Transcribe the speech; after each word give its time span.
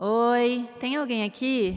Oi, 0.00 0.64
tem 0.78 0.94
alguém 0.94 1.24
aqui? 1.24 1.76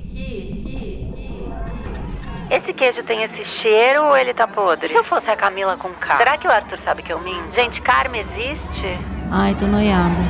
Esse 2.52 2.72
queijo 2.72 3.02
tem 3.02 3.24
esse 3.24 3.44
cheiro 3.44 4.04
ou 4.04 4.16
ele 4.16 4.32
tá 4.32 4.48
podre? 4.48 4.86
E 4.86 4.90
se 4.90 4.96
eu 4.96 5.04
fosse 5.04 5.32
a 5.32 5.36
Camila 5.36 5.76
com 5.76 5.90
K? 5.90 6.14
Será 6.18 6.38
que 6.38 6.48
o 6.48 6.52
Arthur 6.52 6.78
sabe 6.78 7.02
que 7.02 7.12
eu 7.12 7.20
minto? 7.20 7.52
Gente, 7.52 7.82
karma 7.82 8.20
existe? 8.20 8.86
Ai, 9.32 9.56
tô 9.56 9.66
noiada. 9.66 10.22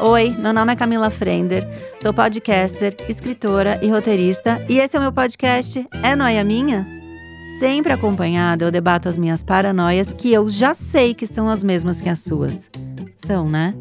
Oi, 0.00 0.36
meu 0.38 0.52
nome 0.52 0.74
é 0.74 0.76
Camila 0.76 1.08
Frender, 1.08 1.66
sou 1.98 2.12
podcaster, 2.12 2.94
escritora 3.08 3.80
e 3.82 3.88
roteirista, 3.88 4.62
e 4.68 4.80
esse 4.80 4.94
é 4.96 4.98
o 4.98 5.02
meu 5.02 5.12
podcast 5.14 5.88
É 6.02 6.14
Noia 6.14 6.44
Minha? 6.44 6.86
Sempre 7.58 7.94
acompanhada, 7.94 8.66
eu 8.66 8.70
debato 8.70 9.08
as 9.08 9.16
minhas 9.16 9.42
paranoias 9.42 10.12
que 10.12 10.30
eu 10.30 10.46
já 10.50 10.74
sei 10.74 11.14
que 11.14 11.26
são 11.26 11.48
as 11.48 11.64
mesmas 11.64 12.02
que 12.02 12.10
as 12.10 12.18
suas. 12.18 12.70
São, 13.16 13.48
né? 13.48 13.74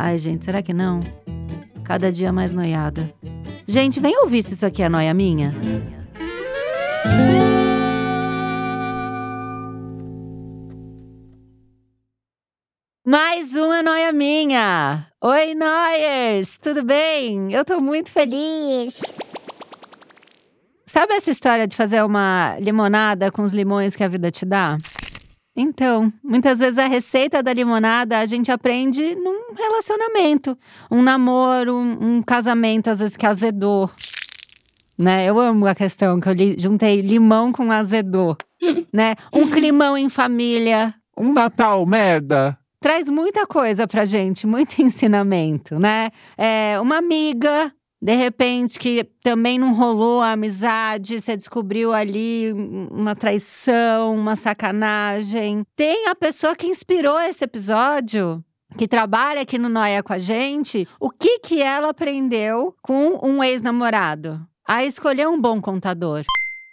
Ai, 0.00 0.16
gente, 0.16 0.44
será 0.44 0.62
que 0.62 0.72
não? 0.72 1.00
Cada 1.82 2.12
dia 2.12 2.32
mais 2.32 2.52
noiada. 2.52 3.12
Gente, 3.66 3.98
vem 3.98 4.16
ouvir 4.22 4.44
se 4.44 4.54
isso 4.54 4.64
aqui 4.64 4.80
é 4.80 4.88
noia 4.88 5.12
minha. 5.12 5.52
Mais 13.04 13.56
uma 13.56 13.82
noia 13.82 14.12
minha! 14.12 15.08
Oi, 15.20 15.56
Noyers! 15.56 16.58
Tudo 16.58 16.84
bem? 16.84 17.52
Eu 17.52 17.64
tô 17.64 17.80
muito 17.80 18.12
feliz! 18.12 18.94
Sabe 20.86 21.14
essa 21.14 21.32
história 21.32 21.66
de 21.66 21.74
fazer 21.74 22.04
uma 22.04 22.56
limonada 22.60 23.32
com 23.32 23.42
os 23.42 23.52
limões 23.52 23.96
que 23.96 24.04
a 24.04 24.08
vida 24.08 24.30
te 24.30 24.46
dá? 24.46 24.78
Então, 25.60 26.12
muitas 26.22 26.60
vezes 26.60 26.78
a 26.78 26.86
receita 26.86 27.42
da 27.42 27.52
limonada 27.52 28.16
a 28.20 28.26
gente 28.26 28.48
aprende 28.48 29.16
num 29.16 29.54
relacionamento, 29.56 30.56
um 30.88 31.02
namoro, 31.02 31.74
um, 31.74 32.18
um 32.18 32.22
casamento, 32.22 32.88
às 32.88 33.00
vezes 33.00 33.16
que 33.16 33.26
azedou. 33.26 33.90
Né? 34.96 35.26
Eu 35.26 35.36
amo 35.40 35.66
a 35.66 35.74
questão 35.74 36.20
que 36.20 36.28
eu 36.28 36.32
li, 36.32 36.54
juntei 36.56 37.00
limão 37.00 37.50
com 37.50 37.72
azedou, 37.72 38.36
né? 38.94 39.16
Um 39.32 39.50
climão 39.50 39.98
em 39.98 40.08
família. 40.08 40.94
Um 41.16 41.32
Natal 41.32 41.84
merda. 41.84 42.56
Traz 42.80 43.10
muita 43.10 43.44
coisa 43.44 43.88
pra 43.88 44.04
gente, 44.04 44.46
muito 44.46 44.78
ensinamento, 44.82 45.76
né? 45.80 46.10
É, 46.36 46.78
uma 46.80 46.98
amiga 46.98 47.72
de 48.00 48.14
repente, 48.14 48.78
que 48.78 49.04
também 49.22 49.58
não 49.58 49.74
rolou 49.74 50.20
a 50.20 50.32
amizade, 50.32 51.20
você 51.20 51.36
descobriu 51.36 51.92
ali 51.92 52.52
uma 52.90 53.16
traição, 53.16 54.14
uma 54.14 54.36
sacanagem. 54.36 55.64
Tem 55.74 56.06
a 56.08 56.14
pessoa 56.14 56.54
que 56.54 56.66
inspirou 56.68 57.18
esse 57.20 57.44
episódio, 57.44 58.42
que 58.76 58.86
trabalha 58.86 59.40
aqui 59.40 59.58
no 59.58 59.68
Noia 59.68 60.02
com 60.02 60.12
a 60.12 60.18
gente, 60.18 60.86
o 61.00 61.10
que 61.10 61.40
que 61.40 61.60
ela 61.60 61.88
aprendeu 61.88 62.74
com 62.82 63.18
um 63.22 63.42
ex-namorado? 63.42 64.40
A 64.66 64.84
escolher 64.84 65.26
um 65.26 65.40
bom 65.40 65.60
contador. 65.60 66.22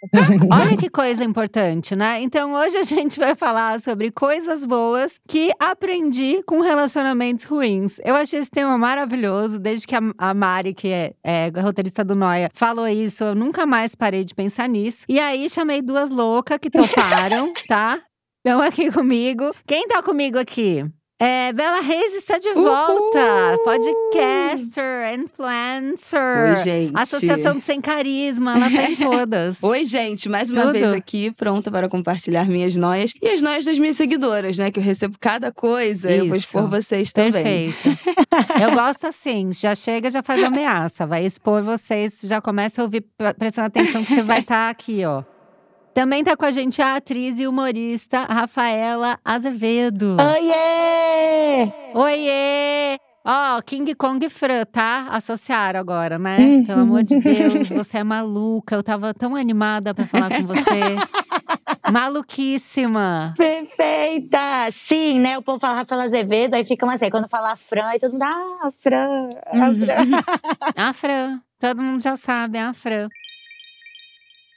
Olha 0.52 0.76
que 0.76 0.88
coisa 0.90 1.24
importante, 1.24 1.96
né? 1.96 2.20
Então 2.22 2.52
hoje 2.54 2.76
a 2.76 2.82
gente 2.82 3.18
vai 3.18 3.34
falar 3.34 3.80
sobre 3.80 4.10
coisas 4.10 4.64
boas 4.64 5.18
que 5.28 5.50
aprendi 5.58 6.42
com 6.44 6.60
relacionamentos 6.60 7.44
ruins. 7.44 7.98
Eu 8.04 8.14
achei 8.14 8.38
esse 8.38 8.50
tema 8.50 8.76
maravilhoso, 8.78 9.58
desde 9.58 9.86
que 9.86 9.94
a, 9.94 10.34
Mari, 10.34 10.74
que 10.74 10.88
é, 10.88 11.14
é 11.24 11.48
roteirista 11.60 12.04
do 12.04 12.14
Noia, 12.14 12.50
falou 12.54 12.86
isso, 12.88 13.24
eu 13.24 13.34
nunca 13.34 13.66
mais 13.66 13.94
parei 13.94 14.24
de 14.24 14.34
pensar 14.34 14.68
nisso. 14.68 15.04
E 15.08 15.18
aí 15.18 15.48
chamei 15.48 15.82
duas 15.82 16.10
loucas 16.10 16.58
que 16.58 16.70
toparam, 16.70 17.52
tá? 17.66 18.00
Estão 18.44 18.60
aqui 18.60 18.92
comigo. 18.92 19.52
Quem 19.66 19.88
tá 19.88 20.02
comigo 20.02 20.38
aqui? 20.38 20.84
É, 21.18 21.50
Bela 21.54 21.80
Reis 21.80 22.14
está 22.14 22.36
de 22.36 22.52
volta! 22.52 23.18
Uhul! 23.18 23.64
Podcaster, 23.64 25.14
influencer. 25.18 26.50
Oi, 26.50 26.56
gente. 26.62 26.92
Associação 26.94 27.56
do 27.56 27.62
Sem 27.62 27.80
Carisma, 27.80 28.54
ela 28.54 28.70
tá 28.70 28.90
em 28.90 28.96
todas. 29.00 29.62
Oi, 29.62 29.86
gente, 29.86 30.28
mais 30.28 30.50
uma 30.50 30.60
Tudo? 30.60 30.72
vez 30.72 30.92
aqui, 30.92 31.30
pronta 31.30 31.70
para 31.70 31.88
compartilhar 31.88 32.46
minhas 32.46 32.74
noias 32.74 33.14
e 33.22 33.28
as 33.28 33.40
noias 33.40 33.64
das 33.64 33.78
minhas 33.78 33.96
seguidoras, 33.96 34.58
né? 34.58 34.70
Que 34.70 34.78
eu 34.78 34.82
recebo 34.82 35.16
cada 35.18 35.50
coisa, 35.50 36.10
Isso. 36.10 36.22
eu 36.22 36.28
vou 36.28 36.36
expor 36.36 36.68
vocês 36.68 37.10
também. 37.14 37.72
Perfeito. 37.72 37.98
eu 38.60 38.72
gosto 38.72 39.06
assim, 39.06 39.50
já 39.52 39.74
chega, 39.74 40.10
já 40.10 40.22
faz 40.22 40.44
ameaça, 40.44 41.06
vai 41.06 41.24
expor 41.24 41.62
vocês, 41.62 42.20
já 42.24 42.42
começa 42.42 42.82
a 42.82 42.84
ouvir, 42.84 43.02
prestando 43.38 43.68
atenção 43.68 44.04
que 44.04 44.14
você 44.14 44.22
vai 44.22 44.40
estar 44.40 44.66
tá 44.66 44.68
aqui, 44.68 45.02
ó. 45.06 45.22
Também 45.96 46.22
tá 46.22 46.36
com 46.36 46.44
a 46.44 46.52
gente 46.52 46.82
a 46.82 46.96
atriz 46.96 47.38
e 47.38 47.46
humorista 47.46 48.24
Rafaela 48.24 49.18
Azevedo. 49.24 50.18
Oiê! 50.20 51.72
Oiê! 51.94 52.98
Ó, 53.24 53.56
oh, 53.56 53.62
King 53.62 53.94
Kong 53.94 54.28
Fran, 54.28 54.66
tá? 54.70 55.08
Associaram 55.10 55.80
agora, 55.80 56.18
né? 56.18 56.36
Uhum. 56.38 56.64
Pelo 56.66 56.80
amor 56.82 57.02
de 57.02 57.18
Deus, 57.18 57.70
você 57.70 57.96
é 57.96 58.04
maluca. 58.04 58.74
Eu 58.74 58.82
tava 58.82 59.14
tão 59.14 59.34
animada 59.34 59.94
pra 59.94 60.06
falar 60.06 60.28
com 60.28 60.46
você. 60.46 60.96
Maluquíssima. 61.90 63.32
Perfeita! 63.34 64.68
Sim, 64.72 65.18
né? 65.20 65.38
O 65.38 65.42
povo 65.42 65.58
fala 65.58 65.76
Rafaela 65.78 66.04
Azevedo, 66.04 66.56
aí 66.56 66.64
fica 66.64 66.84
assim, 66.92 67.08
quando 67.08 67.26
fala 67.26 67.56
Fran, 67.56 67.86
aí 67.86 67.98
todo 67.98 68.12
mundo, 68.12 68.22
ah, 68.22 68.70
Fran, 68.82 69.30
a 69.46 69.56
Uhum. 69.56 69.80
Fran. 69.80 69.96
A 70.76 70.92
Fran. 70.92 71.40
Todo 71.58 71.80
mundo 71.80 72.02
já 72.02 72.18
sabe, 72.18 72.58
é 72.58 72.62
a 72.64 72.74
Fran. 72.74 73.08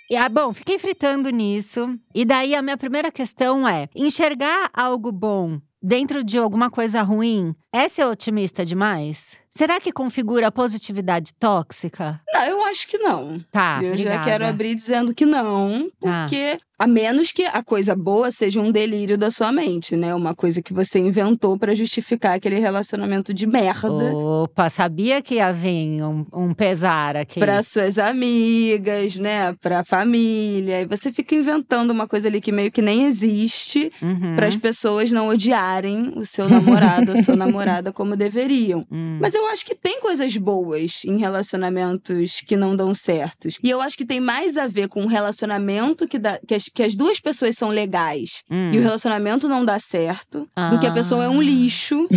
E, 0.09 0.17
ah, 0.17 0.27
bom, 0.27 0.51
fiquei 0.53 0.79
fritando 0.79 1.29
nisso. 1.29 1.95
E 2.15 2.25
daí 2.25 2.55
a 2.55 2.63
minha 2.63 2.77
primeira 2.77 3.11
questão 3.11 3.67
é: 3.67 3.87
enxergar 3.95 4.69
algo 4.73 5.11
bom 5.11 5.61
dentro 5.81 6.23
de 6.23 6.37
alguma 6.37 6.69
coisa 6.69 7.03
ruim 7.03 7.55
é 7.71 7.87
ser 7.87 8.05
otimista 8.05 8.65
demais? 8.65 9.37
Será 9.51 9.79
que 9.79 9.91
configura 9.91 10.51
positividade 10.51 11.31
tóxica? 11.39 12.21
Não, 12.31 12.41
eu 12.45 12.65
acho 12.65 12.87
que 12.87 12.97
não. 12.97 13.39
Tá, 13.51 13.79
eu 13.81 13.91
obrigada. 13.91 14.17
já 14.17 14.23
quero 14.23 14.45
abrir 14.45 14.75
dizendo 14.75 15.13
que 15.13 15.25
não, 15.25 15.89
Tá. 15.99 16.23
porque 16.27 16.59
a 16.77 16.87
menos 16.87 17.33
que 17.33 17.43
a 17.43 17.61
coisa 17.61 17.93
boa 17.93 18.31
seja 18.31 18.61
um 18.61 18.71
delírio 18.71 19.17
da 19.17 19.29
sua 19.29 19.51
mente, 19.51 19.97
né? 19.97 20.15
Uma 20.15 20.33
coisa 20.33 20.61
que 20.61 20.71
você 20.73 20.97
inventou 20.99 21.57
pra 21.59 21.75
justificar 21.75 22.35
aquele 22.35 22.57
relacionamento 22.57 23.33
de 23.33 23.45
merda. 23.45 24.15
Opa, 24.15 24.69
sabia 24.69 25.21
que 25.21 25.35
ia 25.35 25.51
vir 25.51 26.01
um, 26.03 26.25
um 26.31 26.53
pesar 26.53 27.17
aqui. 27.17 27.39
Para 27.41 27.61
suas 27.63 27.97
amigas, 27.97 29.15
né? 29.17 29.53
Pra 29.61 29.83
família. 29.83 30.81
E 30.81 30.85
você 30.85 31.11
fica 31.11 31.35
inventando 31.35 31.91
uma 31.91 32.07
coisa 32.07 32.27
ali 32.29 32.39
que 32.39 32.51
meio 32.51 32.71
que 32.71 32.81
nem 32.81 33.05
existe 33.07 33.91
Uhum. 34.01 34.35
para 34.35 34.47
as 34.47 34.55
pessoas 34.55 35.11
não 35.11 35.27
odiarem 35.27 36.13
o 36.15 36.25
seu 36.25 36.47
namorado 36.47 37.11
ou 37.11 37.23
sua 37.23 37.35
namorada 37.35 37.91
como 37.91 38.15
deveriam. 38.15 38.85
Hum. 38.91 39.17
Mas 39.21 39.33
eu 39.39 39.47
acho 39.47 39.65
que 39.65 39.75
tem 39.75 39.99
coisas 40.01 40.35
boas 40.37 41.01
em 41.05 41.17
relacionamentos 41.17 42.41
que 42.45 42.55
não 42.55 42.75
dão 42.75 42.93
certos. 42.93 43.57
E 43.63 43.69
eu 43.69 43.81
acho 43.81 43.97
que 43.97 44.05
tem 44.05 44.19
mais 44.19 44.57
a 44.57 44.67
ver 44.67 44.87
com 44.87 45.01
um 45.03 45.07
relacionamento 45.07 46.07
que, 46.07 46.17
dá, 46.19 46.39
que, 46.47 46.55
as, 46.55 46.65
que 46.65 46.83
as 46.83 46.95
duas 46.95 47.19
pessoas 47.19 47.55
são 47.55 47.69
legais 47.69 48.43
Hum. 48.49 48.69
e 48.73 48.77
o 48.77 48.81
relacionamento 48.81 49.47
não 49.47 49.63
dá 49.65 49.79
certo, 49.79 50.47
do 50.71 50.79
que 50.79 50.87
a 50.87 50.91
pessoa 50.93 51.23
é 51.25 51.29
um 51.29 51.39
Ah. 51.39 51.43
lixo 51.43 52.07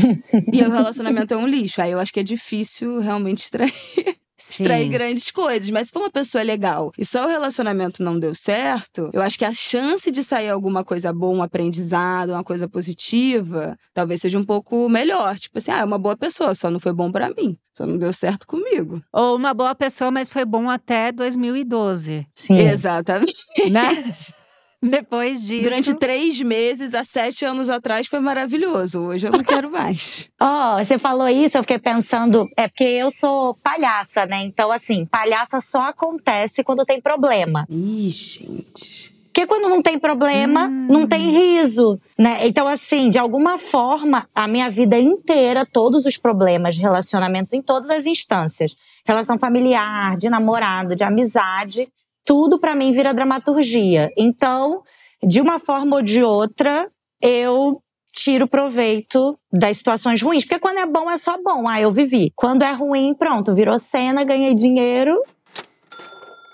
e 0.53 0.63
o 0.63 0.71
relacionamento 0.71 1.35
é 1.35 1.37
um 1.37 1.47
lixo. 1.47 1.81
Aí 1.81 1.91
eu 1.93 1.99
acho 2.01 2.13
que 2.13 2.21
é 2.21 2.23
difícil 2.23 3.01
realmente 3.01 3.39
extrair 3.45 3.73
Sim. 4.43 4.65
extrair 4.65 4.89
grandes 4.89 5.31
coisas. 5.31 5.71
Mas 5.71 5.87
se 5.87 5.93
for 5.93 6.01
uma 6.01 6.11
pessoa 6.11 6.43
legal 6.43 6.93
e 6.99 7.05
só 7.05 7.25
o 7.25 7.29
relacionamento 7.29 8.03
não 8.03 8.19
deu 8.19 8.35
certo, 8.35 9.11
eu 9.13 9.23
acho 9.23 9.39
que 9.39 9.45
a 9.45 9.55
chance 9.55 10.11
de 10.11 10.23
sair 10.25 10.51
alguma 10.51 10.85
coisa 10.85 11.13
boa, 11.13 11.37
um 11.37 11.43
aprendizado, 11.43 12.31
uma 12.31 12.45
coisa 12.45 12.69
positiva, 12.69 13.77
talvez 13.95 14.21
seja 14.21 14.39
um 14.39 14.45
pouco 14.45 14.89
melhor. 14.89 15.39
Tipo 15.39 15.59
assim, 15.59 15.71
ah, 15.71 15.79
é 15.79 15.85
uma 15.85 15.99
boa 15.99 16.17
pessoa, 16.17 16.55
só 16.55 16.71
não 16.71 16.81
foi 16.81 16.93
bom 16.93 17.11
pra 17.11 17.31
mim. 17.31 17.57
Só 17.73 17.87
não 17.87 17.97
deu 17.97 18.13
certo 18.13 18.47
comigo. 18.47 19.03
Ou 19.13 19.37
uma 19.37 19.55
boa 19.55 19.75
pessoa, 19.75 20.11
mas 20.11 20.29
foi 20.29 20.45
bom 20.45 20.69
até 20.69 21.11
2012, 21.11 22.27
Sim. 22.35 22.59
Exatamente. 22.59 23.33
né? 23.71 24.05
Depois 24.83 25.43
disso. 25.45 25.63
Durante 25.63 25.95
três 25.95 26.41
meses, 26.41 26.93
há 26.93 27.05
sete 27.05 27.45
anos 27.45 27.71
atrás, 27.71 28.09
foi 28.09 28.19
maravilhoso. 28.19 28.99
Hoje 29.01 29.29
eu 29.29 29.33
não 29.33 29.45
quero 29.45 29.71
mais. 29.71 30.29
Ó, 30.41 30.79
você 30.85 30.99
falou 30.99 31.29
isso, 31.29 31.57
eu 31.57 31.63
fiquei 31.63 31.79
pensando, 31.79 32.49
é 32.57 32.67
porque 32.67 32.83
eu 32.85 33.11
sou 33.11 33.55
palhaça, 33.63 34.27
né? 34.27 34.43
Então, 34.43 34.73
assim, 34.73 35.07
palhaça 35.07 35.61
só 35.61 35.83
acontece 35.83 36.65
quando 36.65 36.85
tem 36.85 37.01
problema. 37.01 37.65
Ih, 37.71 38.11
gente. 38.11 39.13
Porque 39.27 39.47
quando 39.47 39.67
não 39.69 39.81
tem 39.81 39.99
problema, 39.99 40.65
Hum. 40.67 40.87
não 40.91 41.07
tem 41.07 41.31
riso, 41.31 41.99
né? 42.19 42.47
Então, 42.47 42.67
assim, 42.69 43.09
de 43.09 43.19
alguma 43.19 43.57
forma, 43.57 44.29
a 44.35 44.47
minha 44.47 44.69
vida 44.69 44.99
inteira, 44.99 45.65
todos 45.65 46.05
os 46.05 46.19
problemas 46.19 46.77
relacionamentos 46.77 47.55
em 47.55 47.63
todas 47.63 47.89
as 47.89 48.05
instâncias, 48.05 48.75
relação 49.07 49.39
familiar, 49.39 50.19
de 50.19 50.29
namorado, 50.29 50.95
de 50.95 51.03
amizade, 51.03 51.89
tudo 52.25 52.59
pra 52.59 52.75
mim 52.75 52.93
vira 52.93 53.15
dramaturgia. 53.15 54.11
Então, 54.17 54.83
de 55.23 55.41
uma 55.41 55.59
forma 55.59 55.97
ou 55.97 56.03
de 56.03 56.23
outra, 56.23 56.91
eu 57.21 57.81
tiro 58.13 58.47
proveito 58.47 59.39
das 59.51 59.79
situações 59.79 60.21
ruins, 60.21 60.45
porque 60.45 60.59
quando 60.59 60.79
é 60.79 60.87
bom 60.87 61.11
é 61.11 61.17
só 61.17 61.41
bom, 61.43 61.67
ah, 61.67 61.81
eu 61.81 61.91
vivi. 61.91 62.33
Quando 62.37 62.63
é 62.63 62.73
ruim, 62.73 63.15
pronto, 63.15 63.55
virou 63.55 63.79
cena, 63.79 64.23
ganhei 64.25 64.55
dinheiro. 64.55 65.21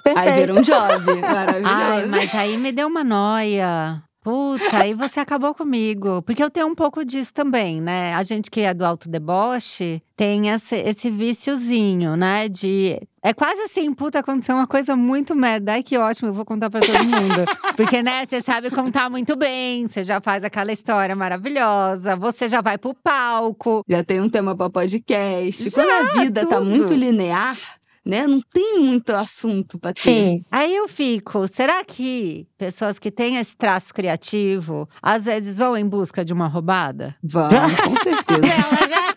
Aí 0.06 0.15
Perfeito. 0.15 0.37
virou 0.38 0.59
um 0.59 0.62
job. 0.62 1.20
Maravilhoso. 1.20 1.75
Ai, 1.75 2.06
mas 2.06 2.35
aí 2.35 2.56
me 2.56 2.73
deu 2.73 2.87
uma 2.87 3.05
noia. 3.05 4.03
Puta, 4.23 4.82
aí 4.82 4.94
você 4.94 5.21
acabou 5.21 5.55
comigo. 5.55 6.23
Porque 6.23 6.43
eu 6.43 6.50
tenho 6.50 6.67
um 6.67 6.75
pouco 6.75 7.05
disso 7.05 7.32
também, 7.32 7.81
né? 7.81 8.14
A 8.14 8.23
gente 8.23 8.50
que 8.50 8.61
é 8.61 8.75
do 8.75 8.85
autodeboche 8.85 10.03
tem 10.17 10.49
esse, 10.49 10.76
esse 10.76 11.11
viciozinho, 11.11 12.17
né? 12.17 12.49
De. 12.49 13.00
É 13.23 13.32
quase 13.35 13.61
assim, 13.62 13.93
puta, 13.93 14.20
aconteceu 14.20 14.55
uma 14.55 14.67
coisa 14.67 14.94
muito 14.94 15.35
merda. 15.35 15.73
Ai, 15.73 15.82
que 15.82 15.99
ótimo, 15.99 16.29
eu 16.29 16.35
vou 16.35 16.44
contar 16.44 16.70
pra 16.70 16.81
todo 16.81 17.05
mundo. 17.05 17.44
Porque, 17.76 18.03
né, 18.03 18.25
você 18.25 18.41
sabe 18.41 18.70
contar 18.70 19.11
muito 19.11 19.37
bem, 19.37 19.87
você 19.88 20.05
já 20.05 20.20
faz 20.20 20.44
aquela 20.44 20.73
história 20.73 21.15
maravilhosa, 21.17 22.15
você 22.17 22.49
já 22.49 22.61
vai 22.61 22.79
pro 22.79 22.94
palco. 22.94 23.85
Já 23.88 24.05
tem 24.05 24.20
um 24.20 24.29
tema 24.29 24.56
pra 24.56 24.70
podcast. 24.70 25.69
Já, 25.69 25.82
Quando 25.82 25.91
a 25.91 26.23
vida 26.23 26.47
tá 26.47 26.56
tudo. 26.59 26.70
muito 26.70 26.93
linear, 26.94 27.59
né? 28.05 28.26
Não 28.26 28.41
tem 28.41 28.81
muito 28.81 29.11
assunto 29.11 29.79
pra 29.79 29.93
ter. 29.93 30.00
Sim. 30.00 30.44
Aí 30.50 30.75
eu 30.75 30.88
fico, 30.88 31.47
será 31.49 31.85
que 31.85 32.47
pessoas 32.56 32.99
que 32.99 33.11
têm 33.11 33.37
esse 33.37 33.56
traço 33.56 33.93
criativo, 33.93 34.88
às 35.03 35.26
vezes 35.26 35.59
vão 35.59 35.76
em 35.76 35.87
busca 35.87 36.25
de 36.25 36.32
uma 36.32 36.47
roubada? 36.49 37.14
Vamos, 37.23 37.75
com 37.81 37.97
certeza. 37.99 38.47
Ela 38.47 38.88
já. 38.88 39.07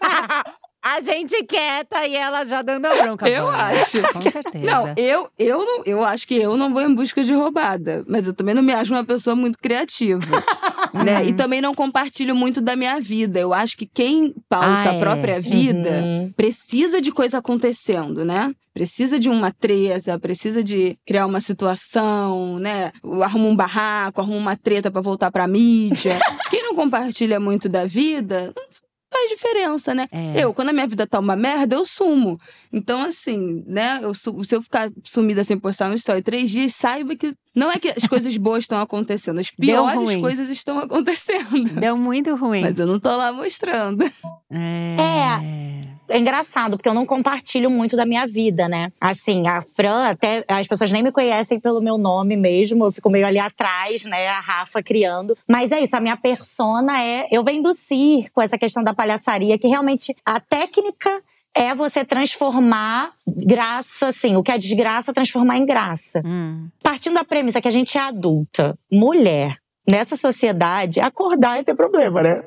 A 0.83 0.99
gente 0.99 1.43
quieta 1.43 2.07
e 2.07 2.15
ela 2.15 2.43
já 2.43 2.61
dando 2.63 2.85
a 2.87 2.95
bronca. 3.03 3.29
Eu 3.29 3.45
Vamos, 3.45 3.59
acho. 3.59 4.01
Com 4.13 4.21
certeza. 4.21 4.65
Não, 4.65 4.93
eu, 4.97 5.29
eu, 5.37 5.59
não, 5.63 5.83
eu 5.85 6.03
acho 6.03 6.27
que 6.27 6.35
eu 6.35 6.57
não 6.57 6.73
vou 6.73 6.81
em 6.81 6.95
busca 6.95 7.23
de 7.23 7.33
roubada. 7.33 8.03
Mas 8.07 8.25
eu 8.25 8.33
também 8.33 8.55
não 8.55 8.63
me 8.63 8.73
acho 8.73 8.91
uma 8.91 9.03
pessoa 9.05 9.35
muito 9.35 9.59
criativa. 9.59 10.25
né? 11.05 11.23
E 11.25 11.33
também 11.33 11.61
não 11.61 11.75
compartilho 11.75 12.35
muito 12.35 12.59
da 12.59 12.75
minha 12.75 12.99
vida. 12.99 13.39
Eu 13.39 13.53
acho 13.53 13.77
que 13.77 13.85
quem 13.85 14.33
pauta 14.49 14.65
Ah, 14.67 14.89
a 14.89 14.93
é. 14.95 14.99
própria 14.99 15.39
vida 15.39 16.01
Uhum. 16.01 16.33
precisa 16.35 16.99
de 16.99 17.11
coisa 17.11 17.37
acontecendo, 17.37 18.25
né? 18.25 18.51
Precisa 18.73 19.19
de 19.19 19.29
uma 19.29 19.51
treta, 19.51 20.17
precisa 20.17 20.63
de 20.63 20.97
criar 21.05 21.25
uma 21.27 21.41
situação, 21.41 22.57
né? 22.57 22.91
Arruma 23.23 23.47
um 23.47 23.55
barraco, 23.55 24.19
arruma 24.21 24.37
uma 24.37 24.55
treta 24.55 24.89
pra 24.89 25.01
voltar 25.01 25.29
pra 25.31 25.47
mídia. 25.47 26.17
Quem 26.49 26.63
não 26.63 26.73
compartilha 26.75 27.39
muito 27.39 27.69
da 27.69 27.85
vida, 27.85 28.51
não 28.55 28.63
faz 29.11 29.29
diferença, 29.29 29.93
né? 29.93 30.07
É. 30.11 30.43
Eu, 30.43 30.53
quando 30.53 30.69
a 30.69 30.73
minha 30.73 30.87
vida 30.87 31.05
tá 31.05 31.19
uma 31.19 31.35
merda, 31.35 31.75
eu 31.75 31.85
sumo. 31.85 32.39
Então, 32.71 33.03
assim, 33.03 33.63
né? 33.67 33.99
Eu, 34.01 34.13
se 34.13 34.55
eu 34.55 34.61
ficar 34.61 34.89
sumida 35.03 35.43
sem 35.43 35.59
postar 35.59 35.91
um 35.91 35.95
story 35.95 36.21
três 36.21 36.49
dias, 36.49 36.73
saiba 36.73 37.15
que 37.15 37.33
não 37.55 37.71
é 37.71 37.77
que 37.77 37.89
as 37.89 38.07
coisas 38.07 38.35
boas 38.37 38.63
estão 38.63 38.79
acontecendo, 38.79 39.39
as 39.39 39.51
piores 39.51 40.21
coisas 40.21 40.49
estão 40.49 40.79
acontecendo. 40.79 41.63
Deu 41.79 41.97
muito 41.97 42.35
ruim. 42.35 42.61
Mas 42.61 42.79
eu 42.79 42.87
não 42.87 42.99
tô 42.99 43.15
lá 43.15 43.31
mostrando. 43.31 44.05
É. 44.49 45.71
É 46.11 46.19
engraçado, 46.19 46.75
porque 46.75 46.89
eu 46.89 46.93
não 46.93 47.05
compartilho 47.05 47.71
muito 47.71 47.95
da 47.95 48.05
minha 48.05 48.27
vida, 48.27 48.67
né? 48.67 48.91
Assim, 48.99 49.47
a 49.47 49.61
Fran, 49.61 50.09
até 50.09 50.43
as 50.47 50.67
pessoas 50.67 50.91
nem 50.91 51.01
me 51.01 51.11
conhecem 51.11 51.57
pelo 51.57 51.81
meu 51.81 51.97
nome 51.97 52.35
mesmo, 52.35 52.83
eu 52.83 52.91
fico 52.91 53.09
meio 53.09 53.25
ali 53.25 53.39
atrás, 53.39 54.03
né? 54.03 54.27
A 54.27 54.41
Rafa 54.41 54.83
criando. 54.83 55.37
Mas 55.47 55.71
é 55.71 55.79
isso, 55.79 55.95
a 55.95 56.01
minha 56.01 56.17
persona 56.17 57.01
é. 57.01 57.27
Eu 57.31 57.43
venho 57.45 57.63
do 57.63 57.73
circo, 57.73 58.41
essa 58.41 58.57
questão 58.57 58.83
da 58.83 58.93
palhaçaria, 58.93 59.57
que 59.57 59.67
realmente 59.67 60.13
a 60.25 60.39
técnica 60.39 61.21
é 61.55 61.75
você 61.75 62.05
transformar 62.05 63.11
graça, 63.27 64.07
assim, 64.07 64.35
o 64.35 64.43
que 64.43 64.51
é 64.51 64.57
desgraça, 64.57 65.13
transformar 65.13 65.57
em 65.57 65.65
graça. 65.65 66.21
Hum. 66.25 66.69
Partindo 66.81 67.15
da 67.15 67.23
premissa 67.23 67.61
que 67.61 67.67
a 67.67 67.71
gente 67.71 67.97
é 67.97 68.01
adulta, 68.01 68.77
mulher, 68.91 69.57
nessa 69.89 70.15
sociedade, 70.15 70.99
acordar 70.99 71.59
é 71.59 71.63
ter 71.63 71.75
problema, 71.75 72.21
né? 72.21 72.43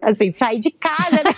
Assim, 0.00 0.32
sair 0.32 0.58
de 0.58 0.70
casa, 0.70 1.22
né? 1.22 1.30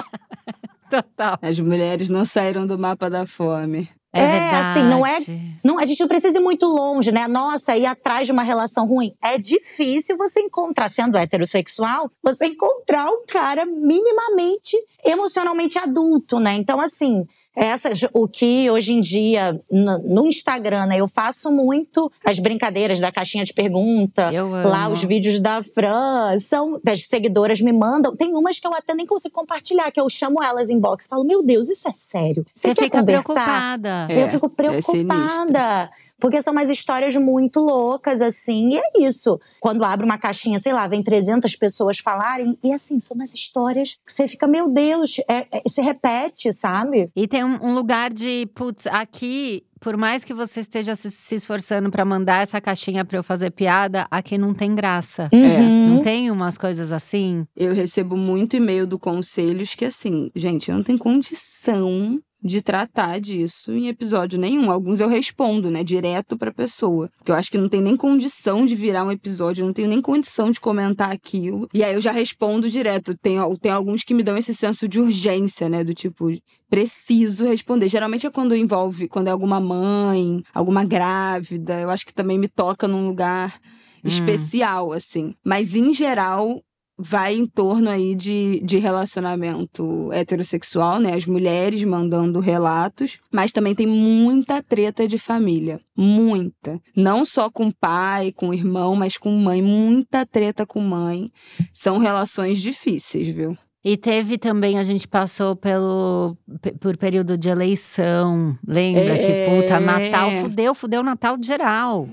Total. 0.90 1.38
As 1.42 1.58
mulheres 1.58 2.08
não 2.08 2.24
saíram 2.24 2.66
do 2.66 2.78
mapa 2.78 3.10
da 3.10 3.26
fome. 3.26 3.88
É, 4.16 4.36
É, 4.36 4.50
assim, 4.56 4.82
não 4.84 5.06
é- 5.06 5.18
Não, 5.64 5.78
a 5.80 5.84
gente 5.86 5.98
não 6.00 6.06
precisa 6.06 6.38
ir 6.38 6.40
muito 6.40 6.64
longe, 6.66 7.10
né? 7.10 7.26
Nossa, 7.26 7.76
ir 7.76 7.86
atrás 7.86 8.26
de 8.26 8.32
uma 8.32 8.42
relação 8.44 8.86
ruim. 8.86 9.12
É 9.22 9.36
difícil 9.36 10.16
você 10.16 10.40
encontrar, 10.40 10.88
sendo 10.88 11.18
heterossexual, 11.18 12.08
você 12.22 12.46
encontrar 12.46 13.06
um 13.10 13.24
cara 13.26 13.66
minimamente 13.66 14.76
emocionalmente 15.04 15.78
adulto, 15.78 16.38
né? 16.38 16.54
Então, 16.54 16.80
assim, 16.80 17.26
essas, 17.56 18.04
o 18.12 18.28
que 18.28 18.70
hoje 18.70 18.92
em 18.92 19.00
dia 19.00 19.58
no, 19.70 19.98
no 19.98 20.26
Instagram, 20.26 20.86
né, 20.86 20.98
eu 20.98 21.08
faço 21.08 21.50
muito 21.50 22.12
as 22.22 22.38
brincadeiras 22.38 23.00
da 23.00 23.10
caixinha 23.10 23.44
de 23.44 23.54
pergunta. 23.54 24.30
Eu 24.30 24.54
amo. 24.54 24.68
Lá 24.68 24.88
os 24.90 25.02
vídeos 25.02 25.40
da 25.40 25.62
Fran, 25.62 26.38
são 26.38 26.78
as 26.86 27.04
seguidoras 27.04 27.60
me 27.62 27.72
mandam. 27.72 28.14
Tem 28.14 28.34
umas 28.34 28.58
que 28.58 28.66
eu 28.66 28.74
até 28.74 28.94
nem 28.94 29.06
consigo 29.06 29.34
compartilhar, 29.34 29.90
que 29.90 29.98
eu 29.98 30.08
chamo 30.10 30.42
elas 30.42 30.68
em 30.68 30.78
box, 30.78 31.08
falo: 31.08 31.24
"Meu 31.24 31.42
Deus, 31.42 31.70
isso 31.70 31.88
é 31.88 31.92
sério. 31.92 32.44
Você, 32.54 32.68
Você 32.68 32.74
quer 32.74 32.84
fica 32.84 32.98
conversar?" 32.98 33.34
preocupada. 33.34 34.06
É, 34.10 34.22
eu 34.22 34.28
fico 34.28 34.46
é 34.46 34.48
preocupada. 34.50 35.90
Porque 36.18 36.40
são 36.40 36.52
umas 36.52 36.70
histórias 36.70 37.14
muito 37.16 37.60
loucas, 37.60 38.22
assim. 38.22 38.74
E 38.74 38.78
é 38.78 39.06
isso. 39.06 39.38
Quando 39.60 39.84
abre 39.84 40.04
uma 40.04 40.18
caixinha, 40.18 40.58
sei 40.58 40.72
lá, 40.72 40.86
vem 40.86 41.02
300 41.02 41.54
pessoas 41.56 41.98
falarem. 41.98 42.58
E 42.62 42.72
assim, 42.72 42.98
são 43.00 43.14
umas 43.14 43.34
histórias 43.34 43.98
que 44.04 44.12
você 44.12 44.26
fica, 44.26 44.46
meu 44.46 44.70
Deus, 44.70 45.18
é, 45.28 45.46
é, 45.50 45.62
se 45.68 45.80
repete, 45.80 46.52
sabe? 46.52 47.10
E 47.14 47.26
tem 47.26 47.44
um, 47.44 47.58
um 47.62 47.74
lugar 47.74 48.12
de, 48.12 48.48
putz, 48.54 48.86
aqui, 48.86 49.64
por 49.80 49.96
mais 49.96 50.24
que 50.24 50.32
você 50.32 50.60
esteja 50.60 50.96
se, 50.96 51.10
se 51.10 51.34
esforçando 51.34 51.90
pra 51.90 52.04
mandar 52.04 52.42
essa 52.42 52.60
caixinha 52.60 53.04
pra 53.04 53.18
eu 53.18 53.22
fazer 53.22 53.50
piada, 53.50 54.06
aqui 54.10 54.38
não 54.38 54.54
tem 54.54 54.74
graça. 54.74 55.28
Uhum. 55.32 55.96
Não 55.96 56.02
tem 56.02 56.30
umas 56.30 56.56
coisas 56.56 56.92
assim? 56.92 57.46
Eu 57.54 57.74
recebo 57.74 58.16
muito 58.16 58.56
e-mail 58.56 58.86
do 58.86 58.98
Conselhos 58.98 59.74
que, 59.74 59.84
assim, 59.84 60.30
gente, 60.34 60.70
eu 60.70 60.76
não 60.76 60.82
tenho 60.82 60.98
condição 60.98 62.20
de 62.42 62.60
tratar 62.62 63.20
disso 63.20 63.72
em 63.72 63.88
episódio 63.88 64.38
nenhum. 64.38 64.70
Alguns 64.70 65.00
eu 65.00 65.08
respondo, 65.08 65.70
né, 65.70 65.82
direto 65.82 66.36
pra 66.36 66.52
pessoa. 66.52 67.10
Porque 67.18 67.30
eu 67.32 67.34
acho 67.34 67.50
que 67.50 67.58
não 67.58 67.68
tem 67.68 67.80
nem 67.80 67.96
condição 67.96 68.64
de 68.64 68.74
virar 68.76 69.04
um 69.04 69.10
episódio, 69.10 69.62
eu 69.62 69.66
não 69.66 69.72
tenho 69.72 69.88
nem 69.88 70.00
condição 70.00 70.50
de 70.50 70.60
comentar 70.60 71.10
aquilo. 71.10 71.68
E 71.74 71.82
aí 71.82 71.94
eu 71.94 72.00
já 72.00 72.12
respondo 72.12 72.70
direto. 72.70 73.16
Tem, 73.16 73.36
tem 73.60 73.72
alguns 73.72 74.02
que 74.02 74.14
me 74.14 74.22
dão 74.22 74.36
esse 74.36 74.54
senso 74.54 74.86
de 74.88 75.00
urgência, 75.00 75.68
né, 75.68 75.82
do 75.82 75.94
tipo, 75.94 76.28
preciso 76.68 77.44
responder. 77.46 77.88
Geralmente 77.88 78.26
é 78.26 78.30
quando 78.30 78.54
envolve, 78.54 79.08
quando 79.08 79.28
é 79.28 79.30
alguma 79.30 79.58
mãe, 79.60 80.42
alguma 80.54 80.84
grávida. 80.84 81.80
Eu 81.80 81.90
acho 81.90 82.06
que 82.06 82.14
também 82.14 82.38
me 82.38 82.48
toca 82.48 82.86
num 82.86 83.06
lugar 83.06 83.58
Hum. 84.04 84.08
especial, 84.08 84.92
assim. 84.92 85.34
Mas 85.44 85.74
em 85.74 85.92
geral, 85.92 86.62
vai 86.98 87.34
em 87.34 87.46
torno 87.46 87.90
aí 87.90 88.14
de, 88.14 88.60
de 88.64 88.78
relacionamento 88.78 90.10
heterossexual, 90.12 90.98
né? 90.98 91.12
As 91.14 91.26
mulheres 91.26 91.84
mandando 91.84 92.40
relatos, 92.40 93.18
mas 93.30 93.52
também 93.52 93.74
tem 93.74 93.86
muita 93.86 94.62
treta 94.62 95.06
de 95.06 95.18
família. 95.18 95.78
Muita. 95.96 96.80
Não 96.96 97.24
só 97.24 97.50
com 97.50 97.70
pai, 97.70 98.32
com 98.32 98.52
irmão, 98.54 98.94
mas 98.96 99.18
com 99.18 99.30
mãe. 99.30 99.60
Muita 99.60 100.24
treta 100.24 100.64
com 100.66 100.80
mãe. 100.80 101.30
São 101.72 101.98
relações 101.98 102.60
difíceis, 102.60 103.28
viu? 103.28 103.56
E 103.84 103.96
teve 103.96 104.36
também, 104.36 104.78
a 104.78 104.82
gente 104.84 105.06
passou 105.06 105.54
pelo, 105.54 106.36
pe- 106.60 106.72
por 106.72 106.96
período 106.96 107.38
de 107.38 107.48
eleição. 107.48 108.58
Lembra 108.66 109.14
É. 109.14 109.18
que, 109.18 109.62
puta, 109.62 109.78
Natal 109.78 110.30
fudeu, 110.40 110.74
fudeu 110.74 111.00
o 111.02 111.04
Natal 111.04 111.36
de 111.36 111.46
geral. 111.46 112.08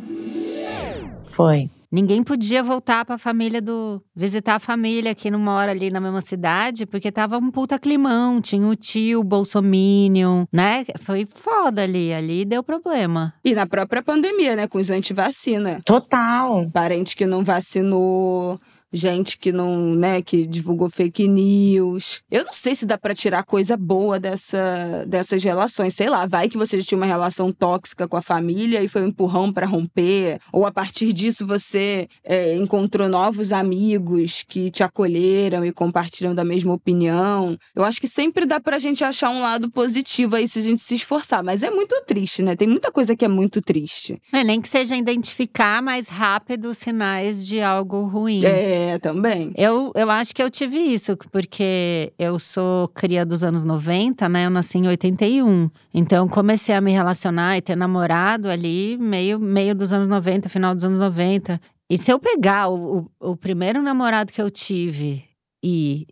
Foi. 1.25 1.69
Ninguém 1.93 2.23
podia 2.23 2.63
voltar 2.63 3.05
pra 3.05 3.19
família 3.19 3.61
do. 3.61 4.01
visitar 4.15 4.55
a 4.55 4.59
família 4.59 5.13
que 5.13 5.29
não 5.29 5.37
mora 5.37 5.69
ali 5.69 5.91
na 5.91 6.01
mesma 6.01 6.21
cidade, 6.21 6.87
porque 6.87 7.11
tava 7.11 7.37
um 7.37 7.51
puta 7.51 7.77
climão. 7.77 8.41
Tinha 8.41 8.67
o 8.67 8.75
tio 8.75 9.23
Bolsominion, 9.23 10.45
né? 10.51 10.85
Foi 11.01 11.27
foda 11.31 11.83
ali. 11.83 12.11
Ali 12.11 12.45
deu 12.45 12.63
problema. 12.63 13.31
E 13.45 13.53
na 13.53 13.67
própria 13.67 14.01
pandemia, 14.01 14.55
né? 14.55 14.67
Com 14.67 14.79
os 14.79 14.89
antivacina. 14.89 15.81
Total. 15.85 16.67
Parente 16.73 17.15
que 17.15 17.27
não 17.27 17.43
vacinou. 17.43 18.59
Gente 18.95 19.39
que 19.39 19.51
não, 19.51 19.95
né, 19.95 20.21
que 20.21 20.45
divulgou 20.45 20.87
fake 20.87 21.27
news. 21.27 22.21
Eu 22.29 22.45
não 22.45 22.53
sei 22.53 22.75
se 22.75 22.85
dá 22.85 22.95
pra 22.95 23.15
tirar 23.15 23.43
coisa 23.43 23.75
boa 23.75 24.19
dessa, 24.19 25.03
dessas 25.07 25.43
relações. 25.43 25.95
Sei 25.95 26.07
lá, 26.07 26.27
vai 26.27 26.47
que 26.47 26.57
você 26.57 26.77
já 26.77 26.83
tinha 26.83 26.97
uma 26.97 27.07
relação 27.07 27.51
tóxica 27.51 28.07
com 28.07 28.15
a 28.15 28.21
família 28.21 28.83
e 28.83 28.87
foi 28.87 29.01
um 29.01 29.07
empurrão 29.07 29.51
pra 29.51 29.65
romper. 29.65 30.39
Ou 30.51 30.65
a 30.67 30.71
partir 30.71 31.11
disso 31.11 31.47
você 31.47 32.07
é, 32.23 32.55
encontrou 32.55 33.09
novos 33.09 33.51
amigos 33.51 34.43
que 34.47 34.69
te 34.69 34.83
acolheram 34.83 35.65
e 35.65 35.71
compartilham 35.71 36.35
da 36.35 36.43
mesma 36.43 36.73
opinião. 36.73 37.57
Eu 37.75 37.83
acho 37.83 37.99
que 37.99 38.07
sempre 38.07 38.45
dá 38.45 38.59
pra 38.59 38.77
gente 38.77 39.03
achar 39.03 39.31
um 39.31 39.41
lado 39.41 39.71
positivo 39.71 40.35
aí 40.35 40.47
se 40.47 40.59
a 40.59 40.61
gente 40.61 40.81
se 40.81 40.95
esforçar. 40.95 41.43
Mas 41.43 41.63
é 41.63 41.71
muito 41.71 41.99
triste, 42.05 42.43
né? 42.43 42.55
Tem 42.55 42.67
muita 42.67 42.91
coisa 42.91 43.15
que 43.15 43.25
é 43.25 43.27
muito 43.27 43.59
triste. 43.59 44.21
É, 44.31 44.43
nem 44.43 44.61
que 44.61 44.69
seja 44.69 44.95
identificar 44.95 45.81
mais 45.81 46.07
rápido 46.07 46.65
os 46.65 46.77
sinais 46.77 47.45
de 47.45 47.59
algo 47.59 48.03
ruim. 48.03 48.45
É, 48.45 48.82
também. 49.01 49.51
Eu, 49.55 49.91
eu 49.95 50.09
acho 50.09 50.33
que 50.33 50.41
eu 50.41 50.49
tive 50.49 50.77
isso, 50.77 51.17
porque 51.31 52.13
eu 52.17 52.39
sou 52.39 52.87
cria 52.89 53.25
dos 53.25 53.43
anos 53.43 53.65
90, 53.65 54.27
né? 54.29 54.45
Eu 54.45 54.49
nasci 54.49 54.77
em 54.77 54.87
81. 54.87 55.69
Então, 55.93 56.27
comecei 56.27 56.73
a 56.75 56.81
me 56.81 56.91
relacionar 56.91 57.57
e 57.57 57.61
ter 57.61 57.75
namorado 57.75 58.49
ali 58.49 58.97
meio, 58.97 59.39
meio 59.39 59.75
dos 59.75 59.91
anos 59.91 60.07
90, 60.07 60.49
final 60.49 60.75
dos 60.75 60.83
anos 60.83 60.99
90. 60.99 61.59
E 61.89 61.97
se 61.97 62.11
eu 62.11 62.19
pegar 62.19 62.69
o, 62.69 63.09
o, 63.19 63.31
o 63.31 63.37
primeiro 63.37 63.81
namorado 63.81 64.31
que 64.31 64.41
eu 64.41 64.49
tive 64.49 65.23
e 65.63 66.07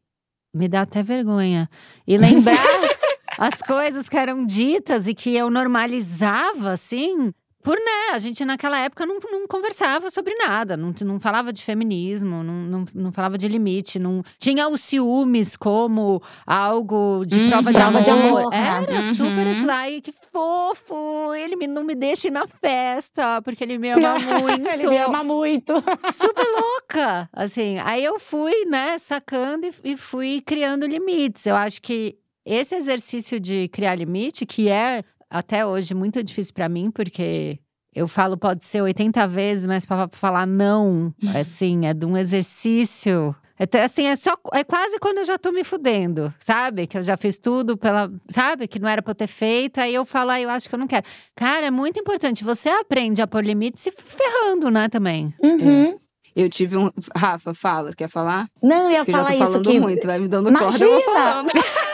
me 0.53 0.67
dá 0.67 0.81
até 0.81 1.01
vergonha. 1.01 1.69
E 2.07 2.17
lembrar 2.17 2.55
as 3.37 3.61
coisas 3.61 4.07
que 4.07 4.17
eram 4.17 4.45
ditas 4.45 5.07
e 5.07 5.13
que 5.13 5.35
eu 5.35 5.49
normalizava, 5.49 6.71
assim. 6.71 7.33
Por 7.63 7.75
né, 7.77 8.13
a 8.13 8.19
gente 8.19 8.43
naquela 8.45 8.79
época 8.79 9.05
não, 9.05 9.19
não 9.31 9.47
conversava 9.47 10.09
sobre 10.09 10.33
nada, 10.35 10.75
não, 10.75 10.93
não 11.05 11.19
falava 11.19 11.53
de 11.53 11.63
feminismo, 11.63 12.43
não, 12.43 12.53
não, 12.53 12.85
não 12.93 13.11
falava 13.11 13.37
de 13.37 13.47
limite, 13.47 13.99
não 13.99 14.23
tinha 14.39 14.67
os 14.67 14.81
ciúmes 14.81 15.55
como 15.55 16.21
algo 16.45 17.23
de 17.25 17.39
Uhum. 17.39 17.49
prova 17.49 17.73
de 17.73 17.81
amor. 17.81 18.01
de 18.01 18.09
amor? 18.09 18.53
Era 18.53 19.01
Uhum. 19.01 19.15
super 19.15 19.47
esse 19.47 19.65
lá, 19.65 19.89
e 19.89 20.01
que 20.01 20.11
fofo! 20.11 21.33
Ele 21.33 21.55
me, 21.55 21.67
não 21.67 21.83
me 21.83 21.95
deixa 21.95 22.27
ir 22.27 22.31
na 22.31 22.45
festa, 22.47 23.41
porque 23.41 23.63
ele 23.63 23.77
me 23.77 23.89
ama 23.89 24.17
muito. 24.19 24.67
Ele 24.71 24.87
me 24.89 24.97
ama 24.97 25.23
muito. 25.23 25.73
super 26.13 26.45
louca, 26.45 27.29
assim. 27.33 27.77
Aí 27.83 28.03
eu 28.03 28.19
fui, 28.19 28.65
né, 28.65 28.97
sacando 28.97 29.67
e, 29.67 29.91
e 29.91 29.97
fui 29.97 30.41
criando 30.45 30.85
limites. 30.87 31.45
Eu 31.45 31.55
acho 31.55 31.81
que 31.81 32.17
esse 32.45 32.73
exercício 32.75 33.39
de 33.39 33.67
criar 33.69 33.95
limite, 33.95 34.45
que 34.45 34.67
é 34.69 35.03
até 35.31 35.65
hoje 35.65 35.93
muito 35.93 36.21
difícil 36.21 36.53
pra 36.53 36.69
mim, 36.69 36.91
porque 36.91 37.57
eu 37.95 38.07
falo 38.07 38.37
pode 38.37 38.63
ser 38.63 38.81
80 38.81 39.27
vezes, 39.27 39.65
mas 39.65 39.85
pra 39.85 40.07
falar 40.11 40.45
não, 40.45 41.13
assim, 41.39 41.85
é 41.85 41.93
de 41.93 42.05
um 42.05 42.15
exercício. 42.17 43.35
Até 43.57 43.83
assim, 43.83 44.05
é 44.07 44.15
só 44.15 44.33
é 44.53 44.63
quase 44.63 44.97
quando 44.97 45.19
eu 45.19 45.25
já 45.25 45.37
tô 45.37 45.51
me 45.51 45.63
fudendo, 45.63 46.33
sabe? 46.39 46.87
Que 46.87 46.97
eu 46.97 47.03
já 47.03 47.15
fiz 47.15 47.37
tudo 47.37 47.77
pela, 47.77 48.11
sabe? 48.27 48.67
Que 48.67 48.79
não 48.79 48.89
era 48.89 49.03
pra 49.03 49.11
eu 49.11 49.15
ter 49.15 49.27
feito, 49.27 49.79
aí 49.79 49.93
eu 49.93 50.03
falo, 50.03 50.31
ah, 50.31 50.41
eu 50.41 50.49
acho 50.49 50.67
que 50.67 50.73
eu 50.73 50.79
não 50.79 50.87
quero. 50.87 51.05
Cara, 51.35 51.67
é 51.67 51.71
muito 51.71 51.99
importante. 51.99 52.43
Você 52.43 52.69
aprende 52.69 53.21
a 53.21 53.27
pôr 53.27 53.45
limites 53.45 53.83
se 53.83 53.91
ferrando, 53.91 54.71
né, 54.71 54.89
também. 54.89 55.31
Uhum. 55.39 55.99
Eu 56.35 56.49
tive 56.49 56.75
um. 56.75 56.89
Rafa, 57.15 57.53
fala, 57.53 57.93
quer 57.93 58.09
falar? 58.09 58.47
Não, 58.63 58.85
eu 58.85 58.91
ia 58.91 58.97
Porque 58.99 59.11
eu 59.11 59.15
já 59.17 59.23
falar 59.25 59.37
tô 59.37 59.43
isso 59.43 59.51
falando 59.51 59.69
que 59.69 59.79
muito, 59.79 60.07
vai 60.07 60.17
me 60.17 60.27
dando 60.27 60.51
corda, 60.51 60.83
eu 60.83 60.89
vou 60.89 61.01
Imagina! 61.01 61.23
falando. 61.23 61.51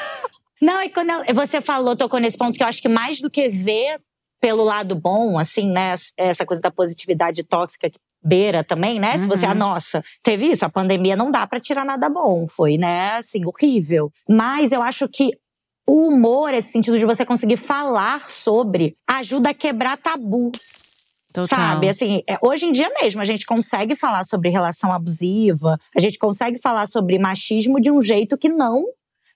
Não, 0.61 0.81
e 0.83 0.89
quando 0.89 1.09
eu- 1.11 1.35
você 1.35 1.61
falou, 1.61 1.95
tocou 1.95 2.19
nesse 2.19 2.37
ponto 2.37 2.57
que 2.57 2.63
eu 2.63 2.67
acho 2.67 2.81
que 2.81 2.89
mais 2.89 3.21
do 3.21 3.29
que 3.29 3.47
ver 3.49 3.99
pelo 4.41 4.63
lado 4.63 4.95
bom, 4.95 5.37
assim, 5.39 5.71
né? 5.71 5.95
Essa 6.17 6.45
coisa 6.45 6.61
da 6.61 6.71
positividade 6.71 7.43
tóxica 7.43 7.89
que 7.89 7.97
beira 8.23 8.63
também, 8.63 8.99
né? 8.99 9.17
Se 9.17 9.27
você, 9.27 9.45
Uhum. 9.45 9.51
ah, 9.51 9.55
nossa, 9.55 10.03
teve 10.23 10.45
isso, 10.47 10.65
a 10.65 10.69
pandemia 10.69 11.15
não 11.15 11.31
dá 11.31 11.45
pra 11.47 11.59
tirar 11.59 11.85
nada 11.85 12.09
bom. 12.09 12.47
Foi, 12.47 12.77
né, 12.77 13.11
assim, 13.17 13.45
horrível. 13.45 14.11
Mas 14.27 14.71
eu 14.71 14.81
acho 14.81 15.07
que 15.07 15.31
o 15.87 16.07
humor, 16.07 16.53
esse 16.53 16.71
sentido 16.71 16.97
de 16.97 17.05
você 17.05 17.25
conseguir 17.25 17.57
falar 17.57 18.27
sobre, 18.27 18.95
ajuda 19.07 19.49
a 19.49 19.53
quebrar 19.53 19.95
tabu. 19.97 20.51
Total. 21.33 21.47
Sabe, 21.47 21.87
assim, 21.89 22.21
é, 22.27 22.37
hoje 22.41 22.65
em 22.65 22.71
dia 22.71 22.89
mesmo 23.01 23.21
a 23.21 23.25
gente 23.25 23.45
consegue 23.45 23.95
falar 23.95 24.23
sobre 24.23 24.49
relação 24.49 24.91
abusiva, 24.91 25.79
a 25.95 25.99
gente 25.99 26.17
consegue 26.17 26.57
falar 26.59 26.87
sobre 26.87 27.19
machismo 27.19 27.79
de 27.79 27.91
um 27.91 28.01
jeito 28.01 28.37
que 28.37 28.49
não 28.49 28.85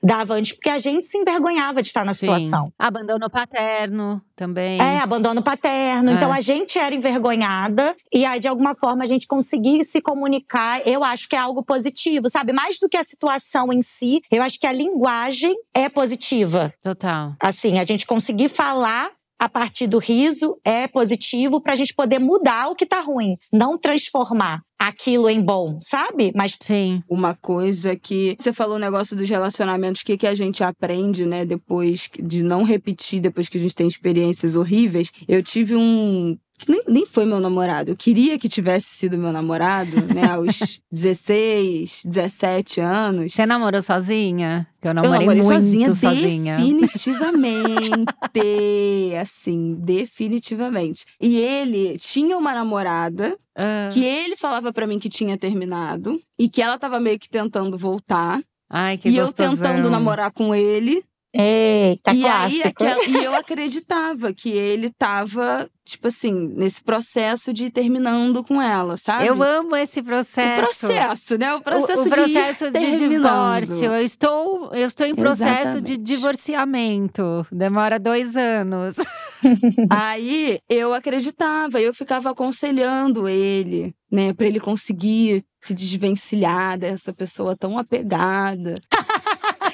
dava 0.02 0.34
antes, 0.34 0.54
porque 0.54 0.70
a 0.70 0.80
gente 0.80 1.08
se 1.08 1.18
envergonhava 1.18 1.82
de 1.82 1.88
estar 1.88 2.04
na 2.04 2.14
Sim. 2.14 2.20
situação. 2.20 2.66
Abandono 2.78 3.30
paterno 3.30 4.22
também. 4.36 4.82
É, 4.82 5.00
abandono 5.00 5.42
paterno. 5.42 6.10
É. 6.10 6.14
Então 6.14 6.32
a 6.32 6.42
gente 6.42 6.80
era 6.80 6.94
envergonhada 6.96 7.96
e 8.12 8.26
aí, 8.26 8.40
de 8.40 8.48
alguma 8.48 8.74
forma, 8.74 9.04
a 9.04 9.08
gente 9.08 9.28
conseguir 9.28 9.84
se 9.84 10.02
comunicar, 10.02 10.86
eu 10.88 11.04
acho 11.04 11.30
que 11.30 11.36
é 11.36 11.40
algo 11.40 11.64
positivo, 11.64 12.30
sabe? 12.30 12.52
Mais 12.52 12.80
do 12.80 12.90
que 12.90 12.98
a 12.98 13.04
situação 13.04 13.72
em 13.72 13.82
si, 13.82 14.22
eu 14.32 14.42
acho 14.42 14.60
que 14.60 14.68
a 14.68 14.72
linguagem 14.72 15.56
é 15.74 15.88
positiva. 15.88 16.74
Total. 16.82 17.36
Assim, 17.40 17.80
a 17.80 17.84
gente 17.84 18.06
conseguir 18.06 18.50
falar 18.50 19.12
a 19.42 19.50
partir 19.50 19.88
do 19.88 19.98
riso 19.98 20.56
é 20.64 20.88
positivo 20.88 21.60
pra 21.60 21.74
gente 21.74 21.96
poder 21.96 22.20
mudar 22.20 22.68
o 22.70 22.76
que 22.76 22.86
tá 22.86 23.02
ruim, 23.02 23.38
não 23.52 23.76
transformar 23.76 24.62
aquilo 24.78 25.28
em 25.28 25.42
bom, 25.42 25.80
sabe? 25.82 26.32
Mas 26.36 26.60
Sim. 26.62 27.02
Uma 27.10 27.34
coisa 27.34 27.96
que. 27.96 28.38
Você 28.40 28.54
falou 28.54 28.76
o 28.76 28.80
negócio 28.80 29.16
dos 29.16 29.28
relacionamentos, 29.28 30.04
o 30.04 30.06
que, 30.06 30.16
que 30.16 30.28
a 30.28 30.36
gente 30.36 30.64
aprende, 30.64 31.26
né, 31.26 31.44
depois 31.44 32.08
de 32.20 32.44
não 32.44 32.62
repetir, 32.62 33.20
depois 33.20 33.50
que 33.50 33.58
a 33.58 33.62
gente 33.62 33.74
tem 33.74 33.88
experiências 33.88 34.56
horríveis. 34.56 35.12
Eu 35.28 35.42
tive 35.42 35.76
um. 35.76 36.38
Que 36.62 36.72
Nem, 36.72 36.82
nem 36.88 37.06
foi 37.06 37.26
meu 37.26 37.40
namorado. 37.40 37.92
Eu 37.92 37.96
queria 37.96 38.38
que 38.40 38.48
tivesse 38.48 38.88
sido 38.88 39.18
meu 39.18 39.32
namorado, 39.32 39.96
né, 40.14 40.30
aos 40.32 40.80
16, 40.92 42.04
17 42.06 42.80
anos. 42.80 43.34
Você 43.34 43.46
namorou 43.46 43.82
sozinha? 43.82 44.68
Eu 44.82 44.90
Eu 44.90 44.94
namorei, 44.96 45.20
namorei 45.28 45.42
muito 45.42 45.54
sozinha, 45.54 45.94
sozinha. 45.96 46.58
definitivamente. 46.58 48.06
assim, 49.22 49.76
definitivamente. 49.80 51.06
E 51.20 51.38
ele 51.38 51.98
tinha 51.98 52.38
uma 52.38 52.54
namorada 52.54 53.36
Ah. 53.56 53.90
que 53.92 54.04
ele 54.04 54.36
falava 54.36 54.72
pra 54.72 54.88
mim 54.88 54.98
que 55.00 55.10
tinha 55.10 55.38
terminado 55.38 56.20
e 56.40 56.50
que 56.50 56.62
ela 56.62 56.78
tava 56.80 57.00
meio 57.00 57.20
que 57.20 57.30
tentando 57.30 57.78
voltar. 57.78 58.42
Ai, 58.70 58.98
que 58.98 59.10
e 59.10 59.18
eu 59.18 59.26
gostosão. 59.26 59.56
tentando 59.58 59.90
namorar 59.90 60.32
com 60.32 60.56
ele. 60.56 61.04
Eita, 61.34 62.14
e 62.14 62.26
aí 62.28 62.62
clássico. 62.62 62.68
aquela- 62.68 63.06
e 63.06 63.24
eu 63.24 63.34
acreditava 63.36 64.34
que 64.34 64.50
ele 64.50 64.90
tava, 64.90 65.70
tipo 65.86 66.08
assim, 66.08 66.32
nesse 66.56 66.84
processo 66.84 67.54
de 67.54 67.66
ir 67.66 67.70
terminando 67.70 68.44
com 68.44 68.62
ela, 68.62 68.98
sabe? 68.98 69.26
Eu 69.28 69.42
amo 69.42 69.76
esse 69.76 70.00
o 70.00 70.04
processo. 70.04 70.62
processo, 70.62 71.38
né? 71.38 71.54
O 71.56 71.62
processo, 71.62 72.02
o, 72.02 72.06
o 72.06 72.10
processo 72.10 72.72
de, 72.72 72.98
de, 72.98 73.08
divórcio. 73.10 73.86
Eu 73.86 74.02
estou, 74.04 74.72
eu 74.74 74.88
estou 74.88 75.06
em 75.08 75.16
processo 75.16 75.82
de 75.82 75.94
Exatamente. 75.94 75.98
divorciamento. 76.04 77.48
Demora 77.52 78.00
dois 78.00 78.36
anos. 78.36 78.96
Aí 79.90 80.60
eu 80.70 80.94
acreditava, 80.94 81.80
eu 81.82 81.94
ficava 81.94 82.32
aconselhando 82.32 83.28
ele, 83.28 83.94
né, 84.12 84.34
Pra 84.34 84.48
ele 84.48 84.60
conseguir 84.60 85.44
se 85.60 85.74
desvencilhar 85.74 86.78
dessa 86.78 87.14
pessoa 87.14 87.56
tão 87.56 87.78
apegada. 87.78 88.82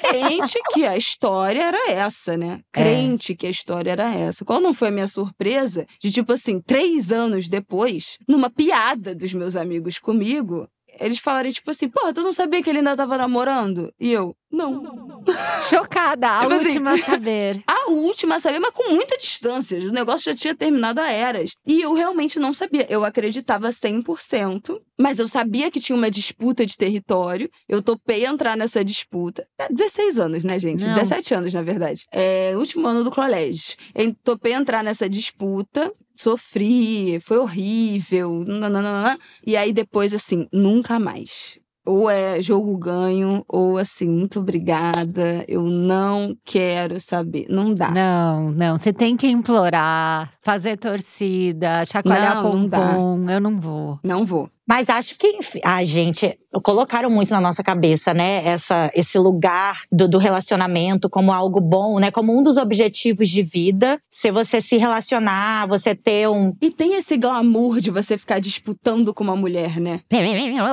Crente 0.08 0.58
que 0.72 0.86
a 0.86 0.96
história 0.96 1.62
era 1.62 1.90
essa, 1.90 2.36
né? 2.36 2.60
Crente 2.72 3.34
que 3.34 3.46
a 3.46 3.50
história 3.50 3.90
era 3.90 4.14
essa. 4.14 4.44
Qual 4.44 4.60
não 4.60 4.74
foi 4.74 4.88
a 4.88 4.90
minha 4.92 5.08
surpresa 5.08 5.86
de, 6.00 6.10
tipo 6.10 6.32
assim, 6.32 6.60
três 6.60 7.12
anos 7.12 7.48
depois, 7.48 8.18
numa 8.28 8.50
piada 8.50 9.14
dos 9.14 9.32
meus 9.32 9.56
amigos 9.56 9.98
comigo, 9.98 10.68
eles 11.00 11.18
falarem, 11.18 11.52
tipo 11.52 11.70
assim, 11.70 11.88
porra, 11.88 12.12
tu 12.12 12.22
não 12.22 12.32
sabia 12.32 12.62
que 12.62 12.68
ele 12.70 12.78
ainda 12.78 12.96
tava 12.96 13.16
namorando? 13.16 13.92
E 14.00 14.12
eu, 14.12 14.36
não. 14.50 14.82
Chocada, 15.68 16.38
a 16.38 16.40
Tipo 16.40 16.54
assim, 16.54 16.64
última 16.64 16.92
a 16.92 16.98
saber. 16.98 17.62
A 17.68 17.90
última 17.90 18.34
a 18.36 18.40
saber, 18.40 18.58
mas 18.58 18.70
com 18.72 18.94
muita 18.94 19.16
distância. 19.16 19.78
O 19.78 19.92
negócio 19.92 20.30
já 20.30 20.34
tinha 20.34 20.54
terminado 20.54 21.00
há 21.00 21.10
eras. 21.10 21.52
E 21.66 21.80
eu 21.80 21.92
realmente 21.94 22.38
não 22.38 22.54
sabia. 22.54 22.86
Eu 22.88 23.04
acreditava 23.04 23.68
100%, 23.68 24.78
mas 24.98 25.18
eu 25.18 25.28
sabia 25.28 25.70
que 25.70 25.80
tinha 25.80 25.96
uma 25.96 26.10
disputa 26.10 26.64
de 26.64 26.76
território. 26.76 27.50
Eu 27.68 27.82
topei 27.82 28.24
entrar 28.24 28.56
nessa 28.56 28.84
disputa. 28.84 29.46
É, 29.58 29.68
16 29.72 30.18
anos, 30.18 30.44
né, 30.44 30.58
gente? 30.58 30.84
Não. 30.84 30.94
17 30.94 31.34
anos, 31.34 31.54
na 31.54 31.62
verdade. 31.62 32.06
É, 32.12 32.52
último 32.56 32.86
ano 32.86 33.04
do 33.04 33.10
colégio. 33.10 33.76
Eu 33.94 34.14
topei 34.24 34.52
entrar 34.52 34.82
nessa 34.82 35.08
disputa. 35.08 35.92
Sofri, 36.18 37.20
foi 37.20 37.38
horrível. 37.38 38.44
nananana. 38.44 39.16
E 39.46 39.56
aí 39.56 39.72
depois, 39.72 40.12
assim, 40.12 40.48
nunca 40.52 40.98
mais. 40.98 41.60
Ou 41.86 42.10
é 42.10 42.42
jogo 42.42 42.76
ganho, 42.76 43.44
ou 43.48 43.78
assim, 43.78 44.08
muito 44.08 44.40
obrigada. 44.40 45.44
Eu 45.46 45.62
não 45.62 46.36
quero 46.44 47.00
saber. 47.00 47.46
Não 47.48 47.72
dá. 47.72 47.90
Não, 47.90 48.50
não. 48.50 48.76
Você 48.76 48.92
tem 48.92 49.16
que 49.16 49.28
implorar, 49.28 50.32
fazer 50.48 50.78
torcida, 50.78 51.84
chacoalhar 51.84 52.36
Não, 52.36 52.42
não 52.42 52.70
pompom. 52.70 53.30
Eu 53.30 53.38
não 53.38 53.60
vou. 53.60 54.00
Não 54.02 54.24
vou. 54.24 54.48
Mas 54.68 54.90
acho 54.90 55.16
que, 55.16 55.28
enfim, 55.28 55.60
a 55.64 55.82
gente 55.82 56.38
colocaram 56.62 57.08
muito 57.08 57.30
na 57.30 57.40
nossa 57.40 57.62
cabeça, 57.62 58.12
né? 58.12 58.42
Essa, 58.44 58.90
esse 58.94 59.18
lugar 59.18 59.84
do, 59.90 60.06
do 60.06 60.18
relacionamento 60.18 61.08
como 61.08 61.32
algo 61.32 61.58
bom, 61.58 61.98
né? 61.98 62.10
Como 62.10 62.38
um 62.38 62.42
dos 62.42 62.58
objetivos 62.58 63.30
de 63.30 63.42
vida. 63.42 63.98
Se 64.10 64.30
você 64.30 64.60
se 64.60 64.76
relacionar, 64.76 65.66
você 65.66 65.94
ter 65.94 66.28
um. 66.28 66.54
E 66.60 66.70
tem 66.70 66.94
esse 66.94 67.16
glamour 67.16 67.80
de 67.80 67.90
você 67.90 68.18
ficar 68.18 68.40
disputando 68.40 69.14
com 69.14 69.24
uma 69.24 69.34
mulher, 69.34 69.80
né? 69.80 70.02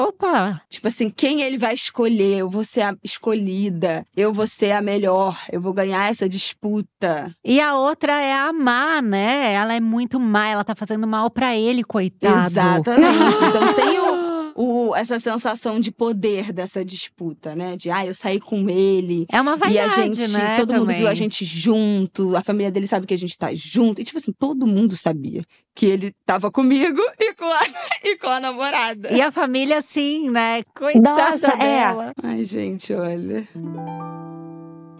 Opa! 0.01 0.62
Tipo 0.70 0.89
assim, 0.89 1.10
quem 1.10 1.41
ele 1.41 1.58
vai 1.58 1.74
escolher? 1.74 2.39
Eu 2.39 2.50
vou 2.50 2.65
ser 2.65 2.82
a 2.82 2.96
escolhida. 3.01 4.05
Eu 4.15 4.34
vou 4.34 4.46
ser 4.46 4.72
a 4.72 4.82
melhor. 4.82 5.39
Eu 5.50 5.62
vou 5.62 5.72
ganhar 5.72 6.12
essa 6.12 6.27
disputa. 6.27 7.34
E 7.46 7.62
a 7.62 7.75
outra 7.75 8.22
é 8.22 8.34
a 8.34 8.51
má, 8.51 9.01
né? 9.01 9.53
Ela 9.65 9.75
é 9.75 9.79
muito 9.81 10.19
má, 10.19 10.48
ela 10.48 10.63
tá 10.63 10.74
fazendo 10.75 11.05
mal 11.07 11.29
pra 11.29 11.55
ele, 11.55 11.84
coitado. 11.84 12.48
Exatamente. 12.48 13.36
Então 13.50 13.74
tem 13.74 14.00
o, 14.00 14.89
o- 14.89 14.95
essa 14.95 15.19
sensação 15.19 15.79
de 15.79 15.91
poder 15.91 16.53
dessa 16.53 16.84
disputa, 16.86 17.55
né? 17.55 17.75
De, 17.75 17.89
ah, 17.89 18.05
eu 18.05 18.13
saí 18.15 18.39
com 18.39 18.69
ele. 18.69 19.25
É 19.31 19.41
uma 19.41 19.57
vaidade, 19.57 19.75
e 19.75 19.79
a 20.01 20.05
gente, 20.05 20.27
né? 20.31 20.57
todo 20.57 20.72
mundo 20.74 20.81
também. 20.81 20.98
viu 21.00 21.07
a 21.07 21.13
gente 21.13 21.43
junto, 21.43 22.36
a 22.36 22.43
família 22.43 22.72
dele 22.72 22.88
sabe 22.88 23.05
que 23.07 23.13
a 23.13 23.17
gente 23.17 23.38
tá 23.38 23.50
junto. 23.53 24.01
E, 24.01 24.05
tipo 24.05 24.17
assim, 24.17 24.31
todo 24.31 24.65
mundo 24.67 24.95
sabia 24.95 25.41
que 25.74 25.86
ele 25.86 26.13
tava 26.25 26.50
comigo 26.51 27.01
e 27.19 27.34
com 27.34 27.45
a, 27.45 27.60
e 28.03 28.17
com 28.17 28.27
a 28.29 28.39
namorada. 28.39 29.12
E 29.12 29.22
a 29.22 29.31
família, 29.31 29.81
sim, 29.81 30.29
né? 30.29 30.63
Coitada 30.77 31.31
Nossa, 31.31 31.48
é. 31.53 31.57
dela. 31.57 32.12
Ai, 32.24 32.45
gente, 32.45 32.93
olha. 32.93 33.48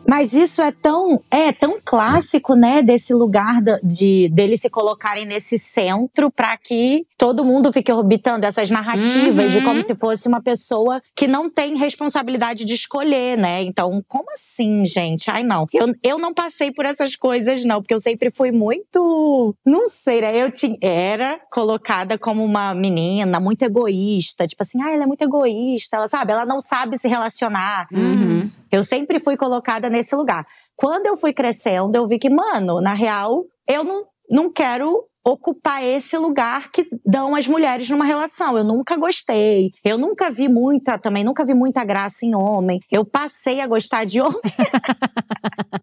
Mas 0.07 0.33
isso 0.33 0.62
é 0.62 0.71
tão, 0.71 1.21
é 1.31 1.51
tão 1.51 1.79
clássico, 1.83 2.55
né, 2.55 2.81
desse 2.81 3.13
lugar 3.13 3.62
da- 3.62 3.79
de 3.83 4.29
deles 4.29 4.62
se 4.62 4.69
colocarem 4.69 5.25
nesse 5.25 5.57
centro 5.57 6.31
para 6.31 6.55
que 6.57 7.05
todo 7.25 7.44
mundo 7.44 7.74
fique 7.74 7.91
orbitando 7.91 8.46
essas 8.46 8.70
narrativas 8.70 9.51
de 9.51 9.58
Uhum. 9.58 9.63
como 9.63 9.82
se 9.82 9.96
fosse 9.96 10.27
uma 10.27 10.44
pessoa 10.44 11.01
que 11.15 11.27
não 11.27 11.50
tem 11.50 11.75
responsabilidade 11.75 12.63
de 12.65 12.75
escolher, 12.75 13.36
né? 13.36 13.63
Então, 13.63 14.05
como 14.08 14.32
assim, 14.32 14.86
gente? 14.86 15.32
Ai, 15.32 15.41
não. 15.41 15.65
Eu, 15.74 15.88
eu 16.03 16.17
não 16.20 16.36
passei 16.36 16.72
por 16.72 16.86
essas 16.86 17.15
coisas, 17.15 17.65
não, 17.65 17.82
porque 17.82 17.96
eu 17.96 18.00
sempre 18.00 18.29
fui 18.29 18.51
muito. 18.51 19.55
Não 19.65 19.88
sei, 19.88 20.22
né? 20.22 20.38
Eu 20.38 20.51
tinha, 20.51 20.77
era 20.79 21.39
colocada 21.50 22.15
como 22.15 22.46
uma 22.46 22.75
menina 22.75 23.39
muito 23.39 23.63
egoísta. 23.63 24.48
Tipo 24.48 24.62
assim, 24.62 24.79
ah, 24.84 24.91
ela 24.91 25.05
é 25.05 25.08
muito 25.08 25.24
egoísta, 25.24 25.98
ela 25.98 26.08
sabe? 26.08 26.32
Ela 26.32 26.46
não 26.46 26.62
sabe 26.62 26.96
se 27.00 27.08
relacionar. 27.08 27.88
Uhum. 27.91 28.51
Eu 28.72 28.84
sempre 28.84 29.20
fui 29.20 29.36
colocada 29.36 29.89
nesse 29.89 30.15
lugar. 30.15 30.46
Quando 30.75 31.08
eu 31.08 31.17
fui 31.17 31.34
crescendo, 31.34 31.96
eu 31.96 32.08
vi 32.08 32.20
que, 32.20 32.29
mano, 32.29 32.79
na 32.79 32.94
real, 32.94 33.46
eu 33.67 33.84
não, 33.84 34.05
não 34.29 34.53
quero 34.53 35.08
ocupar 35.25 35.84
esse 35.84 36.15
lugar 36.17 36.72
que 36.72 36.88
dão 37.05 37.36
as 37.36 37.48
mulheres 37.48 37.89
numa 37.89 38.05
relação. 38.05 38.55
Eu 38.58 38.63
nunca 38.63 38.96
gostei. 38.96 39.72
Eu 39.84 39.98
nunca 39.98 40.29
vi 40.29 40.48
muita, 40.48 40.98
também 41.00 41.24
nunca 41.24 41.44
vi 41.44 41.53
muita 41.55 41.84
graça 41.84 42.25
em 42.25 42.36
homem. 42.36 42.79
Eu 42.91 43.03
passei 43.03 43.60
a 43.60 43.67
gostar 43.67 44.05
de 44.05 44.22
homem. 44.22 44.39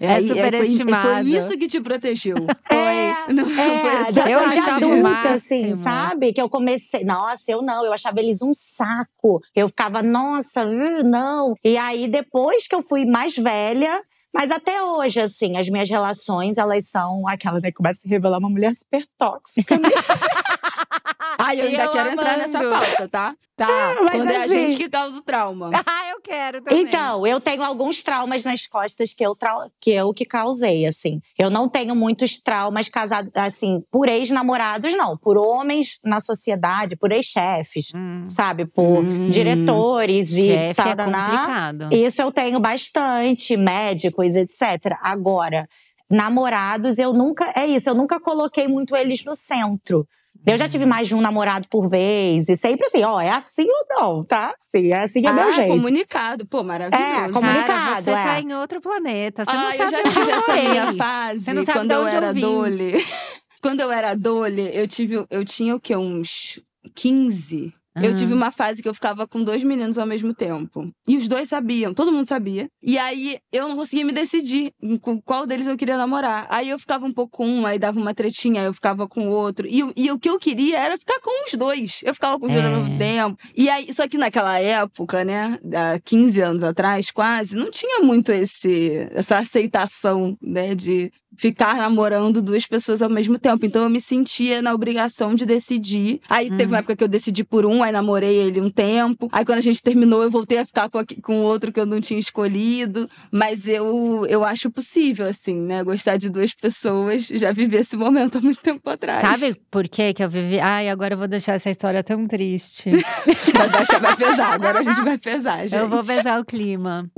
É 0.01 0.15
aí- 0.15 0.27
superestimado. 0.29 1.03
Foi, 1.09 1.23
foi 1.23 1.31
isso 1.31 1.59
que 1.59 1.69
te 1.69 1.81
protegeu. 1.81 2.37
É, 2.71 3.15
Foi. 3.25 3.35
Não, 3.35 3.45
foi 3.49 3.63
É, 3.63 4.09
exatamente 4.09 4.31
Eu 4.33 4.47
isso. 4.49 4.71
adulta, 4.71 5.29
assim, 5.35 5.75
sabe? 5.77 6.33
Que 6.33 6.41
eu 6.43 6.49
comecei. 6.49 7.05
Nossa, 7.05 7.53
eu 7.53 7.63
não, 7.63 7.85
eu 7.85 7.93
achava 7.93 8.19
eles 8.19 8.43
um 8.43 8.53
saco. 8.53 9.41
Eu 9.55 9.69
ficava, 9.69 10.03
nossa, 10.03 10.65
uh, 10.67 11.05
não. 11.05 11.55
E 11.65 11.77
aí, 11.77 12.09
depois 12.09 12.67
que 12.67 12.75
eu 12.75 12.83
fui 12.83 13.05
mais 13.05 13.37
velha. 13.37 14.03
Mas 14.33 14.51
até 14.51 14.83
hoje, 14.83 15.21
assim, 15.21 15.57
as 15.57 15.69
minhas 15.69 15.91
relações, 15.91 16.57
elas 16.57 16.89
são 16.89 17.29
aquela, 17.29 17.61
né? 17.61 17.71
Começa 17.71 18.01
a 18.01 18.03
se 18.03 18.09
revelar 18.09 18.39
uma 18.39 18.49
mulher 18.49 18.75
super 18.75 19.07
tóxica. 19.19 19.77
né? 19.77 19.89
Ai, 21.39 21.61
eu 21.61 21.67
ainda 21.67 21.85
Eu 21.85 21.91
quero 21.91 22.11
entrar 22.11 22.37
nessa 22.39 22.59
amando. 22.59 22.77
pauta, 22.85 23.09
tá? 23.09 23.35
Tá. 23.57 23.69
Mas 24.03 24.11
Quando 24.13 24.31
é 24.31 24.37
a 24.37 24.43
assim- 24.45 24.53
gente 24.71 24.77
que 24.77 24.89
causa 24.89 25.17
o 25.19 25.23
trauma. 25.23 25.71
Ah, 25.87 26.11
eu 26.11 26.21
quero 26.21 26.61
também. 26.63 26.83
Então, 26.83 27.27
eu 27.27 27.39
tenho 27.41 27.63
alguns 27.63 28.03
traumas 28.03 28.45
nas 28.45 28.67
costas 28.67 29.13
que 29.15 29.25
eu, 29.25 29.35
trau- 29.37 29.71
que 29.81 29.91
eu 29.91 30.13
que 30.15 30.25
causei, 30.25 30.87
assim. 30.87 31.21
Eu 31.39 31.51
não 31.51 31.69
tenho 31.69 31.95
muitos 31.95 32.39
traumas 32.43 32.89
casados, 32.89 33.31
assim, 33.35 33.83
por 33.91 34.09
ex-namorados, 34.09 34.95
não. 34.95 35.17
Por 35.17 35.37
homens 35.37 35.99
na 36.05 36.21
sociedade, 36.21 36.97
por 36.97 37.13
ex-chefes, 37.13 37.93
Hum, 37.95 38.27
sabe? 38.29 38.65
Por 38.67 39.05
Hum. 39.05 39.29
diretores 39.31 40.33
e 40.33 40.51
é 40.51 40.75
tadaná. 40.75 41.29
complicado. 41.29 41.89
Isso 41.93 42.23
eu 42.23 42.33
tenho 42.33 42.59
bastante, 42.59 43.57
médicos, 43.57 44.35
etc. 44.35 44.97
Agora, 45.03 45.69
namorados, 46.11 46.99
eu 46.99 47.13
nunca. 47.13 47.53
É 47.57 47.67
isso, 47.67 47.89
eu 47.89 47.95
nunca 47.95 48.21
coloquei 48.21 48.69
muito 48.69 48.95
eles 48.97 49.25
no 49.25 49.35
centro. 49.35 50.07
Eu 50.45 50.59
já 50.59 50.69
tive 50.69 50.85
mais 50.85 51.07
de 51.07 51.15
um 51.15 51.21
namorado 51.21 51.69
por 51.69 51.89
vez, 51.89 52.49
e 52.49 52.57
sempre 52.57 52.87
assim, 52.87 53.03
ó, 53.05 53.21
é 53.21 53.31
assim 53.31 53.67
ou 53.69 53.87
não, 53.89 54.25
tá? 54.25 54.55
Sim, 54.59 54.93
é 54.93 55.05
assim 55.05 55.25
é 55.25 55.29
ah, 55.29 55.33
meu 55.33 55.53
jeito. 55.53 55.69
comunicado. 55.69 56.45
Pô, 56.47 56.65
maravilhoso. 56.65 57.05
É, 57.05 57.29
comunicado. 57.31 57.67
Cara, 57.67 58.03
você 58.03 58.11
é. 58.11 58.15
tá 58.15 58.41
em 58.41 58.53
outro 58.55 58.81
planeta. 58.81 59.45
Você 59.45 59.51
ah, 59.51 59.55
não 59.55 59.71
eu 59.71 59.77
sabe 59.77 59.91
já 59.93 59.99
onde 60.01 60.11
tive 60.11 60.31
eu 60.31 60.37
essa 60.37 60.57
minha 60.57 60.95
fase 60.95 61.45
Você 61.45 61.53
não 61.53 61.63
sabe 61.63 61.79
quando 61.79 61.89
de 61.89 61.95
eu 61.95 62.01
onde 62.01 62.11
eu 62.11 62.17
era 62.17 62.33
vim. 62.33 62.41
dole. 62.41 62.93
quando 63.63 63.81
eu 63.81 63.93
era 63.93 64.15
dole, 64.15 64.71
eu 64.75 64.89
tive, 64.89 65.25
eu 65.31 65.45
tinha 65.45 65.77
o 65.77 65.81
quê? 65.81 65.97
Uns 65.97 66.61
15. 66.95 67.73
Eu 68.01 68.13
Ah. 68.13 68.15
tive 68.15 68.33
uma 68.33 68.51
fase 68.51 68.83
que 68.83 68.89
eu 68.89 68.95
ficava 68.95 69.27
com 69.29 69.43
dois 69.45 69.63
meninos 69.63 69.99
ao 69.99 70.07
mesmo 70.07 70.33
tempo. 70.35 70.91
E 71.07 71.17
os 71.17 71.29
dois 71.29 71.49
sabiam, 71.49 71.93
todo 71.93 72.11
mundo 72.11 72.27
sabia. 72.27 72.69
E 72.83 72.97
aí 72.99 73.39
eu 73.53 73.69
não 73.69 73.77
conseguia 73.77 74.05
me 74.05 74.13
decidir 74.13 74.73
com 75.03 75.21
qual 75.21 75.47
deles 75.47 75.67
eu 75.67 75.77
queria 75.77 75.97
namorar. 75.99 76.47
Aí 76.49 76.71
eu 76.71 76.79
ficava 76.79 77.05
um 77.05 77.13
pouco 77.13 77.37
com 77.39 77.47
um, 77.47 77.67
aí 77.67 77.79
dava 77.79 78.01
uma 78.01 78.15
tretinha, 78.15 78.61
aí 78.63 78.67
eu 78.67 78.73
ficava 78.73 79.07
com 79.07 79.29
o 79.29 79.31
outro. 79.31 79.67
E, 79.69 79.83
o- 79.85 79.93
e 79.95 80.11
o 80.11 80.19
que 80.19 80.31
eu 80.31 80.39
queria 80.39 80.79
era 80.79 80.97
ficar 80.97 81.21
com 81.21 81.47
os 81.47 81.53
dois. 81.53 82.01
Eu 82.03 82.15
ficava 82.15 82.39
com 82.39 82.47
os 82.47 82.53
dois 82.53 82.65
ao 82.65 82.73
É. 82.73 82.77
mesmo 82.77 82.99
tempo. 82.99 83.37
E 83.57 83.69
aí, 83.69 83.93
só 83.93 84.09
que 84.09 84.17
naquela 84.17 84.59
época, 84.59 85.23
né, 85.25 85.59
há 85.75 85.99
15 86.01 86.41
anos 86.41 86.65
atrás, 86.65 87.11
quase, 87.11 87.55
não 87.57 87.71
tinha 87.71 88.01
muito 88.01 88.33
esse, 88.33 89.07
essa 89.13 89.37
aceitação, 89.39 90.37
né, 90.41 90.75
de 90.75 91.13
ficar 91.37 91.77
namorando 91.77 92.43
duas 92.43 92.67
pessoas 92.67 93.01
ao 93.03 93.09
mesmo 93.11 93.39
tempo. 93.39 93.65
Então 93.67 93.83
eu 93.83 93.91
me 93.91 94.01
sentia 94.01 94.61
na 94.63 94.73
obrigação 94.75 95.35
de 95.35 95.45
decidir. 95.47 96.21
Aí 96.29 96.51
teve 96.51 96.67
uma 96.73 96.79
época 96.79 96.95
que 96.97 97.03
eu 97.05 97.09
decidi 97.09 97.43
por 97.45 97.65
um, 97.67 97.83
aí 97.83 97.91
namorei 97.93 98.35
ele 98.37 98.61
um 98.61 98.71
tempo. 98.71 99.29
Aí 99.33 99.45
quando 99.45 99.59
a 99.59 99.63
gente 99.63 99.83
terminou, 99.83 100.23
eu 100.23 100.31
voltei 100.31 100.59
a 100.59 100.67
ficar 100.67 100.89
com, 100.91 100.99
aque- 100.99 101.21
com 101.21 101.39
outro 101.43 101.73
que 101.73 101.81
eu 101.81 101.87
não 101.87 102.01
tinha 102.01 102.21
escolhido. 102.21 103.09
Mas 103.31 103.67
eu, 103.67 104.27
eu 104.29 104.45
acho 104.45 104.71
possível, 104.71 105.27
assim, 105.27 105.57
né? 105.57 105.83
Gostar 105.83 106.17
de 106.17 106.29
duas 106.31 106.55
pessoas. 106.55 107.27
Já 107.27 107.53
vivi 107.53 107.77
esse 107.77 107.97
momento 107.97 108.39
há 108.39 108.41
muito 108.41 108.61
tempo 108.61 108.89
atrás. 108.91 109.21
Sabe 109.21 109.55
por 109.71 109.89
que 109.89 110.13
que 110.15 110.23
eu 110.23 110.29
vivi? 110.31 110.61
Ai, 110.61 110.89
agora 110.89 111.15
eu 111.15 111.19
vou 111.19 111.29
deixar 111.29 111.55
essa 111.55 111.71
história 111.71 112.03
tão 112.05 112.27
triste. 112.27 112.91
Vai, 113.55 113.69
baixar, 113.69 114.01
vai 114.01 114.17
pesar. 114.17 114.53
Agora 114.53 114.81
a 114.81 114.83
gente 114.83 115.01
vai 115.03 115.19
pesar, 115.19 115.63
gente. 115.67 115.77
Eu 115.81 115.89
vou 115.89 116.03
pesar 116.05 116.41
o 116.41 116.45
clima. 116.45 117.11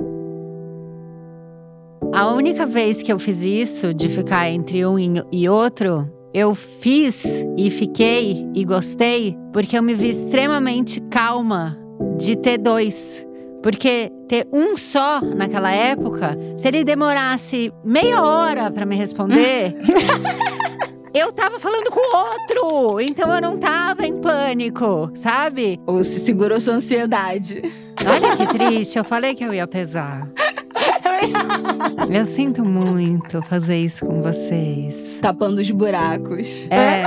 A 2.15 2.31
única 2.31 2.65
vez 2.65 3.01
que 3.01 3.11
eu 3.11 3.19
fiz 3.19 3.41
isso, 3.43 3.93
de 3.93 4.07
ficar 4.07 4.49
entre 4.49 4.85
um 4.85 4.97
e- 5.31 5.49
outro, 5.49 6.09
eu 6.33 6.55
fiz 6.55 7.23
e 7.57 7.69
fiquei 7.69 8.45
e 8.55 8.63
gostei 8.63 9.37
porque 9.51 9.77
eu 9.77 9.83
me 9.83 9.93
vi 9.93 10.09
extremamente 10.09 11.01
calma 11.09 11.77
de 12.17 12.35
ter 12.35 12.57
dois. 12.57 13.25
Porque 13.61 14.11
ter 14.27 14.47
um 14.53 14.77
só 14.77 15.19
naquela 15.21 15.71
época, 15.71 16.37
se 16.57 16.67
ele 16.67 16.83
demorasse 16.83 17.73
meia 17.83 18.21
hora 18.21 18.69
pra 18.71 18.85
me 18.85 18.95
responder, 18.95 19.75
eu 21.13 21.31
tava 21.33 21.59
falando 21.59 21.89
com 21.91 21.99
o 21.99 22.17
outro. 22.17 23.01
Então 23.01 23.33
eu 23.33 23.41
não 23.41 23.57
tava 23.57 24.05
em 24.05 24.17
pânico, 24.17 25.09
sabe? 25.15 25.79
Ou 25.87 26.03
se 26.03 26.19
segurou 26.19 26.59
sua 26.59 26.75
ansiedade. 26.75 27.61
Olha 28.05 28.37
que 28.37 28.47
triste, 28.57 28.97
eu 28.97 29.03
falei 29.03 29.33
que 29.33 29.43
eu 29.43 29.53
ia 29.53 29.65
pesar. 29.67 30.29
Eu 32.13 32.25
sinto 32.25 32.63
muito 32.63 33.41
fazer 33.43 33.77
isso 33.77 34.05
com 34.05 34.21
vocês. 34.21 35.19
Tapando 35.21 35.61
os 35.61 35.69
buracos. 35.71 36.67
É. 36.69 37.03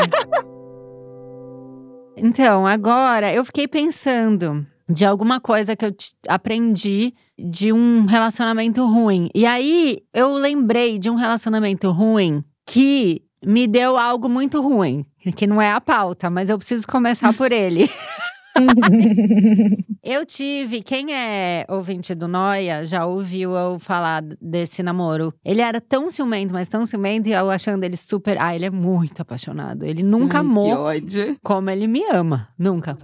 Então, 2.16 2.66
agora 2.66 3.33
eu 3.33 3.44
fiquei 3.44 3.68
pensando 3.68 4.66
de 4.88 5.05
alguma 5.05 5.40
coisa 5.40 5.77
que 5.77 5.85
eu 5.85 5.94
aprendi 6.29 7.14
de 7.38 7.73
um 7.73 8.07
relacionamento 8.07 8.85
ruim. 8.87 9.29
E 9.35 9.47
aí 9.47 9.99
eu 10.12 10.35
lembrei 10.35 10.99
de 10.99 11.11
um 11.11 11.14
relacionamento 11.14 11.90
ruim 11.90 12.42
que 12.66 13.23
me 13.44 13.66
deu 13.66 13.97
algo 13.97 14.29
muito 14.29 14.61
ruim, 14.61 15.07
que 15.37 15.47
não 15.47 15.62
é 15.62 15.73
a 15.73 15.81
pauta, 15.81 16.29
mas 16.29 16.49
eu 16.49 16.59
preciso 16.59 16.87
começar 16.87 17.33
por 17.33 17.53
ele. 17.53 17.88
Eu 20.03 20.25
tive, 20.25 20.81
quem 20.81 21.12
é 21.12 21.66
ouvinte 21.68 22.14
do 22.14 22.27
Noia 22.27 22.85
já 22.87 23.05
ouviu 23.05 23.55
eu 23.55 23.79
falar 23.79 24.23
desse 24.40 24.83
namoro. 24.83 25.35
Ele 25.44 25.61
era 25.61 25.83
tão 25.83 26.11
ciumento, 26.11 26.55
mas 26.55 26.66
tão 26.66 26.87
ciumento, 26.87 27.29
e 27.29 27.33
eu 27.33 27.51
achando 27.51 27.85
ele 27.85 27.97
super. 27.97 28.40
Ah, 28.40 28.55
ele 28.55 28.64
é 28.64 28.71
muito 28.71 29.21
apaixonado. 29.21 29.85
Ele 29.85 30.03
nunca 30.03 30.38
Ai, 30.38 30.44
amou 30.44 30.79
como 31.42 31.68
ele 31.68 31.87
me 31.87 32.05
ama. 32.11 32.49
Nunca. 32.59 32.97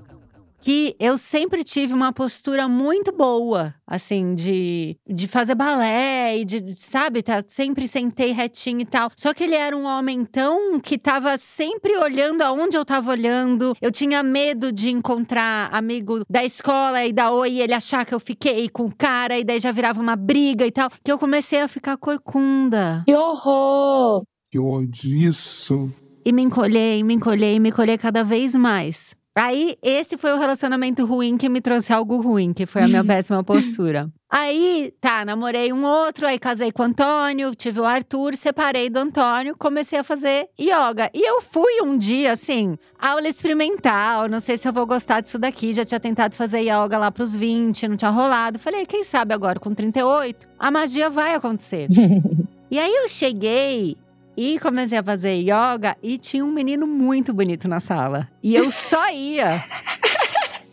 Que 0.65 0.97
eu 0.99 1.19
sempre 1.19 1.63
tive 1.63 1.93
uma 1.93 2.11
postura 2.11 2.67
muito 2.67 3.13
boa, 3.13 3.75
assim, 3.87 4.35
de, 4.35 4.97
de 5.07 5.29
fazer 5.29 5.55
balé 5.55 6.39
e 6.39 6.45
de, 6.47 6.75
sabe, 6.75 7.23
tá, 7.23 7.45
sempre 7.47 7.87
sentei 7.87 8.33
retinho 8.33 8.81
e 8.81 8.87
tal. 8.87 9.11
Só 9.15 9.35
que 9.35 9.45
ele 9.45 9.55
era 9.55 9.77
um 9.77 9.85
homem 9.85 10.25
tão 10.25 10.81
que 10.81 10.97
tava 10.97 11.37
sempre 11.37 11.95
olhando 11.99 12.41
aonde 12.41 12.79
eu 12.79 12.85
tava 12.87 13.11
olhando. 13.11 13.77
Eu 13.79 13.93
tinha 13.93 14.23
medo 14.23 14.73
de 14.73 14.91
encontrar 14.91 15.69
amigo 15.71 16.25
da 16.31 16.43
escola 16.43 17.05
e 17.05 17.13
dar 17.13 17.31
oi 17.31 17.53
e 17.53 17.61
ele 17.61 17.75
achar 17.75 18.07
que 18.07 18.15
eu 18.15 18.21
fiquei 18.21 18.67
com 18.71 18.87
o 18.87 18.97
cara 18.97 19.39
e 19.39 19.45
daí 19.45 19.61
já 19.61 19.71
virava 19.71 20.01
uma 20.01 20.17
briga 20.17 20.65
e 20.65 20.73
tal. 20.73 20.89
Que 21.05 21.13
eu 21.13 21.19
comecei 21.19 21.61
a 21.61 21.69
ficar 21.69 21.99
corcunda. 21.99 23.03
Que 23.07 23.15
horror! 23.15 24.23
Que 24.51 24.59
ódio 24.59 25.15
isso. 25.15 25.91
E 26.25 26.33
me 26.33 26.41
encolhei, 26.41 27.03
me 27.03 27.13
encolhei, 27.13 27.61
me 27.61 27.69
encolhei 27.69 27.99
cada 27.99 28.25
vez 28.25 28.55
mais. 28.55 29.15
Aí, 29.37 29.77
esse 29.83 30.17
foi 30.17 30.33
o 30.33 30.39
relacionamento 30.39 31.05
ruim 31.05 31.37
que 31.37 31.49
me 31.49 31.61
trouxe 31.61 31.93
algo 31.93 32.21
ruim, 32.21 32.53
que 32.53 32.67
foi 32.67 32.83
a 32.83 32.89
minha 32.89 33.03
péssima 33.05 33.43
postura. 33.43 34.09
Aí, 34.31 34.93
tá, 35.01 35.25
namorei 35.25 35.73
um 35.73 35.85
outro, 35.85 36.27
aí 36.27 36.39
casei 36.39 36.71
com 36.71 36.83
o 36.83 36.87
Antônio, 36.87 37.55
tive 37.55 37.81
o 37.81 37.85
Arthur, 37.85 38.37
separei 38.37 38.89
do 38.89 38.99
Antônio, 38.99 39.57
comecei 39.59 39.99
a 39.99 40.05
fazer 40.05 40.49
yoga. 40.59 41.11
E 41.13 41.29
eu 41.29 41.43
fui 41.43 41.83
um 41.83 41.99
dia, 41.99 42.33
assim, 42.33 42.77
aula 42.99 43.29
experimental, 43.29 44.29
não 44.29 44.39
sei 44.39 44.57
se 44.57 44.69
eu 44.69 44.73
vou 44.73 44.87
gostar 44.87 45.21
disso 45.21 45.39
daqui. 45.39 45.73
Já 45.73 45.85
tinha 45.85 46.01
tentado 46.01 46.37
fazer 46.37 46.61
yoga 46.61 46.97
lá 46.97 47.11
pros 47.11 47.35
20, 47.35 47.89
não 47.89 47.97
tinha 47.97 48.11
rolado. 48.11 48.59
Falei, 48.59 48.87
quem 48.87 49.03
sabe 49.03 49.35
agora 49.35 49.59
com 49.59 49.75
38, 49.75 50.47
a 50.59 50.71
magia 50.71 51.11
vai 51.11 51.35
acontecer. 51.35 51.89
e 52.71 52.79
aí 52.79 52.95
eu 52.95 53.09
cheguei 53.09 53.97
e 54.37 54.59
comecei 54.59 54.99
a 54.99 55.03
fazer 55.03 55.35
yoga 55.35 55.97
e 56.03 56.19
tinha 56.19 56.45
um 56.45 56.53
menino 56.53 56.87
muito 56.87 57.33
bonito 57.33 57.69
na 57.69 57.81
sala. 57.81 58.29
E 58.43 58.55
eu 58.55 58.71
só 58.71 59.11
ia 59.13 59.65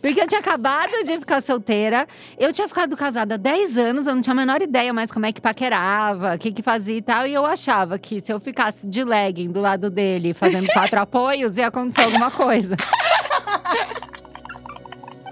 Porque 0.02 0.20
eu 0.20 0.26
tinha 0.26 0.40
acabado 0.40 1.04
de 1.04 1.16
ficar 1.20 1.40
solteira, 1.40 2.08
eu 2.36 2.52
tinha 2.52 2.66
ficado 2.66 2.96
casada 2.96 3.36
há 3.36 3.38
10 3.38 3.78
anos, 3.78 4.06
eu 4.08 4.14
não 4.16 4.20
tinha 4.20 4.32
a 4.32 4.36
menor 4.36 4.60
ideia 4.60 4.92
mais 4.92 5.12
como 5.12 5.26
é 5.26 5.32
que 5.32 5.40
paquerava, 5.40 6.34
o 6.34 6.38
que 6.38 6.50
que 6.50 6.60
fazia 6.60 6.96
e 6.96 7.00
tal. 7.00 7.24
E 7.24 7.32
eu 7.32 7.46
achava 7.46 7.96
que 8.00 8.20
se 8.20 8.32
eu 8.32 8.40
ficasse 8.40 8.84
de 8.84 9.04
legging 9.04 9.52
do 9.52 9.60
lado 9.60 9.88
dele, 9.88 10.34
fazendo 10.34 10.66
quatro 10.72 10.98
apoios, 11.00 11.56
ia 11.56 11.68
acontecer 11.68 12.02
alguma 12.02 12.32
coisa. 12.32 12.76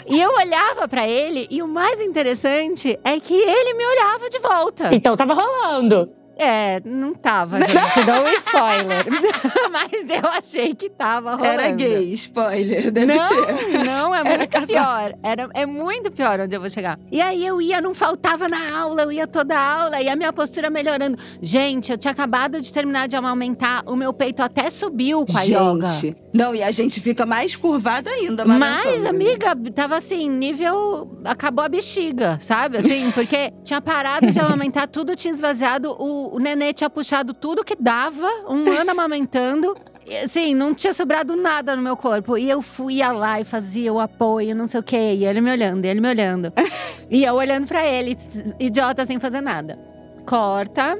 E 0.07 0.21
eu 0.21 0.31
olhava 0.37 0.87
pra 0.87 1.07
ele, 1.07 1.49
e 1.51 1.63
o 1.63 1.69
mais 1.69 2.01
interessante 2.01 2.99
é 3.05 3.19
que 3.19 3.35
ele 3.35 3.75
me 3.75 3.85
olhava 3.85 4.31
de 4.31 4.39
volta. 4.39 4.91
Então 4.93 5.17
tava 5.17 5.35
rolando. 5.35 6.20
É, 6.41 6.81
não 6.85 7.15
tava, 7.15 7.61
gente. 7.61 8.05
Dou 8.07 8.25
um 8.25 8.29
spoiler. 8.39 9.07
Mas 9.71 10.09
eu 10.09 10.29
achei 10.31 10.75
que 10.75 10.89
tava 10.89 11.33
rolando. 11.33 11.61
Era 11.61 11.71
gay, 11.71 12.15
spoiler, 12.15 12.91
deve 12.91 13.15
não, 13.15 13.29
ser. 13.29 13.85
não, 13.85 14.15
é 14.15 14.25
muito 14.39 14.67
pior. 14.67 15.13
Era, 15.23 15.49
é 15.53 15.67
muito 15.67 16.11
pior 16.11 16.41
onde 16.41 16.57
eu 16.57 16.61
vou 16.61 16.71
chegar. 16.71 16.99
E 17.13 17.21
aí 17.21 17.45
eu 17.45 17.61
ia, 17.61 17.81
não 17.81 17.95
faltava 17.95 18.49
na 18.49 18.79
aula, 18.79 19.03
eu 19.03 19.13
ia 19.13 19.27
toda 19.27 19.59
aula 19.59 20.01
e 20.01 20.09
a 20.09 20.17
minha 20.17 20.33
postura 20.33 20.71
melhorando. 20.71 21.19
Gente, 21.43 21.93
eu 21.93 21.99
tinha 21.99 22.13
acabado 22.13 22.61
de 22.61 22.73
terminar 22.73 23.07
de 23.07 23.17
amamentar, 23.17 23.83
o 23.87 23.95
meu 23.95 24.13
peito 24.13 24.43
até 24.43 24.71
subiu 24.71 25.27
com 25.27 25.37
a 25.37 25.43
yoga. 25.43 25.89
Gente, 25.89 26.17
não, 26.33 26.55
e 26.55 26.63
a 26.63 26.71
gente 26.71 27.01
fica 27.01 27.27
mais 27.27 27.57
curvada 27.57 28.09
ainda, 28.09 28.45
Mas, 28.45 29.05
amiga, 29.05 29.55
tava 29.75 29.97
assim, 29.97 30.31
nível. 30.31 31.19
Acabou 31.25 31.65
a 31.65 31.69
bexiga, 31.69 32.39
sabe? 32.41 32.79
Assim, 32.79 33.11
porque 33.11 33.53
tinha 33.65 33.81
parado 33.81 34.31
de 34.31 34.39
amamentar, 34.41 34.87
tudo 34.87 35.17
tinha 35.17 35.33
esvaziado, 35.33 35.91
o, 35.99 36.30
o 36.31 36.39
nenê 36.39 36.73
tinha 36.73 36.89
puxado 36.89 37.35
tudo 37.35 37.65
que 37.65 37.77
dava, 37.77 38.29
um 38.49 38.71
ano 38.71 38.91
amamentando. 38.91 39.77
Assim, 40.25 40.55
não 40.55 40.75
tinha 40.75 40.93
sobrado 40.93 41.37
nada 41.37 41.77
no 41.77 41.83
meu 41.83 41.97
corpo. 41.97 42.37
E 42.39 42.49
eu 42.49 42.63
fui 42.63 42.95
ia 42.95 43.13
lá 43.13 43.41
e 43.41 43.45
fazia 43.45 43.93
o 43.93 44.01
apoio, 44.01 44.55
não 44.55 44.67
sei 44.67 44.81
o 44.81 44.83
quê. 44.83 45.15
E 45.17 45.25
ele 45.25 45.41
me 45.41 45.51
olhando, 45.51 45.85
e 45.85 45.89
ele 45.89 46.01
me 46.01 46.09
olhando. 46.09 46.53
e 47.11 47.25
eu 47.25 47.35
olhando 47.35 47.67
pra 47.67 47.87
ele, 47.87 48.17
idiota 48.59 49.05
sem 49.07 49.19
fazer 49.19 49.41
nada. 49.41 49.79
Corta. 50.27 50.99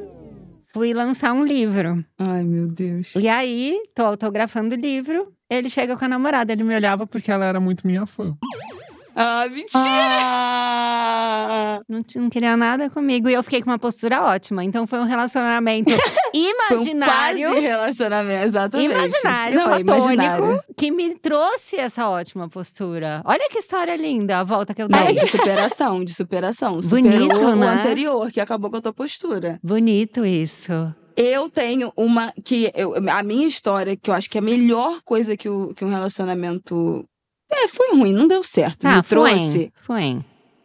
Fui 0.73 0.95
lançar 0.95 1.33
um 1.33 1.45
livro. 1.45 2.05
Ai, 2.19 2.45
meu 2.45 2.69
Deus. 2.69 3.15
E 3.17 3.29
aí, 3.29 3.77
tô 3.95 4.05
autografando 4.05 4.75
o 4.75 4.79
livro. 4.79 5.33
Ele 5.49 5.69
chega 5.69 5.97
com 5.97 6.05
a 6.05 6.09
namorada, 6.09 6.53
ele 6.53 6.63
me 6.63 6.77
olhava 6.77 7.09
Porque 7.09 7.31
ela 7.31 7.45
era 7.45 7.59
muito 7.59 7.85
minha 7.85 8.07
fã. 8.07 8.37
Ah, 9.15 9.47
mentira! 9.49 9.81
Ah, 10.73 11.81
não, 11.89 12.03
não 12.17 12.31
queria 12.31 12.57
nada 12.57 12.89
comigo. 12.91 13.29
E 13.29 13.35
eu 13.35 13.43
fiquei 13.43 13.61
com 13.63 13.71
uma 13.71 13.79
postura 13.79 14.23
ótima. 14.23 14.65
Então 14.65 14.87
foi 14.87 14.99
um 15.01 15.05
relacionamento 15.05 15.91
imaginário. 16.33 16.71
Foi 16.71 16.79
um 16.87 17.53
quase 17.55 17.61
relacionamento, 17.61 18.45
exatamente. 18.45 18.95
Imaginário, 18.95 19.57
Não, 19.57 19.63
é 19.75 19.85
platônico, 19.85 20.13
imaginário. 20.13 20.63
que 20.77 20.91
me 20.91 21.15
trouxe 21.19 21.77
essa 21.77 22.09
ótima 22.09 22.49
postura. 22.49 23.21
Olha 23.25 23.49
que 23.51 23.59
história 23.59 23.97
linda, 23.97 24.39
a 24.39 24.45
volta 24.45 24.73
que 24.75 24.83
eu 24.83 24.89
dei. 24.89 25.01
Não, 25.01 25.13
de 25.13 25.27
superação, 25.27 26.05
de 26.05 26.15
superação. 26.15 26.81
Bonito, 26.89 27.23
Superou 27.23 27.45
o 27.53 27.57
né? 27.57 27.67
anterior, 27.69 28.31
que 28.31 28.41
acabou 28.41 28.71
com 28.71 28.77
a 28.77 28.81
tua 28.81 28.93
postura. 28.93 29.59
Bonito 29.63 30.25
isso. 30.25 30.73
Eu 31.17 31.51
tenho 31.51 31.93
uma 31.97 32.33
que 32.45 32.71
eu- 32.75 32.95
a 33.11 33.23
minha 33.23 33.47
história 33.47 33.97
que 33.97 34.09
eu 34.11 34.15
acho 34.15 34.31
que 34.31 34.39
é 34.39 34.41
a 34.41 34.45
melhor 34.45 35.01
coisa 35.05 35.37
que, 35.37 35.49
o, 35.49 35.75
que 35.75 35.85
um 35.85 35.91
relacionamento 35.91 37.05
é, 37.53 37.69
foi 37.69 37.91
ruim, 37.97 38.13
não 38.13 38.27
deu 38.29 38.43
certo. 38.43 38.81
Tá, 38.81 38.97
me 38.97 39.03
trouxe. 39.03 39.73
foi. 39.83 40.13
Foi. 40.15 40.25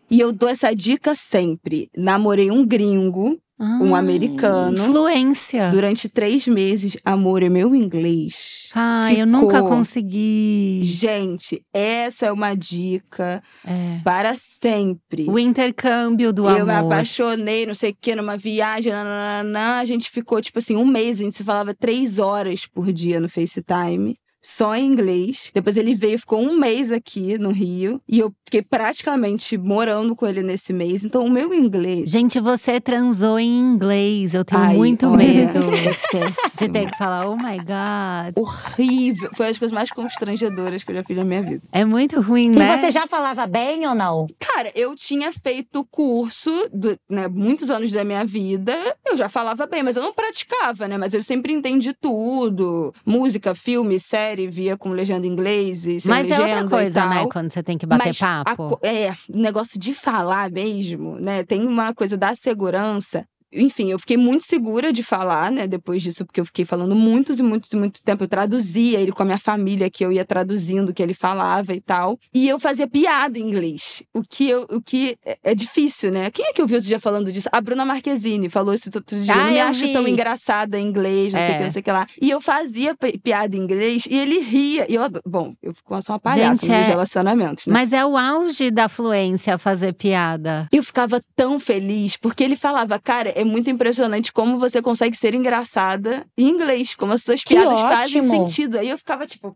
E 0.09 0.19
eu 0.19 0.31
dou 0.31 0.47
essa 0.49 0.73
dica 0.75 1.15
sempre. 1.15 1.89
Namorei 1.97 2.51
um 2.51 2.63
gringo 2.65 3.37
Um 3.81 3.95
americano. 3.95 4.77
Influência. 4.77 5.71
durante 5.71 6.07
três 6.07 6.45
meses. 6.47 6.95
Amor, 7.03 7.41
é 7.41 7.49
meu 7.49 7.73
inglês. 7.75 8.69
Ai, 8.75 9.21
eu 9.21 9.25
nunca 9.25 9.61
consegui. 9.63 10.81
Gente, 10.83 11.63
essa 11.73 12.27
é 12.27 12.31
uma 12.31 12.53
dica 12.53 13.41
É. 13.65 13.99
para 14.03 14.35
sempre. 14.35 15.25
O 15.27 15.39
intercâmbio 15.39 16.31
do 16.31 16.47
eu 16.47 16.65
me 16.65 16.71
amor. 16.71 16.91
apaixonei, 16.93 17.65
não 17.65 17.73
sei 17.73 17.91
o 17.91 17.97
que, 17.99 18.13
numa 18.15 18.37
viagem, 18.37 18.91
nananana. 18.91 19.79
a 19.79 19.85
gente 19.85 20.09
ficou, 20.11 20.41
tipo 20.41 20.59
assim, 20.59 20.75
um 20.75 20.85
mês, 20.85 21.19
a 21.19 21.23
gente 21.23 21.35
se 21.37 21.43
falava 21.43 21.73
três 21.73 22.19
horas 22.19 22.65
por 22.67 22.91
dia 22.93 23.19
no 23.19 23.27
FaceTime. 23.29 24.15
Só 24.47 24.75
em 24.75 24.85
inglês. 24.85 25.49
Depois 25.55 25.75
ele 25.75 25.95
veio, 25.95 26.19
ficou 26.19 26.39
um 26.39 26.55
mês 26.55 26.91
aqui 26.91 27.35
no 27.39 27.49
Rio. 27.49 27.99
E 28.07 28.19
eu 28.19 28.31
fiquei 28.45 28.61
praticamente 28.61 29.57
morando 29.57 30.15
com 30.15 30.27
ele 30.27 30.43
nesse 30.43 30.71
mês. 30.71 31.03
Então, 31.03 31.25
o 31.25 31.31
meu 31.31 31.51
inglês. 31.51 32.11
Gente, 32.11 32.39
você 32.39 32.79
transou 32.79 33.39
em 33.39 33.57
inglês. 33.59 34.35
Eu 34.35 34.45
tenho 34.45 34.61
Ai, 34.61 34.75
muito 34.75 35.07
olha, 35.07 35.17
medo 35.17 35.59
é 35.73 36.63
de 36.63 36.69
ter 36.71 36.91
que 36.91 36.95
falar, 36.95 37.27
oh 37.27 37.35
my 37.35 37.57
God. 37.57 38.37
Horrível. 38.37 39.31
Foi 39.33 39.47
as 39.47 39.57
coisas 39.57 39.73
mais 39.73 39.89
constrangedoras 39.89 40.83
que 40.83 40.91
eu 40.91 40.95
já 40.95 41.03
fiz 41.03 41.17
na 41.17 41.23
minha 41.23 41.41
vida. 41.41 41.63
É 41.71 41.83
muito 41.83 42.21
ruim, 42.21 42.51
E 42.51 42.55
né? 42.55 42.77
você 42.77 42.91
já 42.91 43.07
falava 43.07 43.47
bem 43.47 43.87
ou 43.87 43.95
não? 43.95 44.27
Cara, 44.39 44.71
eu 44.75 44.95
tinha 44.95 45.31
feito 45.33 45.83
curso, 45.89 46.51
do, 46.71 46.95
né, 47.09 47.27
muitos 47.27 47.71
anos 47.71 47.91
da 47.91 48.03
minha 48.03 48.23
vida, 48.23 48.75
eu 49.07 49.17
já 49.17 49.27
falava 49.27 49.65
bem, 49.65 49.81
mas 49.81 49.95
eu 49.95 50.03
não 50.03 50.13
praticava, 50.13 50.87
né? 50.87 50.99
Mas 50.99 51.15
eu 51.15 51.23
sempre 51.23 51.51
entendi 51.51 51.93
tudo. 51.93 52.93
Música, 53.03 53.55
filme, 53.55 53.99
série, 53.99 54.34
via 54.49 54.77
com 54.77 54.89
legenda 54.89 55.25
em 55.25 55.29
inglês 55.31 55.85
e 55.85 55.99
sem 56.01 56.09
Mas 56.11 56.29
é 56.29 56.37
legenda 56.37 56.61
outra 56.63 56.67
e 56.67 56.69
coisa, 56.69 57.05
né? 57.05 57.27
Quando 57.31 57.51
você 57.51 57.63
tem 57.63 57.77
que 57.77 57.85
bater 57.85 58.07
Mas 58.07 58.21
a 58.21 58.43
papo. 58.43 58.69
co- 58.69 58.79
é, 58.85 59.11
o 59.29 59.37
negócio 59.37 59.79
de 59.79 59.93
falar 59.93 60.51
mesmo, 60.51 61.17
né? 61.19 61.43
Tem 61.43 61.65
uma 61.65 61.93
coisa 61.93 62.15
da 62.17 62.35
segurança. 62.35 63.25
Enfim, 63.55 63.89
eu 63.91 63.99
fiquei 63.99 64.17
muito 64.17 64.45
segura 64.45 64.91
de 64.91 65.01
falar, 65.03 65.51
né? 65.51 65.67
Depois 65.67 66.01
disso, 66.03 66.25
porque 66.25 66.39
eu 66.41 66.45
fiquei 66.45 66.65
falando 66.65 66.95
muitos 66.95 67.39
e 67.39 67.43
muitos 67.43 67.71
e 67.71 67.75
muito 67.75 68.01
tempo. 68.03 68.23
Eu 68.23 68.27
traduzia 68.27 68.99
ele 68.99 69.11
com 69.11 69.23
a 69.23 69.25
minha 69.25 69.39
família, 69.39 69.89
que 69.89 70.03
eu 70.05 70.11
ia 70.11 70.25
traduzindo 70.25 70.89
o 70.89 70.93
que 70.93 71.01
ele 71.01 71.13
falava 71.13 71.73
e 71.73 71.81
tal. 71.81 72.19
E 72.33 72.47
eu 72.47 72.59
fazia 72.59 72.87
piada 72.87 73.39
em 73.39 73.43
inglês. 73.43 74.03
O 74.13 74.21
que, 74.21 74.49
eu, 74.49 74.65
o 74.69 74.81
que 74.81 75.17
é- 75.25 75.37
é 75.43 75.55
difícil, 75.55 76.11
né? 76.11 76.29
Quem 76.31 76.45
é 76.47 76.53
que 76.53 76.61
eu 76.61 76.67
vi 76.67 76.75
outro 76.75 76.87
dia 76.87 76.99
falando 76.99 77.31
disso? 77.31 77.49
A 77.51 77.61
Bruna 77.61 77.85
Marquezine 77.85 78.49
falou 78.49 78.73
isso 78.73 78.89
outro 78.93 79.19
dia. 79.21 79.33
eu 79.33 79.39
Ah, 79.39 79.43
não 79.45 79.51
me 79.51 79.57
eu 79.59 79.67
acho 79.67 79.93
tão 79.93 80.07
engraçada 80.07 80.79
em 80.79 80.85
inglês, 80.87 81.33
não 81.33 81.39
sei 81.39 81.49
o 81.49 81.53
É. 81.53 81.57
que, 81.57 81.63
não 81.63 81.71
sei 81.71 81.79
o 81.79 81.83
que 81.83 81.91
lá. 81.91 82.07
E 82.21 82.29
eu 82.29 82.41
fazia 82.41 82.95
pi- 82.95 83.17
piada 83.17 83.55
em 83.55 83.59
inglês 83.61 84.05
e 84.09 84.17
ele 84.17 84.39
ria. 84.39 84.85
E 84.89 84.95
eu, 84.95 85.03
bom, 85.25 85.53
eu 85.61 85.73
fico 85.73 86.01
só 86.01 86.13
uma 86.13 86.19
palhaça 86.19 86.61
Gente, 86.61 86.67
nos 86.69 86.77
é- 86.77 86.87
relacionamentos, 86.87 87.67
né? 87.67 87.73
Mas 87.73 87.93
é 87.93 88.05
o 88.05 88.17
auge 88.17 88.69
da 88.71 88.89
fluência 88.89 89.57
fazer 89.57 89.93
piada. 89.93 90.67
Eu 90.71 90.83
ficava 90.83 91.21
tão 91.35 91.59
feliz, 91.59 92.17
porque 92.17 92.43
ele 92.43 92.55
falava, 92.55 92.99
cara, 92.99 93.29
é 93.35 93.43
muito 93.45 93.69
impressionante 93.69 94.33
como 94.33 94.59
você 94.59 94.81
consegue 94.81 95.15
ser 95.15 95.33
engraçada 95.35 96.25
em 96.37 96.49
inglês, 96.49 96.95
como 96.95 97.13
as 97.13 97.21
suas 97.21 97.43
Que 97.43 97.55
piadas 97.55 97.79
fazem 97.79 98.21
ótimo. 98.21 98.47
sentido. 98.47 98.77
Aí 98.79 98.89
eu 98.89 98.97
ficava 98.97 99.25
tipo, 99.25 99.55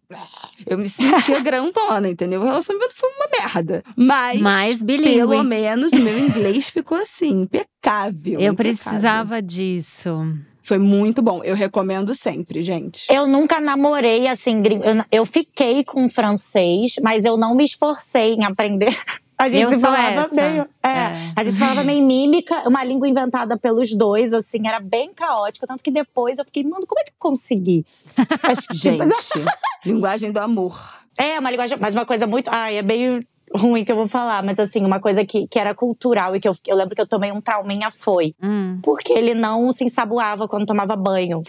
eu 0.65 0.77
me 0.77 0.87
sentia 0.87 1.39
grandona, 1.41 2.07
entendeu? 2.09 2.41
O 2.41 2.45
relacionamento 2.45 2.93
foi 2.95 3.09
uma 3.09 3.27
merda. 3.41 3.83
Mas, 3.95 4.41
Mais 4.41 4.81
bilíngue. 4.81 5.15
pelo 5.17 5.43
menos, 5.43 5.91
o 5.91 5.99
meu 5.99 6.17
inglês 6.19 6.69
ficou 6.69 6.97
assim, 6.97 7.41
impecável. 7.41 8.39
Eu 8.39 8.53
impecável. 8.53 8.55
precisava 8.55 9.41
disso. 9.41 10.25
Foi 10.63 10.77
muito 10.77 11.21
bom. 11.21 11.41
Eu 11.43 11.55
recomendo 11.55 12.13
sempre, 12.13 12.61
gente. 12.61 13.11
Eu 13.11 13.25
nunca 13.25 13.59
namorei 13.59 14.27
assim, 14.27 14.61
gringo. 14.61 14.83
Eu, 14.83 15.03
eu 15.11 15.25
fiquei 15.25 15.83
com 15.83 16.07
francês, 16.07 16.93
mas 17.01 17.25
eu 17.25 17.37
não 17.37 17.55
me 17.55 17.63
esforcei 17.65 18.35
em 18.35 18.45
aprender. 18.45 18.95
A 19.39 19.47
gente 19.47 19.73
Eu 19.73 19.79
falava 19.79 20.01
essa. 20.01 20.35
meio. 20.35 20.67
É, 20.83 20.89
É. 20.89 21.33
A 21.33 21.43
gente 21.45 21.57
falava 21.57 21.81
meio 21.81 22.05
mímica, 22.05 22.67
uma 22.67 22.83
língua 22.83 23.07
inventada 23.07 23.57
pelos 23.57 23.95
dois, 23.95 24.33
assim, 24.33 24.67
era 24.67 24.81
bem 24.81 25.13
caótico. 25.13 25.65
Tanto 25.65 25.81
que 25.81 25.89
depois 25.89 26.37
eu 26.37 26.43
fiquei, 26.43 26.61
mano, 26.61 26.85
como 26.85 26.99
é 26.99 27.05
que 27.05 27.11
eu 27.11 27.15
consegui? 27.17 27.85
Tipo, 28.19 28.73
Gente, 28.73 29.07
linguagem 29.85 30.33
do 30.33 30.39
amor. 30.39 30.77
É, 31.17 31.39
uma 31.39 31.49
linguagem, 31.49 31.77
mas 31.79 31.95
uma 31.95 32.05
coisa 32.05 32.27
muito. 32.27 32.49
Ai, 32.51 32.79
é 32.79 32.81
meio 32.81 33.25
ruim 33.55 33.85
que 33.85 33.91
eu 33.91 33.95
vou 33.95 34.09
falar, 34.09 34.43
mas 34.43 34.59
assim, 34.59 34.85
uma 34.85 34.99
coisa 34.99 35.25
que, 35.25 35.47
que 35.47 35.57
era 35.57 35.73
cultural 35.73 36.35
e 36.35 36.39
que 36.41 36.47
eu, 36.47 36.55
eu 36.67 36.75
lembro 36.75 36.93
que 36.93 37.01
eu 37.01 37.07
tomei 37.07 37.31
um 37.31 37.39
trauminha 37.39 37.89
foi. 37.91 38.35
Hum. 38.43 38.79
Porque 38.83 39.13
ele 39.13 39.33
não 39.33 39.71
se 39.71 39.85
ensaboava 39.85 40.49
quando 40.49 40.65
tomava 40.65 40.97
banho. 40.97 41.41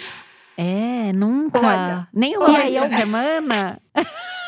É, 0.56 1.12
nunca. 1.12 1.58
Olha, 1.58 2.08
Nem 2.12 2.36
uma 2.36 2.52
vez 2.52 2.78
por 2.78 2.88
semana. 2.88 3.80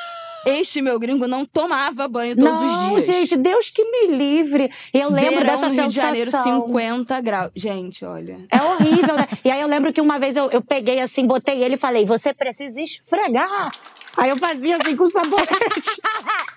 Este 0.44 0.82
meu 0.82 0.98
gringo 0.98 1.26
não 1.28 1.44
tomava 1.44 2.08
banho 2.08 2.34
todos 2.36 2.52
não, 2.52 2.94
os 2.94 3.04
dias. 3.04 3.16
gente, 3.16 3.36
Deus 3.36 3.70
que 3.70 3.84
me 3.84 4.16
livre. 4.16 4.70
Eu 4.92 5.10
lembro 5.10 5.36
Verão 5.36 5.54
dessa 5.54 5.68
no 5.68 5.74
Rio 5.74 5.88
de 5.88 5.94
Janeiro, 5.94 6.30
sensação. 6.30 6.66
50 6.66 7.20
graus. 7.20 7.50
Gente, 7.54 8.04
olha. 8.04 8.40
É 8.50 8.62
horrível, 8.62 9.16
né? 9.16 9.28
E 9.44 9.50
aí 9.50 9.60
eu 9.60 9.68
lembro 9.68 9.92
que 9.92 10.00
uma 10.00 10.18
vez 10.18 10.36
eu, 10.36 10.50
eu 10.50 10.60
peguei 10.60 11.00
assim, 11.00 11.26
botei 11.26 11.62
ele 11.62 11.74
e 11.74 11.78
falei: 11.78 12.04
você 12.04 12.34
precisa 12.34 12.80
esfregar. 12.80 13.70
Aí 14.16 14.30
eu 14.30 14.36
fazia 14.36 14.76
assim 14.76 14.96
com 14.96 15.08
sabonete. 15.08 15.46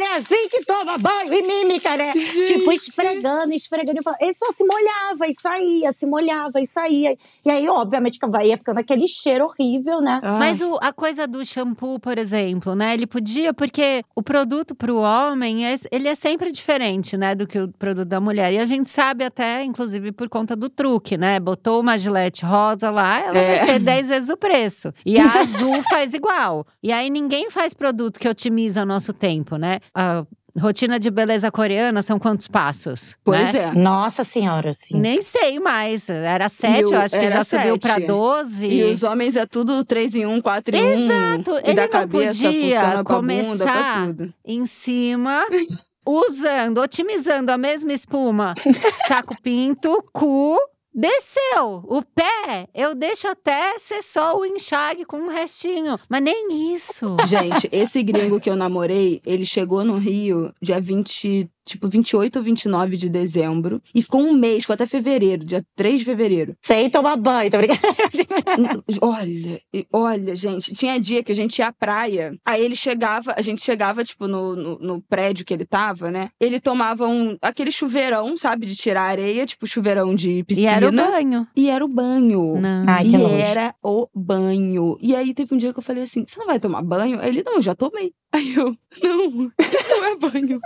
É 0.00 0.16
assim 0.18 0.48
que 0.48 0.64
toma 0.64 0.98
banho 0.98 1.32
e 1.32 1.42
mímica, 1.42 1.96
né? 1.96 2.12
Tipo, 2.46 2.72
esfregando, 2.72 3.52
esfregando. 3.52 4.00
Ele 4.20 4.34
só 4.34 4.46
se 4.54 4.64
molhava 4.64 5.26
e 5.28 5.34
saía, 5.34 5.92
se 5.92 6.06
molhava 6.06 6.60
e 6.60 6.66
saía. 6.66 7.16
E 7.44 7.50
aí, 7.50 7.68
obviamente, 7.68 8.18
ia 8.44 8.56
ficando 8.56 8.78
aquele 8.78 9.06
cheiro 9.08 9.44
horrível, 9.46 10.00
né? 10.00 10.20
Ah. 10.22 10.36
Mas 10.38 10.60
o- 10.60 10.78
a 10.82 10.92
coisa 10.92 11.26
do 11.26 11.44
shampoo, 11.44 11.98
por 11.98 12.18
exemplo, 12.18 12.74
né? 12.74 12.94
Ele 12.94 13.06
podia, 13.06 13.52
porque 13.54 14.02
o 14.14 14.22
produto 14.22 14.74
pro 14.74 14.96
homem, 14.98 15.66
é- 15.66 15.74
ele 15.90 16.08
é 16.08 16.14
sempre 16.14 16.50
diferente, 16.52 17.16
né? 17.16 17.34
Do 17.34 17.46
que 17.46 17.58
o 17.58 17.68
produto 17.72 18.08
da 18.08 18.20
mulher. 18.20 18.52
E 18.52 18.58
a 18.58 18.66
gente 18.66 18.88
sabe 18.88 19.24
até, 19.24 19.64
inclusive, 19.64 20.12
por 20.12 20.28
conta 20.28 20.54
do 20.54 20.68
truque, 20.68 21.16
né? 21.16 21.40
Botou 21.40 21.80
uma 21.80 21.98
gilete 21.98 22.44
rosa 22.44 22.90
lá, 22.90 23.20
ela 23.20 23.38
É. 23.38 23.56
vai 23.56 23.66
ser 23.66 23.78
10 23.78 24.08
vezes 24.08 24.28
o 24.30 24.36
preço. 24.36 24.92
E 25.04 25.18
a 25.18 25.24
azul 25.40 25.82
faz 25.90 26.14
igual. 26.14 26.66
E 26.82 26.92
aí 26.92 27.10
ninguém 27.10 27.50
faz 27.50 27.72
produto 27.74 28.18
que 28.20 28.28
otimiza 28.28 28.82
o 28.82 28.86
nosso 28.86 29.12
tempo, 29.12 29.56
né? 29.56 29.78
A 29.94 30.24
rotina 30.58 30.98
de 30.98 31.10
beleza 31.10 31.50
coreana 31.50 32.02
são 32.02 32.18
quantos 32.18 32.48
passos? 32.48 33.14
Pois 33.22 33.52
né? 33.52 33.58
é. 33.60 33.72
Nossa 33.72 34.24
senhora, 34.24 34.70
assim. 34.70 34.98
Nem 34.98 35.20
sei 35.20 35.58
mais. 35.60 36.08
Era 36.08 36.48
sete, 36.48 36.86
o- 36.90 36.94
eu 36.94 37.00
acho 37.00 37.18
que 37.18 37.28
já 37.28 37.44
subiu 37.44 37.78
pra 37.78 37.94
sete. 37.94 38.06
12. 38.06 38.68
E 38.70 38.84
os 38.84 39.02
homens 39.02 39.36
é 39.36 39.44
tudo 39.46 39.84
3 39.84 40.14
em 40.14 40.24
1, 40.26 40.40
4 40.40 40.74
em 40.76 40.82
1. 40.82 40.88
Exato. 41.04 41.50
E 41.58 41.62
Ele 41.70 41.74
da 41.74 41.82
não 41.82 41.88
cabeça 41.90 42.44
podia 42.44 42.80
bunda, 42.88 43.04
começar 43.04 44.06
tudo. 44.06 44.34
em 44.44 44.64
cima, 44.66 45.44
usando, 46.06 46.78
otimizando 46.80 47.52
a 47.52 47.58
mesma 47.58 47.92
espuma. 47.92 48.54
Saco 49.08 49.36
pinto, 49.42 50.02
cu, 50.12 50.56
desceu. 50.96 51.84
O 51.86 52.02
pé, 52.02 52.66
eu 52.74 52.94
deixo 52.94 53.28
até 53.28 53.78
ser 53.78 54.02
só 54.02 54.38
o 54.38 54.46
enxague 54.46 55.04
com 55.04 55.18
um 55.18 55.28
restinho. 55.28 55.98
Mas 56.08 56.22
nem 56.22 56.74
isso. 56.74 57.16
Gente, 57.26 57.68
esse 57.70 58.02
gringo 58.02 58.40
que 58.40 58.48
eu 58.48 58.56
namorei, 58.56 59.20
ele 59.26 59.44
chegou 59.44 59.84
no 59.84 59.98
Rio 59.98 60.52
dia 60.60 60.80
20, 60.80 61.50
tipo 61.66 61.88
28 61.88 62.36
ou 62.36 62.42
29 62.42 62.96
de 62.96 63.08
dezembro. 63.10 63.82
E 63.94 64.00
ficou 64.00 64.22
um 64.22 64.32
mês, 64.32 64.60
ficou 64.62 64.74
até 64.74 64.86
fevereiro, 64.86 65.44
dia 65.44 65.62
3 65.74 65.98
de 65.98 66.04
fevereiro. 66.04 66.56
Sem 66.60 66.88
tomar 66.88 67.16
banho, 67.16 67.50
tá 67.50 67.58
brincando? 67.58 67.80
Olha, 69.02 69.60
e- 69.74 69.86
olha, 69.92 70.34
gente, 70.36 70.72
tinha 70.72 70.98
dia 71.00 71.22
que 71.22 71.32
a 71.32 71.34
gente 71.34 71.58
ia 71.58 71.66
à 71.68 71.72
praia, 71.72 72.36
aí 72.44 72.64
ele 72.64 72.76
chegava, 72.76 73.34
a 73.36 73.42
gente 73.42 73.62
chegava, 73.62 74.04
tipo, 74.04 74.26
no, 74.28 74.54
no, 74.56 74.78
no 74.78 75.02
prédio 75.02 75.44
que 75.44 75.52
ele 75.52 75.64
tava, 75.64 76.10
né? 76.10 76.30
Ele 76.40 76.60
tomava 76.60 77.06
um, 77.06 77.36
aquele 77.42 77.72
chuveirão, 77.72 78.36
sabe, 78.36 78.64
de 78.66 78.76
tirar 78.76 79.02
areia, 79.02 79.44
tipo 79.44 79.66
chuveirão 79.66 80.14
de 80.14 80.30
E 80.38 80.44
piscina. 80.44 80.70
era 80.70 80.88
o 80.88 80.92
banho. 80.92 81.46
E 81.56 81.68
era 81.68 81.84
o 81.84 81.88
banho. 81.88 82.60
Não. 82.60 82.84
Ai, 82.88 83.04
que 83.04 83.10
e 83.10 83.18
nojo. 83.18 83.34
era 83.34 83.74
o 83.82 84.08
banho. 84.14 84.96
E 85.00 85.14
aí 85.16 85.34
teve 85.34 85.54
um 85.54 85.58
dia 85.58 85.72
que 85.72 85.78
eu 85.78 85.82
falei 85.82 86.04
assim: 86.04 86.24
você 86.26 86.38
não 86.38 86.46
vai 86.46 86.60
tomar 86.60 86.82
banho? 86.82 87.18
Aí 87.20 87.28
ele, 87.28 87.42
não, 87.44 87.54
eu 87.54 87.62
já 87.62 87.74
tomei. 87.74 88.12
Aí 88.32 88.54
eu, 88.54 88.76
não, 89.02 89.52
isso 89.58 89.88
não 89.88 90.04
é 90.04 90.16
banho. 90.16 90.60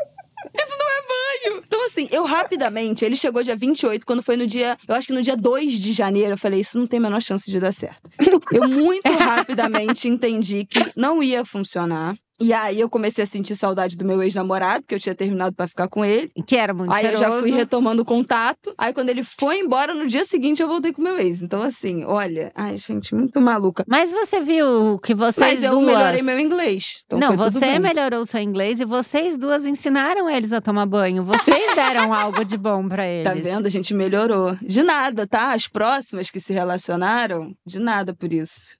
Isso 0.55 0.77
não 0.79 0.87
é 0.87 1.03
banho. 1.09 1.63
Então, 1.67 1.85
assim, 1.87 2.09
eu 2.11 2.25
rapidamente, 2.25 3.05
ele 3.05 3.17
chegou 3.17 3.43
dia 3.43 3.57
28, 3.57 4.05
quando 4.05 4.23
foi 4.23 4.37
no 4.37 4.47
dia, 4.47 4.77
eu 4.87 4.95
acho 4.95 5.09
que 5.09 5.13
no 5.13 5.23
dia 5.23 5.37
2 5.37 5.73
de 5.73 5.93
janeiro, 5.93 6.33
eu 6.33 6.39
falei, 6.39 6.61
isso 6.61 6.79
não 6.79 6.87
tem 6.87 6.99
a 6.99 7.03
menor 7.03 7.21
chance 7.21 7.51
de 7.51 7.61
dar 7.61 7.73
certo. 7.73 8.11
Eu 8.53 8.69
muito 8.69 9.11
rapidamente 9.11 10.09
entendi 10.09 10.65
que 10.65 10.79
não 10.97 11.23
ia 11.23 11.45
funcionar. 11.45 12.17
E 12.41 12.53
aí 12.53 12.81
eu 12.81 12.89
comecei 12.89 13.23
a 13.23 13.27
sentir 13.27 13.55
saudade 13.55 13.97
do 13.97 14.05
meu 14.05 14.23
ex-namorado, 14.23 14.85
que 14.87 14.95
eu 14.95 14.99
tinha 14.99 15.15
terminado 15.15 15.55
pra 15.55 15.69
ficar 15.69 15.89
com 15.89 16.05
ele. 16.05 16.31
Que 16.47 16.57
era 16.57 16.73
muito 16.73 16.91
Aí 16.93 17.05
eu 17.05 17.11
cheiroso. 17.13 17.35
já 17.37 17.41
fui 17.43 17.51
retomando 17.51 18.03
o 18.03 18.05
contato. 18.05 18.73
Aí 18.79 18.93
quando 18.95 19.11
ele 19.11 19.23
foi 19.23 19.59
embora, 19.59 19.93
no 19.95 20.07
dia 20.07 20.25
seguinte 20.25 20.63
eu 20.63 20.69
voltei 20.69 20.93
com 20.93 21.01
o 21.03 21.05
meu 21.05 21.19
ex. 21.19 21.43
Então, 21.43 21.61
assim, 21.63 22.03
olha, 22.05 22.51
ai, 22.55 22.77
gente, 22.77 23.15
muito 23.15 23.41
maluca. 23.41 23.85
Mas 23.87 24.11
você 24.11 24.41
viu 24.41 24.99
que 24.99 25.15
vocês 25.15 25.55
Mas 25.57 25.65
eu 25.65 25.73
duas… 25.73 25.87
melhorei 25.87 26.23
meu 26.23 26.39
inglês. 26.39 27.03
Então 27.07 27.19
não, 27.19 27.37
você 27.37 27.79
melhorou 27.79 28.25
seu 28.25 28.41
inglês 28.41 28.81
e 28.81 28.85
vocês 28.85 29.37
duas 29.37 29.67
ensinaram 29.67 30.29
eles 30.29 30.53
a 30.53 30.61
tomar 30.61 30.87
banho. 30.87 31.23
Vocês 31.25 31.75
deram 31.77 32.15
algo 32.15 32.45
de 32.45 32.57
bom 32.57 32.89
pra 32.89 33.07
eles. 33.07 33.25
Tá 33.25 33.35
vendo? 33.35 33.67
A 33.67 33.71
gente 33.71 33.93
melhorou. 33.93 34.57
De 34.63 34.83
nada, 34.83 35.27
tá? 35.27 35.53
As 35.53 35.69
próximas 35.69 36.31
que 36.31 36.41
se 36.41 36.53
relacionaram, 36.55 37.55
de 37.67 37.79
nada 37.79 38.15
por 38.15 38.33
isso. 38.33 38.79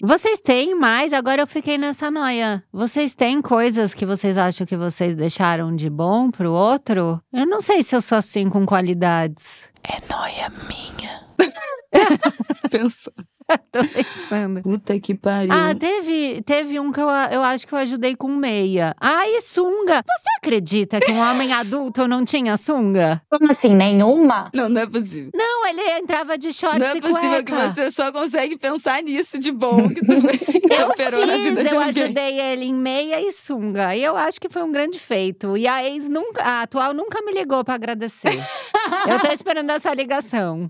Vocês 0.00 0.40
têm 0.40 0.74
mais, 0.74 1.14
agora 1.14 1.40
eu 1.40 1.46
fiquei 1.46 1.78
nessa 1.78 2.10
noia. 2.10 2.62
Vocês 2.70 3.14
têm 3.14 3.40
coisas 3.40 3.94
que 3.94 4.04
vocês 4.04 4.36
acham 4.36 4.66
que 4.66 4.76
vocês 4.76 5.14
deixaram 5.14 5.74
de 5.74 5.88
bom 5.88 6.30
pro 6.30 6.52
outro? 6.52 7.18
Eu 7.32 7.46
não 7.46 7.60
sei 7.60 7.82
se 7.82 7.96
eu 7.96 8.02
sou 8.02 8.18
assim 8.18 8.50
com 8.50 8.66
qualidades. 8.66 9.70
É 9.82 9.96
noia 10.12 10.52
minha. 10.68 11.24
Pensa. 12.70 13.10
Tô 13.70 13.78
pensando. 13.84 14.62
Puta 14.62 14.98
que 14.98 15.14
pariu. 15.14 15.52
Ah, 15.52 15.74
teve, 15.74 16.42
teve 16.42 16.80
um 16.80 16.90
que 16.90 17.00
eu, 17.00 17.08
eu 17.08 17.42
acho 17.42 17.66
que 17.66 17.72
eu 17.72 17.78
ajudei 17.78 18.16
com 18.16 18.28
meia. 18.28 18.94
Ah, 19.00 19.26
e 19.28 19.40
sunga. 19.40 20.02
Você 20.04 20.28
acredita 20.38 20.98
que 20.98 21.12
um 21.12 21.20
homem 21.20 21.52
adulto 21.52 22.08
não 22.08 22.24
tinha 22.24 22.56
sunga? 22.56 23.22
Como 23.30 23.50
assim, 23.50 23.74
nenhuma? 23.74 24.50
Não, 24.52 24.68
não 24.68 24.80
é 24.80 24.86
possível. 24.86 25.30
Não, 25.34 25.66
ele 25.66 25.80
entrava 25.98 26.36
de 26.36 26.52
shorts 26.52 26.78
Não 26.78 26.86
é 26.86 26.96
e 26.96 27.00
possível 27.00 27.44
que 27.44 27.52
você 27.52 27.90
só 27.90 28.10
consegue 28.10 28.56
pensar 28.56 29.02
nisso 29.02 29.38
de 29.38 29.52
bom. 29.52 29.88
Que 29.88 30.00
Eu 30.76 30.88
operou 30.88 31.24
na 31.24 31.36
vida 31.36 31.60
fiz, 31.60 31.68
de 31.68 31.74
eu 31.74 31.80
alguém. 31.80 32.02
ajudei 32.02 32.40
ele 32.40 32.64
em 32.64 32.74
meia 32.74 33.20
e 33.20 33.32
sunga. 33.32 33.94
E 33.94 34.02
eu 34.02 34.16
acho 34.16 34.40
que 34.40 34.48
foi 34.48 34.62
um 34.62 34.72
grande 34.72 34.98
feito. 34.98 35.56
E 35.56 35.66
a 35.68 35.84
ex 35.84 36.08
nunca, 36.08 36.42
a 36.42 36.62
atual 36.62 36.92
nunca 36.92 37.22
me 37.22 37.32
ligou 37.32 37.64
pra 37.64 37.74
agradecer. 37.74 38.36
eu 39.08 39.20
tô 39.20 39.28
esperando 39.32 39.70
essa 39.70 39.94
ligação. 39.94 40.68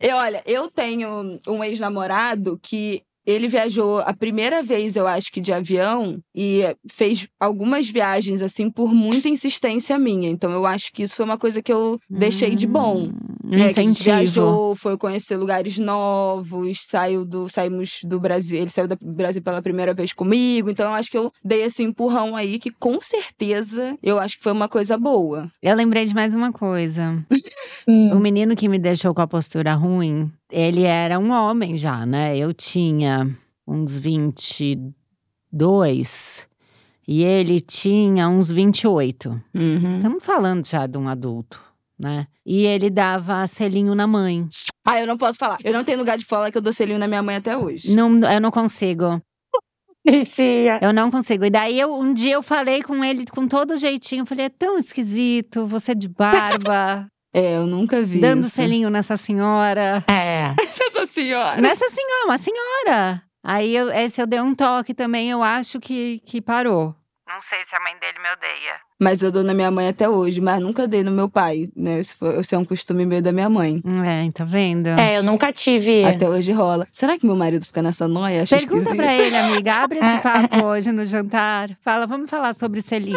E 0.00 0.10
olha, 0.10 0.42
eu 0.46 0.70
tenho 0.70 1.40
um 1.46 1.62
ex-namorado 1.64 2.58
que 2.62 3.02
ele 3.28 3.46
viajou 3.46 4.00
a 4.00 4.14
primeira 4.14 4.62
vez, 4.62 4.96
eu 4.96 5.06
acho 5.06 5.30
que 5.30 5.38
de 5.38 5.52
avião, 5.52 6.18
e 6.34 6.62
fez 6.90 7.28
algumas 7.38 7.86
viagens, 7.90 8.40
assim, 8.40 8.70
por 8.70 8.94
muita 8.94 9.28
insistência 9.28 9.98
minha. 9.98 10.30
Então 10.30 10.50
eu 10.50 10.64
acho 10.64 10.90
que 10.90 11.02
isso 11.02 11.14
foi 11.14 11.26
uma 11.26 11.36
coisa 11.36 11.60
que 11.60 11.70
eu 11.70 12.00
deixei 12.08 12.54
de 12.54 12.66
bom. 12.66 13.10
Um? 13.44 13.50
Que 13.50 13.56
a 13.56 13.58
gente 13.58 13.80
incentivo. 13.80 14.04
viajou, 14.04 14.76
foi 14.76 14.96
conhecer 14.96 15.36
lugares 15.36 15.76
novos, 15.76 16.86
saiu 16.88 17.24
do, 17.24 17.50
saímos 17.50 18.00
do 18.02 18.18
Brasil. 18.18 18.60
Ele 18.60 18.70
saiu 18.70 18.88
do 18.88 18.96
Brasil 19.00 19.42
pela 19.42 19.60
primeira 19.60 19.92
vez 19.92 20.14
comigo. 20.14 20.70
Então 20.70 20.86
eu 20.86 20.94
acho 20.94 21.10
que 21.10 21.18
eu 21.18 21.30
dei 21.44 21.62
esse 21.62 21.82
empurrão 21.82 22.34
aí, 22.34 22.58
que 22.58 22.70
com 22.70 22.98
certeza 22.98 23.98
eu 24.02 24.18
acho 24.18 24.38
que 24.38 24.42
foi 24.42 24.52
uma 24.52 24.68
coisa 24.68 24.96
boa. 24.96 25.50
Eu 25.62 25.76
lembrei 25.76 26.06
de 26.06 26.14
mais 26.14 26.34
uma 26.34 26.50
coisa. 26.50 27.26
Hum. 27.88 28.12
O 28.12 28.20
menino 28.20 28.54
que 28.54 28.68
me 28.68 28.78
deixou 28.78 29.14
com 29.14 29.22
a 29.22 29.26
postura 29.26 29.72
ruim, 29.72 30.30
ele 30.52 30.82
era 30.82 31.18
um 31.18 31.30
homem 31.30 31.78
já, 31.78 32.04
né? 32.04 32.36
Eu 32.36 32.52
tinha 32.52 33.34
uns 33.66 33.98
22 33.98 36.46
e 37.06 37.24
ele 37.24 37.58
tinha 37.60 38.28
uns 38.28 38.50
28. 38.50 39.42
Uhum. 39.54 39.96
Estamos 39.96 40.22
falando 40.22 40.66
já 40.66 40.86
de 40.86 40.98
um 40.98 41.08
adulto, 41.08 41.62
né? 41.98 42.26
E 42.44 42.66
ele 42.66 42.90
dava 42.90 43.46
selinho 43.46 43.94
na 43.94 44.06
mãe. 44.06 44.46
Ah, 44.86 45.00
eu 45.00 45.06
não 45.06 45.16
posso 45.16 45.38
falar. 45.38 45.56
Eu 45.64 45.72
não 45.72 45.82
tenho 45.82 45.96
lugar 45.96 46.18
de 46.18 46.26
fala 46.26 46.50
que 46.50 46.58
eu 46.58 46.62
dou 46.62 46.74
selinho 46.74 46.98
na 46.98 47.08
minha 47.08 47.22
mãe 47.22 47.36
até 47.36 47.56
hoje. 47.56 47.94
Não, 47.94 48.20
eu 48.30 48.40
não 48.40 48.50
consigo. 48.50 49.18
Tia. 50.28 50.78
Eu 50.82 50.92
não 50.92 51.10
consigo. 51.10 51.46
E 51.46 51.50
daí 51.50 51.80
eu, 51.80 51.94
um 51.94 52.12
dia 52.12 52.34
eu 52.34 52.42
falei 52.42 52.82
com 52.82 53.02
ele 53.02 53.24
com 53.26 53.48
todo 53.48 53.78
jeitinho. 53.78 54.26
Falei, 54.26 54.44
é 54.44 54.50
tão 54.50 54.76
esquisito, 54.76 55.66
você 55.66 55.94
de 55.94 56.08
barba, 56.08 57.08
É, 57.32 57.56
eu 57.56 57.66
nunca 57.66 58.02
vi. 58.02 58.20
dando 58.20 58.46
isso. 58.46 58.56
selinho 58.56 58.90
nessa 58.90 59.16
senhora. 59.16 60.02
É. 60.08 60.54
Essa 60.88 61.06
senhora. 61.06 61.60
Nessa 61.60 61.88
senhora, 61.90 62.24
uma 62.24 62.38
senhora. 62.38 63.22
Aí 63.44 63.74
eu, 63.74 63.90
esse 63.92 64.20
eu 64.20 64.26
dei 64.26 64.40
um 64.40 64.54
toque 64.54 64.92
também, 64.94 65.30
eu 65.30 65.42
acho 65.42 65.78
que, 65.78 66.20
que 66.26 66.40
parou. 66.40 66.94
Não 67.26 67.40
sei 67.42 67.64
se 67.66 67.76
a 67.76 67.80
mãe 67.80 67.96
dele 67.98 68.18
me 68.18 68.30
odeia. 68.32 68.80
Mas 69.00 69.22
eu 69.22 69.30
dou 69.30 69.44
na 69.44 69.54
minha 69.54 69.70
mãe 69.70 69.88
até 69.88 70.08
hoje, 70.08 70.40
mas 70.40 70.60
nunca 70.60 70.88
dei 70.88 71.02
no 71.04 71.10
meu 71.10 71.28
pai, 71.28 71.68
né? 71.76 72.00
Isso, 72.00 72.16
foi, 72.16 72.40
isso 72.40 72.54
é 72.54 72.58
um 72.58 72.64
costume 72.64 73.06
meio 73.06 73.22
da 73.22 73.30
minha 73.32 73.48
mãe. 73.48 73.80
É, 74.04 74.30
tá 74.32 74.44
vendo? 74.44 74.88
É, 74.88 75.18
eu 75.18 75.22
nunca 75.22 75.52
tive. 75.52 76.04
Até 76.04 76.28
hoje 76.28 76.50
rola. 76.52 76.86
Será 76.90 77.16
que 77.18 77.24
meu 77.26 77.36
marido 77.36 77.64
fica 77.64 77.80
nessa 77.80 78.08
noia? 78.08 78.42
Acha 78.42 78.56
Pergunta 78.56 78.90
esquisito? 78.90 78.96
pra 79.02 79.14
ele, 79.14 79.36
amiga. 79.36 79.72
Abre 79.74 79.98
esse 79.98 80.18
papo 80.22 80.64
hoje 80.64 80.90
no 80.90 81.06
jantar. 81.06 81.70
Fala, 81.84 82.06
vamos 82.06 82.28
falar 82.28 82.54
sobre 82.54 82.80
selinho. 82.82 83.16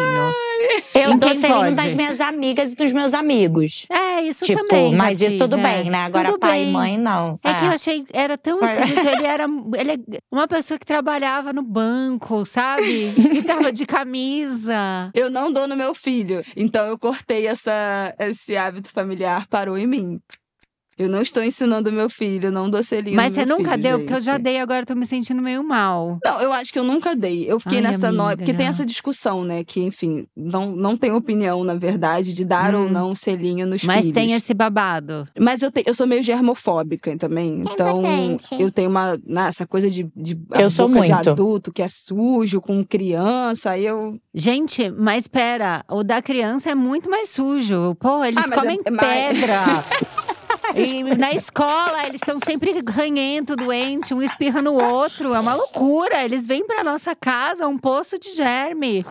Eu 0.94 1.12
Em 1.12 1.18
dou 1.18 1.30
selinho 1.34 1.54
pode? 1.58 1.74
das 1.74 1.92
minhas 1.94 2.20
amigas 2.20 2.72
e 2.72 2.76
dos 2.76 2.92
meus 2.92 3.12
amigos. 3.14 3.84
É, 3.90 4.22
isso 4.22 4.44
tipo, 4.44 4.60
também. 4.60 4.92
já 4.92 4.96
mas 4.96 5.20
isso 5.20 5.38
tudo 5.38 5.56
tive, 5.56 5.68
bem, 5.68 5.88
é. 5.88 5.90
né? 5.90 5.98
Agora 6.04 6.28
Tudo 6.28 6.38
pai 6.38 6.60
bem. 6.60 6.68
e 6.68 6.72
mãe, 6.72 6.98
não. 6.98 7.38
É 7.42 7.54
que 7.54 7.64
eu 7.64 7.70
achei, 7.70 8.04
era 8.12 8.38
tão 8.38 8.62
É. 8.64 8.72
esquisito. 8.72 9.06
Ele 9.08 9.26
era 9.26 9.46
ele 9.76 9.92
é 9.92 10.18
uma 10.30 10.46
pessoa 10.46 10.78
que 10.78 10.86
trabalhava 10.86 11.52
no 11.52 11.62
banco, 11.62 12.46
sabe? 12.46 13.12
Que 13.32 13.42
tava 13.42 13.72
de 13.72 13.84
camisa. 13.84 15.10
Eu 15.14 15.28
não 15.30 15.52
dou 15.52 15.66
no 15.72 15.76
meu 15.76 15.94
filho. 15.94 16.44
Então 16.56 16.86
eu 16.86 16.98
cortei 16.98 17.46
essa, 17.46 18.14
esse 18.18 18.56
hábito 18.56 18.90
familiar, 18.90 19.46
parou 19.48 19.76
em 19.76 19.86
mim. 19.86 20.20
Eu 20.98 21.08
não 21.08 21.22
estou 21.22 21.42
ensinando 21.42 21.90
meu 21.90 22.10
filho, 22.10 22.52
não 22.52 22.68
dou 22.68 22.82
selinho 22.82 23.16
Mas 23.16 23.32
no 23.32 23.40
você 23.40 23.46
meu 23.46 23.56
nunca 23.58 23.70
filho, 23.72 23.82
deu? 23.82 23.98
Porque 24.00 24.12
eu 24.14 24.20
já 24.20 24.32
gente. 24.34 24.42
dei, 24.42 24.60
agora 24.60 24.82
eu 24.82 24.86
tô 24.86 24.94
me 24.94 25.06
sentindo 25.06 25.40
meio 25.40 25.64
mal. 25.64 26.18
Não, 26.24 26.40
eu 26.40 26.52
acho 26.52 26.72
que 26.72 26.78
eu 26.78 26.84
nunca 26.84 27.16
dei. 27.16 27.50
Eu 27.50 27.58
fiquei 27.58 27.78
Ai, 27.78 27.84
nessa 27.84 28.08
amiga, 28.08 28.36
Porque 28.36 28.52
tem 28.52 28.66
essa 28.66 28.84
discussão, 28.84 29.42
né? 29.42 29.64
Que, 29.64 29.80
enfim, 29.82 30.26
não, 30.36 30.72
não 30.72 30.96
tem 30.96 31.10
opinião, 31.10 31.64
na 31.64 31.74
verdade, 31.74 32.32
de 32.34 32.44
dar 32.44 32.74
ou 32.74 32.82
Hum. 32.86 32.90
não 32.90 33.14
selinho 33.14 33.66
nos 33.66 33.82
Mas 33.84 34.00
filhos. 34.00 34.14
tem 34.14 34.32
esse 34.32 34.52
babado. 34.52 35.26
Mas 35.40 35.62
eu, 35.62 35.72
te- 35.72 35.82
eu 35.86 35.94
sou 35.94 36.06
meio 36.06 36.22
germofóbica 36.22 37.16
também. 37.16 37.62
É 37.66 37.72
então, 37.72 37.98
importante. 38.00 38.62
eu 38.62 38.70
tenho 38.70 38.90
uma. 38.90 39.18
né, 39.26 39.48
essa 39.48 39.66
coisa 39.66 39.90
de, 39.90 40.06
de 40.14 40.38
Eu 40.52 40.66
a 40.66 40.70
sou 40.70 40.88
boca 40.88 41.06
de 41.06 41.12
muito. 41.14 41.30
adulto 41.30 41.72
que 41.72 41.82
é 41.82 41.88
sujo, 41.88 42.60
com 42.60 42.84
criança. 42.84 43.70
Aí 43.70 43.86
eu. 43.86 44.20
Gente, 44.34 44.90
mas 44.90 45.26
pera, 45.26 45.84
o 45.90 46.02
da 46.04 46.20
criança 46.20 46.70
é 46.70 46.74
muito 46.74 47.08
mais 47.10 47.30
sujo. 47.30 47.94
Pô, 47.98 48.22
eles 48.24 48.44
Ah, 48.44 48.48
mas 48.48 48.58
é- 48.58 48.60
comem 48.60 48.80
é 48.84 48.90
pedra. 48.90 49.62
E 50.74 51.02
na 51.16 51.32
escola, 51.32 52.06
eles 52.06 52.20
estão 52.20 52.38
sempre 52.38 52.82
ranhento, 52.88 53.56
doente, 53.56 54.14
um 54.14 54.22
espirra 54.22 54.62
no 54.62 54.74
outro. 54.74 55.34
É 55.34 55.40
uma 55.40 55.54
loucura. 55.54 56.24
Eles 56.24 56.46
vêm 56.46 56.66
pra 56.66 56.82
nossa 56.82 57.14
casa, 57.14 57.66
um 57.66 57.78
poço 57.78 58.18
de 58.18 58.30
germe. 58.30 59.04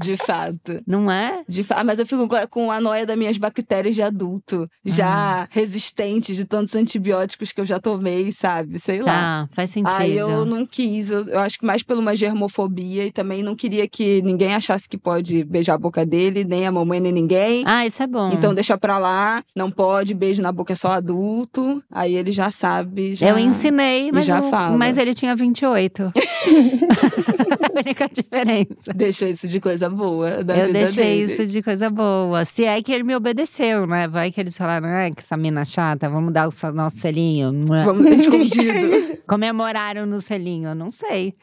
De 0.00 0.16
fato. 0.16 0.80
Não 0.86 1.10
é? 1.10 1.42
De 1.48 1.62
fa... 1.62 1.82
Mas 1.84 1.98
eu 1.98 2.06
fico 2.06 2.28
com- 2.48 2.70
a 2.70 2.80
noia 2.80 3.04
das 3.04 3.18
minhas 3.18 3.36
bactérias 3.36 3.94
de 3.94 4.02
adulto. 4.02 4.62
Ah. 4.62 4.78
Já 4.84 5.48
resistentes 5.50 6.36
de 6.36 6.44
tantos 6.44 6.74
antibióticos 6.74 7.52
que 7.52 7.60
eu 7.60 7.66
já 7.66 7.78
tomei, 7.78 8.32
sabe? 8.32 8.78
Sei 8.78 9.00
lá. 9.02 9.46
Tá, 9.46 9.48
faz 9.54 9.70
sentido. 9.70 9.94
Aí 9.96 10.16
eu 10.16 10.44
não 10.44 10.64
quis, 10.64 11.10
eu, 11.10 11.24
eu 11.28 11.40
acho 11.40 11.58
que 11.58 11.66
mais 11.66 11.82
por 11.82 11.96
uma 11.98 12.16
germofobia 12.16 13.06
e 13.06 13.10
também 13.12 13.42
não 13.42 13.54
queria 13.54 13.86
que 13.88 14.22
ninguém 14.22 14.54
achasse 14.54 14.88
que 14.88 14.96
pode 14.96 15.44
beijar 15.44 15.74
a 15.74 15.78
boca 15.78 16.06
dele, 16.06 16.44
nem 16.44 16.66
a 16.66 16.72
mamãe, 16.72 17.00
nem 17.00 17.12
ninguém. 17.12 17.62
Ah, 17.66 17.86
isso 17.86 18.02
é 18.02 18.06
bom. 18.06 18.30
Então 18.32 18.54
deixa 18.54 18.78
pra 18.78 18.98
lá, 18.98 19.42
não 19.54 19.70
pode, 19.70 20.14
beijo 20.14 20.40
na 20.40 20.52
boca 20.52 20.72
é 20.72 20.76
só 20.76 20.92
adulto. 20.92 21.82
Aí 21.90 22.14
ele 22.14 22.32
já 22.32 22.50
sabe. 22.50 23.14
Já... 23.14 23.28
Eu 23.28 23.38
ensinei, 23.38 24.10
mas, 24.12 24.26
já 24.26 24.42
fala. 24.42 24.76
mas 24.76 24.96
ele 24.96 25.14
tinha 25.14 25.34
28. 25.36 26.12
a 27.74 27.78
única 27.80 28.08
diferença. 28.08 28.92
Deixou 28.94 29.28
isso 29.28 29.48
de 29.48 29.60
coisa 29.60 29.89
boa 29.90 30.42
da 30.44 30.56
eu 30.56 30.66
vida 30.68 30.78
deixei 30.78 31.26
dele. 31.26 31.32
isso 31.32 31.46
de 31.46 31.62
coisa 31.62 31.90
boa. 31.90 32.44
Se 32.44 32.64
é 32.64 32.80
que 32.82 32.92
ele 32.92 33.02
me 33.04 33.14
obedeceu, 33.16 33.86
né? 33.86 34.06
Vai 34.08 34.30
que 34.30 34.40
eles 34.40 34.56
falaram, 34.56 34.88
ah, 34.88 35.10
que 35.14 35.20
essa 35.20 35.36
mina 35.36 35.64
chata, 35.64 36.08
vamos 36.08 36.32
dar 36.32 36.48
o 36.48 36.50
so- 36.50 36.72
nosso 36.72 36.96
selinho. 36.98 37.52
Vamos 37.66 38.06
escondido. 38.06 39.18
Comemoraram 39.28 40.06
no 40.06 40.20
selinho, 40.20 40.70
eu 40.70 40.74
não 40.74 40.90
sei. 40.90 41.34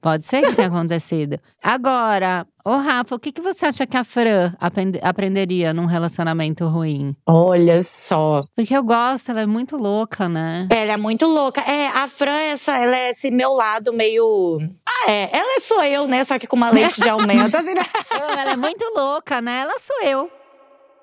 Pode 0.00 0.26
ser 0.26 0.42
que 0.42 0.52
tenha 0.54 0.68
acontecido. 0.68 1.38
Agora, 1.62 2.46
ô 2.68 2.76
Rafa, 2.78 3.14
o 3.14 3.18
que, 3.18 3.30
que 3.30 3.40
você 3.40 3.66
acha 3.66 3.86
que 3.86 3.96
a 3.96 4.02
Fran 4.04 4.52
aprende- 4.60 4.98
aprenderia 5.02 5.72
num 5.72 5.86
relacionamento 5.86 6.66
ruim? 6.66 7.14
Olha 7.24 7.80
só. 7.80 8.42
Porque 8.56 8.76
eu 8.76 8.82
gosto, 8.82 9.30
ela 9.30 9.42
é 9.42 9.46
muito 9.46 9.76
louca, 9.76 10.28
né? 10.28 10.66
Ela 10.70 10.92
é 10.92 10.96
muito 10.96 11.26
louca. 11.26 11.60
É, 11.60 11.86
a 11.88 12.08
Fran, 12.08 12.38
essa, 12.38 12.76
ela 12.76 12.96
é 12.96 13.10
esse 13.10 13.30
meu 13.30 13.52
lado 13.52 13.92
meio. 13.92 14.58
Ah, 14.84 15.10
é. 15.10 15.30
Ela 15.32 15.60
sou 15.60 15.82
eu, 15.84 16.06
né? 16.08 16.24
Só 16.24 16.38
que 16.38 16.46
com 16.46 16.56
uma 16.56 16.70
lente 16.70 17.00
de 17.00 17.08
aumento. 17.08 17.54
assim, 17.56 17.74
né? 17.74 17.82
Ela 18.38 18.52
é 18.52 18.56
muito 18.56 18.84
louca, 18.96 19.40
né? 19.40 19.60
Ela 19.62 19.78
sou 19.78 20.02
eu. 20.02 20.30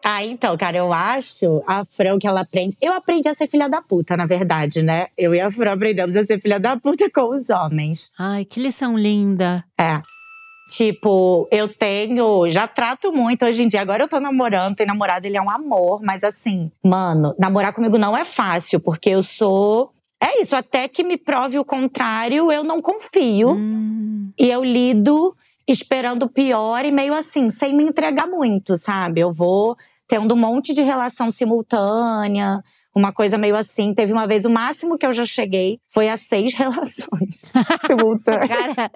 Ah, 0.05 0.21
então, 0.25 0.57
cara, 0.57 0.75
eu 0.75 0.91
acho 0.91 1.63
a 1.65 1.85
Fran 1.85 2.19
que 2.19 2.27
ela 2.27 2.41
aprende. 2.41 2.75
Eu 2.81 2.91
aprendi 2.91 3.29
a 3.29 3.33
ser 3.33 3.47
filha 3.47 3.69
da 3.69 3.81
puta, 3.81 4.17
na 4.17 4.25
verdade, 4.25 4.83
né? 4.83 5.07
Eu 5.17 5.33
e 5.33 5.39
a 5.39 5.49
Fran 5.49 5.71
aprendemos 5.71 6.15
a 6.17 6.25
ser 6.25 6.41
filha 6.41 6.59
da 6.59 6.75
puta 6.77 7.09
com 7.09 7.33
os 7.33 7.49
homens. 7.49 8.11
Ai, 8.19 8.43
que 8.43 8.59
lição 8.59 8.97
linda. 8.97 9.63
É. 9.79 10.01
Tipo, 10.69 11.47
eu 11.51 11.67
tenho. 11.67 12.49
Já 12.49 12.67
trato 12.67 13.11
muito 13.11 13.45
hoje 13.45 13.63
em 13.63 13.67
dia. 13.67 13.81
Agora 13.81 14.03
eu 14.03 14.07
tô 14.07 14.19
namorando, 14.19 14.75
tenho 14.75 14.87
namorado, 14.87 15.25
ele 15.25 15.37
é 15.37 15.41
um 15.41 15.49
amor. 15.49 16.01
Mas 16.01 16.23
assim, 16.23 16.71
mano, 16.83 17.35
namorar 17.37 17.73
comigo 17.73 17.97
não 17.97 18.15
é 18.15 18.25
fácil, 18.25 18.79
porque 18.79 19.09
eu 19.09 19.21
sou. 19.21 19.91
É 20.21 20.41
isso, 20.41 20.55
até 20.55 20.87
que 20.87 21.03
me 21.03 21.17
prove 21.17 21.59
o 21.59 21.65
contrário, 21.65 22.49
eu 22.49 22.63
não 22.63 22.81
confio. 22.81 23.51
Hum, 23.51 24.31
E 24.39 24.49
eu 24.49 24.63
lido 24.63 25.33
esperando 25.67 26.23
o 26.23 26.29
pior 26.29 26.85
e 26.85 26.91
meio 26.91 27.13
assim, 27.13 27.49
sem 27.49 27.75
me 27.75 27.83
entregar 27.83 28.25
muito, 28.25 28.77
sabe? 28.77 29.19
Eu 29.19 29.33
vou 29.33 29.75
tendo 30.07 30.33
um 30.33 30.37
monte 30.37 30.73
de 30.73 30.81
relação 30.81 31.29
simultânea, 31.29 32.61
uma 32.95 33.11
coisa 33.11 33.37
meio 33.37 33.55
assim. 33.55 33.93
Teve 33.93 34.13
uma 34.13 34.27
vez, 34.27 34.45
o 34.45 34.49
máximo 34.49 34.97
que 34.97 35.05
eu 35.05 35.13
já 35.13 35.25
cheguei 35.25 35.79
foi 35.89 36.09
a 36.09 36.17
seis 36.17 36.53
relações 36.57 37.51
simultâneas. 37.85 38.75
cara, 38.75 38.91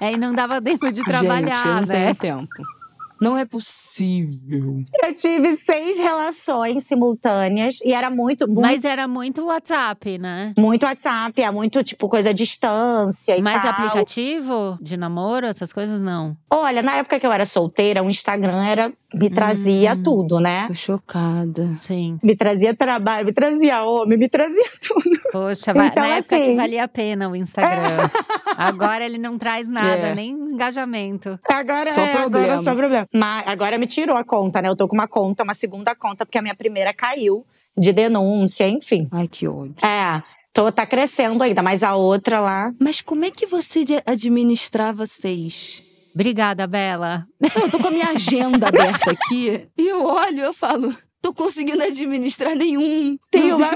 aí 0.00 0.16
não 0.16 0.32
dava 0.32 0.60
tempo 0.60 0.88
de 0.88 0.96
Gente, 0.96 1.06
eu 1.06 1.12
trabalhar, 1.12 1.80
não 1.82 1.86
né? 1.86 2.14
tenho 2.14 2.14
tempo. 2.14 2.82
Não 3.22 3.38
é 3.38 3.44
possível. 3.44 4.82
Eu 5.00 5.14
tive 5.14 5.56
seis 5.56 5.96
relações 5.96 6.82
simultâneas 6.82 7.78
e 7.84 7.92
era 7.92 8.10
muito, 8.10 8.48
muito, 8.48 8.60
Mas 8.60 8.84
era 8.84 9.06
muito 9.06 9.44
WhatsApp, 9.44 10.18
né? 10.18 10.52
muito 10.58 10.84
WhatsApp, 10.84 11.40
é 11.40 11.48
muito 11.52 11.84
tipo 11.84 12.08
coisa 12.08 12.30
à 12.30 12.32
distância 12.32 13.36
e 13.36 13.40
Mas 13.40 13.62
tal. 13.62 13.70
aplicativo 13.70 14.76
de 14.82 14.96
namoro, 14.96 15.46
essas 15.46 15.72
coisas 15.72 16.02
não. 16.02 16.36
Olha, 16.50 16.82
na 16.82 16.96
época 16.96 17.20
que 17.20 17.24
eu 17.24 17.30
era 17.30 17.46
solteira, 17.46 18.02
o 18.02 18.10
Instagram 18.10 18.64
era 18.64 18.92
me 19.14 19.30
trazia 19.30 19.94
Hum. 19.94 20.02
tudo, 20.02 20.40
né? 20.40 20.66
Tô 20.68 20.74
chocada. 20.74 21.76
Sim. 21.80 22.18
Me 22.22 22.34
trazia 22.36 22.74
trabalho, 22.74 23.26
me 23.26 23.32
trazia 23.32 23.82
homem, 23.84 24.18
me 24.18 24.28
trazia 24.28 24.64
tudo. 24.80 25.20
Poxa, 25.32 25.70
Então, 25.70 25.82
na 26.02 26.08
época 26.16 26.28
que 26.28 26.34
assim- 26.42 26.56
valia 26.56 26.84
a 26.84 26.88
pena 26.88 27.28
o 27.28 27.36
Instagram. 27.36 28.08
Agora 28.56 29.04
ele 29.04 29.18
não 29.18 29.38
traz 29.38 29.68
nada, 29.68 30.08
É. 30.08 30.14
nem 30.14 30.30
engajamento. 30.30 31.38
Agora 31.50 31.92
Só 31.92 32.00
é, 32.02 32.12
problema. 32.14 32.46
Agora, 32.46 32.62
só 32.62 32.74
problema. 32.74 33.08
Mas 33.12 33.44
agora 33.46 33.78
me 33.78 33.86
tirou 33.86 34.16
a 34.16 34.24
conta, 34.24 34.60
né? 34.60 34.68
Eu 34.68 34.76
tô 34.76 34.86
com 34.86 34.94
uma 34.94 35.08
conta, 35.08 35.42
uma 35.42 35.54
segunda 35.54 35.94
conta, 35.94 36.24
porque 36.26 36.38
a 36.38 36.42
minha 36.42 36.54
primeira 36.54 36.92
caiu 36.92 37.44
de 37.76 37.92
denúncia, 37.92 38.68
enfim. 38.68 39.08
Ai, 39.10 39.26
que 39.26 39.48
ódio. 39.48 39.74
É, 39.82 40.22
tô, 40.52 40.70
tá 40.70 40.84
crescendo 40.84 41.42
ainda, 41.42 41.62
mas 41.62 41.82
a 41.82 41.96
outra 41.96 42.40
lá. 42.40 42.70
Mas 42.78 43.00
como 43.00 43.24
é 43.24 43.30
que 43.30 43.46
você 43.46 43.84
administrava 44.04 45.06
seis? 45.06 45.82
Obrigada, 46.14 46.66
Bela. 46.66 47.26
Eu 47.56 47.70
tô 47.70 47.78
com 47.78 47.88
a 47.88 47.90
minha 47.90 48.08
agenda 48.10 48.68
aberta 48.68 49.10
aqui 49.10 49.68
e 49.76 49.88
eu 49.88 50.04
olho 50.04 50.36
e 50.36 50.40
eu 50.40 50.52
falo, 50.52 50.94
tô 51.22 51.32
conseguindo 51.32 51.82
administrar 51.82 52.54
nenhum. 52.54 53.16
Tem 53.30 53.52
uma, 53.52 53.70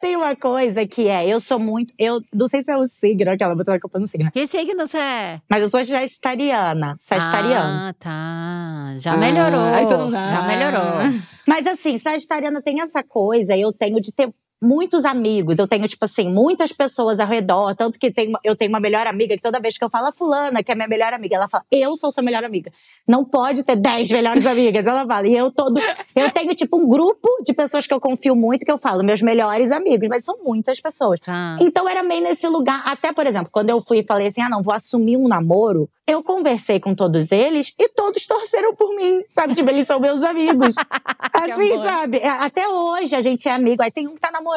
tem 0.00 0.16
uma 0.16 0.36
coisa 0.36 0.86
que 0.86 1.08
é, 1.08 1.26
eu 1.28 1.40
sou 1.40 1.58
muito. 1.58 1.92
Eu 1.98 2.20
não 2.32 2.46
sei 2.46 2.62
se 2.62 2.70
é 2.70 2.76
o 2.76 2.86
signo, 2.86 3.30
aquela 3.30 3.54
botando 3.56 3.74
a 3.76 3.80
culpa 3.80 3.98
no 3.98 4.06
signo. 4.06 4.30
Que 4.30 4.46
signo 4.46 4.86
você 4.86 4.98
é? 4.98 5.40
Mas 5.50 5.62
eu 5.62 5.68
sou 5.68 5.84
sagitariana. 5.84 6.96
Sagitariana. 7.00 7.88
Ah, 7.88 7.94
tá. 7.98 8.98
Já 8.98 9.14
Ah, 9.14 9.16
melhorou. 9.16 9.64
aí 9.64 9.86
todo 9.88 10.04
mundo- 10.04 10.12
Já 10.12 10.38
Ah. 10.38 10.46
melhorou. 10.46 11.20
Mas 11.46 11.66
assim, 11.66 11.98
sagitariana 11.98 12.62
tem 12.62 12.80
essa 12.80 13.02
coisa, 13.02 13.56
eu 13.56 13.72
tenho 13.72 14.00
de 14.00 14.12
ter 14.14 14.32
muitos 14.60 15.04
amigos. 15.04 15.58
Eu 15.58 15.66
tenho, 15.66 15.88
tipo 15.88 16.04
assim, 16.04 16.28
muitas 16.28 16.72
pessoas 16.72 17.18
ao 17.18 17.26
redor. 17.26 17.74
Tanto 17.74 17.98
que 17.98 18.10
tem, 18.10 18.32
eu 18.44 18.54
tenho 18.54 18.70
uma 18.70 18.80
melhor 18.80 19.06
amiga 19.06 19.34
que 19.34 19.42
toda 19.42 19.60
vez 19.60 19.78
que 19.78 19.84
eu 19.84 19.90
falo, 19.90 20.08
a 20.08 20.12
fulana, 20.12 20.62
que 20.62 20.70
é 20.70 20.74
minha 20.74 20.88
melhor 20.88 21.12
amiga, 21.12 21.36
ela 21.36 21.48
fala, 21.48 21.64
eu 21.70 21.96
sou 21.96 22.12
sua 22.12 22.22
melhor 22.22 22.44
amiga. 22.44 22.70
Não 23.06 23.24
pode 23.24 23.62
ter 23.62 23.76
dez 23.76 24.10
melhores 24.10 24.44
amigas. 24.46 24.86
Ela 24.86 25.06
fala. 25.06 25.26
E 25.26 25.34
eu 25.34 25.50
todo. 25.50 25.80
Eu 26.14 26.30
tenho, 26.30 26.54
tipo, 26.54 26.76
um 26.76 26.86
grupo 26.86 27.28
de 27.44 27.52
pessoas 27.52 27.86
que 27.86 27.94
eu 27.94 28.00
confio 28.00 28.36
muito, 28.36 28.64
que 28.64 28.72
eu 28.72 28.78
falo, 28.78 29.02
meus 29.02 29.22
melhores 29.22 29.72
amigos, 29.72 30.08
mas 30.08 30.24
são 30.24 30.36
muitas 30.44 30.80
pessoas. 30.80 31.20
Tá. 31.20 31.56
Então 31.60 31.88
era 31.88 32.02
meio 32.02 32.22
nesse 32.22 32.46
lugar. 32.46 32.82
Até, 32.84 33.12
por 33.12 33.26
exemplo, 33.26 33.50
quando 33.50 33.70
eu 33.70 33.80
fui 33.80 34.00
e 34.00 34.04
falei 34.04 34.26
assim: 34.26 34.42
ah, 34.42 34.48
não, 34.48 34.62
vou 34.62 34.74
assumir 34.74 35.16
um 35.16 35.28
namoro, 35.28 35.88
eu 36.10 36.22
conversei 36.22 36.80
com 36.80 36.94
todos 36.94 37.30
eles 37.30 37.72
e 37.78 37.88
todos 37.88 38.26
torceram 38.26 38.74
por 38.74 38.94
mim. 38.96 39.22
Sabe? 39.28 39.54
Tipo, 39.54 39.70
eles 39.70 39.86
são 39.86 40.00
meus 40.00 40.22
amigos. 40.22 40.74
assim, 41.32 41.76
sabe? 41.82 42.18
É, 42.18 42.28
Até 42.28 42.68
hoje 42.68 43.14
a 43.14 43.20
gente 43.20 43.48
é 43.48 43.52
amigo. 43.52 43.82
Aí 43.82 43.90
tem 43.90 44.08
um 44.08 44.14
que 44.14 44.20
tá 44.20 44.30
namorando, 44.30 44.49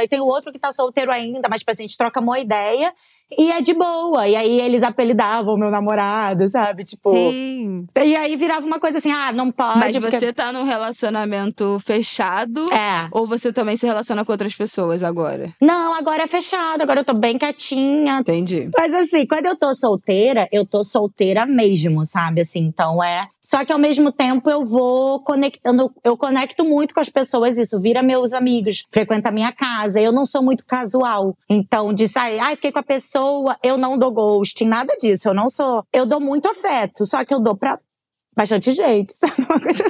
aí 0.00 0.08
tem 0.08 0.20
o 0.20 0.26
outro 0.26 0.52
que 0.52 0.58
tá 0.58 0.72
solteiro 0.72 1.12
ainda, 1.12 1.48
mas 1.48 1.60
tipo, 1.60 1.70
assim, 1.70 1.84
a 1.84 1.86
gente 1.86 1.96
troca 1.98 2.20
uma 2.20 2.38
ideia. 2.38 2.94
E 3.38 3.50
é 3.50 3.60
de 3.60 3.74
boa. 3.74 4.28
E 4.28 4.36
aí 4.36 4.60
eles 4.60 4.82
apelidavam 4.82 5.54
o 5.54 5.58
meu 5.58 5.70
namorado, 5.70 6.48
sabe? 6.48 6.84
Tipo. 6.84 7.12
Sim. 7.12 7.86
E 7.96 8.14
aí 8.16 8.36
virava 8.36 8.66
uma 8.66 8.78
coisa 8.78 8.98
assim: 8.98 9.10
ah, 9.10 9.32
não 9.32 9.50
pode. 9.50 9.78
Mas 9.78 9.98
porque- 9.98 10.18
você 10.20 10.32
tá 10.32 10.52
num 10.52 10.64
relacionamento 10.64 11.78
fechado 11.84 12.72
É. 12.72 13.08
ou 13.10 13.26
você 13.26 13.52
também 13.52 13.76
se 13.76 13.86
relaciona 13.86 14.24
com 14.24 14.32
outras 14.32 14.54
pessoas 14.54 15.02
agora? 15.02 15.52
Não, 15.60 15.94
agora 15.94 16.22
é 16.22 16.26
fechado, 16.26 16.82
agora 16.82 17.00
eu 17.00 17.04
tô 17.04 17.14
bem 17.14 17.38
quietinha, 17.38 18.18
Entendi. 18.20 18.70
Mas 18.76 18.92
assim, 18.94 19.26
quando 19.26 19.46
eu 19.46 19.56
tô 19.56 19.74
solteira, 19.74 20.48
eu 20.52 20.64
tô 20.66 20.82
solteira 20.82 21.46
mesmo, 21.46 22.04
sabe? 22.04 22.40
Assim, 22.42 22.60
então 22.60 23.02
é. 23.02 23.26
Só 23.42 23.64
que 23.64 23.72
ao 23.72 23.78
mesmo 23.78 24.10
tempo 24.12 24.50
eu 24.50 24.64
vou 24.66 25.22
conectando, 25.22 25.90
eu 26.04 26.16
conecto 26.16 26.64
muito 26.64 26.92
com 26.92 27.00
as 27.00 27.08
pessoas, 27.08 27.56
isso 27.58 27.80
vira 27.80 28.02
meus 28.02 28.32
amigos, 28.32 28.84
frequenta 28.90 29.28
a 29.28 29.32
minha 29.32 29.52
casa. 29.52 30.00
Eu 30.00 30.10
não 30.12 30.26
sou 30.26 30.42
muito 30.42 30.64
casual. 30.66 31.36
Então, 31.48 31.92
de 31.92 32.08
sair, 32.08 32.40
ai, 32.40 32.56
fiquei 32.56 32.72
com 32.72 32.80
a 32.80 32.82
pessoa, 32.82 33.15
eu 33.62 33.76
não 33.78 33.98
dou 33.98 34.10
ghosting, 34.12 34.66
nada 34.66 34.94
disso. 34.98 35.28
Eu 35.28 35.34
não 35.34 35.48
sou. 35.48 35.84
Eu 35.92 36.04
dou 36.06 36.20
muito 36.20 36.48
afeto, 36.48 37.04
só 37.06 37.24
que 37.24 37.32
eu 37.34 37.40
dou 37.40 37.56
pra 37.56 37.78
bastante 38.36 38.72
jeito, 38.72 39.14
sabe? 39.16 39.34
Uma 39.48 39.60
coisa 39.60 39.82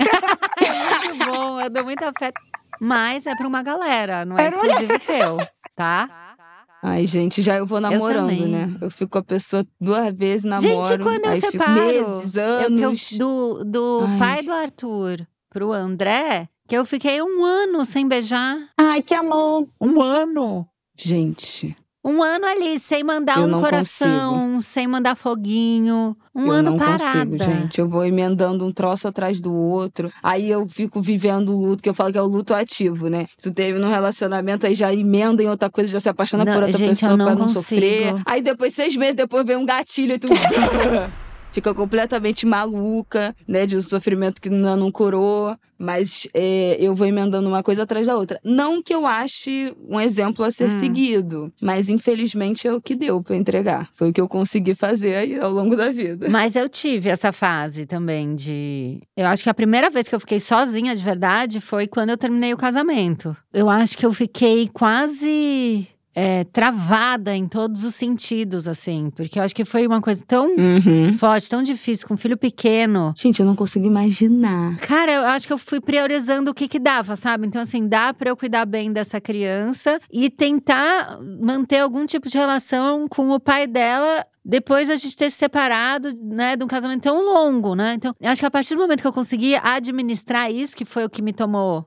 É 0.61 1.05
muito 1.09 1.25
bom, 1.31 1.61
eu 1.61 1.71
dou 1.71 1.85
muito 1.85 2.03
afeto. 2.05 2.41
Mas 2.81 3.27
é 3.27 3.35
pra 3.35 3.47
uma 3.49 3.63
galera, 3.63 4.25
não 4.25 4.39
é 4.39 4.45
É 4.45 4.49
exclusivo 4.49 4.99
seu, 4.99 5.39
tá? 5.75 6.35
Ai, 6.83 7.07
gente, 7.07 7.41
já 7.43 7.57
eu 7.57 7.67
vou 7.67 7.81
namorando, 7.81 8.29
também. 8.29 8.47
né? 8.49 8.77
Eu 8.81 8.91
fico 8.91 9.13
com 9.13 9.19
a 9.19 9.23
pessoa 9.23 9.67
duas 9.81 10.15
vezes, 10.15 10.45
namoro. 10.45 10.85
Gente, 10.85 11.03
quando 11.03 11.25
eu 11.25 11.35
separo, 11.41 11.73
meses, 11.73 12.37
eu, 12.37 12.67
que 12.77 12.81
eu- 12.83 12.89
anos. 12.89 13.13
do, 13.13 13.65
do 13.65 14.05
Ai. 14.07 14.19
pai 14.19 14.43
do 14.43 14.53
Arthur 14.53 15.27
pro 15.51 15.73
André, 15.73 16.49
que 16.69 16.77
eu 16.77 16.85
fiquei 16.85 17.21
um 17.23 17.43
ano 17.45 17.85
sem 17.85 18.07
beijar. 18.07 18.57
Ai, 18.79 19.03
que 19.03 19.15
amor. 19.15 19.67
Um 19.81 20.01
ano! 20.03 20.69
Gente, 20.95 21.75
Um 22.09 22.23
ano 22.23 22.47
ali, 22.47 22.79
sem 22.79 23.03
mandar 23.03 23.39
Eu 23.41 23.49
um 23.49 23.61
coração, 23.61 24.63
sem 24.63 24.87
mandar 24.87 25.17
foguinho. 25.17 26.17
Um 26.33 26.47
eu 26.47 26.53
ano 26.53 26.71
não 26.71 26.79
parada. 26.79 27.27
consigo, 27.27 27.39
gente. 27.43 27.81
Eu 27.81 27.89
vou 27.89 28.05
emendando 28.05 28.65
um 28.65 28.71
troço 28.71 29.09
atrás 29.09 29.41
do 29.41 29.53
outro. 29.53 30.13
Aí 30.23 30.49
eu 30.49 30.69
fico 30.69 31.03
vivendo 31.03 31.49
o 31.53 31.61
luto, 31.61 31.83
que 31.83 31.89
eu 31.89 31.95
falo 31.95 32.13
que 32.13 32.19
é 32.19 32.23
o 32.23 32.27
luto 32.27 32.55
ativo, 32.55 33.09
né? 33.09 33.27
Tu 33.43 33.51
teve 33.51 33.81
num 33.81 33.91
relacionamento, 33.91 34.69
aí 34.69 34.77
já 34.77 34.95
emenda 34.95 35.43
em 35.43 35.49
outra 35.49 35.69
coisa, 35.69 35.91
já 35.91 35.99
se 35.99 36.09
apaixona 36.09 36.45
Não, 36.45 36.53
por 36.53 36.63
outra 36.63 36.79
gente, 36.79 37.01
pessoa 37.01 37.17
não 37.17 37.25
pra 37.27 37.35
não 37.35 37.43
consigo. 37.47 37.61
sofrer. 37.63 38.15
Aí 38.25 38.41
depois, 38.41 38.73
seis 38.73 38.95
meses 38.95 39.17
depois, 39.17 39.45
vem 39.45 39.57
um 39.57 39.67
gatilho 39.67 40.15
e 40.15 40.19
tu. 40.21 40.29
Fica 41.57 41.73
completamente 41.73 42.45
maluca, 42.45 43.35
né? 43.49 43.65
De 43.65 43.79
um 43.79 43.81
sofrimento 43.81 44.43
que 44.43 44.51
não, 44.51 44.77
não 44.77 44.93
curou. 44.93 45.57
Mas 45.79 46.27
é, 46.35 46.77
eu 46.81 46.95
vou 46.95 47.07
emendando 47.07 47.49
uma 47.49 47.63
coisa 47.63 47.83
atrás 47.85 48.07
da 48.07 48.15
outra. 48.15 48.39
Não 48.45 48.83
que 48.83 48.95
eu 48.95 49.07
ache 49.07 49.75
um 49.89 49.99
exemplo 49.99 50.45
a 50.45 50.51
ser 50.51 50.69
Hum. 50.69 50.81
seguido, 50.81 51.51
mas 51.61 51.89
infelizmente 51.91 52.67
é 52.69 52.73
o 52.73 52.81
que 52.81 52.95
deu 52.95 53.23
pra 53.23 53.37
entregar. 53.37 53.89
Foi 53.95 54.09
o 54.11 54.13
que 54.13 54.21
eu 54.21 54.29
consegui 54.29 54.75
fazer 54.75 55.17
aí 55.17 55.39
ao 55.39 55.51
longo 55.51 55.75
da 55.77 55.91
vida. 55.91 56.29
Mas 56.31 56.57
eu 56.57 56.67
tive 56.69 57.09
essa 57.11 57.31
fase 57.33 57.85
também 57.87 58.35
de. 58.35 59.01
Eu 59.17 59.27
acho 59.27 59.43
que 59.43 59.51
a 59.51 59.55
primeira 59.55 59.89
vez 59.91 60.09
que 60.09 60.15
eu 60.15 60.21
fiquei 60.21 60.41
sozinha 60.41 60.95
de 60.97 61.03
verdade 61.03 61.61
foi 61.61 61.87
quando 61.87 62.11
eu 62.11 62.17
terminei 62.19 62.53
o 62.53 62.57
casamento. 62.59 63.35
Eu 63.53 63.69
acho 63.71 63.97
que 63.97 64.05
eu 64.05 64.13
fiquei 64.13 64.69
quase. 64.73 65.87
É, 66.19 66.45
travada 66.45 67.37
em 67.37 67.47
todos 67.47 67.85
os 67.85 67.95
sentidos, 67.95 68.67
assim. 68.67 69.11
Porque 69.15 69.39
eu 69.39 69.43
acho 69.43 69.55
que 69.55 69.67
foi 69.67 69.87
uma 69.87 70.01
coisa 70.01 70.25
tão 70.27 70.47
Uhum. 70.57 71.19
forte, 71.19 71.49
tão 71.51 71.63
difícil, 71.63 72.09
com 72.09 72.15
um 72.15 72.17
filho 72.17 72.39
pequeno. 72.39 73.13
Gente, 73.15 73.41
eu 73.41 73.47
não 73.47 73.55
consigo 73.55 73.85
imaginar. 73.87 74.79
Cara, 74.79 75.13
eu 75.13 75.27
acho 75.27 75.47
que 75.47 75.53
eu 75.53 75.59
fui 75.59 75.79
priorizando 75.79 76.51
o 76.51 76.55
que 76.55 76.67
que 76.69 76.79
dava, 76.79 77.17
sabe? 77.17 77.47
Então, 77.47 77.61
assim, 77.61 77.87
dá 77.87 78.15
pra 78.15 78.31
eu 78.31 78.37
cuidar 78.37 78.65
bem 78.65 78.91
dessa 78.91 79.21
criança 79.21 80.01
e 80.11 80.31
tentar 80.31 81.19
manter 81.43 81.81
algum 81.81 82.07
tipo 82.07 82.29
de 82.31 82.39
relação 82.39 83.07
com 83.09 83.31
o 83.31 83.39
pai 83.39 83.67
dela 83.67 84.25
depois 84.49 84.89
a 84.89 84.95
gente 84.97 85.17
ter 85.17 85.29
se 85.29 85.39
separado, 85.39 86.13
né, 86.23 86.55
de 86.55 86.63
um 86.63 86.69
casamento 86.69 87.03
tão 87.03 87.21
longo, 87.21 87.75
né? 87.75 87.95
Então, 87.95 88.15
acho 88.23 88.41
que 88.41 88.47
a 88.47 88.51
partir 88.51 88.77
do 88.77 88.81
momento 88.81 89.01
que 89.01 89.07
eu 89.07 89.13
consegui 89.13 89.57
administrar 89.57 90.53
isso, 90.53 90.77
que 90.77 90.85
foi 90.85 91.05
o 91.05 91.11
que 91.11 91.21
me 91.21 91.33
tomou. 91.33 91.85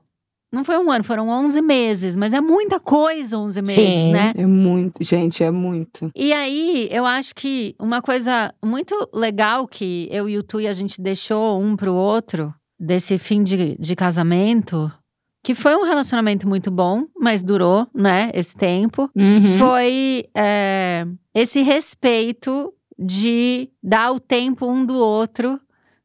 Não 0.52 0.64
foi 0.64 0.76
um 0.78 0.90
ano, 0.90 1.04
foram 1.04 1.28
11 1.28 1.62
meses, 1.62 2.16
mas 2.16 2.32
é 2.34 2.40
muita 2.40 2.80
coisa 2.80 3.38
11 3.38 3.62
meses, 3.62 3.74
Sim. 3.76 4.12
né? 4.12 4.32
É 4.36 4.46
muito, 4.46 5.04
gente, 5.04 5.44
é 5.44 5.50
muito. 5.50 6.10
E 6.14 6.32
aí, 6.32 6.88
eu 6.90 7.06
acho 7.06 7.34
que 7.34 7.74
uma 7.78 8.02
coisa 8.02 8.52
muito 8.64 8.94
legal 9.14 9.68
que 9.68 10.08
eu 10.10 10.28
e 10.28 10.36
o 10.36 10.42
Tui 10.42 10.66
a 10.66 10.74
gente 10.74 11.00
deixou 11.00 11.60
um 11.62 11.76
pro 11.76 11.94
outro 11.94 12.52
desse 12.78 13.16
fim 13.18 13.42
de, 13.44 13.76
de 13.78 13.94
casamento, 13.94 14.90
que 15.44 15.54
foi 15.54 15.76
um 15.76 15.84
relacionamento 15.84 16.48
muito 16.48 16.70
bom, 16.70 17.04
mas 17.18 17.42
durou, 17.44 17.86
né, 17.94 18.30
esse 18.34 18.56
tempo, 18.56 19.08
Uhum. 19.14 19.56
foi 19.58 20.24
é, 20.36 21.06
esse 21.34 21.62
respeito 21.62 22.72
de 22.98 23.68
dar 23.82 24.10
o 24.12 24.18
tempo 24.20 24.66
um 24.66 24.84
do 24.84 24.96
outro 24.98 25.60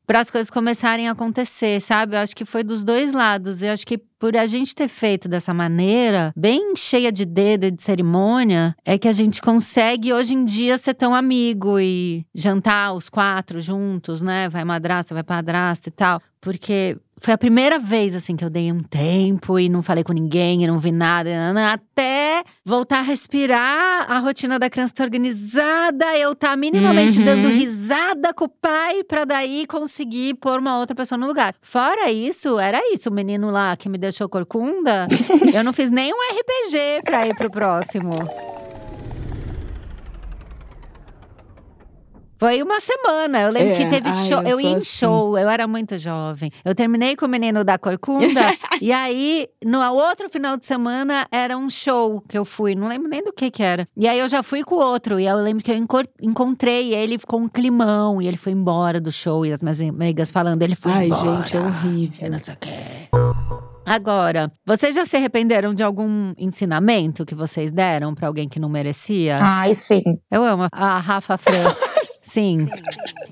para 0.06 0.20
as 0.20 0.30
coisas 0.30 0.50
começarem 0.50 1.08
a 1.08 1.12
acontecer, 1.12 1.82
sabe? 1.82 2.16
Eu 2.16 2.20
acho 2.20 2.36
que 2.36 2.46
foi 2.46 2.64
dos 2.64 2.84
dois 2.84 3.14
lados. 3.14 3.62
Eu 3.62 3.72
acho 3.72 3.86
que 3.86 3.98
por 3.98 4.36
a 4.38 4.46
gente 4.46 4.74
ter 4.74 4.88
feito 4.88 5.28
dessa 5.28 5.54
maneira, 5.54 6.34
bem 6.36 6.76
cheia 6.76 7.12
de 7.12 7.26
dedo 7.26 7.66
e 7.66 7.72
de 7.72 7.82
cerimônia, 7.82 8.76
é 8.86 8.98
que 8.98 9.08
a 9.08 9.14
gente 9.14 9.42
consegue 9.42 10.14
hoje 10.14 10.34
em 10.34 10.46
dia 10.46 10.78
ser 10.78 10.94
tão 10.94 11.14
amigo 11.14 11.80
e 11.80 12.26
jantar 12.34 12.94
os 12.94 13.10
quatro 13.10 13.62
juntos, 13.62 14.22
né? 14.22 14.50
Vai 14.50 14.64
madrasta, 14.64 15.14
vai 15.14 15.24
padrasto 15.24 15.90
e 15.90 15.92
tal. 15.92 16.22
Porque 16.40 16.98
foi 17.26 17.34
a 17.34 17.38
primeira 17.40 17.80
vez, 17.80 18.14
assim, 18.14 18.36
que 18.36 18.46
eu 18.46 18.52
dei 18.52 18.72
um 18.72 18.84
tempo 18.84 19.58
e 19.58 19.68
não 19.68 19.82
falei 19.82 20.04
com 20.04 20.14
ninguém, 20.14 20.64
e 20.64 20.68
não 20.68 20.78
vi 20.78 20.92
nada, 20.92 21.32
até 21.74 22.44
voltar 22.64 23.00
a 23.00 23.02
respirar, 23.02 24.06
a 24.08 24.20
rotina 24.20 24.60
da 24.60 24.70
criança 24.70 24.94
tá 24.94 25.04
organizada, 25.04 26.16
eu 26.20 26.36
tá 26.36 26.56
minimamente 26.56 27.18
Uhum. 27.18 27.26
dando 27.26 27.48
risada 27.48 28.32
com 28.32 28.46
o 28.46 28.50
pai, 28.50 29.04
pra 29.04 29.26
daí 29.26 29.66
conseguir 29.66 30.36
pôr 30.36 30.60
uma 30.60 30.78
outra 30.78 30.96
pessoa 30.96 31.18
no 31.18 31.26
lugar. 31.26 31.56
Fora 31.64 32.12
isso, 32.12 32.60
era 32.60 32.80
isso, 32.94 33.10
o 33.10 33.12
menino 33.12 33.50
lá 33.50 33.76
que 33.76 33.90
me 33.90 33.98
deixou 33.98 34.30
corcunda, 34.30 35.08
eu 35.52 35.64
não 35.64 35.74
fiz 35.74 35.90
nem 35.90 36.14
um 36.14 36.18
RPG 36.40 37.02
pra 37.04 37.26
ir 37.26 37.36
pro 37.36 37.50
próximo. 37.50 38.14
Foi 42.38 42.62
uma 42.62 42.80
semana. 42.82 43.42
Eu 43.44 43.52
lembro 43.52 43.72
É, 43.74 43.76
que 43.76 43.90
teve 43.90 44.10
ai, 44.10 44.26
show. 44.28 44.42
eu 44.42 44.50
Eu, 44.50 44.62
ia 44.62 44.70
em 44.72 44.76
assim. 44.76 44.86
show, 44.86 45.38
eu 45.38 45.50
era 45.50 45.66
muito 45.68 45.98
jovem. 45.98 46.52
Eu 46.66 46.76
terminei 46.76 47.16
com 47.16 47.26
o 47.26 47.30
menino 47.30 47.64
da 47.64 47.78
Corcunda. 47.78 48.42
e 48.82 48.92
aí, 48.92 49.48
no 49.64 49.80
outro 49.94 50.30
final 50.30 50.58
de 50.58 50.66
semana, 50.66 51.26
era 51.32 51.58
um 51.58 51.70
show 51.70 52.22
que 52.28 52.38
eu 52.38 52.44
fui. 52.44 52.76
Não 52.76 52.88
lembro 52.88 53.08
nem 53.08 53.24
do 53.24 53.32
que 53.32 53.50
que 53.50 53.64
era. 53.64 53.88
E 53.96 54.08
aí, 54.08 54.20
eu 54.20 54.28
já 54.28 54.44
fui 54.44 54.64
com 54.64 54.76
o 54.76 54.80
outro. 54.80 55.20
E 55.20 55.28
aí, 55.28 55.34
eu 55.34 55.38
lembro 55.42 55.64
que 55.64 55.72
eu 55.72 55.78
encontrei 56.22 56.94
ele 56.94 57.18
com 57.20 57.38
um 57.44 57.48
climão. 57.48 58.22
E 58.22 58.28
ele 58.28 58.38
foi 58.38 58.52
embora 58.52 59.00
do 59.00 59.12
show. 59.12 59.46
E 59.46 59.54
as 59.54 59.62
minhas 59.64 59.80
amigas 59.82 60.30
falando, 60.30 60.62
ele 60.62 60.76
foi 60.76 60.92
Ai, 60.92 61.06
embora. 61.08 61.38
gente, 61.38 61.56
é 61.56 61.60
horrível. 61.62 62.18
Eu 62.26 62.32
não 62.32 62.40
sei 62.40 62.54
o 62.54 62.58
quê. 62.58 63.10
Agora, 63.86 64.52
vocês 64.66 64.96
já 64.96 65.06
se 65.06 65.16
arrependeram 65.16 65.74
de 65.74 65.84
algum 65.84 66.34
ensinamento 66.38 67.24
que 67.24 67.36
vocês 67.36 67.72
deram 67.72 68.16
pra 68.16 68.28
alguém 68.28 68.50
que 68.50 68.60
não 68.60 68.68
merecia? 68.68 69.38
Ai, 69.42 69.74
sim. 69.76 70.02
Eu 70.32 70.44
amo 70.44 70.68
a 70.72 70.98
Rafa 70.98 71.38
Fran. 71.38 71.54
Sim. 72.26 72.68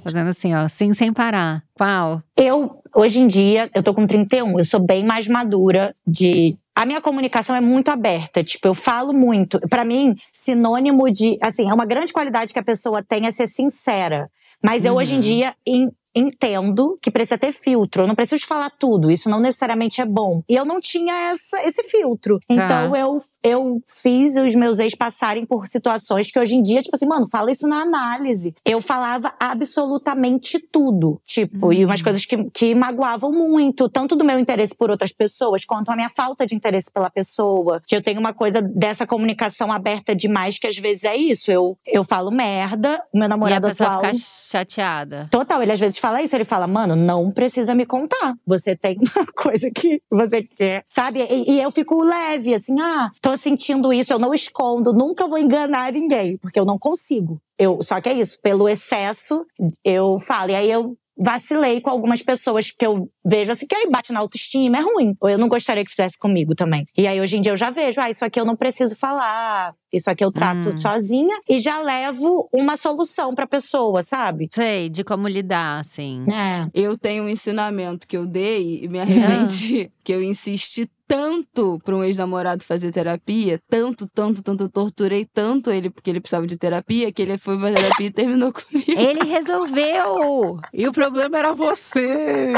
Fazendo 0.04 0.30
assim, 0.30 0.54
ó. 0.54 0.68
Sim, 0.70 0.94
sem 0.94 1.12
parar. 1.12 1.64
Qual? 1.74 2.22
Eu, 2.38 2.80
hoje 2.96 3.20
em 3.22 3.28
dia, 3.28 3.70
eu 3.74 3.82
tô 3.84 3.94
com 3.94 4.06
31, 4.06 4.60
eu 4.60 4.66
sou 4.66 4.80
bem 4.80 5.04
mais 5.06 5.28
madura 5.28 5.96
de. 6.06 6.58
A 6.76 6.86
minha 6.86 7.02
comunicação 7.02 7.56
é 7.56 7.62
muito 7.62 7.90
aberta, 7.90 8.44
tipo, 8.44 8.68
eu 8.68 8.74
falo 8.74 9.14
muito. 9.14 9.60
Pra 9.70 9.84
mim, 9.84 10.16
sinônimo 10.32 11.10
de. 11.12 11.38
Assim, 11.42 11.70
é 11.70 11.74
uma 11.74 11.86
grande 11.86 12.14
qualidade 12.14 12.54
que 12.54 12.60
a 12.60 12.64
pessoa 12.64 13.04
tem 13.04 13.26
é 13.28 13.32
ser 13.32 13.48
sincera. 13.48 14.30
Mas 14.64 14.86
eu, 14.86 14.96
hoje 14.96 15.14
em 15.14 15.16
Uhum. 15.18 15.22
dia, 15.22 15.56
en- 15.68 15.92
entendo 16.16 16.98
que 17.02 17.12
precisa 17.12 17.38
ter 17.38 17.52
filtro. 17.52 18.04
Eu 18.04 18.08
não 18.08 18.16
preciso 18.16 18.46
falar 18.46 18.70
tudo, 18.70 19.12
isso 19.12 19.30
não 19.30 19.40
necessariamente 19.40 20.00
é 20.02 20.06
bom. 20.06 20.42
E 20.48 20.56
eu 20.56 20.64
não 20.66 20.80
tinha 20.80 21.14
essa, 21.32 21.62
esse 21.68 21.84
filtro. 21.84 22.40
Então, 22.50 22.96
eu, 22.96 23.22
eu 23.44 23.82
fiz 24.02 24.36
os 24.36 24.56
meus 24.56 24.80
ex 24.80 24.96
passarem 24.96 25.46
por 25.46 25.68
situações 25.68 26.32
que 26.32 26.40
hoje 26.40 26.56
em 26.56 26.64
dia, 26.64 26.82
tipo 26.82 26.96
assim, 26.96 27.06
mano, 27.08 27.28
fala 27.32 27.52
isso 27.52 27.68
na 27.68 27.82
análise. 27.82 28.54
Eu 28.66 28.82
falava 28.82 29.34
absolutamente 29.40 30.60
tudo. 30.72 31.20
Tipo, 31.26 31.74
e 31.74 31.84
umas 31.86 32.00
Hum. 32.02 32.04
coisas 32.04 32.26
que, 32.26 32.44
que 32.52 32.76
magoavam 32.76 33.32
muito, 33.32 33.90
tanto 33.90 34.16
do 34.16 34.24
meu 34.24 34.40
interesse 34.40 34.76
por 34.76 34.90
outras 34.90 35.12
pessoas, 35.12 35.66
quanto 35.66 35.90
a 35.92 35.96
minha 35.96 36.10
falta 36.10 36.46
de 36.46 36.56
interesse 36.56 36.92
pela 36.92 37.10
pessoa. 37.10 37.82
Que 37.86 37.96
eu 37.96 38.02
tenho 38.02 38.20
uma 38.20 38.34
coisa 38.34 38.62
dessa 38.62 39.06
comunicação 39.08 39.72
aberta 39.72 40.16
demais, 40.16 40.58
que 40.58 40.68
às 40.68 40.78
vezes 40.78 41.04
é 41.04 41.16
isso. 41.16 41.52
Eu, 41.52 41.78
eu 41.86 42.04
falo 42.04 42.32
merda, 42.32 43.02
o 43.14 43.18
meu 43.18 43.24
E 43.24 43.26
a 43.26 43.30
namorado 43.30 43.68
pessoa 43.68 43.90
atual. 43.96 44.14
fica 44.14 44.26
chateada. 44.26 45.28
Total, 45.32 45.62
ele 45.62 45.72
às 45.72 45.80
vezes 45.80 45.98
fala 45.98 46.22
isso, 46.22 46.36
ele 46.36 46.46
fala, 46.46 46.68
mano, 46.68 46.96
não 46.96 47.32
precisa 47.32 47.74
me 47.74 47.86
contar. 47.86 48.36
Você 48.46 48.76
tem 48.76 48.98
uma 49.16 49.26
coisa 49.36 49.70
que 49.72 50.02
você 50.10 50.44
quer, 50.44 50.84
sabe? 50.88 51.20
E, 51.30 51.54
e 51.54 51.62
eu 51.62 51.72
fico 51.72 52.02
leve, 52.04 52.54
assim, 52.54 52.80
ah, 52.80 53.10
tô 53.22 53.33
sentindo 53.38 53.94
isso, 53.94 54.14
eu 54.14 54.20
não 54.20 54.34
escondo, 54.34 54.94
nunca 54.94 55.28
vou 55.28 55.38
enganar 55.38 55.94
ninguém, 55.94 56.38
porque 56.38 56.60
eu 56.60 56.66
não 56.66 56.78
consigo. 56.78 57.40
Eu, 57.58 57.82
só 57.82 58.02
que 58.02 58.10
é 58.10 58.14
isso, 58.14 58.40
pelo 58.42 58.68
excesso, 58.68 59.46
eu 59.84 60.20
falo. 60.20 60.52
E 60.52 60.56
aí 60.56 60.72
eu 60.72 60.98
vacilei 61.18 61.80
com 61.80 61.90
algumas 61.90 62.22
pessoas 62.22 62.72
que 62.72 62.86
eu 62.86 63.10
vejo 63.26 63.52
assim, 63.52 63.66
que 63.68 63.76
aí 63.76 63.88
bate 63.90 64.12
na 64.14 64.20
autoestima, 64.20 64.78
é 64.78 64.82
ruim. 64.82 65.16
Ou 65.20 65.30
eu 65.30 65.38
não 65.38 65.48
gostaria 65.48 65.84
que 65.84 65.90
fizesse 65.92 66.18
comigo 66.18 66.56
também. 66.56 66.86
E 66.98 67.08
aí 67.08 67.20
hoje 67.22 67.38
em 67.38 67.42
dia 67.42 67.52
eu 67.52 67.58
já 67.58 67.70
vejo, 67.70 68.00
ah, 68.02 68.10
isso 68.10 68.24
aqui 68.26 68.40
eu 68.40 68.46
não 68.46 68.56
preciso 68.56 68.96
falar, 68.96 69.74
isso 69.92 70.10
aqui 70.10 70.24
eu 70.24 70.32
trato 70.32 70.70
Hum. 70.70 70.80
sozinha 70.80 71.36
e 71.50 71.60
já 71.60 71.80
levo 71.82 72.50
uma 72.54 72.76
solução 72.78 73.34
pra 73.36 73.46
pessoa, 73.48 74.02
sabe? 74.02 74.48
Sei, 74.52 74.90
de 74.90 75.04
como 75.04 75.28
lidar, 75.28 75.80
assim. 75.80 76.24
É. 76.32 76.68
Eu 76.74 76.98
tenho 76.98 77.24
um 77.24 77.30
ensinamento 77.30 78.08
que 78.08 78.18
eu 78.18 78.26
dei 78.26 78.82
e 78.84 78.88
me 78.88 79.00
arrependi, 79.00 79.92
que 80.04 80.12
eu 80.14 80.22
insisti 80.24 80.90
tanto 81.06 81.78
para 81.84 81.96
um 81.96 82.04
ex-namorado 82.04 82.64
fazer 82.64 82.92
terapia, 82.92 83.60
tanto, 83.70 84.08
tanto, 84.08 84.42
tanto, 84.42 84.64
eu 84.64 84.70
torturei 84.70 85.26
tanto 85.32 85.70
ele 85.70 85.90
porque 85.90 86.10
ele 86.10 86.20
precisava 86.20 86.48
de 86.48 86.58
terapia, 86.58 87.12
que 87.12 87.22
ele 87.22 87.38
foi 87.38 87.58
pra 87.60 87.72
terapia 87.72 88.08
e 88.08 88.12
terminou 88.12 88.52
comigo. 88.54 89.00
Ele 89.00 89.24
resolveu! 89.26 90.58
E 90.74 90.88
o 90.88 90.92
problema 90.92 91.38
era 91.38 91.54
você! 91.54 92.54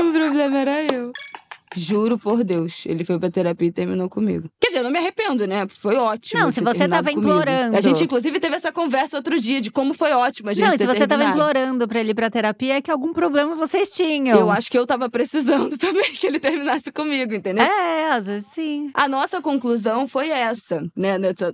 O 0.00 0.12
problema 0.12 0.58
era 0.58 0.82
eu. 0.92 1.12
Juro 1.74 2.18
por 2.18 2.44
Deus, 2.44 2.84
ele 2.86 3.04
foi 3.04 3.18
pra 3.18 3.30
terapia 3.30 3.68
e 3.68 3.72
terminou 3.72 4.08
comigo. 4.08 4.48
Quer 4.60 4.68
dizer, 4.68 4.80
eu 4.80 4.84
não 4.84 4.90
me 4.90 4.98
arrependo, 4.98 5.46
né? 5.46 5.66
Foi 5.68 5.96
ótimo. 5.96 6.40
Não, 6.40 6.50
se 6.50 6.60
ter 6.60 6.66
você 6.66 6.88
tava 6.88 7.10
comigo. 7.10 7.20
implorando. 7.28 7.76
A 7.76 7.80
gente, 7.80 8.04
inclusive, 8.04 8.38
teve 8.40 8.56
essa 8.56 8.72
conversa 8.72 9.16
outro 9.16 9.38
dia 9.40 9.60
de 9.60 9.70
como 9.70 9.94
foi 9.94 10.12
ótimo 10.12 10.50
a 10.50 10.54
gente 10.54 10.64
Não, 10.66 10.74
e 10.74 10.78
ter 10.78 10.84
se 10.84 10.86
você 10.86 11.06
tava 11.06 11.22
terminado. 11.22 11.38
implorando 11.50 11.88
pra 11.88 12.00
ele 12.00 12.10
ir 12.10 12.14
pra 12.14 12.30
terapia, 12.30 12.76
é 12.76 12.82
que 12.82 12.90
algum 12.90 13.12
problema 13.12 13.54
vocês 13.54 13.90
tinham. 13.90 14.38
Eu 14.38 14.50
acho 14.50 14.70
que 14.70 14.78
eu 14.78 14.86
tava 14.86 15.08
precisando 15.10 15.76
também 15.78 16.12
que 16.12 16.26
ele 16.26 16.38
terminasse 16.40 16.90
comigo, 16.92 17.34
entendeu? 17.34 17.64
É, 17.64 18.12
às 18.12 18.26
vezes 18.26 18.48
sim. 18.52 18.90
A 18.94 19.08
nossa 19.08 19.40
conclusão 19.40 20.06
foi 20.08 20.28
essa, 20.30 20.82
né? 20.96 21.18
nessa- 21.18 21.52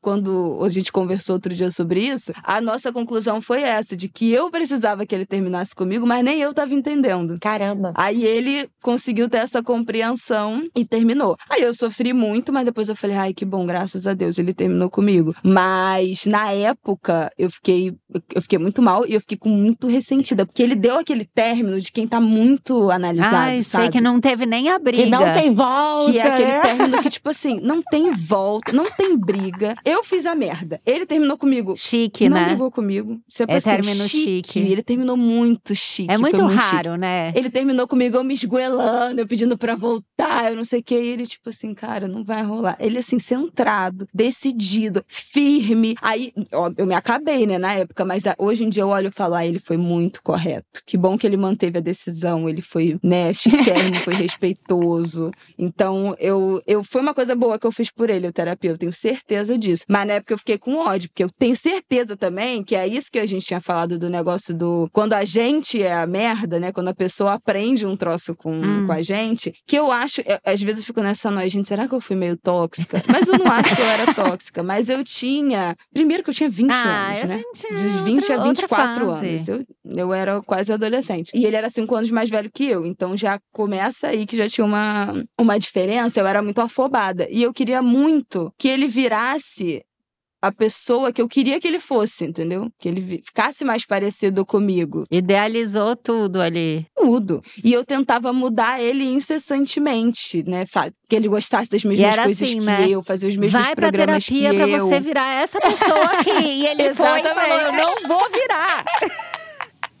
quando 0.00 0.60
a 0.64 0.68
gente 0.68 0.92
conversou 0.92 1.34
outro 1.34 1.54
dia 1.54 1.70
sobre 1.70 2.00
isso, 2.00 2.32
a 2.42 2.60
nossa 2.60 2.92
conclusão 2.92 3.40
foi 3.42 3.62
essa, 3.62 3.96
de 3.96 4.08
que 4.08 4.30
eu 4.32 4.50
precisava 4.50 5.04
que 5.06 5.14
ele 5.14 5.26
terminasse 5.26 5.74
comigo, 5.74 6.06
mas 6.06 6.24
nem 6.24 6.40
eu 6.40 6.52
tava 6.54 6.74
entendendo. 6.74 7.38
Caramba. 7.40 7.92
Aí 7.94 8.24
ele 8.24 8.68
conseguiu 8.82 9.28
ter 9.28 9.38
essa 9.38 9.57
essa 9.58 9.62
compreensão 9.62 10.66
e 10.74 10.84
terminou. 10.84 11.36
Aí 11.50 11.62
eu 11.62 11.74
sofri 11.74 12.12
muito, 12.12 12.52
mas 12.52 12.64
depois 12.64 12.88
eu 12.88 12.96
falei, 12.96 13.16
ai, 13.16 13.34
que 13.34 13.44
bom, 13.44 13.66
graças 13.66 14.06
a 14.06 14.14
Deus, 14.14 14.38
ele 14.38 14.52
terminou 14.52 14.88
comigo. 14.88 15.34
Mas 15.42 16.24
na 16.26 16.52
época 16.52 17.30
eu 17.36 17.50
fiquei, 17.50 17.94
eu 18.34 18.42
fiquei 18.42 18.58
muito 18.58 18.80
mal 18.80 19.06
e 19.06 19.14
eu 19.14 19.20
fiquei 19.20 19.36
com 19.36 19.48
muito 19.48 19.86
ressentida, 19.86 20.46
porque 20.46 20.62
ele 20.62 20.74
deu 20.74 20.98
aquele 20.98 21.24
término 21.24 21.80
de 21.80 21.90
quem 21.90 22.06
tá 22.06 22.20
muito 22.20 22.90
analisado, 22.90 23.34
Ai, 23.34 23.62
sabe? 23.62 23.84
sei 23.84 23.92
que 23.92 24.00
não 24.00 24.20
teve 24.20 24.46
nem 24.46 24.68
a 24.68 24.78
briga. 24.78 25.04
Que 25.04 25.10
não 25.10 25.32
tem 25.34 25.54
volta. 25.54 26.12
Que 26.12 26.18
é 26.18 26.22
aquele 26.22 26.52
né? 26.52 26.60
término 26.60 27.02
que, 27.02 27.10
tipo 27.10 27.28
assim, 27.28 27.60
não 27.60 27.82
tem 27.82 28.12
volta, 28.12 28.72
não 28.72 28.90
tem 28.90 29.16
briga. 29.16 29.74
Eu 29.84 30.04
fiz 30.04 30.24
a 30.26 30.34
merda. 30.34 30.80
Ele 30.86 31.04
terminou 31.04 31.36
comigo. 31.36 31.74
Chique, 31.76 32.28
não 32.28 32.36
né? 32.36 32.46
brigou 32.46 32.70
comigo. 32.70 33.18
Sempre 33.26 33.54
É 33.54 33.58
assim, 33.58 33.70
término 33.70 34.08
chique. 34.08 34.58
Ele 34.58 34.82
terminou 34.82 35.16
muito 35.16 35.74
chique. 35.74 36.10
É 36.10 36.16
muito 36.16 36.36
chique. 36.48 36.54
raro, 36.54 36.96
né? 36.96 37.32
Ele 37.34 37.50
terminou 37.50 37.86
comigo, 37.86 38.16
eu 38.16 38.24
me 38.24 38.34
esgoelando, 38.34 39.20
eu 39.20 39.26
pedindo 39.26 39.47
pra 39.56 39.74
voltar, 39.74 40.50
eu 40.50 40.56
não 40.56 40.64
sei 40.64 40.80
o 40.80 40.82
que. 40.82 40.94
E 40.94 41.06
ele, 41.08 41.26
tipo 41.26 41.48
assim, 41.50 41.72
cara, 41.74 42.08
não 42.08 42.24
vai 42.24 42.42
rolar. 42.42 42.76
Ele, 42.80 42.98
assim, 42.98 43.18
centrado, 43.18 44.06
decidido, 44.12 45.04
firme. 45.06 45.94
Aí, 46.02 46.32
ó, 46.52 46.70
eu 46.76 46.86
me 46.86 46.94
acabei, 46.94 47.46
né, 47.46 47.58
na 47.58 47.74
época, 47.74 48.04
mas 48.04 48.26
ah, 48.26 48.34
hoje 48.38 48.64
em 48.64 48.68
dia 48.68 48.82
eu 48.82 48.88
olho 48.88 49.08
e 49.08 49.12
falo, 49.12 49.34
ah, 49.34 49.46
ele 49.46 49.60
foi 49.60 49.76
muito 49.76 50.22
correto. 50.22 50.82
Que 50.84 50.96
bom 50.96 51.16
que 51.16 51.26
ele 51.26 51.36
manteve 51.36 51.78
a 51.78 51.80
decisão, 51.80 52.48
ele 52.48 52.60
foi, 52.62 52.98
né, 53.02 53.32
chiquérrimo, 53.32 53.96
foi 54.04 54.14
respeitoso. 54.14 55.30
Então, 55.58 56.14
eu, 56.18 56.62
eu, 56.66 56.82
foi 56.84 57.00
uma 57.00 57.14
coisa 57.14 57.34
boa 57.34 57.58
que 57.58 57.66
eu 57.66 57.72
fiz 57.72 57.90
por 57.90 58.10
ele, 58.10 58.26
o 58.28 58.32
terapia, 58.32 58.70
eu 58.70 58.78
tenho 58.78 58.92
certeza 58.92 59.56
disso. 59.56 59.84
Mas 59.88 60.06
na 60.06 60.14
época 60.14 60.34
eu 60.34 60.38
fiquei 60.38 60.58
com 60.58 60.76
ódio, 60.76 61.08
porque 61.08 61.24
eu 61.24 61.30
tenho 61.30 61.56
certeza 61.56 62.16
também 62.16 62.62
que 62.62 62.74
é 62.74 62.86
isso 62.86 63.10
que 63.10 63.18
a 63.18 63.26
gente 63.26 63.46
tinha 63.46 63.60
falado 63.60 63.98
do 63.98 64.10
negócio 64.10 64.54
do. 64.54 64.88
Quando 64.92 65.12
a 65.14 65.24
gente 65.24 65.82
é 65.82 65.94
a 65.94 66.06
merda, 66.06 66.58
né? 66.58 66.72
Quando 66.72 66.88
a 66.88 66.94
pessoa 66.94 67.34
aprende 67.34 67.86
um 67.86 67.96
troço 67.96 68.34
com, 68.34 68.52
Hum. 68.58 68.86
com 68.86 68.92
a 68.92 69.02
gente, 69.02 69.37
que 69.66 69.76
eu 69.76 69.90
acho. 69.92 70.20
eu- 70.22 70.38
às 70.44 70.60
vezes 70.62 70.80
eu 70.80 70.86
fico 70.86 71.00
nessa 71.02 71.30
noite, 71.30 71.50
gente, 71.50 71.68
será 71.68 71.86
que 71.88 71.94
eu 71.94 72.00
fui 72.00 72.16
meio 72.16 72.36
tóxica? 72.36 73.02
Mas 73.08 73.28
eu 73.28 73.38
não 73.38 73.46
acho 73.52 73.74
que 73.74 73.80
eu 73.82 73.86
era 73.86 74.14
tóxica, 74.14 74.62
mas 74.62 74.88
eu 74.88 75.02
tinha. 75.04 75.74
Primeiro 75.92 76.22
que 76.22 76.30
eu 76.30 76.34
tinha 76.34 76.48
20 76.50 76.70
Ah, 76.70 77.08
anos, 77.12 77.24
né? 77.24 77.36
gente 77.38 77.66
é 77.66 77.74
Dos 77.74 78.00
20 78.02 78.16
outra- 78.20 78.34
a 78.34 78.38
outra 78.46 78.48
24 78.66 79.06
fase. 79.06 79.26
anos. 79.26 79.48
Eu, 79.48 79.64
eu 79.96 80.12
era 80.14 80.40
quase 80.42 80.72
adolescente. 80.72 81.30
E 81.34 81.44
ele 81.46 81.56
era 81.56 81.68
5 81.70 81.94
anos 81.94 82.10
mais 82.10 82.28
velho 82.30 82.50
que 82.52 82.64
eu. 82.64 82.84
Então 82.86 83.16
já 83.16 83.38
começa 83.52 84.08
aí 84.08 84.26
que 84.26 84.36
já 84.36 84.48
tinha 84.48 84.64
uma, 84.64 85.12
uma 85.38 85.58
diferença. 85.58 86.20
Eu 86.20 86.26
era 86.26 86.42
muito 86.42 86.60
afobada. 86.60 87.26
E 87.30 87.42
eu 87.42 87.52
queria 87.52 87.80
muito 87.82 88.52
que 88.58 88.68
ele 88.68 88.86
virasse 88.86 89.82
a 90.40 90.52
pessoa 90.52 91.12
que 91.12 91.20
eu 91.20 91.28
queria 91.28 91.60
que 91.60 91.66
ele 91.66 91.80
fosse, 91.80 92.24
entendeu? 92.24 92.70
Que 92.78 92.88
ele 92.88 93.00
ficasse 93.24 93.64
mais 93.64 93.84
parecido 93.84 94.44
comigo. 94.46 95.04
Idealizou 95.10 95.96
tudo 95.96 96.40
ali. 96.40 96.86
Tudo. 96.96 97.42
E 97.62 97.72
eu 97.72 97.84
tentava 97.84 98.32
mudar 98.32 98.80
ele 98.80 99.04
incessantemente, 99.04 100.42
né? 100.46 100.64
Que 101.08 101.16
ele 101.16 101.28
gostasse 101.28 101.68
das 101.70 101.84
mesmas 101.84 102.14
coisas 102.16 102.42
assim, 102.42 102.58
que 102.60 102.64
né? 102.66 102.86
eu, 102.88 103.02
fazer 103.02 103.26
os 103.28 103.36
mesmos 103.36 103.60
Vai 103.60 103.74
pra 103.74 103.88
programas 103.88 104.24
terapia 104.26 104.50
que 104.50 104.56
pra 104.56 104.68
eu. 104.68 104.86
você 104.86 105.00
virar 105.00 105.42
essa 105.42 105.60
pessoa 105.60 106.04
aqui. 106.04 106.30
E 106.30 106.66
ele 106.68 106.94
foi 106.94 107.20
e 107.20 107.22
falou: 107.22 107.58
Eu 107.58 107.68
Exatamente. 107.68 107.76
não 107.76 108.08
vou 108.08 108.30
virar. 108.30 108.84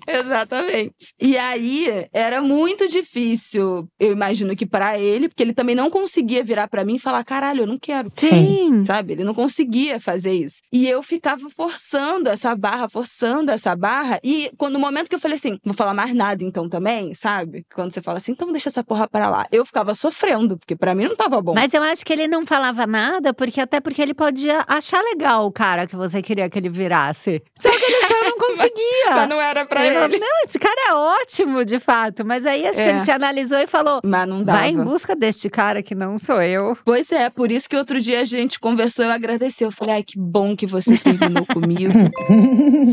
Exatamente. 0.08 1.14
E 1.20 1.36
aí 1.36 2.06
era 2.12 2.40
muito 2.40 2.88
difícil, 2.88 3.88
eu 4.00 4.12
imagino 4.12 4.56
que 4.56 4.66
pra 4.66 4.98
ele, 4.98 5.28
porque 5.28 5.42
ele 5.42 5.52
também 5.52 5.74
não 5.74 5.90
conseguia 5.90 6.42
virar 6.42 6.68
pra 6.68 6.84
mim 6.84 6.96
e 6.96 6.98
falar: 6.98 7.22
"Caralho, 7.24 7.62
eu 7.62 7.66
não 7.66 7.78
quero". 7.78 8.10
Sim. 8.16 8.82
Sabe? 8.84 9.12
Ele 9.12 9.24
não 9.24 9.34
conseguia 9.34 10.00
fazer 10.00 10.32
isso. 10.32 10.62
E 10.72 10.88
eu 10.88 11.02
ficava 11.02 11.48
forçando 11.50 12.30
essa 12.30 12.54
barra, 12.54 12.88
forçando 12.88 13.50
essa 13.50 13.74
barra. 13.76 14.18
E 14.24 14.50
quando 14.56 14.74
no 14.74 14.80
momento 14.80 15.08
que 15.08 15.14
eu 15.14 15.18
falei 15.20 15.36
assim, 15.36 15.58
vou 15.64 15.74
falar 15.74 15.92
mais 15.92 16.14
nada 16.14 16.44
então 16.44 16.68
também, 16.68 17.14
sabe? 17.14 17.66
Quando 17.74 17.92
você 17.92 18.00
fala 18.00 18.18
assim, 18.18 18.32
então 18.32 18.52
deixa 18.52 18.68
essa 18.68 18.84
porra 18.84 19.08
pra 19.08 19.28
lá. 19.28 19.46
Eu 19.50 19.66
ficava 19.66 19.94
sofrendo, 19.94 20.56
porque 20.56 20.76
pra 20.76 20.94
mim 20.94 21.04
não 21.08 21.16
tava 21.16 21.40
bom. 21.42 21.52
Mas 21.54 21.74
eu 21.74 21.82
acho 21.82 22.04
que 22.04 22.12
ele 22.12 22.28
não 22.28 22.46
falava 22.46 22.86
nada, 22.86 23.34
porque 23.34 23.60
até 23.60 23.80
porque 23.80 24.00
ele 24.00 24.14
podia 24.14 24.64
achar 24.68 25.02
legal 25.02 25.46
o 25.46 25.52
cara 25.52 25.86
que 25.86 25.96
você 25.96 26.22
queria 26.22 26.48
que 26.48 26.58
ele 26.58 26.68
virasse. 26.68 27.42
Só 27.56 27.68
que 27.68 27.76
ele 27.84 28.06
só 28.06 28.24
não 28.24 28.38
conseguia. 28.38 29.10
Mas 29.10 29.28
não 29.28 29.40
era 29.40 29.66
pra 29.66 29.84
Ele 29.84 29.97
ele. 30.04 30.18
Não, 30.18 30.44
esse 30.44 30.58
cara 30.58 30.76
é 30.90 30.94
ótimo, 30.94 31.64
de 31.64 31.78
fato. 31.80 32.24
Mas 32.24 32.44
aí 32.46 32.66
acho 32.66 32.76
que 32.78 32.82
É. 32.82 32.90
ele 32.96 33.04
se 33.04 33.10
analisou 33.10 33.58
e 33.58 33.66
falou: 33.66 34.00
Mas 34.04 34.28
não 34.28 34.42
dava. 34.42 34.58
vai 34.60 34.70
em 34.70 34.82
busca 34.82 35.14
deste 35.16 35.48
cara 35.50 35.82
que 35.82 35.94
não 35.94 36.16
sou 36.18 36.40
eu. 36.42 36.76
Pois 36.84 37.10
é, 37.12 37.28
por 37.30 37.50
isso 37.52 37.68
que 37.68 37.76
outro 37.76 38.00
dia 38.00 38.20
a 38.20 38.24
gente 38.24 38.58
conversou, 38.60 39.04
eu 39.04 39.10
agradeci. 39.10 39.64
Eu 39.64 39.70
falei, 39.72 39.94
ai, 39.96 40.02
que 40.02 40.18
bom 40.18 40.56
que 40.56 40.66
você 40.66 40.96
terminou 40.98 41.44
comigo. 41.52 41.92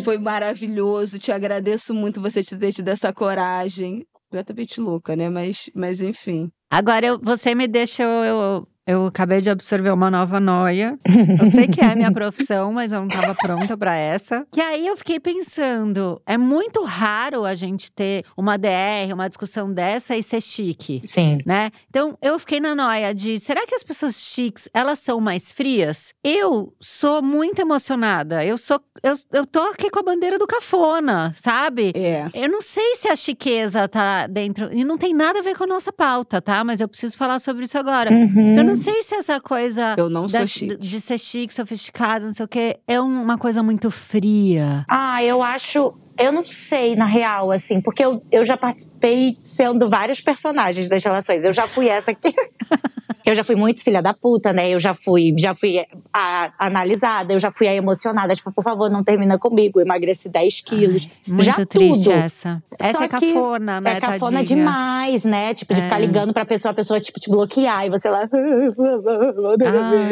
Foi 0.04 0.18
maravilhoso, 0.18 1.20
te 1.20 1.32
agradeço 1.32 1.94
muito 1.94 2.22
você 2.22 2.44
ter 2.44 2.72
tido 2.72 2.88
essa 2.90 3.12
coragem. 3.14 4.06
Completamente 4.30 4.82
louca, 4.82 5.16
né? 5.16 5.30
Mas, 5.30 5.70
mas 5.74 6.02
enfim. 6.02 6.50
Agora 6.70 7.06
eu- 7.06 7.20
você 7.22 7.54
me 7.56 7.68
deixa. 7.68 8.04
Eu, 8.04 8.68
eu, 8.88 9.08
acabei 9.08 9.42
de 9.42 9.50
absorver 9.50 9.92
uma 9.92 10.12
nova 10.12 10.40
noia. 10.40 10.98
Eu 11.40 11.52
sei 11.52 11.68
que 11.68 11.82
é 11.82 11.92
a 11.92 11.96
minha 11.96 12.12
profissão, 12.14 12.72
mas 12.72 12.92
eu 12.92 13.00
não 13.00 13.08
estava 13.08 13.34
pronta 13.34 13.76
para 13.76 13.96
essa. 13.96 14.46
Que 14.52 14.62
aí 14.62 14.86
eu 14.86 14.96
fiquei 14.96 15.20
pensando: 15.20 16.22
é 16.26 16.38
muito 16.38 16.84
raro 16.84 17.46
a 17.46 17.56
gente 17.56 17.92
ter 17.92 18.24
uma 18.38 18.58
DR, 18.58 19.12
uma 19.14 19.28
discussão 19.28 19.74
dessa 19.74 20.16
e 20.16 20.22
ser 20.22 20.42
chique. 20.42 21.00
Sim. 21.04 21.40
né? 21.46 21.72
Então 21.90 22.18
eu 22.22 22.38
fiquei 22.38 22.60
na 22.60 22.76
noia 22.76 23.14
de 23.14 23.40
será 23.40 23.66
que 23.66 23.74
as 23.74 23.84
pessoas 23.84 24.16
chiques 24.16 24.70
elas 24.74 25.00
são 25.00 25.20
mais 25.20 25.52
frias? 25.52 26.14
Eu 26.24 26.74
sou 26.80 27.22
muito 27.22 27.60
emocionada. 27.60 28.46
Eu 28.46 28.58
sou 28.58 28.80
eu, 29.04 29.14
eu 29.34 29.46
tô 29.46 29.62
aqui 29.70 29.90
com 29.90 30.00
a 30.00 30.04
bandeira 30.04 30.38
do 30.38 30.46
cafona, 30.46 31.34
sabe? 31.42 31.92
É. 31.96 32.30
Eu 32.34 32.50
não 32.50 32.62
sei 32.62 32.96
se 32.96 33.08
a 33.08 33.16
chiqueza 33.16 33.88
tá 33.88 34.28
dentro. 34.28 34.72
E 34.72 34.84
não 34.84 34.98
tem 34.98 35.14
nada 35.14 35.40
a 35.40 35.42
ver 35.42 35.56
com 35.56 35.64
a 35.64 35.68
nossa 35.68 35.92
pauta, 35.92 36.42
tá? 36.42 36.64
Mas 36.64 36.82
eu 36.82 36.88
preciso 36.88 37.18
falar 37.18 37.40
sobre 37.40 37.66
isso 37.66 37.78
agora. 37.78 38.12
Uhum. 38.12 38.56
Eu 38.56 38.64
não 38.64 38.75
sei 38.76 39.02
se 39.04 39.16
essa 39.16 39.40
coisa 39.40 39.96
Eu 39.98 40.10
não 40.10 40.28
da- 40.28 40.46
chique. 40.46 40.76
de 40.78 41.02
ser 41.02 41.18
chique, 41.20 41.54
sofisticado, 41.54 42.26
não 42.26 42.34
sei 42.34 42.46
o 42.46 42.48
quê, 42.48 42.80
é 42.88 43.00
um- 43.02 43.22
uma 43.22 43.38
coisa 43.38 43.62
muito 43.64 43.90
fria. 43.92 44.86
Ah, 44.90 45.24
eu 45.24 45.42
acho. 45.42 45.94
Eu 46.18 46.32
não 46.32 46.46
sei, 46.48 46.96
na 46.96 47.06
real, 47.06 47.52
assim, 47.52 47.82
porque 47.82 48.04
eu, 48.04 48.24
eu 48.32 48.46
já 48.46 48.56
participei 48.58 49.38
sendo 49.44 49.90
vários 49.90 50.22
personagens 50.22 50.88
das 50.90 51.04
relações. 51.04 51.44
Eu 51.44 51.52
já 51.54 51.68
fui 51.68 51.88
essa 51.90 52.12
aqui. 52.12 52.34
Eu 53.26 53.36
já 53.36 53.44
fui 53.44 53.56
muito 53.56 53.84
filha 53.84 54.04
da 54.04 54.14
puta, 54.14 54.54
né? 54.54 54.70
Eu 54.70 54.80
já 54.80 54.94
fui, 54.94 55.34
já 55.36 55.56
fui 55.56 55.84
a, 56.14 56.52
analisada, 56.60 57.34
eu 57.34 57.40
já 57.40 57.50
fui 57.50 57.68
a 57.68 57.74
emocionada. 57.74 58.36
Tipo, 58.36 58.52
por 58.52 58.64
favor, 58.64 58.88
não 58.88 59.04
termina 59.04 59.36
comigo. 59.40 59.80
Eu 59.80 59.84
emagreci 59.84 60.30
10 60.30 60.62
quilos. 60.62 61.10
Muito 61.28 61.44
já 61.44 61.54
triste 61.66 62.04
tudo. 62.04 62.12
essa. 62.14 62.62
Essa 62.78 63.00
Só 63.00 63.04
é 63.04 63.08
cafona, 63.08 63.82
né, 63.82 63.94
É 63.94 64.00
cafona 64.00 64.38
tadinha? 64.38 64.44
demais, 64.60 65.26
né? 65.26 65.56
Tipo, 65.56 65.74
de 65.74 65.82
ficar 65.82 65.98
É. 65.98 66.02
ligando 66.06 66.34
pra 66.36 66.46
pessoa, 66.46 66.72
a 66.72 66.76
pessoa, 66.76 67.00
tipo, 67.00 67.20
te 67.20 67.28
bloquear 67.28 67.88
e 67.88 67.90
você 67.90 68.08
lá. 68.12 68.30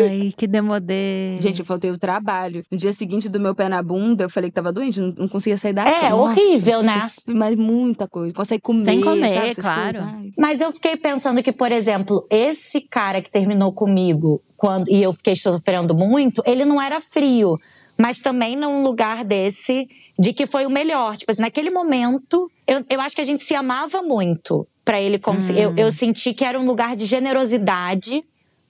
Ai, 0.10 0.34
que 0.36 0.48
demodê. 0.48 1.38
Gente, 1.40 1.60
eu 1.60 1.66
faltei 1.66 1.92
o 1.92 2.00
trabalho. 2.00 2.64
No 2.72 2.78
dia 2.80 2.94
seguinte 2.94 3.30
do 3.30 3.40
meu 3.40 3.54
pé 3.54 3.70
na 3.70 3.84
bunda, 3.84 4.24
eu 4.24 4.30
falei 4.30 4.50
que 4.50 4.56
tava 4.56 4.72
doente, 4.72 5.00
não, 5.00 5.14
não 5.16 5.28
conseguia 5.28 5.58
sair 5.58 5.74
da 5.74 5.84
É. 5.94 6.10
Nossa, 6.10 6.16
horrível, 6.16 6.82
né? 6.82 7.10
Mas 7.26 7.56
muita 7.56 8.08
coisa. 8.08 8.34
Consegue 8.34 8.62
comer. 8.62 8.86
Sem 8.86 9.02
comer, 9.02 9.34
sabe, 9.34 9.56
claro. 9.56 9.98
coisas. 9.98 10.34
Mas 10.38 10.62
eu 10.62 10.72
fiquei 10.72 10.96
pensando 10.96 11.42
que, 11.44 11.52
por 11.52 11.72
exemplo, 11.72 12.26
esse 12.30 12.82
cara 12.82 13.22
que 13.22 13.30
terminou 13.30 13.72
comigo 13.72 14.42
quando 14.58 14.90
e 14.90 15.04
eu 15.04 15.14
fiquei 15.14 15.36
sofrendo 15.36 15.94
muito, 15.94 16.42
ele 16.46 16.64
não 16.64 16.82
era 16.82 17.02
frio, 17.02 17.58
mas 17.98 18.22
também 18.22 18.56
num 18.56 18.82
lugar 18.84 19.26
desse 19.26 19.88
de 20.18 20.32
que 20.32 20.46
foi 20.46 20.66
o 20.66 20.70
melhor. 20.70 21.18
Tipo 21.18 21.32
assim, 21.32 21.42
naquele 21.42 21.70
momento, 21.70 22.50
eu, 22.68 22.84
eu 22.90 23.02
acho 23.02 23.16
que 23.16 23.22
a 23.22 23.26
gente 23.26 23.44
se 23.44 23.56
amava 23.56 24.02
muito 24.02 24.68
pra 24.86 25.02
ele 25.02 25.18
conseguir. 25.18 25.62
Eu, 25.62 25.76
eu 25.76 25.92
senti 25.92 26.34
que 26.34 26.46
era 26.46 26.60
um 26.60 26.66
lugar 26.66 26.96
de 26.96 27.06
generosidade. 27.06 28.24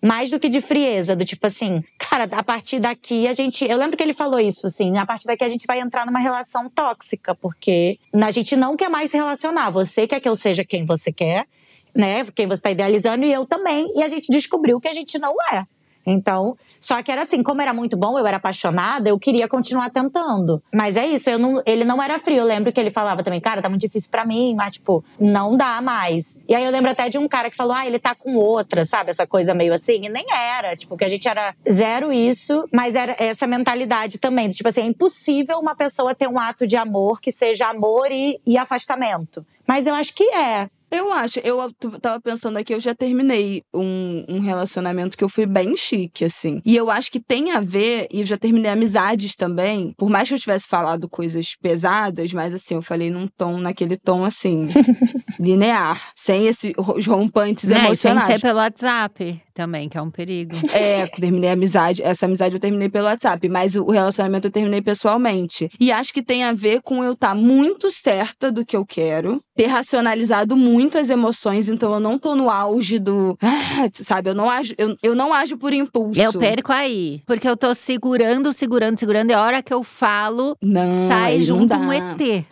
Mais 0.05 0.29
do 0.29 0.37
que 0.37 0.49
de 0.49 0.59
frieza, 0.59 1.15
do 1.15 1.23
tipo 1.23 1.47
assim, 1.47 1.81
cara, 1.97 2.25
a 2.29 2.43
partir 2.43 2.79
daqui 2.79 3.25
a 3.25 3.31
gente. 3.31 3.63
Eu 3.63 3.77
lembro 3.77 3.95
que 3.95 4.03
ele 4.03 4.13
falou 4.13 4.37
isso, 4.37 4.67
assim, 4.67 4.97
a 4.97 5.05
partir 5.05 5.25
daqui 5.27 5.45
a 5.45 5.49
gente 5.49 5.65
vai 5.65 5.79
entrar 5.79 6.05
numa 6.05 6.19
relação 6.19 6.69
tóxica, 6.69 7.33
porque 7.33 7.97
a 8.13 8.31
gente 8.31 8.57
não 8.57 8.75
quer 8.75 8.89
mais 8.89 9.11
se 9.11 9.17
relacionar. 9.17 9.69
Você 9.69 10.05
quer 10.05 10.19
que 10.19 10.27
eu 10.27 10.35
seja 10.35 10.65
quem 10.65 10.85
você 10.85 11.09
quer, 11.09 11.47
né? 11.95 12.25
Quem 12.35 12.47
você 12.47 12.59
está 12.59 12.71
idealizando, 12.71 13.23
e 13.23 13.31
eu 13.31 13.45
também. 13.45 13.89
E 13.95 14.03
a 14.03 14.09
gente 14.09 14.29
descobriu 14.29 14.77
que 14.81 14.89
a 14.89 14.93
gente 14.93 15.17
não 15.17 15.35
é. 15.53 15.65
Então, 16.05 16.57
só 16.83 17.01
que 17.01 17.09
era 17.09 17.21
assim, 17.21 17.41
como 17.41 17.61
era 17.61 17.73
muito 17.73 17.95
bom, 17.95 18.19
eu 18.19 18.27
era 18.27 18.35
apaixonada, 18.35 19.07
eu 19.07 19.17
queria 19.17 19.47
continuar 19.47 19.89
tentando. 19.89 20.61
Mas 20.69 20.97
é 20.97 21.07
isso, 21.07 21.29
eu 21.29 21.39
não, 21.39 21.63
ele 21.65 21.85
não 21.85 22.03
era 22.03 22.19
frio. 22.19 22.39
Eu 22.39 22.45
lembro 22.45 22.73
que 22.73 22.79
ele 22.79 22.91
falava 22.91 23.23
também, 23.23 23.39
cara, 23.39 23.61
tá 23.61 23.69
muito 23.69 23.79
difícil 23.79 24.11
pra 24.11 24.25
mim, 24.25 24.53
mas 24.53 24.73
tipo, 24.73 25.01
não 25.17 25.55
dá 25.55 25.81
mais. 25.81 26.41
E 26.45 26.53
aí 26.53 26.61
eu 26.61 26.71
lembro 26.71 26.91
até 26.91 27.07
de 27.07 27.17
um 27.17 27.25
cara 27.25 27.49
que 27.49 27.55
falou, 27.55 27.71
ah, 27.73 27.87
ele 27.87 27.99
tá 27.99 28.13
com 28.13 28.35
outra, 28.35 28.83
sabe? 28.83 29.11
Essa 29.11 29.25
coisa 29.25 29.53
meio 29.53 29.73
assim. 29.73 30.01
E 30.03 30.09
nem 30.09 30.25
era, 30.29 30.75
tipo, 30.75 30.97
que 30.97 31.05
a 31.05 31.07
gente 31.07 31.25
era 31.25 31.55
zero 31.71 32.11
isso, 32.11 32.67
mas 32.69 32.95
era 32.95 33.15
essa 33.17 33.47
mentalidade 33.47 34.19
também. 34.19 34.51
Tipo 34.51 34.67
assim, 34.67 34.81
é 34.81 34.85
impossível 34.85 35.59
uma 35.59 35.75
pessoa 35.75 36.13
ter 36.13 36.27
um 36.27 36.37
ato 36.37 36.67
de 36.67 36.75
amor 36.75 37.21
que 37.21 37.31
seja 37.31 37.69
amor 37.69 38.11
e, 38.11 38.41
e 38.45 38.57
afastamento. 38.57 39.45
Mas 39.65 39.87
eu 39.87 39.95
acho 39.95 40.13
que 40.13 40.23
é. 40.23 40.69
Eu 40.93 41.11
acho, 41.11 41.39
eu 41.39 41.57
tava 41.99 42.21
pensando 42.21 42.57
aqui, 42.57 42.71
eu 42.73 42.79
já 42.79 42.93
terminei 42.93 43.63
um, 43.73 44.23
um 44.29 44.39
relacionamento 44.39 45.17
que 45.17 45.23
eu 45.23 45.29
fui 45.29 45.47
bem 45.47 45.75
chique, 45.75 46.23
assim. 46.23 46.61
E 46.63 46.75
eu 46.75 46.91
acho 46.91 47.11
que 47.11 47.19
tem 47.19 47.51
a 47.51 47.59
ver, 47.61 48.07
e 48.11 48.19
eu 48.19 48.25
já 48.27 48.37
terminei 48.37 48.69
amizades 48.69 49.35
também, 49.35 49.93
por 49.97 50.07
mais 50.07 50.27
que 50.29 50.35
eu 50.35 50.39
tivesse 50.39 50.67
falado 50.67 51.09
coisas 51.09 51.55
pesadas, 51.59 52.31
mas 52.31 52.53
assim, 52.53 52.75
eu 52.75 52.81
falei 52.83 53.09
num 53.09 53.27
tom, 53.27 53.57
naquele 53.57 53.97
tom 53.97 54.23
assim, 54.23 54.69
linear, 55.39 55.99
sem 56.15 56.45
esses 56.47 56.73
rompantes 57.07 57.69
É, 57.69 57.73
e 57.73 57.75
sem 57.77 57.85
emocionais. 57.85 58.33
ser 58.33 58.41
pelo 58.41 58.59
WhatsApp 58.59 59.41
também, 59.53 59.87
que 59.87 59.97
é 59.97 60.01
um 60.01 60.09
perigo. 60.11 60.53
É, 60.73 61.05
terminei 61.07 61.49
a 61.49 61.53
amizade. 61.53 62.01
Essa 62.01 62.25
amizade 62.25 62.55
eu 62.55 62.59
terminei 62.59 62.89
pelo 62.89 63.05
WhatsApp, 63.05 63.47
mas 63.47 63.75
o 63.75 63.85
relacionamento 63.91 64.47
eu 64.47 64.51
terminei 64.51 64.81
pessoalmente. 64.81 65.69
E 65.79 65.91
acho 65.91 66.13
que 66.13 66.21
tem 66.23 66.43
a 66.43 66.51
ver 66.51 66.81
com 66.81 67.03
eu 67.03 67.13
estar 67.13 67.35
muito 67.35 67.91
certa 67.91 68.51
do 68.51 68.65
que 68.65 68.75
eu 68.75 68.85
quero, 68.85 69.41
ter 69.55 69.67
racionalizado 69.67 70.57
muito 70.57 70.97
as 70.97 71.09
emoções, 71.09 71.69
então 71.69 71.93
eu 71.93 71.99
não 71.99 72.17
tô 72.17 72.35
no 72.35 72.49
auge 72.49 72.97
do. 72.99 73.37
Ah, 73.41 73.87
sabe, 73.93 74.29
eu 74.31 74.35
não 74.35 74.49
ajo, 74.49 74.73
eu, 74.77 74.97
eu 75.03 75.15
não 75.15 75.33
ajo 75.33 75.57
por 75.57 75.71
impulso. 75.73 76.19
Eu 76.19 76.33
perco 76.33 76.71
aí. 76.71 77.21
Porque 77.25 77.47
eu 77.47 77.55
tô 77.55 77.73
segurando, 77.75 78.51
segurando, 78.51 78.97
segurando. 78.97 79.29
E 79.29 79.33
a 79.33 79.41
hora 79.41 79.61
que 79.61 79.73
eu 79.73 79.83
falo, 79.83 80.57
Não, 80.61 80.91
sai 81.07 81.37
não 81.37 81.45
junto 81.45 81.67
dá. 81.67 81.77
um 81.77 81.93
ET. 81.93 82.45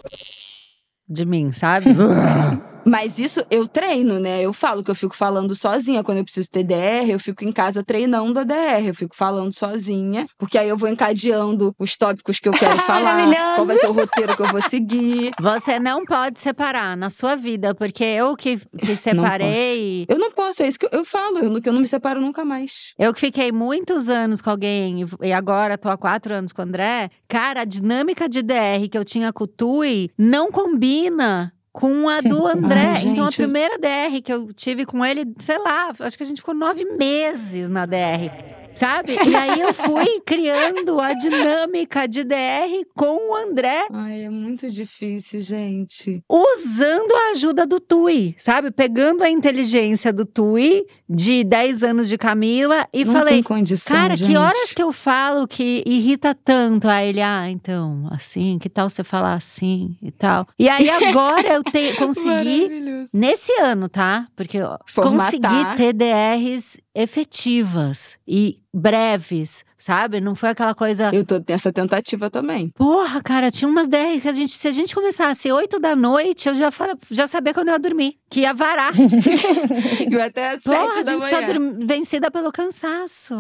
De 1.10 1.26
mim, 1.26 1.52
sabe? 1.52 1.88
Mas 2.86 3.19
isso 3.19 3.43
eu 3.49 3.67
treino, 3.67 4.19
né? 4.19 4.41
Eu 4.41 4.51
falo 4.53 4.84
que 4.84 4.89
eu 4.91 4.95
fico 4.95 5.15
falando 5.15 5.53
sozinha. 5.55 6.03
Quando 6.03 6.17
eu 6.19 6.23
preciso 6.23 6.49
ter 6.49 6.63
DR, 6.63 7.09
eu 7.09 7.19
fico 7.19 7.43
em 7.43 7.51
casa 7.51 7.84
treinando 7.84 8.39
a 8.39 8.43
DR. 8.43 8.88
Eu 8.88 8.95
fico 8.95 9.15
falando 9.15 9.53
sozinha. 9.53 10.27
Porque 10.38 10.57
aí 10.57 10.67
eu 10.67 10.77
vou 10.77 10.89
encadeando 10.89 11.73
os 11.77 11.95
tópicos 11.97 12.39
que 12.39 12.49
eu 12.49 12.53
quero 12.53 12.79
falar. 12.82 13.55
Qual 13.55 13.65
vai 13.67 13.77
ser 13.77 13.88
o 13.88 13.91
roteiro 13.93 14.36
que 14.36 14.41
eu 14.41 14.47
vou 14.47 14.61
seguir. 14.61 15.32
Você 15.39 15.79
não 15.79 16.03
pode 16.05 16.39
separar 16.39 16.97
na 16.97 17.09
sua 17.09 17.36
vida, 17.36 17.75
porque 17.75 18.03
eu 18.03 18.36
que, 18.36 18.57
que 18.77 18.95
separei. 18.95 20.05
Eu 20.07 20.17
não 20.17 20.32
posso, 20.32 20.63
é 20.63 20.67
isso 20.67 20.79
que 20.79 20.86
eu, 20.86 20.89
eu 20.91 21.05
falo. 21.05 21.38
Eu, 21.39 21.49
não- 21.49 21.61
que 21.61 21.69
eu 21.69 21.73
não 21.73 21.82
me 21.82 21.88
separo 21.88 22.19
nunca 22.19 22.43
mais. 22.43 22.93
Eu 22.97 23.13
que 23.13 23.19
fiquei 23.19 23.51
muitos 23.51 24.09
anos 24.09 24.41
com 24.41 24.49
alguém 24.49 25.03
e- 25.03 25.27
e 25.27 25.32
agora 25.34 25.77
tô 25.77 25.89
há 25.89 25.97
quatro 25.97 26.34
anos 26.34 26.51
com 26.51 26.61
o 26.61 26.65
André. 26.65 27.09
Cara, 27.27 27.61
a 27.61 27.65
dinâmica 27.65 28.27
de 28.27 28.41
DR 28.41 28.88
que 28.91 28.97
eu 28.97 29.05
tinha 29.05 29.32
com 29.32 29.43
o 29.43 29.47
Tui 29.47 30.09
não 30.17 30.51
combina 30.51 31.53
com 31.72 32.09
a 32.09 32.22
do 32.22 32.45
André. 32.47 32.97
Ai, 32.97 33.03
então 33.05 33.26
a 33.26 33.32
primeira 33.32 33.78
DR 33.78 34.22
que 34.24 34.32
eu 34.32 34.53
tive 34.53 34.86
com 34.86 35.05
ele, 35.05 35.26
sei 35.39 35.57
lá, 35.57 35.93
acho 35.99 36.17
que 36.17 36.24
a 36.24 36.26
gente 36.26 36.38
ficou 36.38 36.53
nove 36.53 36.86
meses 36.86 37.69
na 37.69 37.86
DR. 37.86 38.61
Sabe? 38.74 39.13
E 39.28 39.36
aí 39.36 39.59
eu 39.59 39.74
fui 39.74 40.19
criando 40.26 40.99
a 40.99 41.13
dinâmica 41.13 42.07
de 42.07 42.24
DR 42.24 42.86
com 42.95 43.32
o 43.32 43.36
André 43.36 43.86
Ai, 43.91 44.24
é 44.24 44.30
muito 44.30 44.69
difícil, 44.72 45.41
gente. 45.41 46.24
usando 46.30 47.11
a 47.13 47.32
ajuda 47.32 47.65
do 47.67 47.80
Tui, 47.80 48.36
sabe? 48.38 48.72
Pegando 48.72 49.24
a 49.24 49.30
inteligência 49.30 50.11
do 50.11 50.26
Tui, 50.26 50.86
de 51.09 51.43
10 51.43 51.84
anos 51.84 52.07
de 52.09 52.17
Camila, 52.17 52.88
e 52.93 53.03
não 53.05 53.13
falei. 53.13 53.34
tem 53.36 53.43
condição, 53.43 53.95
Cara, 53.95 54.15
gente. 54.15 54.30
que 54.32 54.38
horas 54.38 54.74
que 54.74 54.82
eu 54.82 54.91
falo 54.93 55.47
que 55.47 55.84
irrita 55.86 56.34
tanto? 56.34 56.88
Aí 56.88 57.09
ele, 57.09 57.22
ah, 57.22 57.49
então, 57.49 58.07
assim, 58.11 58.57
que 58.59 58.69
tal 58.69 58.89
você 58.89 59.03
falar 59.03 59.34
assim 59.34 59.95
e 60.01 60.11
tal? 60.11 60.47
E 60.57 60.67
aí 60.69 60.89
agora 60.89 61.47
eu 61.55 61.63
te, 61.63 61.93
consegui, 61.99 62.69
nesse 63.13 63.51
ano, 63.61 63.89
tá? 63.89 64.28
Porque 64.36 64.57
eu 64.57 64.78
Formatar. 64.88 65.32
consegui 65.32 65.78
ter 65.78 65.93
DRs 65.93 66.78
efetivas 66.93 68.17
e 68.28 68.61
breves, 68.74 69.65
sabe? 69.78 70.22
Não 70.22 70.34
foi 70.36 70.49
aquela 70.49 70.74
coisa. 70.74 71.09
Eu 71.13 71.26
tô 71.26 71.41
nessa 71.47 71.72
tentativa 71.74 72.30
também. 72.30 72.69
Porra, 72.69 73.22
cara, 73.22 73.51
tinha 73.51 73.67
umas 73.69 73.88
10 73.88 74.22
que 74.22 74.30
a 74.30 74.34
gente, 74.34 74.51
se 74.53 74.67
a 74.67 74.72
gente 74.72 74.95
começasse 74.95 75.51
8 75.51 75.80
da 75.80 75.95
noite, 75.95 76.47
eu 76.47 76.55
já, 76.55 76.72
fala, 76.72 76.97
já 77.09 77.28
sabia 77.28 77.53
quando 77.53 77.67
eu 77.67 77.74
ia 77.74 77.80
dormir, 77.80 78.15
que 78.30 78.41
ia 78.41 78.53
varar. 78.53 78.93
E 80.09 80.15
até 80.22 80.57
Porra, 80.57 80.78
sete 80.93 80.99
a 80.99 81.03
da 81.03 81.11
gente 81.13 81.30
só 81.30 81.36
manhã. 81.41 81.47
dorm- 81.53 81.86
vencida 81.86 82.32
pelo 82.32 82.51
cansaço. 82.51 83.34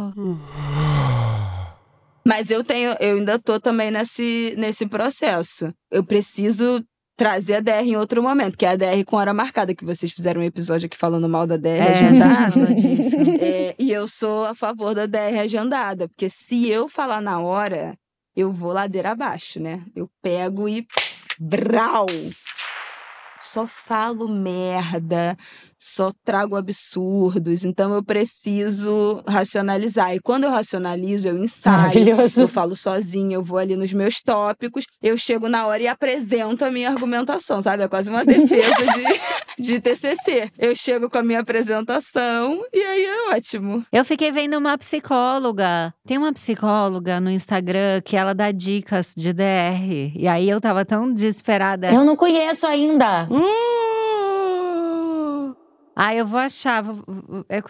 Mas 2.25 2.51
eu 2.51 2.63
tenho, 2.63 2.95
eu 2.99 3.15
ainda 3.17 3.39
tô 3.39 3.59
também 3.59 3.89
nesse, 3.89 4.53
nesse 4.57 4.85
processo. 4.87 5.73
Eu 5.89 6.03
preciso 6.03 6.83
trazer 7.21 7.57
a 7.57 7.59
DR 7.59 7.83
em 7.85 7.95
outro 7.95 8.23
momento, 8.23 8.57
que 8.57 8.65
é 8.65 8.69
a 8.69 8.75
DR 8.75 9.05
com 9.05 9.15
hora 9.15 9.31
marcada, 9.31 9.75
que 9.75 9.85
vocês 9.85 10.11
fizeram 10.11 10.41
um 10.41 10.43
episódio 10.43 10.87
aqui 10.87 10.97
falando 10.97 11.29
mal 11.29 11.45
da 11.45 11.55
DR 11.55 11.67
É, 11.67 11.93
agendada. 11.93 12.55
É, 13.39 13.75
e 13.77 13.91
eu 13.91 14.07
sou 14.07 14.47
a 14.47 14.55
favor 14.55 14.95
da 14.95 15.05
DR 15.05 15.39
agendada, 15.43 16.07
porque 16.07 16.31
se 16.31 16.67
eu 16.67 16.89
falar 16.89 17.21
na 17.21 17.39
hora, 17.39 17.95
eu 18.35 18.51
vou 18.51 18.73
ladeira 18.73 19.11
abaixo, 19.11 19.59
né? 19.59 19.83
Eu 19.95 20.09
pego 20.19 20.67
e. 20.67 20.87
Brau! 21.39 22.07
Só 23.39 23.67
falo 23.67 24.27
merda, 24.27 25.37
só 25.83 26.11
trago 26.23 26.55
absurdos, 26.55 27.65
então 27.65 27.91
eu 27.91 28.03
preciso 28.03 29.23
racionalizar. 29.27 30.13
E 30.13 30.19
quando 30.19 30.43
eu 30.43 30.51
racionalizo, 30.51 31.27
eu 31.27 31.37
ensaio, 31.43 31.77
Maravilhoso. 32.05 32.41
eu 32.41 32.47
falo 32.47 32.75
sozinha, 32.75 33.35
eu 33.35 33.43
vou 33.43 33.57
ali 33.57 33.75
nos 33.75 33.91
meus 33.91 34.21
tópicos, 34.21 34.85
eu 35.01 35.17
chego 35.17 35.49
na 35.49 35.65
hora 35.65 35.81
e 35.81 35.87
apresento 35.87 36.63
a 36.63 36.69
minha 36.69 36.89
argumentação, 36.89 37.63
sabe? 37.63 37.81
É 37.81 37.87
quase 37.87 38.11
uma 38.11 38.23
defesa 38.25 38.85
de, 39.57 39.63
de 39.63 39.79
TCC. 39.79 40.51
Eu 40.55 40.75
chego 40.75 41.09
com 41.09 41.17
a 41.17 41.23
minha 41.23 41.39
apresentação 41.39 42.63
e 42.71 42.79
aí 42.79 43.05
é 43.05 43.35
ótimo. 43.35 43.83
Eu 43.91 44.05
fiquei 44.05 44.31
vendo 44.31 44.59
uma 44.59 44.77
psicóloga. 44.77 45.91
Tem 46.05 46.17
uma 46.17 46.31
psicóloga 46.31 47.19
no 47.19 47.31
Instagram 47.31 48.01
que 48.05 48.15
ela 48.15 48.35
dá 48.35 48.51
dicas 48.51 49.13
de 49.17 49.33
DR. 49.33 50.13
E 50.15 50.27
aí 50.27 50.47
eu 50.47 50.61
tava 50.61 50.85
tão 50.85 51.11
desesperada. 51.11 51.91
Eu 51.91 52.05
não 52.05 52.15
conheço 52.15 52.67
ainda. 52.67 53.27
Ah, 56.03 56.15
eu 56.15 56.25
vou 56.25 56.39
achar. 56.39 56.83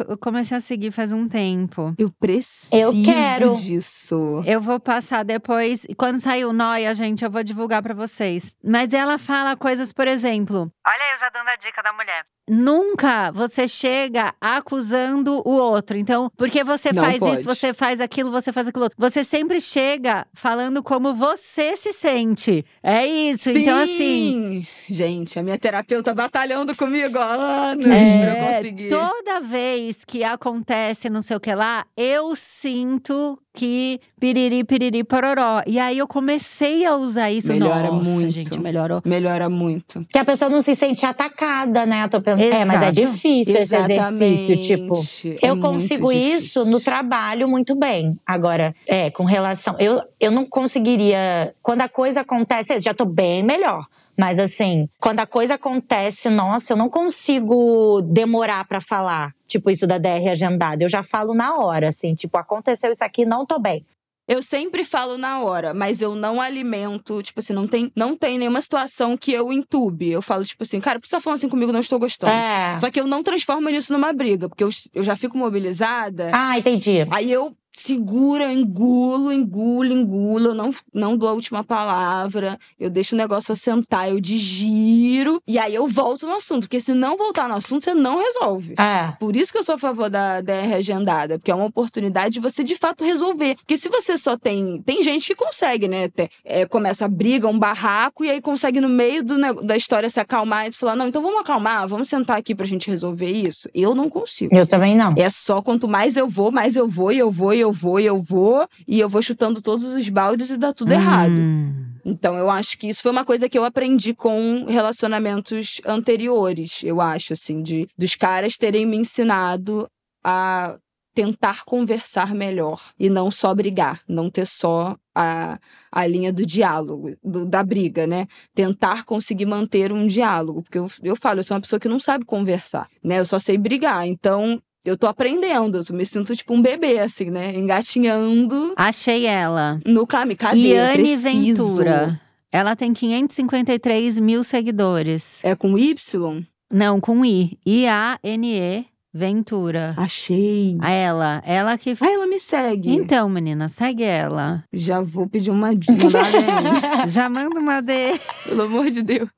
Eu 0.07 0.17
comecei 0.17 0.55
a 0.55 0.61
seguir 0.61 0.89
faz 0.89 1.11
um 1.11 1.27
tempo. 1.27 1.93
Eu 1.97 2.09
preciso 2.09 2.73
Eu 2.73 2.93
quero. 3.03 3.55
disso. 3.55 4.41
Eu 4.45 4.61
vou 4.61 4.79
passar 4.79 5.25
depois. 5.25 5.83
e 5.83 5.93
Quando 5.93 6.17
sair 6.21 6.45
o 6.45 6.53
Noia, 6.53 6.95
gente, 6.95 7.25
eu 7.25 7.29
vou 7.29 7.43
divulgar 7.43 7.83
pra 7.83 7.93
vocês. 7.93 8.55
Mas 8.63 8.93
ela 8.93 9.17
fala 9.17 9.57
coisas, 9.57 9.91
por 9.91 10.07
exemplo. 10.07 10.71
Olha 10.87 11.03
aí, 11.03 11.11
eu 11.15 11.19
já 11.19 11.29
dando 11.29 11.49
a 11.49 11.57
dica 11.57 11.83
da 11.83 11.91
mulher. 11.91 12.25
Nunca 12.49 13.31
você 13.31 13.67
chega 13.67 14.33
acusando 14.41 15.41
o 15.47 15.51
outro. 15.51 15.97
Então, 15.97 16.29
porque 16.35 16.63
você 16.63 16.91
Não 16.91 17.03
faz 17.03 17.19
pode. 17.19 17.35
isso, 17.35 17.45
você 17.45 17.73
faz 17.73 18.01
aquilo, 18.01 18.31
você 18.31 18.51
faz 18.51 18.67
aquilo 18.67 18.83
outro. 18.85 18.97
Você 18.99 19.23
sempre 19.23 19.61
chega 19.61 20.25
falando 20.33 20.83
como 20.83 21.13
você 21.13 21.77
se 21.77 21.93
sente. 21.93 22.65
É 22.83 23.05
isso. 23.05 23.49
Então, 23.49 23.77
assim. 23.77 24.63
Sim! 24.63 24.67
Gente, 24.89 25.39
a 25.39 25.43
minha 25.43 25.57
terapeuta 25.57 26.13
batalhando 26.13 26.75
comigo 26.75 27.17
há 27.17 27.33
anos 27.71 27.85
É, 27.85 28.21
pra 28.21 28.37
eu 28.37 28.55
conseguir. 28.55 28.89
toda 28.89 29.39
vez 29.41 30.03
que 30.03 30.23
acontece 30.23 31.09
não 31.09 31.21
sei 31.21 31.37
o 31.37 31.39
que 31.39 31.53
lá, 31.53 31.85
eu 31.95 32.35
sinto 32.35 33.39
que 33.53 33.99
piriri, 34.19 34.63
piriri, 34.63 35.03
pororó. 35.03 35.61
E 35.67 35.79
aí 35.79 35.97
eu 35.97 36.07
comecei 36.07 36.85
a 36.85 36.95
usar 36.95 37.31
isso. 37.31 37.51
Melhora 37.51 37.91
Nossa, 37.91 38.09
muito. 38.09 38.31
gente, 38.31 38.59
melhorou. 38.59 39.01
Melhora 39.05 39.49
muito. 39.49 40.05
Que 40.11 40.17
a 40.17 40.25
pessoa 40.25 40.49
não 40.49 40.61
se 40.61 40.75
sente 40.75 41.05
atacada, 41.05 41.85
né? 41.85 42.03
Eu 42.05 42.09
tô 42.09 42.21
pensando. 42.21 42.53
É, 42.53 42.65
mas 42.65 42.81
é 42.81 42.89
Exato. 42.89 42.93
difícil 42.93 43.55
esse 43.57 43.75
exercício, 43.75 44.57
tipo. 44.61 44.93
Exatamente. 44.97 45.45
É 45.45 45.49
Eu 45.49 45.59
consigo 45.59 46.11
isso 46.11 46.65
no 46.65 46.79
trabalho 46.79 47.47
muito 47.47 47.75
bem. 47.75 48.13
Agora, 48.25 48.73
é, 48.87 49.09
com 49.11 49.25
relação. 49.25 49.75
Eu, 49.79 50.01
eu 50.19 50.31
não 50.31 50.45
conseguiria. 50.45 51.53
Quando 51.61 51.81
a 51.81 51.89
coisa 51.89 52.21
acontece, 52.21 52.79
já 52.79 52.93
tô 52.93 53.05
bem 53.05 53.43
melhor. 53.43 53.85
Mas 54.17 54.39
assim, 54.39 54.87
quando 54.99 55.19
a 55.21 55.25
coisa 55.25 55.55
acontece, 55.55 56.29
nossa, 56.29 56.73
eu 56.73 56.77
não 56.77 56.89
consigo 56.89 58.01
demorar 58.03 58.65
pra 58.65 58.79
falar. 58.79 59.33
Tipo, 59.51 59.69
isso 59.69 59.85
da 59.85 59.97
DR 59.97 60.29
agendada. 60.31 60.83
Eu 60.83 60.89
já 60.89 61.03
falo 61.03 61.33
na 61.33 61.57
hora, 61.57 61.89
assim, 61.89 62.15
tipo, 62.15 62.37
aconteceu 62.37 62.89
isso 62.89 63.03
aqui, 63.03 63.25
não 63.25 63.45
tô 63.45 63.59
bem. 63.59 63.85
Eu 64.27 64.41
sempre 64.41 64.85
falo 64.85 65.17
na 65.17 65.41
hora, 65.41 65.73
mas 65.73 65.99
eu 66.01 66.15
não 66.15 66.39
alimento, 66.39 67.21
tipo 67.21 67.41
assim, 67.41 67.51
não 67.51 67.67
tem, 67.67 67.91
não 67.93 68.15
tem 68.15 68.37
nenhuma 68.37 68.61
situação 68.61 69.17
que 69.17 69.33
eu 69.33 69.51
entube. 69.51 70.09
Eu 70.09 70.21
falo, 70.21 70.45
tipo 70.45 70.63
assim, 70.63 70.79
cara, 70.79 70.99
por 70.99 71.03
que 71.03 71.09
você 71.09 71.17
tá 71.17 71.21
falando 71.21 71.39
assim 71.39 71.49
comigo? 71.49 71.73
Não 71.73 71.81
estou 71.81 71.99
gostando. 71.99 72.31
É. 72.31 72.77
Só 72.77 72.89
que 72.89 72.99
eu 73.01 73.07
não 73.07 73.23
transformo 73.23 73.69
isso 73.69 73.91
numa 73.91 74.13
briga, 74.13 74.47
porque 74.47 74.63
eu, 74.63 74.69
eu 74.93 75.03
já 75.03 75.17
fico 75.17 75.37
mobilizada. 75.37 76.29
Ah, 76.31 76.57
entendi. 76.57 77.05
Aí 77.11 77.29
eu 77.29 77.53
seguro, 77.73 78.43
eu 78.43 78.51
engulo, 78.51 79.31
engulo, 79.31 79.91
engulo, 79.91 80.49
eu 80.49 80.55
não, 80.55 80.73
não 80.93 81.17
dou 81.17 81.29
a 81.29 81.33
última 81.33 81.63
palavra, 81.63 82.59
eu 82.79 82.89
deixo 82.89 83.15
o 83.15 83.17
negócio 83.17 83.53
assentar, 83.53 84.09
eu 84.09 84.19
digiro, 84.19 85.41
e 85.47 85.57
aí 85.57 85.73
eu 85.73 85.87
volto 85.87 86.27
no 86.27 86.35
assunto, 86.35 86.61
porque 86.61 86.79
se 86.79 86.93
não 86.93 87.17
voltar 87.17 87.47
no 87.47 87.55
assunto, 87.55 87.83
você 87.83 87.93
não 87.93 88.19
resolve. 88.19 88.73
É. 88.77 89.13
Por 89.19 89.35
isso 89.35 89.51
que 89.51 89.57
eu 89.57 89.63
sou 89.63 89.75
a 89.75 89.79
favor 89.79 90.09
da 90.09 90.41
DR 90.41 90.73
agendada, 90.77 91.37
porque 91.37 91.51
é 91.51 91.55
uma 91.55 91.65
oportunidade 91.65 92.33
de 92.33 92.39
você 92.39 92.63
de 92.63 92.75
fato 92.75 93.03
resolver. 93.03 93.55
Porque 93.55 93.77
se 93.77 93.89
você 93.89 94.17
só 94.17 94.37
tem. 94.37 94.81
Tem 94.85 95.03
gente 95.03 95.27
que 95.27 95.35
consegue, 95.35 95.87
né? 95.87 96.09
É, 96.43 96.65
começa 96.65 97.05
a 97.05 97.07
briga, 97.07 97.47
um 97.47 97.57
barraco, 97.57 98.23
e 98.23 98.29
aí 98.29 98.41
consegue 98.41 98.81
no 98.81 98.89
meio 98.89 99.23
do, 99.23 99.35
da 99.63 99.77
história 99.77 100.09
se 100.09 100.19
acalmar 100.19 100.67
e 100.67 100.71
falar: 100.71 100.95
não, 100.95 101.07
então 101.07 101.21
vamos 101.21 101.39
acalmar, 101.39 101.87
vamos 101.87 102.09
sentar 102.09 102.37
aqui 102.37 102.53
pra 102.53 102.65
gente 102.65 102.89
resolver 102.89 103.31
isso. 103.31 103.69
Eu 103.73 103.95
não 103.95 104.09
consigo. 104.09 104.53
Eu 104.55 104.67
também 104.67 104.95
não. 104.95 105.13
É 105.17 105.29
só 105.29 105.61
quanto 105.61 105.87
mais 105.87 106.17
eu 106.17 106.27
vou, 106.27 106.51
mais 106.51 106.75
eu 106.75 106.87
vou, 106.87 107.11
e 107.11 107.17
eu 107.17 107.31
vou, 107.31 107.53
e 107.53 107.60
eu 107.61 107.71
vou, 107.71 107.99
e 107.99 108.05
eu 108.05 108.21
vou, 108.21 108.67
e 108.87 108.99
eu 108.99 109.09
vou 109.09 109.21
chutando 109.21 109.61
todos 109.61 109.83
os 109.83 110.09
baldes 110.09 110.49
e 110.49 110.57
dá 110.57 110.73
tudo 110.73 110.91
errado. 110.91 111.31
Hum. 111.31 111.91
Então 112.03 112.35
eu 112.35 112.49
acho 112.49 112.77
que 112.77 112.87
isso 112.87 113.01
foi 113.01 113.11
uma 113.11 113.25
coisa 113.25 113.47
que 113.47 113.57
eu 113.57 113.63
aprendi 113.63 114.13
com 114.13 114.65
relacionamentos 114.65 115.79
anteriores, 115.85 116.81
eu 116.83 116.99
acho, 116.99 117.33
assim, 117.33 117.61
de 117.61 117.87
dos 117.97 118.15
caras 118.15 118.57
terem 118.57 118.85
me 118.85 118.97
ensinado 118.97 119.87
a 120.23 120.77
tentar 121.13 121.63
conversar 121.65 122.33
melhor 122.33 122.81
e 122.97 123.09
não 123.09 123.29
só 123.29 123.53
brigar, 123.53 124.01
não 124.07 124.29
ter 124.29 124.47
só 124.47 124.95
a, 125.13 125.59
a 125.91 126.07
linha 126.07 126.31
do 126.31 126.45
diálogo, 126.45 127.15
do, 127.21 127.45
da 127.45 127.63
briga, 127.63 128.07
né? 128.07 128.27
Tentar 128.55 129.03
conseguir 129.03 129.45
manter 129.45 129.91
um 129.91 130.07
diálogo, 130.07 130.63
porque 130.63 130.77
eu, 130.77 130.89
eu 131.03 131.15
falo, 131.15 131.39
eu 131.39 131.43
sou 131.43 131.55
uma 131.55 131.61
pessoa 131.61 131.79
que 131.79 131.89
não 131.89 131.99
sabe 131.99 132.23
conversar, 132.23 132.89
né? 133.03 133.19
Eu 133.19 133.25
só 133.25 133.39
sei 133.39 133.57
brigar, 133.57 134.07
então 134.07 134.61
eu 134.85 134.97
tô 134.97 135.07
aprendendo, 135.07 135.83
eu 135.87 135.95
me 135.95 136.05
sinto 136.05 136.35
tipo 136.35 136.53
um 136.53 136.61
bebê, 136.61 136.99
assim, 136.99 137.29
né? 137.29 137.55
Engatinhando 137.55 138.73
Achei 138.75 139.25
ela. 139.25 139.79
no 139.85 140.05
caminho. 140.07 140.37
Cadê? 140.37 140.59
Iane. 140.59 141.15
Ventura. 141.17 142.19
Ela 142.51 142.75
tem 142.75 142.93
553 142.93 144.19
mil 144.19 144.43
seguidores. 144.43 145.39
É 145.43 145.55
com 145.55 145.77
Y? 145.77 146.43
Não, 146.71 146.99
com 146.99 147.23
I. 147.23 147.57
I-A-N-E 147.65 148.85
Ventura. 149.13 149.93
Achei. 149.97 150.77
A 150.79 150.89
ela. 150.89 151.43
Ela 151.45 151.77
que. 151.77 151.91
Ah, 151.99 152.09
ela 152.11 152.25
me 152.27 152.39
segue. 152.39 152.93
Então, 152.93 153.27
menina, 153.27 153.67
segue 153.67 154.03
ela. 154.03 154.63
Já 154.71 155.01
vou 155.01 155.27
pedir 155.27 155.51
uma 155.51 155.67
mandar 155.67 156.31
DM, 156.31 157.09
Já 157.09 157.29
manda 157.29 157.59
uma 157.59 157.81
D. 157.81 158.17
pelo 158.45 158.61
amor 158.63 158.89
de 158.89 159.01
Deus. 159.03 159.29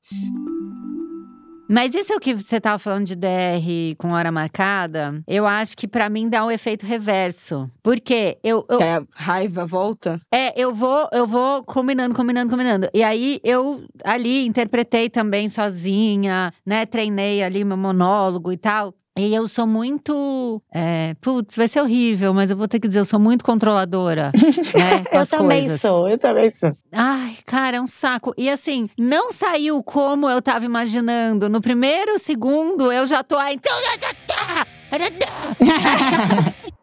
Mas 1.74 1.92
isso 1.92 2.12
é 2.12 2.16
o 2.16 2.20
que 2.20 2.34
você 2.34 2.60
tava 2.60 2.78
falando 2.78 3.04
de 3.04 3.16
DR 3.16 3.96
com 3.98 4.12
hora 4.12 4.30
marcada? 4.30 5.20
Eu 5.26 5.44
acho 5.44 5.76
que 5.76 5.88
pra 5.88 6.08
mim 6.08 6.28
dá 6.28 6.46
um 6.46 6.50
efeito 6.50 6.86
reverso. 6.86 7.68
Porque 7.82 8.38
eu, 8.44 8.64
eu, 8.70 8.80
a 8.80 9.02
raiva 9.12 9.66
volta. 9.66 10.20
É, 10.32 10.52
eu 10.56 10.72
vou, 10.72 11.08
eu 11.12 11.26
vou 11.26 11.64
combinando, 11.64 12.14
combinando, 12.14 12.48
combinando. 12.48 12.88
E 12.94 13.02
aí 13.02 13.40
eu 13.42 13.82
ali 14.04 14.46
interpretei 14.46 15.10
também 15.10 15.48
sozinha, 15.48 16.54
né? 16.64 16.86
Treinei 16.86 17.42
ali 17.42 17.64
meu 17.64 17.76
monólogo 17.76 18.52
e 18.52 18.56
tal. 18.56 18.94
E 19.16 19.32
eu 19.32 19.46
sou 19.46 19.64
muito. 19.64 20.60
É, 20.72 21.14
putz, 21.20 21.54
vai 21.54 21.68
ser 21.68 21.80
horrível, 21.80 22.34
mas 22.34 22.50
eu 22.50 22.56
vou 22.56 22.66
ter 22.66 22.80
que 22.80 22.88
dizer, 22.88 22.98
eu 22.98 23.04
sou 23.04 23.20
muito 23.20 23.44
controladora. 23.44 24.32
né, 24.74 25.04
com 25.04 25.16
Eu 25.16 25.26
também 25.26 25.60
coisas. 25.60 25.80
sou, 25.80 26.08
eu 26.08 26.18
também 26.18 26.50
sou. 26.50 26.72
Ai, 26.92 27.36
cara, 27.46 27.76
é 27.76 27.80
um 27.80 27.86
saco. 27.86 28.34
E 28.36 28.50
assim, 28.50 28.90
não 28.98 29.30
saiu 29.30 29.84
como 29.84 30.28
eu 30.28 30.42
tava 30.42 30.64
imaginando. 30.64 31.48
No 31.48 31.60
primeiro 31.60 32.18
segundo, 32.18 32.90
eu 32.90 33.06
já 33.06 33.22
tô 33.22 33.36
aí. 33.36 33.54
Então, 33.54 33.72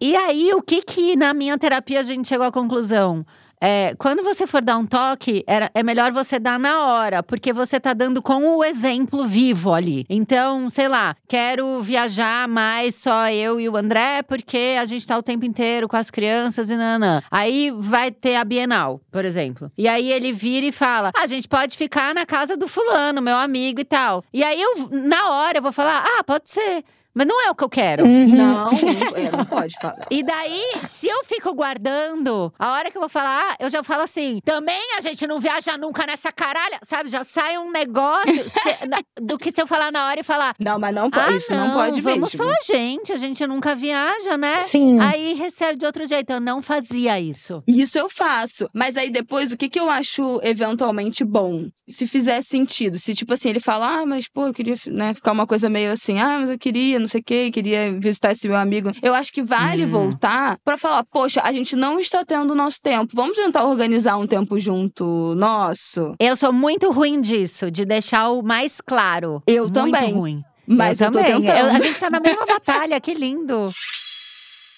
E 0.00 0.14
aí, 0.14 0.52
o 0.52 0.60
que 0.60 0.82
que 0.82 1.16
na 1.16 1.32
minha 1.32 1.56
terapia 1.56 2.00
a 2.00 2.02
gente 2.02 2.28
chegou 2.28 2.46
à 2.46 2.52
conclusão? 2.52 3.24
É, 3.60 3.94
quando 3.98 4.22
você 4.22 4.46
for 4.46 4.60
dar 4.60 4.76
um 4.76 4.86
toque, 4.86 5.42
era, 5.46 5.70
é 5.74 5.82
melhor 5.82 6.12
você 6.12 6.38
dar 6.38 6.58
na 6.58 6.86
hora, 6.86 7.22
porque 7.22 7.52
você 7.52 7.80
tá 7.80 7.94
dando 7.94 8.20
com 8.20 8.56
o 8.56 8.64
exemplo 8.64 9.26
vivo 9.26 9.72
ali. 9.72 10.04
Então, 10.08 10.68
sei 10.68 10.88
lá, 10.88 11.16
quero 11.26 11.80
viajar 11.82 12.46
mais 12.48 12.94
só 12.96 13.28
eu 13.30 13.60
e 13.60 13.68
o 13.68 13.76
André, 13.76 14.22
porque 14.22 14.76
a 14.78 14.84
gente 14.84 15.06
tá 15.06 15.16
o 15.16 15.22
tempo 15.22 15.44
inteiro 15.44 15.88
com 15.88 15.96
as 15.96 16.10
crianças 16.10 16.70
e 16.70 16.76
nanã. 16.76 17.22
Aí 17.30 17.72
vai 17.76 18.10
ter 18.10 18.36
a 18.36 18.44
Bienal, 18.44 19.00
por 19.10 19.24
exemplo. 19.24 19.70
E 19.76 19.88
aí 19.88 20.12
ele 20.12 20.32
vira 20.32 20.66
e 20.66 20.72
fala: 20.72 21.10
"Ah, 21.16 21.22
a 21.22 21.26
gente 21.26 21.48
pode 21.48 21.76
ficar 21.76 22.14
na 22.14 22.26
casa 22.26 22.56
do 22.56 22.68
fulano, 22.68 23.22
meu 23.22 23.36
amigo 23.36 23.80
e 23.80 23.84
tal. 23.84 24.22
E 24.32 24.44
aí 24.44 24.60
eu, 24.60 24.88
na 24.90 25.30
hora, 25.30 25.58
eu 25.58 25.62
vou 25.62 25.72
falar: 25.72 26.04
ah, 26.06 26.24
pode 26.24 26.50
ser. 26.50 26.84
Mas 27.16 27.26
não 27.26 27.40
é 27.46 27.50
o 27.50 27.54
que 27.54 27.64
eu 27.64 27.68
quero. 27.70 28.04
Uhum. 28.04 28.28
Não, 28.28 28.70
não, 28.70 29.16
é, 29.16 29.30
não 29.34 29.44
pode 29.46 29.74
falar. 29.80 30.06
E 30.10 30.22
daí, 30.22 30.62
se 30.86 31.08
eu 31.08 31.24
fico 31.24 31.54
guardando, 31.54 32.52
a 32.58 32.72
hora 32.72 32.90
que 32.90 32.96
eu 32.98 33.00
vou 33.00 33.08
falar, 33.08 33.56
eu 33.58 33.70
já 33.70 33.82
falo 33.82 34.02
assim: 34.02 34.38
também 34.44 34.80
a 34.98 35.00
gente 35.00 35.26
não 35.26 35.40
viaja 35.40 35.78
nunca 35.78 36.06
nessa 36.06 36.30
caralha. 36.30 36.78
Sabe? 36.82 37.08
Já 37.08 37.24
sai 37.24 37.56
um 37.56 37.70
negócio 37.70 38.34
se- 38.44 38.86
na- 38.86 39.00
do 39.20 39.38
que 39.38 39.50
se 39.50 39.62
eu 39.62 39.66
falar 39.66 39.90
na 39.90 40.06
hora 40.08 40.20
e 40.20 40.22
falar. 40.22 40.54
Não, 40.60 40.78
mas 40.78 40.94
não 40.94 41.10
pode. 41.10 41.32
Ah, 41.32 41.36
isso 41.36 41.54
não, 41.54 41.72
pode 41.72 42.00
vamos 42.02 42.32
mesmo. 42.32 42.44
só 42.44 42.50
a 42.50 42.76
gente, 42.76 43.12
a 43.12 43.16
gente 43.16 43.46
nunca 43.46 43.74
viaja, 43.74 44.36
né? 44.36 44.58
Sim. 44.58 44.98
Aí 45.00 45.32
recebe 45.34 45.76
de 45.76 45.86
outro 45.86 46.04
jeito. 46.06 46.30
Eu 46.30 46.40
não 46.40 46.60
fazia 46.60 47.18
isso. 47.18 47.62
Isso 47.66 47.98
eu 47.98 48.10
faço. 48.10 48.68
Mas 48.74 48.96
aí 48.96 49.08
depois, 49.10 49.52
o 49.52 49.56
que, 49.56 49.68
que 49.70 49.80
eu 49.80 49.88
acho 49.88 50.38
eventualmente 50.42 51.24
bom? 51.24 51.66
Se 51.88 52.06
fizer 52.06 52.42
sentido. 52.42 52.98
Se, 52.98 53.14
tipo 53.14 53.32
assim, 53.32 53.48
ele 53.48 53.60
fala, 53.60 54.00
ah, 54.00 54.06
mas 54.06 54.28
pô, 54.28 54.46
eu 54.48 54.52
queria 54.52 54.74
né, 54.88 55.14
ficar 55.14 55.30
uma 55.32 55.46
coisa 55.46 55.70
meio 55.70 55.92
assim, 55.92 56.18
ah, 56.18 56.38
mas 56.40 56.50
eu 56.50 56.58
queria, 56.58 56.98
não 57.06 57.10
sei 57.10 57.20
o 57.20 57.24
quê, 57.24 57.50
queria 57.50 57.92
visitar 57.98 58.32
esse 58.32 58.48
meu 58.48 58.56
amigo. 58.56 58.90
Eu 59.00 59.14
acho 59.14 59.32
que 59.32 59.42
vale 59.42 59.84
Hum. 59.84 59.88
voltar 59.88 60.58
pra 60.64 60.76
falar, 60.76 61.04
poxa, 61.04 61.40
a 61.42 61.52
gente 61.52 61.74
não 61.76 61.98
está 62.00 62.24
tendo 62.24 62.50
o 62.50 62.54
nosso 62.54 62.80
tempo. 62.82 63.12
Vamos 63.14 63.36
tentar 63.36 63.64
organizar 63.64 64.16
um 64.16 64.26
tempo 64.26 64.58
junto 64.60 65.34
nosso. 65.36 66.14
Eu 66.20 66.36
sou 66.36 66.52
muito 66.52 66.90
ruim 66.90 67.20
disso, 67.20 67.70
de 67.70 67.84
deixar 67.84 68.30
o 68.30 68.42
mais 68.42 68.80
claro. 68.80 69.42
Eu 69.46 69.64
muito 69.64 69.74
também. 69.74 70.12
ruim. 70.12 70.42
Mas 70.66 71.00
eu, 71.00 71.06
eu 71.06 71.12
também. 71.12 71.46
Eu- 71.46 71.66
a 71.66 71.78
gente 71.78 71.98
tá 72.00 72.10
na 72.10 72.18
mesma 72.20 72.44
batalha, 72.44 73.00
que 73.00 73.14
lindo. 73.14 73.70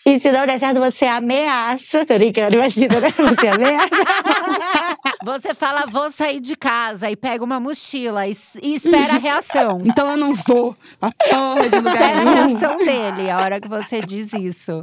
E 0.08 0.18
se 0.18 0.32
não 0.32 0.46
der 0.46 0.58
certo, 0.58 0.80
você 0.80 1.04
ameaça. 1.04 2.06
Tô 2.06 2.14
brincando, 2.14 2.56
imagina, 2.56 2.98
né? 2.98 3.10
Você 3.10 3.48
ameaça. 3.52 3.88
Você 5.22 5.54
fala, 5.54 5.84
vou 5.86 6.08
sair 6.08 6.40
de 6.40 6.56
casa 6.56 7.10
e 7.10 7.16
pega 7.16 7.44
uma 7.44 7.60
mochila 7.60 8.26
e, 8.26 8.34
e 8.62 8.74
espera 8.74 9.16
a 9.16 9.18
reação. 9.18 9.82
Então 9.88 10.10
eu 10.10 10.16
não 10.16 10.32
vou 10.32 10.74
a 11.00 11.10
porra 11.10 11.68
de 11.68 11.76
lugar 11.76 11.92
Espera 11.94 12.20
a 12.20 12.24
nenhum. 12.24 12.46
reação 12.48 12.78
dele 12.78 13.30
a 13.30 13.38
hora 13.38 13.60
que 13.60 13.68
você 13.68 14.00
diz 14.00 14.32
isso. 14.32 14.82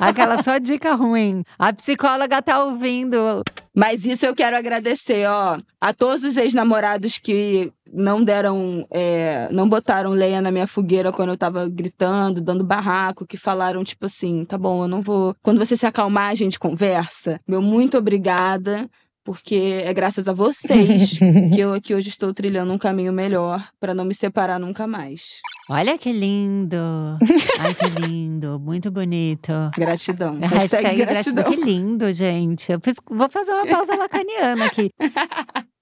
Aquela 0.00 0.42
sua 0.42 0.58
dica 0.58 0.94
ruim. 0.94 1.42
A 1.58 1.72
psicóloga 1.72 2.42
tá 2.42 2.62
ouvindo. 2.62 3.42
Mas 3.74 4.04
isso 4.04 4.26
eu 4.26 4.34
quero 4.34 4.56
agradecer, 4.56 5.28
ó, 5.28 5.56
a 5.80 5.92
todos 5.94 6.24
os 6.24 6.36
ex-namorados 6.36 7.18
que 7.18 7.72
não 7.92 8.22
deram, 8.22 8.86
é, 8.90 9.48
não 9.50 9.68
botaram 9.68 10.10
lenha 10.10 10.40
na 10.40 10.50
minha 10.50 10.66
fogueira 10.66 11.12
quando 11.12 11.30
eu 11.30 11.36
tava 11.36 11.68
gritando, 11.68 12.40
dando 12.40 12.64
barraco, 12.64 13.26
que 13.26 13.36
falaram 13.36 13.82
tipo 13.84 14.06
assim, 14.06 14.44
tá 14.44 14.56
bom, 14.56 14.84
eu 14.84 14.88
não 14.88 15.02
vou. 15.02 15.34
Quando 15.42 15.58
você 15.58 15.76
se 15.76 15.86
acalmar, 15.86 16.30
a 16.30 16.34
gente 16.34 16.58
conversa. 16.58 17.40
Meu 17.46 17.60
muito 17.60 17.98
obrigada. 17.98 18.88
Porque 19.22 19.82
é 19.84 19.92
graças 19.92 20.26
a 20.26 20.32
vocês 20.32 21.18
que 21.54 21.60
eu 21.60 21.74
aqui 21.74 21.94
hoje 21.94 22.08
estou 22.08 22.32
trilhando 22.32 22.72
um 22.72 22.78
caminho 22.78 23.12
melhor 23.12 23.62
pra 23.78 23.92
não 23.92 24.02
me 24.02 24.14
separar 24.14 24.58
nunca 24.58 24.86
mais. 24.86 25.42
Olha 25.68 25.98
que 25.98 26.10
lindo. 26.10 26.76
Ai, 27.60 27.74
que 27.74 27.86
lindo. 28.00 28.58
Muito 28.58 28.90
bonito. 28.90 29.52
Gratidão. 29.76 30.38
Hashtag, 30.40 30.56
Hashtag 30.58 30.96
gratidão. 30.96 31.44
gratidão. 31.44 31.52
Que 31.52 31.70
lindo, 31.70 32.12
gente. 32.14 32.72
Eu 32.72 32.80
vou 33.10 33.28
fazer 33.30 33.52
uma 33.52 33.66
pausa 33.66 33.94
lacaniana 33.94 34.64
aqui. 34.64 34.90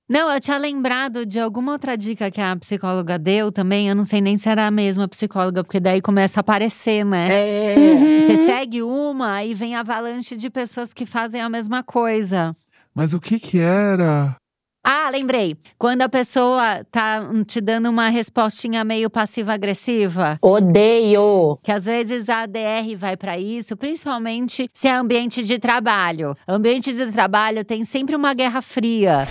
Não, 0.08 0.32
eu 0.32 0.40
tinha 0.40 0.56
lembrado 0.56 1.26
de 1.26 1.38
alguma 1.38 1.72
outra 1.72 1.94
dica 1.94 2.30
que 2.30 2.40
a 2.40 2.56
psicóloga 2.56 3.18
deu 3.18 3.52
também. 3.52 3.88
Eu 3.88 3.94
não 3.94 4.04
sei 4.04 4.22
nem 4.22 4.38
se 4.38 4.48
era 4.48 4.66
a 4.66 4.70
mesma 4.70 5.06
psicóloga, 5.06 5.62
porque 5.62 5.78
daí 5.78 6.00
começa 6.00 6.38
a 6.38 6.42
aparecer, 6.42 7.04
né? 7.04 7.28
É. 7.30 8.20
Você 8.20 8.36
segue 8.38 8.82
uma 8.82 9.44
e 9.44 9.52
vem 9.52 9.74
avalanche 9.74 10.34
de 10.34 10.48
pessoas 10.48 10.94
que 10.94 11.04
fazem 11.04 11.42
a 11.42 11.48
mesma 11.50 11.82
coisa. 11.82 12.56
Mas 12.94 13.12
o 13.12 13.20
que 13.20 13.38
que 13.38 13.58
era? 13.58 14.34
Ah, 14.82 15.10
lembrei. 15.10 15.54
Quando 15.76 16.00
a 16.00 16.08
pessoa 16.08 16.82
tá 16.90 17.20
te 17.46 17.60
dando 17.60 17.90
uma 17.90 18.08
respostinha 18.08 18.82
meio 18.84 19.10
passiva-agressiva, 19.10 20.38
Odeio. 20.40 21.58
que 21.62 21.70
às 21.70 21.84
vezes 21.84 22.30
a 22.30 22.44
ADR 22.44 22.96
vai 22.96 23.14
pra 23.14 23.38
isso, 23.38 23.76
principalmente 23.76 24.70
se 24.72 24.88
é 24.88 24.92
ambiente 24.94 25.44
de 25.44 25.58
trabalho. 25.58 26.34
Ambiente 26.48 26.94
de 26.94 27.12
trabalho 27.12 27.62
tem 27.62 27.84
sempre 27.84 28.16
uma 28.16 28.32
guerra 28.32 28.62
fria. 28.62 29.28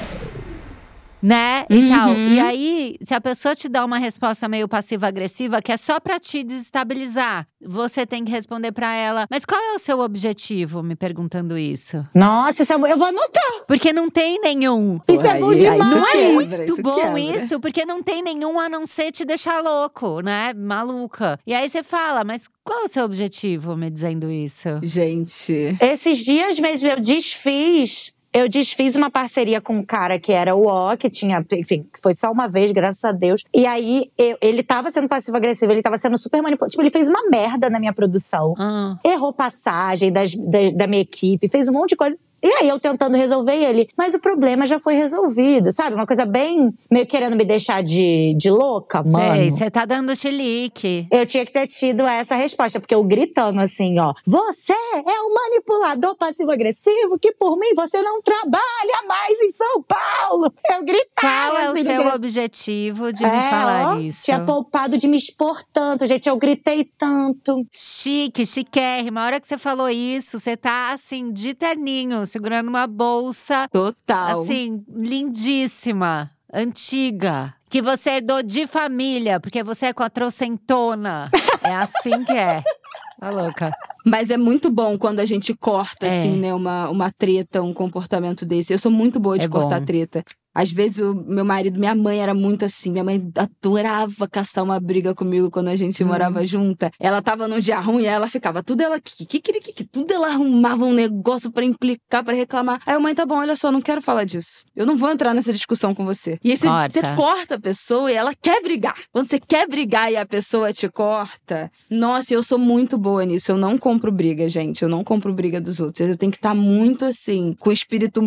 Né? 1.22 1.66
E 1.70 1.78
Uhum. 1.82 1.90
tal. 1.90 2.14
E 2.14 2.40
aí, 2.40 2.96
se 3.02 3.14
a 3.14 3.20
pessoa 3.20 3.56
te 3.56 3.68
dá 3.68 3.84
uma 3.84 3.98
resposta 3.98 4.48
meio 4.48 4.68
passiva-agressiva, 4.68 5.62
que 5.62 5.72
é 5.72 5.78
só 5.78 6.00
pra 6.00 6.20
te 6.20 6.44
desestabilizar, 6.44 7.48
você 7.60 8.06
tem 8.06 8.24
que 8.24 8.32
responder 8.32 8.72
pra 8.72 8.94
ela: 8.94 9.26
Mas 9.30 9.44
qual 9.44 9.60
é 9.60 9.74
o 9.76 9.80
seu 9.80 10.00
objetivo? 10.00 10.84
Me 10.84 10.96
perguntando 10.96 11.58
isso. 11.58 12.06
Nossa, 12.14 12.62
isso 12.62 12.72
é, 12.72 12.76
eu 12.76 12.98
vou 12.98 13.08
anotar. 13.08 13.64
Porque 13.68 13.92
não 13.92 14.10
tem 14.10 14.40
nenhum. 14.40 15.00
Isso 15.08 15.26
é 15.26 15.40
bom 15.40 15.50
Aí- 15.50 15.68
aí 15.68 15.72
demais. 15.78 15.92
Não 15.92 16.06
é 16.08 16.12
quebra, 16.12 16.34
muito 16.34 16.76
tu 16.76 16.82
bom 16.82 16.96
quebra. 16.96 17.20
isso, 17.20 17.60
porque 17.60 17.86
não 17.86 18.04
tem 18.04 18.22
nenhum 18.22 18.60
a 18.60 18.70
não 18.70 18.86
ser 18.86 19.12
te 19.12 19.26
deixar 19.26 19.62
louco, 19.64 20.22
né? 20.22 20.54
Maluca. 20.54 21.40
E 21.48 21.54
aí 21.54 21.68
você 21.68 21.82
fala, 21.84 22.24
mas 22.24 22.48
qual 22.64 22.82
é 22.82 22.86
o 22.86 22.88
seu 22.88 23.04
objetivo 23.06 23.76
me 23.76 23.90
dizendo 23.90 24.30
isso? 24.30 24.70
Gente. 24.84 25.76
Esses 25.82 26.20
dias 26.24 26.60
mesmo 26.60 26.88
eu 26.88 27.00
desfiz. 27.00 28.14
Eu 28.34 28.48
desfiz 28.48 28.96
uma 28.96 29.10
parceria 29.10 29.60
com 29.62 29.78
um 29.78 29.84
cara 29.84 30.20
que 30.20 30.32
era 30.32 30.56
o 30.56 30.68
O, 30.68 30.96
que 30.98 31.10
tinha, 31.10 31.44
enfim, 31.54 31.88
foi 32.02 32.14
só 32.14 32.32
uma 32.32 32.48
vez, 32.48 32.72
graças 32.72 33.04
a 33.04 33.12
Deus. 33.12 33.44
E 33.54 33.66
aí 33.66 34.12
eu- 34.18 34.38
ele 34.42 34.62
tava 34.62 34.92
sendo 34.92 35.08
passivo-agressivo, 35.08 35.72
ele 35.72 35.82
tava 35.82 35.98
sendo 35.98 36.18
super 36.18 36.42
manipulativo. 36.42 36.72
Tipo, 36.78 36.82
ele 36.84 36.92
fez 36.92 37.08
uma 37.08 37.30
merda 37.30 37.70
na 37.70 37.80
minha 37.80 37.94
produção. 37.94 38.54
Ah, 38.60 38.98
Errou 39.04 39.34
passagem 39.34 40.12
das, 40.12 40.36
da, 40.36 40.72
da 40.76 40.88
minha 40.88 41.02
equipe, 41.02 41.48
fez 41.48 41.68
um 41.68 41.72
monte 41.74 41.92
de 41.92 41.96
coisa. 41.96 42.18
E 42.42 42.48
aí 42.48 42.70
eu 42.70 42.80
tentando 42.80 43.18
resolver 43.18 43.56
ele, 43.56 43.90
mas 43.98 44.14
o 44.14 44.20
problema 44.20 44.66
já 44.66 44.80
foi 44.80 44.94
resolvido, 44.94 45.72
sabe? 45.72 45.96
Uma 45.96 46.06
coisa 46.06 46.26
bem 46.26 46.72
meio 46.92 47.06
querendo 47.08 47.36
me 47.36 47.44
deixar 47.44 47.82
de, 47.82 48.36
de 48.38 48.50
louca, 48.52 49.04
mano. 49.04 49.36
Sei, 49.36 49.52
você 49.52 49.72
tá 49.72 49.86
dando 49.86 50.16
chilique. 50.16 51.08
Eu 51.12 51.26
tinha 51.26 51.46
que 51.46 51.52
ter 51.52 51.68
tido 51.68 52.06
essa 52.06 52.36
resposta, 52.36 52.80
porque 52.80 52.94
eu 52.94 53.04
gritando 53.04 53.60
assim, 53.60 54.00
ó. 54.00 54.14
Você 54.26 54.74
é 54.74 55.22
um 55.22 55.34
manipulador 55.34 56.16
passivo-agressivo 56.16 57.18
que 57.20 57.32
por 57.34 57.58
mim 57.58 57.74
você 57.76 58.02
não 58.02 58.22
trabalha 58.22 59.04
mais 59.08 59.40
em 59.42 59.50
São 59.50 59.84
Paulo. 59.84 60.54
Eu 60.70 60.84
gritava. 60.84 61.50
Qual 61.50 61.58
é 61.58 61.70
o 61.70 61.72
assim, 61.74 61.84
seu 61.84 62.08
objetivo 62.08 63.12
de 63.14 63.24
me 63.24 63.30
É, 63.30 63.50
falar 63.50 63.96
ó, 63.96 64.00
isso? 64.00 64.24
Tinha 64.24 64.40
poupado 64.46 64.98
de 64.98 65.08
me 65.08 65.18
expor 65.18 65.64
tanto, 65.74 66.06
gente. 66.06 66.30
Eu 66.30 66.38
gritei 66.38 66.84
tanto. 66.98 67.66
Chique, 67.72 68.46
chiquérrima. 68.46 69.22
A 69.22 69.26
hora 69.26 69.40
que 69.40 69.48
você 69.48 69.58
falou 69.58 69.90
isso, 69.90 70.40
você 70.40 70.56
tá 70.56 70.92
assim, 70.92 71.32
de 71.32 71.54
terninho, 71.54 72.27
segurando 72.28 72.68
uma 72.68 72.86
bolsa, 72.86 73.68
Total. 73.72 74.42
assim, 74.42 74.84
lindíssima, 74.90 76.30
antiga. 76.54 77.54
Que 77.70 77.82
você 77.82 78.12
herdou 78.12 78.42
de 78.44 78.66
família, 78.68 79.40
porque 79.40 79.62
você 79.64 79.88
é 79.88 79.94
quatrocentona. 79.94 81.30
é 81.64 81.76
assim 81.76 82.24
que 82.24 82.32
é. 82.34 82.62
Tá 83.20 83.32
louca. 83.32 83.72
Mas 84.06 84.30
é 84.30 84.38
muito 84.38 84.70
bom 84.70 84.96
quando 84.96 85.20
a 85.20 85.26
gente 85.26 85.52
corta, 85.56 86.06
É. 86.06 86.20
assim, 86.20 86.38
né, 86.38 86.54
uma, 86.54 86.88
uma 86.88 87.12
treta, 87.12 87.64
um 87.64 87.74
comportamento 87.74 88.46
desse. 88.46 88.72
Eu 88.72 88.78
sou 88.78 88.92
muito 88.92 89.20
boa 89.20 89.40
de 89.40 89.46
É 89.46 89.50
cortar 89.50 89.80
bom. 89.80 89.86
treta. 89.88 90.24
Às 90.60 90.72
vezes, 90.72 90.98
o 90.98 91.14
meu 91.14 91.46
marido, 91.46 91.78
minha 91.80 91.94
mãe 91.94 92.20
era 92.20 92.34
muito 92.34 92.66
assim. 92.66 92.92
Minha 92.92 93.04
mãe 93.04 93.22
adorava 93.38 94.28
caçar 94.28 94.64
uma 94.64 94.80
briga 94.80 95.14
comigo 95.14 95.52
quando 95.52 95.68
a 95.68 95.76
gente 95.76 96.04
Hum. 96.04 96.08
morava 96.08 96.46
junta. 96.48 96.90
Ela 97.00 97.22
tava 97.22 97.48
num 97.48 97.60
dia 97.60 97.80
ruim, 97.80 98.02
aí 98.08 98.14
ela 98.14 98.28
ficava 98.28 98.64
tudo 98.64 98.82
ela 98.82 99.00
que 99.00 99.26
que 99.26 99.40
que 99.40 99.84
tudo 99.84 100.12
ela 100.12 100.28
arrumava 100.30 100.84
um 100.84 100.94
negócio 100.94 101.52
pra 101.52 101.64
implicar, 101.64 102.24
pra 102.24 102.34
reclamar. 102.34 102.82
Aí 102.86 102.96
a 102.96 103.00
mãe, 103.00 103.14
tá 103.14 103.26
bom, 103.26 103.36
olha 103.36 103.56
só, 103.56 103.72
não 103.72 103.82
quero 103.82 104.02
falar 104.02 104.24
disso. 104.24 104.66
Eu 104.76 104.86
não 104.86 104.98
vou 104.98 105.12
entrar 105.12 105.34
nessa 105.34 105.54
discussão 105.54 105.94
com 105.94 106.04
você. 106.06 106.40
E 106.44 106.52
aí 106.52 106.58
você, 106.58 106.68
Corta. 106.68 106.90
você 107.02 107.16
corta 107.16 107.56
a 107.56 107.60
pessoa 107.60 108.12
e 108.12 108.16
ela 108.16 108.34
quer 108.34 108.62
brigar. 108.64 108.96
Quando 109.12 109.30
você 109.30 109.40
quer 109.40 109.68
brigar 109.68 110.12
e 110.12 110.16
a 110.18 110.26
pessoa 110.26 110.74
te 110.74 110.90
corta, 110.90 111.72
nossa, 111.90 112.34
eu 112.34 112.42
sou 112.42 112.58
muito 112.58 112.98
boa 112.98 113.24
nisso. 113.26 113.52
Eu 113.52 113.58
não 113.58 113.78
compro 113.78 114.12
briga, 114.12 114.50
gente. 114.50 114.82
Eu 114.82 114.90
não 114.90 115.04
compro 115.04 115.34
briga 115.34 115.62
dos 115.62 115.80
outros. 115.80 116.08
Eu 116.08 116.18
tenho 116.18 116.32
que 116.32 116.38
estar 116.38 116.56
muito 116.56 117.06
assim, 117.06 117.56
com 117.60 117.70
o 117.70 117.74
espírito, 117.74 118.22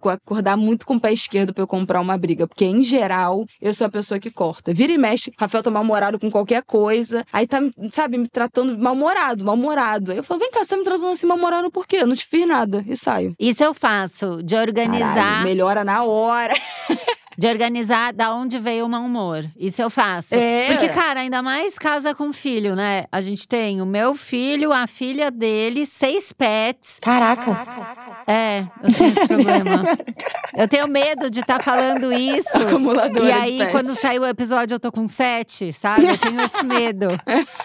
com- 0.00 0.08
acordar 0.08 0.56
muito 0.56 0.86
com 0.86 0.94
o 0.96 1.00
pé 1.00 1.12
esquerdo 1.12 1.52
pra 1.58 1.64
eu 1.64 1.66
comprar 1.66 2.00
uma 2.00 2.16
briga. 2.16 2.46
Porque, 2.46 2.64
em 2.64 2.84
geral, 2.84 3.44
eu 3.60 3.74
sou 3.74 3.86
a 3.86 3.90
pessoa 3.90 4.20
que 4.20 4.30
corta. 4.30 4.72
Vira 4.72 4.92
e 4.92 4.98
mexe, 4.98 5.32
Rafael 5.36 5.62
tá 5.62 5.70
mal-humorado 5.70 6.18
com 6.18 6.30
qualquer 6.30 6.62
coisa. 6.62 7.24
Aí 7.32 7.46
tá, 7.48 7.58
sabe, 7.90 8.16
me 8.16 8.28
tratando 8.28 8.78
mal-humorado, 8.78 9.44
mal-humorado. 9.44 10.12
Aí 10.12 10.18
eu 10.18 10.22
falo, 10.22 10.38
vem 10.38 10.50
cá, 10.52 10.60
você 10.60 10.70
tá 10.70 10.76
me 10.76 10.84
tratando 10.84 11.08
assim 11.08 11.26
mal-humorado 11.26 11.70
por 11.70 11.86
quê? 11.86 11.96
Eu 11.96 12.06
não 12.06 12.14
te 12.14 12.24
fiz 12.24 12.46
nada. 12.46 12.84
E 12.86 12.96
saio. 12.96 13.34
Isso 13.38 13.64
eu 13.64 13.74
faço, 13.74 14.40
de 14.42 14.54
organizar. 14.54 15.14
Caralho, 15.14 15.44
melhora 15.44 15.82
na 15.82 16.04
hora. 16.04 16.54
De 17.40 17.46
organizar 17.46 18.12
da 18.12 18.34
onde 18.34 18.58
veio 18.58 18.84
o 18.84 18.88
mau 18.88 19.02
humor. 19.04 19.44
Isso 19.56 19.80
eu 19.80 19.88
faço. 19.88 20.34
É. 20.34 20.66
Porque, 20.72 20.88
cara, 20.88 21.20
ainda 21.20 21.40
mais 21.40 21.78
casa 21.78 22.12
com 22.12 22.32
filho, 22.32 22.74
né? 22.74 23.04
A 23.12 23.20
gente 23.20 23.46
tem 23.46 23.80
o 23.80 23.86
meu 23.86 24.16
filho, 24.16 24.72
a 24.72 24.88
filha 24.88 25.30
dele, 25.30 25.86
seis 25.86 26.32
pets. 26.32 26.98
Caraca. 27.00 27.56
É, 28.26 28.66
eu 28.82 28.92
tenho 28.92 29.10
esse 29.10 29.28
problema. 29.28 29.84
Eu 30.56 30.66
tenho 30.66 30.88
medo 30.88 31.30
de 31.30 31.38
estar 31.38 31.62
falando 31.62 32.12
isso. 32.12 32.58
Acumuladora 32.58 33.24
E 33.24 33.32
de 33.32 33.32
aí, 33.32 33.58
pets. 33.58 33.70
quando 33.72 33.88
sair 33.94 34.18
o 34.18 34.26
episódio, 34.26 34.74
eu 34.74 34.80
tô 34.80 34.90
com 34.90 35.06
sete, 35.06 35.72
sabe? 35.72 36.08
Eu 36.08 36.18
tenho 36.18 36.40
esse 36.40 36.64
medo. 36.64 37.10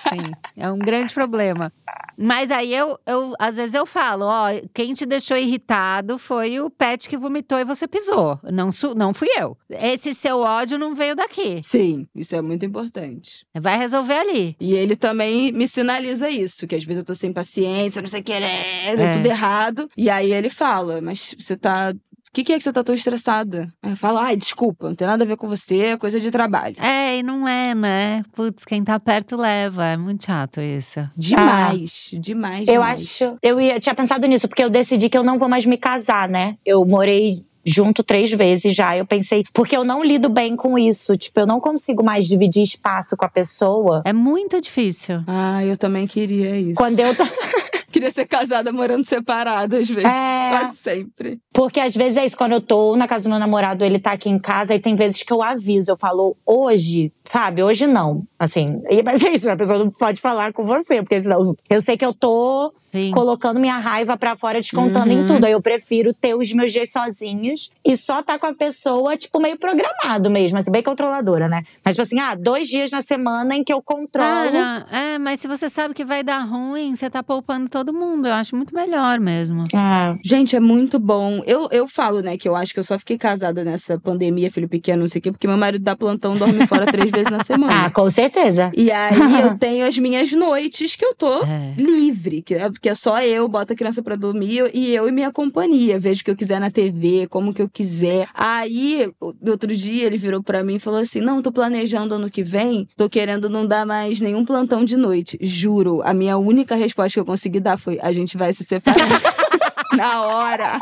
Sim, 0.09 0.31
é 0.55 0.71
um 0.71 0.77
grande 0.77 1.11
problema. 1.15 1.73
Mas 2.15 2.51
aí 2.51 2.71
eu, 2.75 2.99
eu, 3.07 3.33
às 3.39 3.57
vezes 3.57 3.73
eu 3.73 3.87
falo, 3.87 4.25
ó, 4.25 4.49
quem 4.71 4.93
te 4.93 5.03
deixou 5.03 5.35
irritado 5.35 6.19
foi 6.19 6.59
o 6.59 6.69
pet 6.69 7.09
que 7.09 7.17
vomitou 7.17 7.57
e 7.57 7.65
você 7.65 7.87
pisou. 7.87 8.39
Não, 8.43 8.71
su- 8.71 8.93
não 8.93 9.15
fui 9.15 9.27
eu. 9.35 9.57
Esse 9.69 10.13
seu 10.13 10.39
ódio 10.39 10.77
não 10.77 10.93
veio 10.93 11.15
daqui. 11.15 11.61
Sim, 11.61 12.07
isso 12.15 12.35
é 12.35 12.41
muito 12.41 12.65
importante. 12.65 13.45
Vai 13.55 13.77
resolver 13.77 14.13
ali. 14.17 14.55
E 14.59 14.73
ele 14.73 14.95
também 14.95 15.51
me 15.51 15.67
sinaliza 15.67 16.29
isso, 16.29 16.67
que 16.67 16.75
às 16.75 16.83
vezes 16.83 16.99
eu 17.01 17.05
tô 17.05 17.15
sem 17.15 17.31
paciência, 17.33 18.01
não 18.01 18.09
sei 18.09 18.21
querer, 18.21 18.45
É. 18.85 19.13
tudo 19.13 19.25
errado. 19.25 19.89
E 19.97 20.09
aí 20.09 20.31
ele 20.33 20.49
fala, 20.49 21.01
mas 21.01 21.35
você 21.37 21.55
tá. 21.57 21.93
O 21.93 22.33
que, 22.35 22.43
que 22.43 22.51
é 22.53 22.57
que 22.57 22.63
você 22.63 22.73
tá 22.73 22.83
tão 22.83 22.95
estressada? 22.95 23.71
Aí 23.83 23.91
eu 23.91 23.95
falo, 23.97 24.17
ai, 24.17 24.35
desculpa, 24.35 24.87
não 24.87 24.95
tem 24.95 25.05
nada 25.05 25.23
a 25.23 25.27
ver 25.27 25.37
com 25.37 25.47
você, 25.47 25.77
é 25.81 25.97
coisa 25.97 26.19
de 26.19 26.31
trabalho. 26.31 26.75
É, 26.79 27.19
e 27.19 27.21
não 27.23 27.47
é, 27.47 27.75
né? 27.75 28.23
Putz, 28.33 28.65
quem 28.65 28.83
tá 28.83 28.99
perto 28.99 29.37
leva. 29.37 29.85
É 29.85 29.95
muito 29.97 30.25
chato 30.25 30.59
isso. 30.59 31.07
Demais, 31.15 32.09
demais, 32.13 32.67
Eu 32.67 32.73
demais. 32.73 33.01
acho. 33.01 33.37
Eu 33.41 33.61
ia, 33.61 33.79
tinha 33.79 33.93
pensado 33.93 34.25
nisso, 34.25 34.47
porque 34.47 34.63
eu 34.63 34.69
decidi 34.71 35.09
que 35.09 35.17
eu 35.17 35.23
não 35.23 35.37
vou 35.37 35.47
mais 35.47 35.63
me 35.65 35.77
casar, 35.77 36.27
né? 36.27 36.57
Eu 36.65 36.83
morei 36.85 37.45
junto 37.65 38.03
três 38.03 38.31
vezes 38.31 38.75
já. 38.75 38.97
Eu 38.97 39.05
pensei, 39.05 39.43
porque 39.53 39.75
eu 39.75 39.83
não 39.83 40.03
lido 40.03 40.29
bem 40.29 40.55
com 40.55 40.77
isso. 40.77 41.17
Tipo, 41.17 41.41
eu 41.41 41.47
não 41.47 41.59
consigo 41.59 42.03
mais 42.03 42.27
dividir 42.27 42.63
espaço 42.63 43.15
com 43.15 43.25
a 43.25 43.29
pessoa. 43.29 44.01
É 44.05 44.13
muito 44.13 44.59
difícil. 44.59 45.23
Ah, 45.27 45.63
eu 45.63 45.77
também 45.77 46.07
queria 46.07 46.57
isso. 46.57 46.75
Quando 46.75 46.99
eu 46.99 47.15
tô. 47.15 47.23
Queria 47.93 48.09
ser 48.09 48.25
casada 48.25 48.71
morando 48.71 49.05
separada, 49.05 49.77
às 49.77 49.87
vezes. 49.87 50.03
É. 50.03 50.49
Quase 50.49 50.77
sempre. 50.77 51.39
Porque 51.53 51.79
às 51.79 51.95
vezes 51.95 52.17
é 52.17 52.25
isso, 52.25 52.35
quando 52.35 52.53
eu 52.53 52.59
tô 52.59 52.95
na 52.95 53.07
casa 53.07 53.25
do 53.25 53.29
meu 53.29 53.37
namorado, 53.37 53.85
ele 53.85 53.99
tá 53.99 54.13
aqui 54.13 54.31
em 54.31 54.39
casa, 54.39 54.73
e 54.73 54.79
tem 54.79 54.95
vezes 54.95 55.21
que 55.21 55.31
eu 55.31 55.43
aviso, 55.43 55.91
eu 55.91 55.97
falo, 55.97 56.35
hoje, 56.43 57.13
sabe? 57.23 57.61
Hoje 57.61 57.85
não. 57.85 58.23
Assim, 58.39 58.81
mas 59.05 59.23
é 59.23 59.29
isso, 59.33 59.47
a 59.47 59.55
pessoa 59.55 59.77
não 59.77 59.91
pode 59.91 60.19
falar 60.19 60.51
com 60.53 60.65
você, 60.65 61.03
porque 61.03 61.21
senão 61.21 61.55
eu 61.69 61.81
sei 61.81 61.95
que 61.95 62.03
eu 62.03 62.15
tô 62.15 62.73
Sim. 62.93 63.09
colocando 63.11 63.59
minha 63.59 63.77
raiva 63.79 64.15
pra 64.15 64.37
fora, 64.37 64.61
descontando 64.61 65.11
em 65.11 65.21
Uhum. 65.21 65.25
tudo. 65.25 65.45
Aí 65.45 65.51
eu 65.51 65.61
prefiro 65.61 66.13
ter 66.13 66.35
os 66.35 66.53
meus 66.53 66.71
dias 66.71 66.91
sozinhos 66.91 67.71
e 67.83 67.97
só 67.97 68.21
tá 68.21 68.37
com 68.37 68.45
a 68.45 68.53
pessoa, 68.53 69.17
tipo, 69.17 69.39
meio 69.39 69.57
programado 69.57 70.29
mesmo, 70.29 70.59
assim, 70.59 70.71
bem 70.71 70.83
controladora, 70.83 71.49
né? 71.49 71.63
Mas, 71.83 71.95
tipo 71.95 72.03
assim, 72.03 72.19
ah, 72.19 72.35
dois 72.35 72.67
dias 72.67 72.91
na 72.91 73.01
semana 73.01 73.55
em 73.55 73.63
que 73.63 73.73
eu 73.73 73.81
controlo. 73.81 74.51
Cara, 74.51 74.85
é, 74.91 75.17
mas 75.17 75.39
se 75.39 75.47
você 75.47 75.67
sabe 75.67 75.95
que 75.95 76.05
vai 76.05 76.23
dar 76.23 76.41
ruim, 76.43 76.95
você 76.95 77.09
tá 77.09 77.23
poupando 77.23 77.67
todo 77.67 77.91
mundo. 77.91 78.27
Eu 78.27 78.33
acho 78.33 78.55
muito 78.55 78.73
melhor 78.75 79.19
mesmo. 79.19 79.65
Ah, 79.73 80.15
Gente, 80.23 80.55
é 80.55 80.59
muito 80.59 80.99
bom. 80.99 81.41
Eu, 81.47 81.67
eu 81.71 81.87
falo, 81.87 82.21
né, 82.21 82.37
que 82.37 82.47
eu 82.47 82.55
acho 82.55 82.73
que 82.75 82.79
eu 82.79 82.83
só 82.83 82.99
fiquei 82.99 83.17
casada 83.17 83.63
nessa 83.63 83.99
pandemia, 83.99 84.51
filho 84.51 84.69
pequeno, 84.69 85.01
não 85.01 85.07
sei 85.07 85.17
o 85.19 85.21
quê, 85.23 85.31
porque 85.31 85.47
meu 85.47 85.57
marido 85.57 85.83
dá 85.83 85.95
plantão, 85.95 86.35
dorme 86.37 86.65
fora 86.67 86.85
três 86.85 87.09
vezes 87.09 87.31
na 87.31 87.43
semana. 87.43 87.85
ah, 87.85 87.89
com 87.89 88.07
certeza. 88.09 88.71
E 88.77 88.91
aí 88.91 89.41
eu 89.41 89.57
tenho 89.57 89.85
as 89.87 89.97
minhas 89.97 90.31
noites 90.31 90.95
que 90.95 91.03
eu 91.05 91.15
tô 91.15 91.43
É. 91.43 91.73
livre, 91.77 92.41
que 92.41 92.53
é, 92.53 92.69
que 92.83 92.89
é 92.89 92.95
só 92.95 93.21
eu, 93.21 93.47
boto 93.47 93.71
a 93.71 93.75
criança 93.77 94.03
pra 94.03 94.17
dormir 94.17 94.69
e 94.73 94.93
eu 94.93 95.07
e 95.07 95.11
minha 95.11 95.31
companhia. 95.31 95.97
Vejo 95.97 96.19
o 96.19 96.25
que 96.25 96.31
eu 96.31 96.35
quiser 96.35 96.59
na 96.59 96.69
TV, 96.69 97.27
como 97.29 97.53
que 97.53 97.61
eu 97.61 97.69
quiser. 97.69 98.27
Aí, 98.33 99.09
outro 99.21 99.73
dia, 99.73 100.05
ele 100.05 100.17
virou 100.17 100.43
pra 100.43 100.65
mim 100.65 100.75
e 100.75 100.79
falou 100.79 100.99
assim: 100.99 101.21
Não, 101.21 101.41
tô 101.41 101.49
planejando 101.49 102.15
ano 102.15 102.29
que 102.29 102.43
vem, 102.43 102.85
tô 102.97 103.09
querendo 103.09 103.49
não 103.49 103.65
dar 103.65 103.85
mais 103.85 104.19
nenhum 104.19 104.43
plantão 104.43 104.83
de 104.83 104.97
noite. 104.97 105.39
Juro, 105.41 106.01
a 106.03 106.13
minha 106.13 106.37
única 106.37 106.75
resposta 106.75 107.13
que 107.13 107.19
eu 107.21 107.25
consegui 107.25 107.61
dar 107.61 107.77
foi: 107.77 107.97
A 108.01 108.11
gente 108.11 108.35
vai 108.35 108.53
se 108.53 108.65
separar. 108.65 109.07
na 109.95 110.21
hora. 110.23 110.79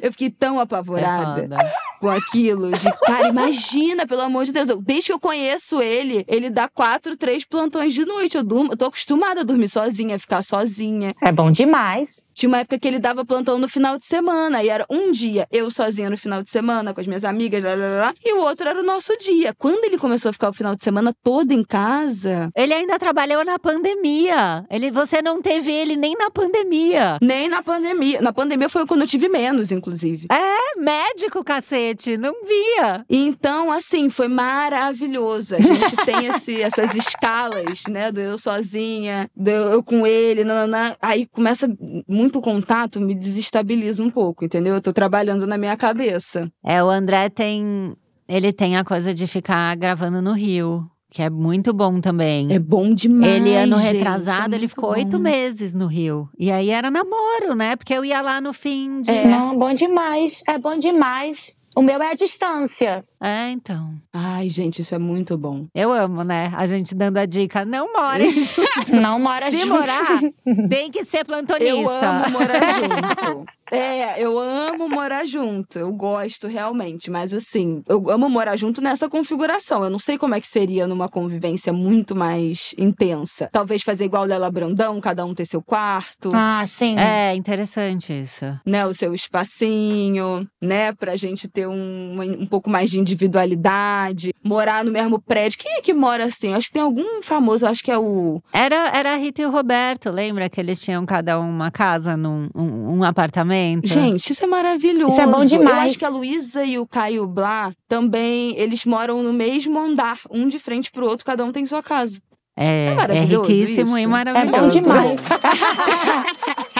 Eu 0.00 0.10
fiquei 0.12 0.30
tão 0.30 0.58
É 0.58 0.62
apavorada 0.62 1.42
foda. 1.42 1.72
com 2.00 2.08
aquilo. 2.10 2.70
De, 2.76 2.90
cara, 3.06 3.28
imagina, 3.28 4.06
pelo 4.06 4.22
amor 4.22 4.44
de 4.44 4.52
Deus. 4.52 4.68
Eu, 4.68 4.80
desde 4.80 5.06
que 5.06 5.12
eu 5.12 5.20
conheço 5.20 5.80
ele, 5.82 6.24
ele 6.28 6.50
dá 6.50 6.68
quatro, 6.68 7.16
três 7.16 7.44
plantões 7.44 7.94
de 7.94 8.04
noite. 8.04 8.36
Eu, 8.36 8.42
durmo, 8.44 8.72
eu 8.72 8.76
tô 8.76 8.86
acostumada 8.86 9.40
a 9.40 9.44
dormir 9.44 9.68
sozinha, 9.68 10.16
a 10.16 10.18
ficar 10.18 10.42
sozinha. 10.42 11.14
É 11.22 11.30
bom 11.32 11.50
demais. 11.50 12.26
Tinha 12.34 12.48
uma 12.48 12.58
época 12.58 12.78
que 12.78 12.88
ele 12.88 12.98
dava 12.98 13.24
plantão 13.24 13.58
no 13.58 13.68
final 13.68 13.98
de 13.98 14.04
semana. 14.04 14.62
E 14.62 14.68
era 14.68 14.86
um 14.90 15.10
dia 15.12 15.46
eu 15.50 15.70
sozinha 15.70 16.08
no 16.10 16.16
final 16.16 16.42
de 16.42 16.50
semana, 16.50 16.92
com 16.94 17.00
as 17.00 17.06
minhas 17.06 17.24
amigas, 17.24 17.62
lá, 17.62 17.74
lá, 17.74 18.14
e 18.24 18.32
o 18.34 18.40
outro 18.40 18.68
era 18.68 18.80
o 18.80 18.82
nosso 18.84 19.16
dia. 19.18 19.54
Quando 19.58 19.84
ele 19.84 19.98
começou 19.98 20.30
a 20.30 20.32
ficar 20.32 20.48
o 20.48 20.52
final 20.52 20.74
de 20.74 20.82
semana 20.82 21.14
todo 21.22 21.52
em 21.52 21.62
casa, 21.62 22.50
Ele 22.56 22.72
ainda 22.72 22.98
trabalhou 22.98 23.44
na 23.44 23.58
pandemia. 23.58 24.64
Ele, 24.70 24.90
você 24.90 25.20
não 25.22 25.40
teve 25.42 25.70
ele 25.72 25.96
nem 25.96 26.14
na 26.16 26.30
pandemia. 26.30 27.18
nem 27.20 27.48
na 27.48 27.62
pandemia. 27.62 28.20
Na 28.20 28.32
pandemia 28.32 28.68
foi 28.68 28.86
quando 28.86 29.02
eu 29.02 29.06
tive 29.06 29.28
menos, 29.28 29.61
inclusive. 29.70 30.26
É 30.32 30.80
médico, 30.80 31.44
cacete. 31.44 32.16
Não 32.16 32.34
via. 32.44 33.04
Então, 33.08 33.70
assim, 33.70 34.08
foi 34.10 34.26
maravilhoso. 34.28 35.54
A 35.56 35.60
gente 35.60 35.96
tem 36.04 36.26
esse- 36.26 36.60
essas 36.62 36.94
escalas, 36.94 37.82
né? 37.88 38.10
Do 38.10 38.20
eu 38.20 38.38
sozinha, 38.38 39.28
do 39.36 39.50
eu 39.50 39.82
com 39.82 40.06
ele, 40.06 40.44
nananã. 40.44 40.96
Aí 41.00 41.26
começa 41.26 41.68
muito 42.08 42.40
contato, 42.40 43.00
me 43.00 43.14
desestabiliza 43.14 44.02
um 44.02 44.10
pouco, 44.10 44.44
entendeu? 44.44 44.74
Eu 44.74 44.80
tô 44.80 44.92
trabalhando 44.92 45.46
na 45.46 45.58
minha 45.58 45.76
cabeça. 45.76 46.50
É, 46.64 46.82
o 46.82 46.88
André 46.88 47.28
tem. 47.28 47.94
Ele 48.28 48.52
tem 48.52 48.76
a 48.76 48.84
coisa 48.84 49.12
de 49.12 49.26
ficar 49.26 49.76
gravando 49.76 50.22
no 50.22 50.32
Rio, 50.32 50.88
que 51.12 51.20
é 51.20 51.28
muito 51.28 51.74
bom 51.74 52.00
também. 52.00 52.50
É 52.54 52.58
bom 52.58 52.94
demais. 52.94 53.34
Ele, 53.34 53.54
ano 53.54 53.78
gente, 53.78 53.92
retrasado, 53.92 54.54
é 54.54 54.58
ele 54.58 54.66
ficou 54.66 54.92
oito 54.92 55.18
meses 55.18 55.74
no 55.74 55.86
Rio. 55.86 56.26
E 56.38 56.50
aí 56.50 56.70
era 56.70 56.90
namoro, 56.90 57.54
né? 57.54 57.76
Porque 57.76 57.92
eu 57.92 58.02
ia 58.02 58.22
lá 58.22 58.40
no 58.40 58.54
fim 58.54 59.02
de. 59.02 59.10
É. 59.10 59.26
Não, 59.26 59.54
bom 59.54 59.74
demais. 59.74 60.42
É 60.48 60.56
bom 60.56 60.74
demais. 60.74 61.54
O 61.76 61.82
meu 61.82 62.02
é 62.02 62.12
a 62.12 62.14
distância. 62.14 63.04
É, 63.22 63.50
então. 63.50 63.94
Ai, 64.12 64.50
gente, 64.50 64.82
isso 64.82 64.94
é 64.94 64.98
muito 64.98 65.38
bom. 65.38 65.66
Eu 65.74 65.92
amo, 65.92 66.24
né? 66.24 66.52
A 66.56 66.66
gente 66.66 66.94
dando 66.94 67.18
a 67.18 67.24
dica. 67.26 67.64
Não 67.64 67.92
morem 67.92 68.30
junto. 68.42 68.96
Não 69.00 69.18
mora 69.20 69.50
Se 69.50 69.58
junto. 69.58 69.68
morar, 69.74 70.20
tem 70.68 70.90
que 70.90 71.04
ser 71.04 71.24
plantonista. 71.24 71.64
Eu 71.70 71.88
amo 71.88 72.30
morar 72.30 72.60
junto. 73.24 73.46
É, 73.70 74.20
eu 74.22 74.38
amo 74.38 74.86
morar 74.86 75.24
junto. 75.24 75.78
Eu 75.78 75.92
gosto 75.92 76.46
realmente. 76.46 77.10
Mas 77.10 77.32
assim, 77.32 77.82
eu 77.88 78.10
amo 78.10 78.28
morar 78.28 78.54
junto 78.56 78.82
nessa 78.82 79.08
configuração. 79.08 79.82
Eu 79.82 79.88
não 79.88 79.98
sei 79.98 80.18
como 80.18 80.34
é 80.34 80.40
que 80.40 80.46
seria 80.46 80.86
numa 80.86 81.08
convivência 81.08 81.72
muito 81.72 82.14
mais 82.14 82.74
intensa. 82.76 83.48
Talvez 83.50 83.82
fazer 83.82 84.04
igual 84.04 84.24
Lela 84.24 84.50
Brandão, 84.50 85.00
cada 85.00 85.24
um 85.24 85.32
ter 85.34 85.46
seu 85.46 85.62
quarto. 85.62 86.32
Ah, 86.34 86.62
sim. 86.66 86.98
É, 86.98 87.34
interessante 87.34 88.12
isso. 88.12 88.44
né, 88.66 88.84
o 88.84 88.92
seu 88.92 89.14
espacinho, 89.14 90.46
né, 90.60 90.92
pra 90.92 91.16
gente 91.16 91.48
ter 91.48 91.66
um, 91.66 92.20
um 92.20 92.46
pouco 92.46 92.68
mais 92.68 92.90
de 92.90 92.98
individualidade, 93.12 94.32
morar 94.42 94.84
no 94.84 94.90
mesmo 94.90 95.20
prédio. 95.20 95.58
Quem 95.58 95.74
é 95.74 95.80
que 95.80 95.92
mora 95.92 96.24
assim? 96.24 96.48
Eu 96.50 96.56
acho 96.56 96.68
que 96.68 96.72
tem 96.74 96.82
algum 96.82 97.22
famoso, 97.22 97.64
eu 97.64 97.70
acho 97.70 97.82
que 97.82 97.90
é 97.90 97.98
o. 97.98 98.42
Era, 98.52 98.88
era 98.96 99.14
a 99.14 99.16
Rita 99.16 99.42
e 99.42 99.46
o 99.46 99.50
Roberto, 99.50 100.10
lembra 100.10 100.48
que 100.48 100.60
eles 100.60 100.80
tinham 100.80 101.04
cada 101.06 101.38
um 101.40 101.48
uma 101.48 101.70
casa 101.70 102.16
num 102.16 102.48
um, 102.54 102.98
um 102.98 103.04
apartamento? 103.04 103.86
Gente, 103.86 104.32
isso 104.32 104.44
é 104.44 104.46
maravilhoso. 104.46 105.12
Isso 105.12 105.20
é 105.20 105.26
bom 105.26 105.42
Eu 105.42 105.48
demais. 105.48 105.92
acho 105.92 105.98
que 105.98 106.04
a 106.04 106.08
Luísa 106.08 106.64
e 106.64 106.78
o 106.78 106.86
Caio 106.86 107.26
Blá 107.26 107.72
também, 107.86 108.56
eles 108.56 108.84
moram 108.84 109.22
no 109.22 109.32
mesmo 109.32 109.78
andar, 109.78 110.18
um 110.30 110.48
de 110.48 110.58
frente 110.58 110.90
pro 110.90 111.06
outro, 111.06 111.24
cada 111.26 111.44
um 111.44 111.52
tem 111.52 111.66
sua 111.66 111.82
casa. 111.82 112.20
É, 112.56 112.88
é, 112.88 112.94
maravilhoso 112.94 113.48
riquíssimo 113.48 113.96
e 113.96 114.00
isso. 114.00 114.08
É 114.08 114.10
maravilhoso. 114.10 114.62
bom 114.62 114.68
demais. 114.68 115.22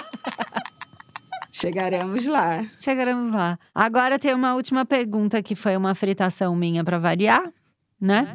Chegaremos 1.62 2.26
lá. 2.26 2.64
Chegaremos 2.76 3.30
lá. 3.30 3.56
Agora 3.72 4.18
tem 4.18 4.34
uma 4.34 4.54
última 4.56 4.84
pergunta 4.84 5.40
que 5.40 5.54
foi 5.54 5.76
uma 5.76 5.94
fritação 5.94 6.56
minha 6.56 6.82
pra 6.82 6.98
variar, 6.98 7.52
né? 8.00 8.26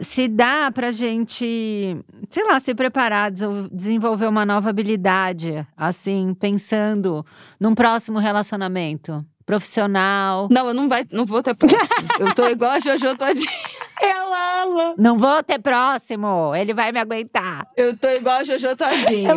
Se 0.00 0.28
dá 0.28 0.70
pra 0.70 0.92
gente, 0.92 1.96
sei 2.28 2.44
lá, 2.44 2.60
se 2.60 2.74
preparar, 2.74 3.32
desenvolver 3.72 4.26
uma 4.26 4.44
nova 4.44 4.68
habilidade, 4.68 5.66
assim, 5.76 6.34
pensando 6.38 7.24
num 7.58 7.74
próximo 7.74 8.18
relacionamento 8.18 9.24
profissional. 9.48 10.46
Não, 10.50 10.68
eu 10.68 10.74
não, 10.74 10.90
vai, 10.90 11.06
não 11.10 11.24
vou 11.24 11.42
ter 11.42 11.54
próximo. 11.54 11.80
eu 12.20 12.34
tô 12.34 12.46
igual 12.48 12.72
a 12.72 12.80
Jojo 12.80 13.16
Todinho. 13.16 13.48
Eu 14.00 14.62
amo. 14.62 14.94
Não 14.96 15.18
vou 15.18 15.42
ter 15.42 15.58
próximo, 15.58 16.54
ele 16.54 16.72
vai 16.72 16.92
me 16.92 17.00
aguentar. 17.00 17.66
Eu 17.76 17.96
tô 17.96 18.08
igual 18.10 18.36
a 18.36 18.44
Jojo 18.44 18.76
Todinho. 18.76 19.28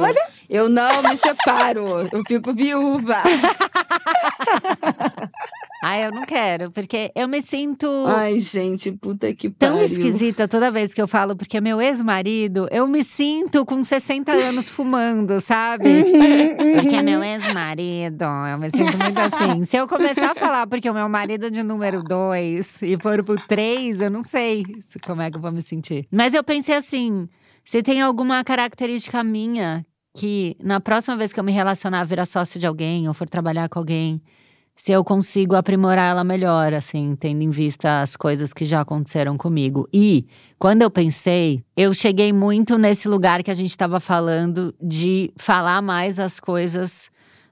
Eu 0.51 0.67
não 0.67 1.01
me 1.03 1.15
separo. 1.15 2.07
Eu 2.11 2.23
fico 2.27 2.53
viúva. 2.53 3.15
Ah, 5.83 5.97
eu 5.99 6.11
não 6.11 6.23
quero, 6.27 6.69
porque 6.69 7.11
eu 7.15 7.27
me 7.27 7.41
sinto 7.41 7.87
Ai, 8.07 8.39
gente, 8.39 8.91
puta 8.91 9.33
que 9.33 9.49
tão 9.49 9.71
pariu. 9.79 9.83
esquisita 9.85 10.47
toda 10.47 10.69
vez 10.69 10.93
que 10.93 11.01
eu 11.01 11.07
falo, 11.07 11.35
porque 11.35 11.59
meu 11.59 11.81
ex-marido, 11.81 12.67
eu 12.69 12.87
me 12.87 13.03
sinto 13.03 13.65
com 13.65 13.81
60 13.81 14.31
anos 14.31 14.69
fumando, 14.69 15.41
sabe? 15.41 16.03
Porque 16.75 16.97
é 16.97 17.01
meu 17.01 17.23
ex-marido, 17.23 18.25
eu 18.51 18.59
me 18.59 18.69
sinto 18.69 18.95
muito 18.95 19.17
assim. 19.19 19.63
Se 19.63 19.75
eu 19.75 19.87
começar 19.87 20.33
a 20.33 20.35
falar 20.35 20.67
porque 20.67 20.87
o 20.87 20.93
meu 20.93 21.09
marido 21.09 21.47
é 21.47 21.49
de 21.49 21.63
número 21.63 22.03
dois 22.03 22.79
e 22.83 22.95
for 23.01 23.23
pro 23.23 23.35
três, 23.47 24.01
eu 24.01 24.11
não 24.11 24.21
sei 24.21 24.63
se- 24.85 24.99
como 24.99 25.23
é 25.23 25.31
que 25.31 25.37
eu 25.37 25.41
vou 25.41 25.51
me 25.51 25.63
sentir. 25.63 26.07
Mas 26.11 26.35
eu 26.35 26.43
pensei 26.43 26.75
assim: 26.75 27.27
se 27.65 27.81
tem 27.81 28.01
alguma 28.03 28.43
característica 28.43 29.23
minha 29.23 29.83
que 30.13 30.55
na 30.61 30.79
próxima 30.79 31.15
vez 31.17 31.31
que 31.31 31.39
eu 31.39 31.43
me 31.43 31.51
relacionar, 31.51 32.03
virar 32.03 32.25
sócio 32.25 32.59
de 32.59 32.65
alguém 32.65 33.07
ou 33.07 33.13
for 33.13 33.29
trabalhar 33.29 33.69
com 33.69 33.79
alguém, 33.79 34.21
se 34.75 34.91
eu 34.91 35.03
consigo 35.03 35.55
aprimorar 35.55 36.11
ela 36.11 36.23
melhor, 36.23 36.73
assim, 36.73 37.15
tendo 37.15 37.43
em 37.43 37.51
vista 37.51 38.01
as 38.01 38.15
coisas 38.15 38.51
que 38.51 38.65
já 38.65 38.81
aconteceram 38.81 39.37
comigo. 39.37 39.87
E 39.93 40.25
quando 40.57 40.81
eu 40.81 40.89
pensei, 40.89 41.63
eu 41.77 41.93
cheguei 41.93 42.33
muito 42.33 42.77
nesse 42.77 43.07
lugar 43.07 43.43
que 43.43 43.51
a 43.51 43.55
gente 43.55 43.69
estava 43.69 43.99
falando 43.99 44.73
de 44.81 45.31
falar 45.37 45.81
mais 45.81 46.19
as 46.19 46.39
coisas 46.39 47.11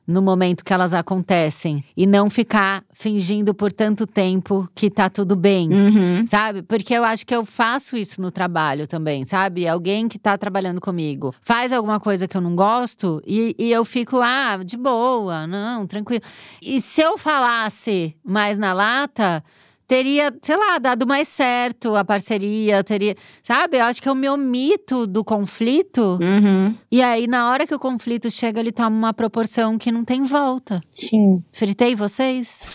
no 0.10 0.24
momento 0.24 0.66
que 0.66 0.74
elas 0.74 0.92
acontecem 0.92 1.84
e 1.96 2.08
não 2.08 2.32
ficar 2.32 2.84
fingindo 2.92 3.54
por 3.54 3.72
tanto 3.72 4.08
tempo 4.08 4.68
que 4.74 4.90
tá 4.90 5.08
tudo 5.08 5.36
bem. 5.36 5.72
Uhum. 5.72 6.26
Sabe? 6.26 6.64
Porque 6.64 6.96
eu 6.96 7.04
acho 7.04 7.24
que 7.24 7.36
eu 7.36 7.46
faço 7.46 7.96
isso 7.96 8.20
no 8.20 8.32
trabalho 8.32 8.88
também, 8.88 9.24
sabe? 9.24 9.68
Alguém 9.68 10.08
que 10.08 10.18
tá 10.18 10.36
trabalhando 10.36 10.82
comigo 10.82 11.34
faz 11.44 11.72
alguma 11.72 12.00
coisa 12.00 12.28
que 12.28 12.36
eu 12.36 12.42
não 12.42 12.56
gosto 12.56 13.22
e, 13.24 13.56
e 13.60 13.72
eu 13.72 13.86
fico, 13.86 14.20
ah, 14.20 14.58
de 14.66 14.76
boa, 14.76 15.46
não, 15.46 15.86
tranquilo. 15.86 16.24
E 16.60 16.82
se 16.82 17.02
eu 17.02 17.16
falasse 17.16 18.16
mais 18.26 18.58
na 18.58 18.74
lata, 18.74 19.44
teria, 19.90 20.32
sei 20.40 20.56
lá, 20.56 20.78
dado 20.78 21.08
mais 21.08 21.28
certo 21.28 21.96
a 21.96 22.06
parceria, 22.06 22.84
teria. 22.84 23.16
Sabe? 23.42 23.78
Eu 23.78 23.86
acho 23.86 24.00
que 24.00 24.08
eu 24.08 24.14
me 24.14 24.30
omito 24.30 25.08
do 25.08 25.24
conflito. 25.26 26.20
Uhum. 26.22 26.76
E 26.92 27.02
aí, 27.02 27.26
na 27.26 27.50
hora 27.50 27.66
que 27.66 27.74
o 27.74 27.80
conflito 27.80 28.30
chega, 28.30 28.60
ele 28.60 28.72
toma 28.72 28.96
uma 28.96 29.14
proporção 29.14 29.80
que 29.80 29.92
não 29.92 30.06
tem 30.06 30.24
volta. 30.24 30.80
Sim. 30.92 31.44
Fritei 31.52 31.96
vocês? 31.96 32.68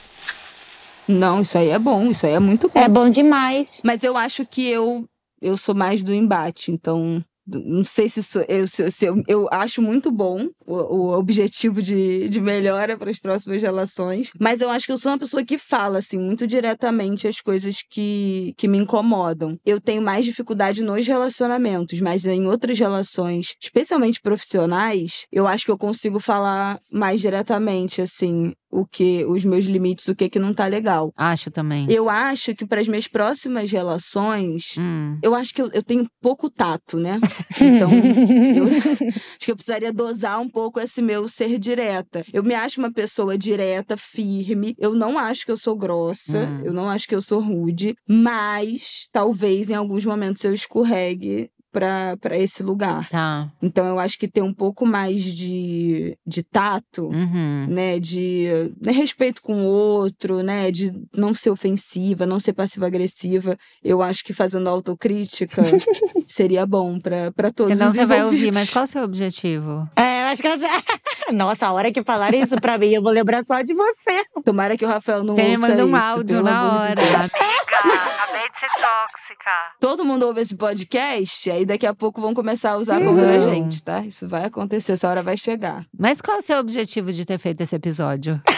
Não, 1.08 1.42
isso 1.42 1.56
aí 1.56 1.68
é 1.68 1.78
bom, 1.78 2.06
isso 2.06 2.26
aí 2.26 2.32
é 2.32 2.40
muito 2.40 2.68
bom. 2.68 2.80
É 2.80 2.88
bom 2.88 3.08
demais. 3.08 3.80
Mas 3.84 4.02
eu 4.02 4.16
acho 4.16 4.44
que 4.44 4.66
eu, 4.66 5.08
eu 5.40 5.56
sou 5.56 5.74
mais 5.74 6.02
do 6.02 6.12
embate, 6.12 6.72
então. 6.72 7.24
Não 7.46 7.84
sei 7.84 8.08
se, 8.08 8.20
eu, 8.48 8.66
se, 8.66 8.90
se 8.90 9.04
eu, 9.06 9.22
eu 9.28 9.48
acho 9.50 9.82
muito 9.82 10.10
bom 10.10 10.48
o, 10.66 10.74
o 10.74 11.18
objetivo 11.18 11.82
de, 11.82 12.28
de 12.28 12.40
melhora 12.40 12.96
para 12.96 13.10
as 13.10 13.18
próximas 13.18 13.60
relações, 13.60 14.30
mas 14.40 14.60
eu 14.60 14.70
acho 14.70 14.86
que 14.86 14.92
eu 14.92 14.96
sou 14.96 15.12
uma 15.12 15.18
pessoa 15.18 15.44
que 15.44 15.58
fala, 15.58 15.98
assim, 15.98 16.18
muito 16.18 16.46
diretamente 16.46 17.28
as 17.28 17.40
coisas 17.40 17.82
que, 17.88 18.54
que 18.56 18.66
me 18.66 18.78
incomodam. 18.78 19.58
Eu 19.64 19.80
tenho 19.80 20.02
mais 20.02 20.24
dificuldade 20.24 20.82
nos 20.82 21.06
relacionamentos, 21.06 22.00
mas 22.00 22.24
em 22.24 22.46
outras 22.46 22.78
relações, 22.78 23.54
especialmente 23.62 24.20
profissionais, 24.20 25.26
eu 25.30 25.46
acho 25.46 25.64
que 25.64 25.70
eu 25.70 25.78
consigo 25.78 26.18
falar 26.20 26.80
mais 26.90 27.20
diretamente, 27.20 28.00
assim, 28.00 28.52
o 28.74 28.84
que, 28.86 29.24
os 29.24 29.44
meus 29.44 29.64
limites, 29.66 30.08
o 30.08 30.14
que 30.14 30.28
que 30.28 30.38
não 30.38 30.52
tá 30.52 30.66
legal. 30.66 31.12
Acho 31.16 31.50
também. 31.50 31.86
Eu 31.90 32.08
acho 32.10 32.54
que 32.54 32.66
para 32.66 32.80
as 32.80 32.88
minhas 32.88 33.06
próximas 33.06 33.70
relações, 33.70 34.74
Hum. 34.78 35.18
eu 35.22 35.34
acho 35.34 35.54
que 35.54 35.62
eu, 35.62 35.70
eu 35.72 35.82
tenho 35.82 36.06
pouco 36.20 36.50
tato, 36.50 36.96
né? 36.98 37.20
Então, 37.60 37.90
eu 37.92 38.64
acho 38.66 39.20
que 39.38 39.50
eu 39.52 39.56
precisaria 39.56 39.92
dosar 39.92 40.40
um 40.40 40.48
pouco 40.48 40.80
esse 40.80 41.00
meu 41.00 41.28
ser 41.28 41.58
direta. 41.58 42.24
Eu 42.32 42.42
me 42.42 42.54
acho 42.54 42.80
uma 42.80 42.92
pessoa 42.92 43.38
direta, 43.38 43.96
firme. 43.96 44.74
Eu 44.78 44.94
não 44.94 45.16
acho 45.18 45.44
que 45.46 45.52
eu 45.52 45.56
sou 45.56 45.76
grossa. 45.76 46.38
Hum. 46.40 46.62
Eu 46.64 46.72
não 46.72 46.88
acho 46.90 47.06
que 47.06 47.14
eu 47.14 47.22
sou 47.22 47.40
rude. 47.40 47.94
Mas 48.08 49.08
talvez 49.12 49.70
em 49.70 49.74
alguns 49.74 50.04
momentos 50.04 50.42
eu 50.44 50.52
escorregue 50.52 51.48
pra 51.74 52.16
pra 52.20 52.38
esse 52.38 52.62
lugar. 52.62 53.08
Tá. 53.10 53.50
Então, 53.60 53.84
eu 53.86 53.98
acho 53.98 54.16
que 54.16 54.28
ter 54.28 54.40
um 54.42 54.54
pouco 54.54 54.86
mais 54.86 55.22
de, 55.24 56.16
de 56.24 56.42
tato 56.44 57.08
Uhum. 57.08 57.66
né, 57.68 57.98
de 57.98 58.48
né, 58.80 58.92
respeito 58.92 59.42
com 59.42 59.54
o 59.62 59.66
outro, 59.66 60.42
né, 60.42 60.70
de 60.70 60.92
não 61.12 61.34
ser 61.34 61.50
ofensiva, 61.50 62.24
não 62.24 62.38
ser 62.38 62.52
passiva-agressiva. 62.52 63.56
Eu 63.82 64.00
acho 64.00 64.22
que 64.24 64.32
fazendo 64.32 64.68
autocrítica 64.68 65.62
seria 66.28 66.64
bom 66.64 66.98
pra 67.00 67.32
para 67.32 67.50
todos 67.50 67.72
Senão 67.76 67.88
os 67.90 67.94
você 67.96 68.06
vai 68.06 68.24
ouvir, 68.24 68.52
mas 68.52 68.70
qual 68.70 68.82
é 68.82 68.84
o 68.84 68.88
seu 68.88 69.02
objetivo? 69.02 69.88
É, 69.96 70.22
eu 70.22 70.26
acho 70.28 70.40
que 70.40 70.46
ela... 70.48 70.58
Nossa, 71.32 71.66
a 71.66 71.72
hora 71.72 71.90
que 71.90 72.04
falarem 72.04 72.42
isso 72.42 72.54
pra 72.60 72.76
mim, 72.78 72.90
eu 72.90 73.02
vou 73.02 73.10
lembrar 73.10 73.42
só 73.44 73.60
de 73.62 73.72
você. 73.74 74.22
Tomara 74.44 74.76
que 74.76 74.84
o 74.84 74.88
Rafael 74.88 75.24
não 75.24 75.34
Você 75.34 75.42
ouça 75.42 75.58
manda 75.68 75.86
um 75.86 75.96
isso, 75.96 76.06
áudio 76.06 76.36
pelo 76.36 76.42
na 76.44 76.60
amor 76.60 76.80
de 76.80 76.86
hora. 76.86 76.94
Deus. 77.18 77.32
acabei 77.34 78.48
de 78.50 78.60
ser 78.60 78.68
tóxica. 78.68 79.50
Todo 79.80 80.04
mundo 80.04 80.26
ouve 80.26 80.42
esse 80.42 80.54
podcast, 80.56 81.50
aí 81.50 81.63
daqui 81.66 81.86
a 81.86 81.94
pouco 81.94 82.20
vão 82.20 82.34
começar 82.34 82.72
a 82.72 82.76
usar 82.76 83.00
contra 83.00 83.30
a 83.36 83.38
Uhum. 83.40 83.50
gente, 83.54 83.82
tá? 83.82 84.00
Isso 84.00 84.28
vai 84.28 84.44
acontecer, 84.44 84.92
essa 84.92 85.08
hora 85.08 85.22
vai 85.22 85.36
chegar. 85.36 85.86
Mas 85.98 86.20
qual 86.20 86.36
é 86.36 86.40
o 86.40 86.42
seu 86.42 86.58
objetivo 86.58 87.12
de 87.12 87.24
ter 87.24 87.38
feito 87.38 87.60
esse 87.62 87.74
episódio? 87.76 88.40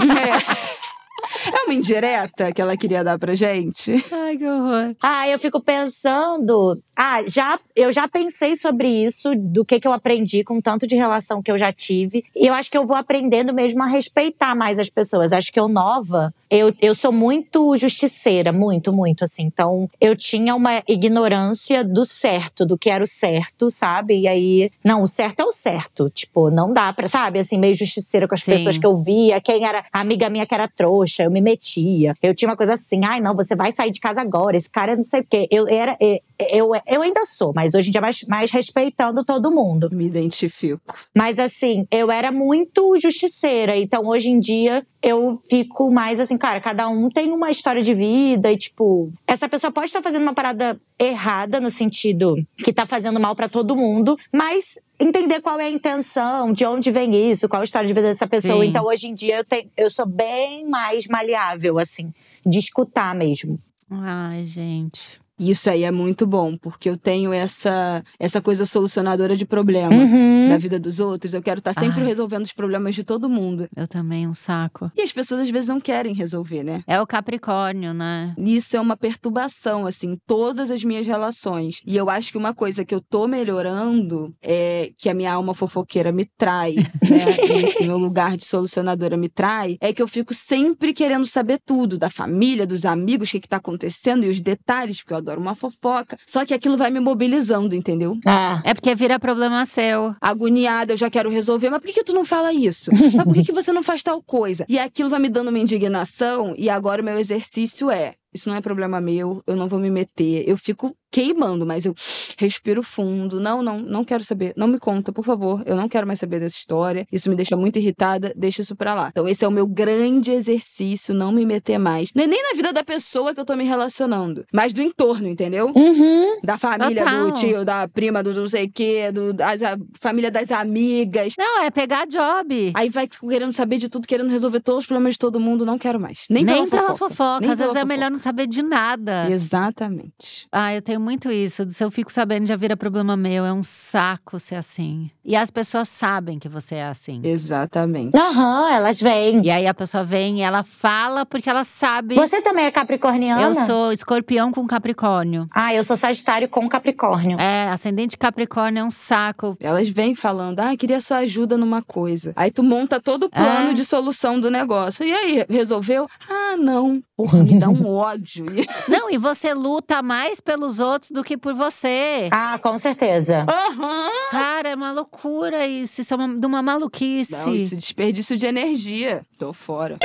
É. 0.00 1.59
Uma 1.70 1.76
indireta 1.76 2.52
que 2.52 2.60
ela 2.60 2.76
queria 2.76 3.04
dar 3.04 3.16
pra 3.16 3.36
gente? 3.36 3.92
Ai, 4.10 4.36
que 4.36 4.44
horror. 4.44 4.96
Ah, 5.00 5.28
eu 5.28 5.38
fico 5.38 5.60
pensando. 5.60 6.82
Ah, 6.96 7.22
já, 7.28 7.60
eu 7.76 7.92
já 7.92 8.08
pensei 8.08 8.56
sobre 8.56 8.88
isso, 8.88 9.34
do 9.36 9.64
que, 9.64 9.78
que 9.78 9.86
eu 9.86 9.92
aprendi 9.92 10.42
com 10.42 10.60
tanto 10.60 10.84
de 10.84 10.96
relação 10.96 11.40
que 11.40 11.50
eu 11.50 11.56
já 11.56 11.72
tive. 11.72 12.24
E 12.34 12.48
eu 12.48 12.52
acho 12.52 12.68
que 12.68 12.76
eu 12.76 12.84
vou 12.84 12.96
aprendendo 12.96 13.54
mesmo 13.54 13.82
a 13.84 13.86
respeitar 13.86 14.54
mais 14.56 14.80
as 14.80 14.90
pessoas. 14.90 15.32
Acho 15.32 15.52
que 15.52 15.60
eu 15.60 15.68
nova, 15.68 16.34
eu, 16.50 16.74
eu 16.82 16.94
sou 16.94 17.12
muito 17.12 17.76
justiceira, 17.76 18.52
muito, 18.52 18.92
muito, 18.92 19.22
assim. 19.22 19.44
Então, 19.44 19.88
eu 20.00 20.16
tinha 20.16 20.54
uma 20.54 20.82
ignorância 20.88 21.84
do 21.84 22.04
certo, 22.04 22.66
do 22.66 22.76
que 22.76 22.90
era 22.90 23.04
o 23.04 23.06
certo, 23.06 23.70
sabe? 23.70 24.18
E 24.18 24.28
aí, 24.28 24.70
não, 24.84 25.04
o 25.04 25.06
certo 25.06 25.40
é 25.40 25.44
o 25.44 25.52
certo. 25.52 26.10
Tipo, 26.10 26.50
não 26.50 26.72
dá 26.72 26.92
pra, 26.92 27.06
sabe? 27.06 27.38
Assim, 27.38 27.58
meio 27.58 27.76
justiceira 27.76 28.26
com 28.26 28.34
as 28.34 28.42
Sim. 28.42 28.50
pessoas 28.50 28.76
que 28.76 28.86
eu 28.86 28.98
via, 28.98 29.40
quem 29.40 29.64
era 29.64 29.84
a 29.92 30.00
amiga 30.00 30.28
minha 30.28 30.44
que 30.44 30.54
era 30.54 30.66
trouxa, 30.66 31.22
eu 31.22 31.30
me 31.30 31.40
metia. 31.60 32.14
Eu 32.22 32.34
tinha 32.34 32.48
uma 32.48 32.56
coisa 32.56 32.72
assim, 32.72 33.02
ai, 33.04 33.20
não, 33.20 33.36
você 33.36 33.54
vai 33.54 33.70
sair 33.70 33.90
de 33.90 34.00
casa 34.00 34.20
agora, 34.20 34.56
esse 34.56 34.68
cara 34.68 34.96
não 34.96 35.02
sei 35.02 35.20
o 35.20 35.26
quê. 35.28 35.46
Eu 35.50 35.68
era, 35.68 35.96
é, 36.00 36.20
eu, 36.38 36.70
eu 36.86 37.02
ainda 37.02 37.24
sou, 37.26 37.52
mas 37.54 37.74
hoje 37.74 37.88
em 37.88 37.92
dia 37.92 38.00
mais, 38.00 38.24
mais 38.26 38.50
respeitando 38.50 39.24
todo 39.24 39.50
mundo. 39.50 39.90
Me 39.92 40.06
identifico. 40.06 40.94
Mas 41.14 41.38
assim, 41.38 41.86
eu 41.90 42.10
era 42.10 42.32
muito 42.32 42.96
justiceira. 42.98 43.76
Então 43.76 44.06
hoje 44.06 44.30
em 44.30 44.40
dia 44.40 44.84
eu 45.02 45.38
fico 45.48 45.90
mais 45.90 46.18
assim, 46.18 46.36
cara, 46.36 46.60
cada 46.60 46.88
um 46.88 47.08
tem 47.08 47.30
uma 47.30 47.50
história 47.50 47.82
de 47.82 47.94
vida 47.94 48.50
e 48.50 48.56
tipo, 48.56 49.10
essa 49.26 49.48
pessoa 49.48 49.70
pode 49.70 49.86
estar 49.86 50.02
fazendo 50.02 50.22
uma 50.22 50.34
parada 50.34 50.80
errada 50.98 51.60
no 51.60 51.70
sentido 51.70 52.36
que 52.58 52.72
tá 52.72 52.86
fazendo 52.86 53.18
mal 53.18 53.34
para 53.34 53.48
todo 53.48 53.76
mundo, 53.76 54.18
mas 54.32 54.78
entender 55.00 55.40
qual 55.40 55.58
é 55.58 55.64
a 55.64 55.70
intenção, 55.70 56.52
de 56.52 56.64
onde 56.66 56.90
vem 56.90 57.30
isso, 57.30 57.48
qual 57.48 57.62
a 57.62 57.64
história 57.64 57.88
de 57.88 57.94
vida 57.94 58.08
dessa 58.08 58.26
pessoa. 58.26 58.62
Sim. 58.62 58.68
Então 58.68 58.84
hoje 58.84 59.06
em 59.08 59.14
dia 59.14 59.38
eu 59.38 59.44
tenho, 59.44 59.70
eu 59.76 59.88
sou 59.88 60.06
bem 60.06 60.68
mais 60.68 61.06
maleável 61.06 61.78
assim, 61.78 62.12
de 62.44 62.58
escutar 62.58 63.14
mesmo. 63.14 63.58
Ai, 63.90 64.44
gente. 64.44 65.18
Isso 65.40 65.70
aí 65.70 65.84
é 65.84 65.90
muito 65.90 66.26
bom, 66.26 66.56
porque 66.56 66.88
eu 66.90 66.96
tenho 66.98 67.32
essa, 67.32 68.04
essa 68.18 68.42
coisa 68.42 68.66
solucionadora 68.66 69.34
de 69.36 69.46
problema 69.46 69.94
Uhum. 69.94 70.48
da 70.50 70.58
vida 70.58 70.78
dos 70.78 71.00
outros. 71.00 71.32
Eu 71.32 71.42
quero 71.42 71.58
estar 71.60 71.72
sempre 71.72 72.00
Ai. 72.02 72.06
resolvendo 72.06 72.44
os 72.44 72.52
problemas 72.52 72.94
de 72.94 73.02
todo 73.02 73.28
mundo. 73.28 73.66
Eu 73.74 73.88
também, 73.88 74.26
um 74.28 74.34
saco. 74.34 74.90
E 74.96 75.00
as 75.02 75.10
pessoas 75.12 75.40
às 75.40 75.48
vezes 75.50 75.68
não 75.68 75.80
querem 75.80 76.12
resolver, 76.14 76.62
né? 76.62 76.82
É 76.86 77.00
o 77.00 77.06
Capricórnio, 77.06 77.94
né? 77.94 78.34
Isso 78.36 78.76
é 78.76 78.80
uma 78.80 78.96
perturbação, 78.96 79.86
assim, 79.86 80.18
todas 80.26 80.70
as 80.70 80.84
minhas 80.84 81.06
relações. 81.06 81.80
E 81.86 81.96
eu 81.96 82.10
acho 82.10 82.30
que 82.32 82.38
uma 82.38 82.52
coisa 82.54 82.84
que 82.84 82.94
eu 82.94 83.00
tô 83.00 83.26
melhorando 83.26 84.32
é 84.42 84.90
que 84.98 85.08
a 85.08 85.14
minha 85.14 85.32
alma 85.32 85.54
fofoqueira 85.54 86.12
me 86.12 86.24
trai, 86.36 86.74
né? 86.74 87.24
E 87.48 87.64
esse 87.64 87.84
meu 87.84 87.98
lugar 87.98 88.36
de 88.36 88.44
solucionadora 88.44 89.16
me 89.16 89.28
trai, 89.28 89.76
é 89.80 89.92
que 89.92 90.02
eu 90.02 90.08
fico 90.08 90.34
sempre 90.34 90.92
querendo 90.92 91.26
saber 91.26 91.58
tudo 91.64 91.96
da 91.98 92.10
família, 92.10 92.66
dos 92.66 92.84
amigos, 92.84 93.28
o 93.28 93.32
que, 93.32 93.40
que 93.40 93.48
tá 93.48 93.56
acontecendo 93.56 94.24
e 94.24 94.28
os 94.28 94.40
detalhes, 94.40 94.98
porque 94.98 95.12
eu 95.12 95.18
adoro 95.18 95.29
uma 95.38 95.54
fofoca. 95.54 96.16
Só 96.26 96.44
que 96.44 96.54
aquilo 96.54 96.76
vai 96.76 96.90
me 96.90 97.00
mobilizando, 97.00 97.74
entendeu? 97.74 98.18
Ah. 98.26 98.60
É 98.64 98.74
porque 98.74 98.94
vira 98.94 99.18
problema 99.18 99.64
seu. 99.66 100.14
agoniada, 100.20 100.92
eu 100.92 100.96
já 100.96 101.10
quero 101.10 101.30
resolver. 101.30 101.70
Mas 101.70 101.80
por 101.80 101.86
que, 101.86 101.94
que 101.94 102.04
tu 102.04 102.12
não 102.12 102.24
fala 102.24 102.52
isso? 102.52 102.90
Mas 103.14 103.24
por 103.24 103.34
que, 103.34 103.44
que 103.44 103.52
você 103.52 103.72
não 103.72 103.82
faz 103.82 104.02
tal 104.02 104.22
coisa? 104.22 104.64
E 104.68 104.78
aquilo 104.78 105.10
vai 105.10 105.20
me 105.20 105.28
dando 105.28 105.48
uma 105.48 105.58
indignação, 105.58 106.54
e 106.56 106.68
agora 106.68 107.02
o 107.02 107.04
meu 107.04 107.18
exercício 107.18 107.90
é. 107.90 108.14
Isso 108.32 108.48
não 108.48 108.56
é 108.56 108.60
problema 108.60 109.00
meu, 109.00 109.42
eu 109.46 109.56
não 109.56 109.68
vou 109.68 109.80
me 109.80 109.90
meter. 109.90 110.48
Eu 110.48 110.56
fico 110.56 110.94
queimando, 111.10 111.66
mas 111.66 111.84
eu 111.84 111.94
respiro 112.38 112.82
fundo. 112.82 113.40
Não, 113.40 113.62
não, 113.62 113.78
não 113.78 114.04
quero 114.04 114.24
saber. 114.24 114.52
Não 114.56 114.66
me 114.66 114.78
conta, 114.78 115.12
por 115.12 115.24
favor. 115.24 115.62
Eu 115.66 115.76
não 115.76 115.88
quero 115.88 116.06
mais 116.06 116.18
saber 116.18 116.40
dessa 116.40 116.56
história. 116.56 117.06
Isso 117.10 117.28
me 117.28 117.36
deixa 117.36 117.56
muito 117.56 117.78
irritada, 117.78 118.32
deixa 118.36 118.62
isso 118.62 118.76
pra 118.76 118.94
lá. 118.94 119.08
Então, 119.10 119.28
esse 119.28 119.44
é 119.44 119.48
o 119.48 119.50
meu 119.50 119.66
grande 119.66 120.30
exercício, 120.30 121.14
não 121.14 121.32
me 121.32 121.44
meter 121.44 121.78
mais. 121.78 122.10
Não 122.14 122.24
é 122.24 122.26
nem 122.26 122.42
na 122.42 122.54
vida 122.54 122.72
da 122.72 122.84
pessoa 122.84 123.34
que 123.34 123.40
eu 123.40 123.44
tô 123.44 123.56
me 123.56 123.64
relacionando, 123.64 124.44
mas 124.52 124.72
do 124.72 124.80
entorno, 124.82 125.28
entendeu? 125.28 125.72
Uhum. 125.74 126.40
Da 126.42 126.56
família, 126.58 127.04
Total. 127.04 127.26
do 127.26 127.32
tio, 127.32 127.64
da 127.64 127.88
prima, 127.88 128.22
do 128.22 128.32
não 128.34 128.48
sei 128.48 128.64
o 128.66 128.70
quê, 128.72 129.10
do, 129.12 129.32
das, 129.32 129.62
a 129.62 129.76
família 130.00 130.30
das 130.30 130.50
amigas. 130.50 131.34
Não, 131.38 131.62
é 131.64 131.70
pegar 131.70 132.06
job. 132.06 132.72
Aí 132.74 132.88
vai 132.88 133.08
querendo 133.08 133.52
saber 133.52 133.78
de 133.78 133.88
tudo, 133.88 134.06
querendo 134.06 134.30
resolver 134.30 134.60
todos 134.60 134.80
os 134.80 134.86
problemas 134.86 135.14
de 135.14 135.18
todo 135.18 135.40
mundo. 135.40 135.64
Não 135.66 135.78
quero 135.78 135.98
mais. 136.00 136.24
Nem, 136.30 136.44
Nem 136.44 136.68
pela, 136.68 136.82
pela 136.84 136.96
fofoca. 136.96 137.40
Nem 137.40 137.50
Às 137.50 137.58
vezes 137.58 137.72
pela 137.72 137.82
é 137.82 137.84
melhor 137.84 138.06
fofoca. 138.06 138.10
não 138.12 138.20
saber 138.20 138.46
de 138.46 138.62
nada. 138.62 139.30
Exatamente. 139.30 140.46
Ah, 140.52 140.74
eu 140.74 140.82
tenho 140.82 140.99
muito 141.00 141.30
isso. 141.30 141.68
Se 141.70 141.82
eu 141.82 141.90
fico 141.90 142.12
sabendo, 142.12 142.46
já 142.46 142.56
vira 142.56 142.76
problema 142.76 143.16
meu. 143.16 143.44
É 143.44 143.52
um 143.52 143.62
saco 143.62 144.38
ser 144.38 144.54
assim. 144.56 145.10
E 145.24 145.34
as 145.34 145.50
pessoas 145.50 145.88
sabem 145.88 146.38
que 146.38 146.48
você 146.48 146.76
é 146.76 146.84
assim. 146.86 147.20
Exatamente. 147.24 148.16
Aham, 148.16 148.70
elas 148.72 149.00
vêm. 149.00 149.42
E 149.44 149.50
aí 149.50 149.66
a 149.66 149.74
pessoa 149.74 150.04
vem 150.04 150.38
e 150.38 150.42
ela 150.42 150.62
fala 150.62 151.24
porque 151.26 151.48
ela 151.48 151.64
sabe. 151.64 152.14
Você 152.14 152.40
também 152.40 152.64
é 152.66 152.70
capricorniana? 152.70 153.42
Eu 153.42 153.54
sou 153.66 153.92
escorpião 153.92 154.52
com 154.52 154.66
capricórnio. 154.66 155.46
Ah, 155.52 155.74
eu 155.74 155.82
sou 155.84 155.96
sagitário 155.96 156.48
com 156.48 156.68
capricórnio. 156.68 157.38
É, 157.40 157.68
ascendente 157.70 158.16
capricórnio 158.16 158.80
é 158.80 158.84
um 158.84 158.90
saco. 158.90 159.56
Elas 159.60 159.88
vêm 159.88 160.14
falando, 160.14 160.60
ah, 160.60 160.76
queria 160.76 161.00
sua 161.00 161.18
ajuda 161.18 161.56
numa 161.56 161.82
coisa. 161.82 162.32
Aí 162.36 162.50
tu 162.50 162.62
monta 162.62 163.00
todo 163.00 163.24
o 163.24 163.30
plano 163.30 163.70
É. 163.70 163.74
de 163.74 163.84
solução 163.84 164.40
do 164.40 164.50
negócio. 164.50 165.04
E 165.04 165.12
aí, 165.12 165.44
resolveu? 165.48 166.08
Ah, 166.28 166.56
não. 166.56 167.02
Porra, 167.20 167.44
me 167.44 167.58
dá 167.58 167.68
um 167.68 167.86
ódio. 167.86 168.46
Não, 168.88 169.10
e 169.10 169.18
você 169.18 169.52
luta 169.52 170.00
mais 170.00 170.40
pelos 170.40 170.80
outros 170.80 171.10
do 171.10 171.22
que 171.22 171.36
por 171.36 171.54
você. 171.54 172.28
Ah, 172.30 172.58
com 172.62 172.78
certeza. 172.78 173.44
Aham. 173.46 174.08
Cara, 174.30 174.70
é 174.70 174.74
uma 174.74 174.90
loucura 174.90 175.66
isso. 175.66 176.00
Isso 176.00 176.14
é 176.14 176.16
uma, 176.16 176.40
de 176.40 176.46
uma 176.46 176.62
maluquice. 176.62 177.32
Não, 177.32 177.54
isso 177.54 177.74
é 177.74 177.76
desperdício 177.76 178.38
de 178.38 178.46
energia. 178.46 179.20
Tô 179.38 179.52
fora. 179.52 179.98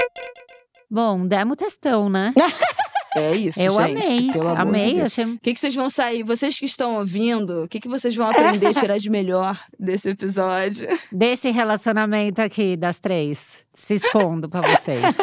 Bom, 0.92 1.26
demos 1.26 1.56
testão, 1.56 2.10
né? 2.10 2.34
É 3.18 3.34
isso, 3.34 3.62
Eu 3.62 3.72
gente. 3.76 3.92
amei. 4.04 4.32
Pelo 4.34 4.50
amor 4.50 4.56
de 4.58 4.62
amei, 4.62 4.94
Deus. 4.96 5.06
achei. 5.06 5.24
O 5.24 5.40
que, 5.40 5.54
que 5.54 5.60
vocês 5.62 5.74
vão 5.74 5.90
sair? 5.90 6.22
Vocês 6.22 6.60
que 6.60 6.66
estão 6.66 6.96
ouvindo, 6.96 7.64
o 7.64 7.68
que, 7.70 7.80
que 7.80 7.88
vocês 7.88 8.14
vão 8.14 8.28
aprender 8.30 8.68
a 8.68 8.74
tirar 8.76 8.98
de 8.98 9.10
melhor 9.10 9.58
desse 9.80 10.10
episódio? 10.10 10.86
Desse 11.10 11.50
relacionamento 11.50 12.42
aqui 12.42 12.76
das 12.76 13.00
três, 13.00 13.60
se 13.74 13.94
expondo 13.94 14.50
pra 14.50 14.60
vocês. 14.60 15.16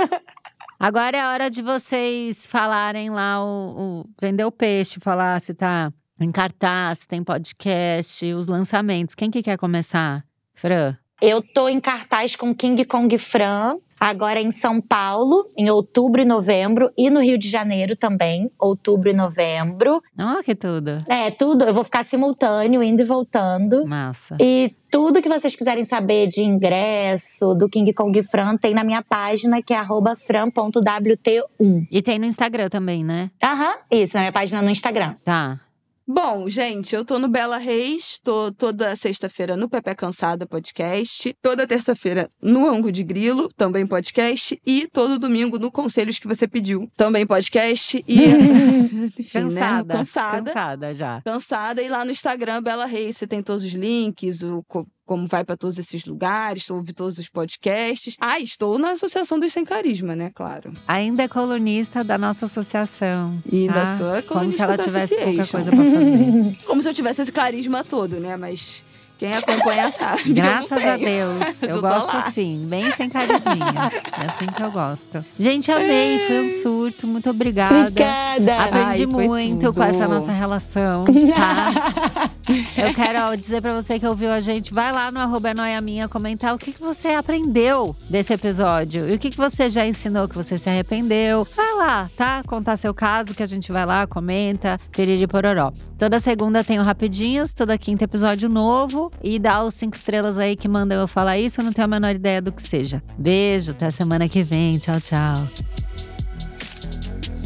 Agora 0.83 1.16
é 1.16 1.24
hora 1.24 1.49
de 1.49 1.62
vocês 1.62 2.45
falarem 2.45 3.09
lá 3.09 3.41
o, 3.41 4.01
o 4.01 4.05
vender 4.20 4.45
o 4.45 4.51
peixe, 4.51 4.99
falar 4.99 5.41
se 5.41 5.55
tá 5.55 5.93
em 6.20 6.33
cartaz, 6.33 6.99
se 6.99 7.07
tem 7.07 7.22
podcast, 7.22 8.26
os 8.35 8.49
lançamentos. 8.49 9.14
Quem 9.14 9.30
que 9.30 9.45
quer 9.45 9.57
começar? 9.57 10.24
Fran? 10.53 10.97
Eu 11.20 11.41
tô 11.41 11.68
em 11.68 11.78
cartaz 11.78 12.35
com 12.35 12.53
King 12.53 12.85
Kong 12.85 13.16
Fran, 13.16 13.76
agora 14.03 14.41
em 14.41 14.51
São 14.51 14.81
Paulo, 14.81 15.49
em 15.57 15.71
outubro 15.71 16.21
e 16.21 16.25
novembro, 16.25 16.91
e 16.99 17.09
no 17.09 17.21
Rio 17.21 17.39
de 17.39 17.49
Janeiro 17.49 17.95
também, 17.95 18.51
outubro 18.59 19.09
e 19.09 19.13
novembro. 19.13 20.03
Ó, 20.19 20.43
que 20.43 20.57
tudo. 20.57 21.05
É, 21.09 21.31
tudo, 21.31 21.65
eu 21.65 21.73
vou 21.73 21.85
ficar 21.85 22.05
simultâneo, 22.05 22.83
indo 22.83 23.03
e 23.03 23.05
voltando. 23.05 23.87
Massa. 23.87 24.37
E 24.41 24.75
tudo 24.91 25.23
que 25.23 25.29
vocês 25.29 25.55
quiserem 25.55 25.85
saber 25.85 26.27
de 26.27 26.43
ingresso 26.43 27.55
do 27.55 27.69
King 27.69 27.93
Kong 27.93 28.21
Fran 28.25 28.57
tem 28.57 28.75
na 28.75 28.83
minha 28.83 29.03
página, 29.03 29.63
que 29.63 29.73
é 29.73 29.77
arroba 29.77 30.17
fran.wt1. 30.17 31.87
E 31.89 32.03
tem 32.03 32.19
no 32.19 32.27
Instagram 32.27 32.69
também, 32.69 33.05
né? 33.05 33.31
Aham, 33.41 33.77
isso, 33.89 34.15
na 34.17 34.23
minha 34.23 34.33
página 34.33 34.63
no 34.63 34.71
Instagram. 34.71 35.15
Tá. 35.25 35.61
Bom, 36.07 36.49
gente, 36.49 36.95
eu 36.95 37.05
tô 37.05 37.17
no 37.17 37.29
Bela 37.29 37.59
Reis, 37.59 38.19
tô 38.23 38.51
toda 38.51 38.97
sexta-feira 38.97 39.57
no 39.57 39.69
Pepe 39.69 39.95
Cansada 39.95 40.45
Podcast, 40.47 41.33
toda 41.41 41.67
terça-feira 41.67 42.29
no 42.43 42.69
Ango 42.69 42.91
de 42.91 43.05
Grilo, 43.05 43.49
também 43.57 43.87
podcast, 43.87 44.61
e 44.67 44.89
todo 44.93 45.19
domingo 45.19 45.61
no 45.61 45.71
Conselhos 45.71 46.19
que 46.19 46.27
você 46.27 46.49
pediu, 46.49 46.91
também 46.97 47.25
podcast. 47.25 48.05
E. 48.09 48.19
Enfim, 49.17 49.45
né? 49.45 49.61
Cansada. 49.61 49.95
Cansada. 49.95 50.43
Cansada 50.43 50.95
já. 50.95 51.23
Cansada. 51.23 51.83
E 51.83 51.89
lá 51.89 52.05
no 52.05 52.11
Instagram, 52.11 52.63
Bela 52.63 52.85
Reis, 52.85 53.17
você 53.17 53.27
tem 53.27 53.41
todos 53.41 53.63
os 53.65 53.73
links, 53.73 54.43
o. 54.43 54.65
co- 55.07 55.13
Como 55.13 55.27
vai 55.27 55.45
pra 55.45 55.57
todos 55.57 55.79
esses 55.79 56.07
lugares, 56.07 56.69
ouve 56.71 56.93
todos 56.93 57.19
os 57.19 57.29
podcasts. 57.29 58.17
Ah, 58.21 58.41
estou 58.41 58.79
na 58.79 58.93
Associação 58.93 59.39
dos 59.39 59.53
Sem 59.53 59.65
Carisma, 59.65 60.17
né? 60.17 60.31
Claro. 60.35 60.73
Ainda 60.89 61.23
é 61.25 61.29
colunista 61.29 62.03
da 62.03 62.17
nossa 62.17 62.47
associação. 62.47 63.39
E 63.51 63.67
tá? 63.69 63.75
ainda 63.75 63.87
sou 63.99 64.07
Como 64.07 64.23
se 64.23 64.29
colunista 64.29 64.63
ela 64.65 64.77
da 64.77 64.85
tivesse 64.85 65.15
pouca 65.17 65.47
coisa 65.47 65.71
pra 65.71 65.85
fazer. 65.85 66.59
Como 66.67 66.83
se 66.83 66.89
eu 66.89 66.95
tivesse 66.95 67.23
esse 67.23 67.33
carisma 67.33 67.85
todo, 67.85 68.19
né? 68.21 68.37
Mas 68.37 68.83
quem 69.19 69.33
acompanha 69.35 69.91
sabe. 69.91 70.33
Graças 70.33 70.85
a. 70.85 70.97
Deus. 70.97 71.63
Eu 71.63 71.81
gosto 71.81 72.17
assim, 72.17 72.67
bem 72.69 72.91
sem 72.93 73.09
carisminha. 73.09 73.91
É 74.21 74.27
assim 74.27 74.47
que 74.47 74.61
eu 74.63 74.71
gosto. 74.73 75.25
Gente, 75.39 75.71
amei. 75.71 76.27
Foi 76.27 76.47
um 76.47 76.51
surto. 76.63 77.07
Muito 77.07 77.31
obrigada. 77.31 77.81
Obrigada! 77.89 78.57
Aprendi 78.63 79.03
Ai, 79.03 79.07
muito 79.07 79.73
com 79.73 79.83
essa 79.83 80.09
nossa 80.09 80.33
relação, 80.33 81.05
tá? 81.37 82.31
Eu 82.76 82.95
quero 82.95 83.20
ó, 83.20 83.34
dizer 83.34 83.61
pra 83.61 83.72
você 83.72 83.99
que 83.99 84.07
ouviu 84.07 84.30
a 84.30 84.40
gente, 84.40 84.72
vai 84.72 84.93
lá 84.93 85.11
no 85.11 85.20
arroba 85.20 85.51
é 85.51 85.55
Noia 85.55 85.80
Minha 85.80 86.09
comentar 86.09 86.55
o 86.55 86.59
que, 86.59 86.72
que 86.72 86.80
você 86.80 87.09
aprendeu 87.09 87.95
desse 88.11 88.32
episódio. 88.32 89.09
E 89.09 89.14
o 89.14 89.18
que, 89.18 89.30
que 89.30 89.36
você 89.36 89.70
já 89.70 89.86
ensinou 89.86 90.28
que 90.28 90.34
você 90.34 90.59
se 90.59 90.68
arrependeu. 90.68 91.47
Vai 91.57 91.74
lá, 91.74 92.11
tá? 92.16 92.43
Contar 92.45 92.76
seu 92.76 92.93
caso, 92.93 93.34
que 93.34 93.43
a 93.43 93.47
gente 93.47 93.70
vai 93.70 93.86
lá, 93.86 94.07
comenta, 94.07 94.78
piriri 94.90 95.26
pororó. 95.26 95.72
Toda 95.99 96.18
segunda 96.18 96.64
tem 96.64 96.78
o 96.78 96.82
Rapidinhos, 96.82 97.55
toda 97.55 97.78
quinta 97.78 98.05
episódio 98.05 98.49
novo. 98.49 99.12
E 99.22 99.38
dá 99.38 99.62
os 99.62 99.74
cinco 99.74 99.97
estrelas 99.97 100.38
aí 100.38 100.57
que 100.57 100.68
mandam 100.68 101.01
eu 101.01 101.09
falar 101.09 101.38
isso, 101.38 101.61
eu 101.61 101.64
não 101.64 101.72
tenho 101.72 101.84
a 101.84 101.88
menor 101.88 102.14
ideia 102.14 102.43
do 102.43 102.51
que 102.51 102.62
seja. 102.62 103.03
Beijo, 103.16 103.72
até 103.72 103.90
semana 103.90 104.28
que 104.28 104.43
vem. 104.43 104.78
Tchau, 104.78 105.01
tchau. 105.01 105.49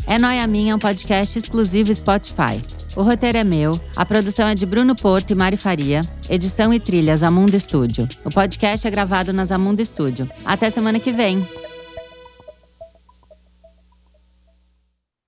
É 0.06 0.18
Noia 0.18 0.46
Minha, 0.46 0.76
um 0.76 0.78
podcast 0.78 1.38
exclusivo 1.38 1.92
Spotify. 1.92 2.75
O 2.96 3.02
roteiro 3.02 3.36
é 3.36 3.44
meu, 3.44 3.78
a 3.94 4.06
produção 4.06 4.48
é 4.48 4.54
de 4.54 4.64
Bruno 4.64 4.96
Porto 4.96 5.30
e 5.30 5.34
Mari 5.34 5.58
Faria, 5.58 6.02
edição 6.30 6.72
e 6.72 6.80
trilhas 6.80 7.22
Amundo 7.22 7.54
Estúdio. 7.54 8.08
O 8.24 8.30
podcast 8.30 8.88
é 8.88 8.90
gravado 8.90 9.34
na 9.34 9.42
Amundo 9.54 9.82
Estúdio. 9.82 10.26
Até 10.46 10.70
semana 10.70 10.98
que 10.98 11.12
vem. 11.12 11.46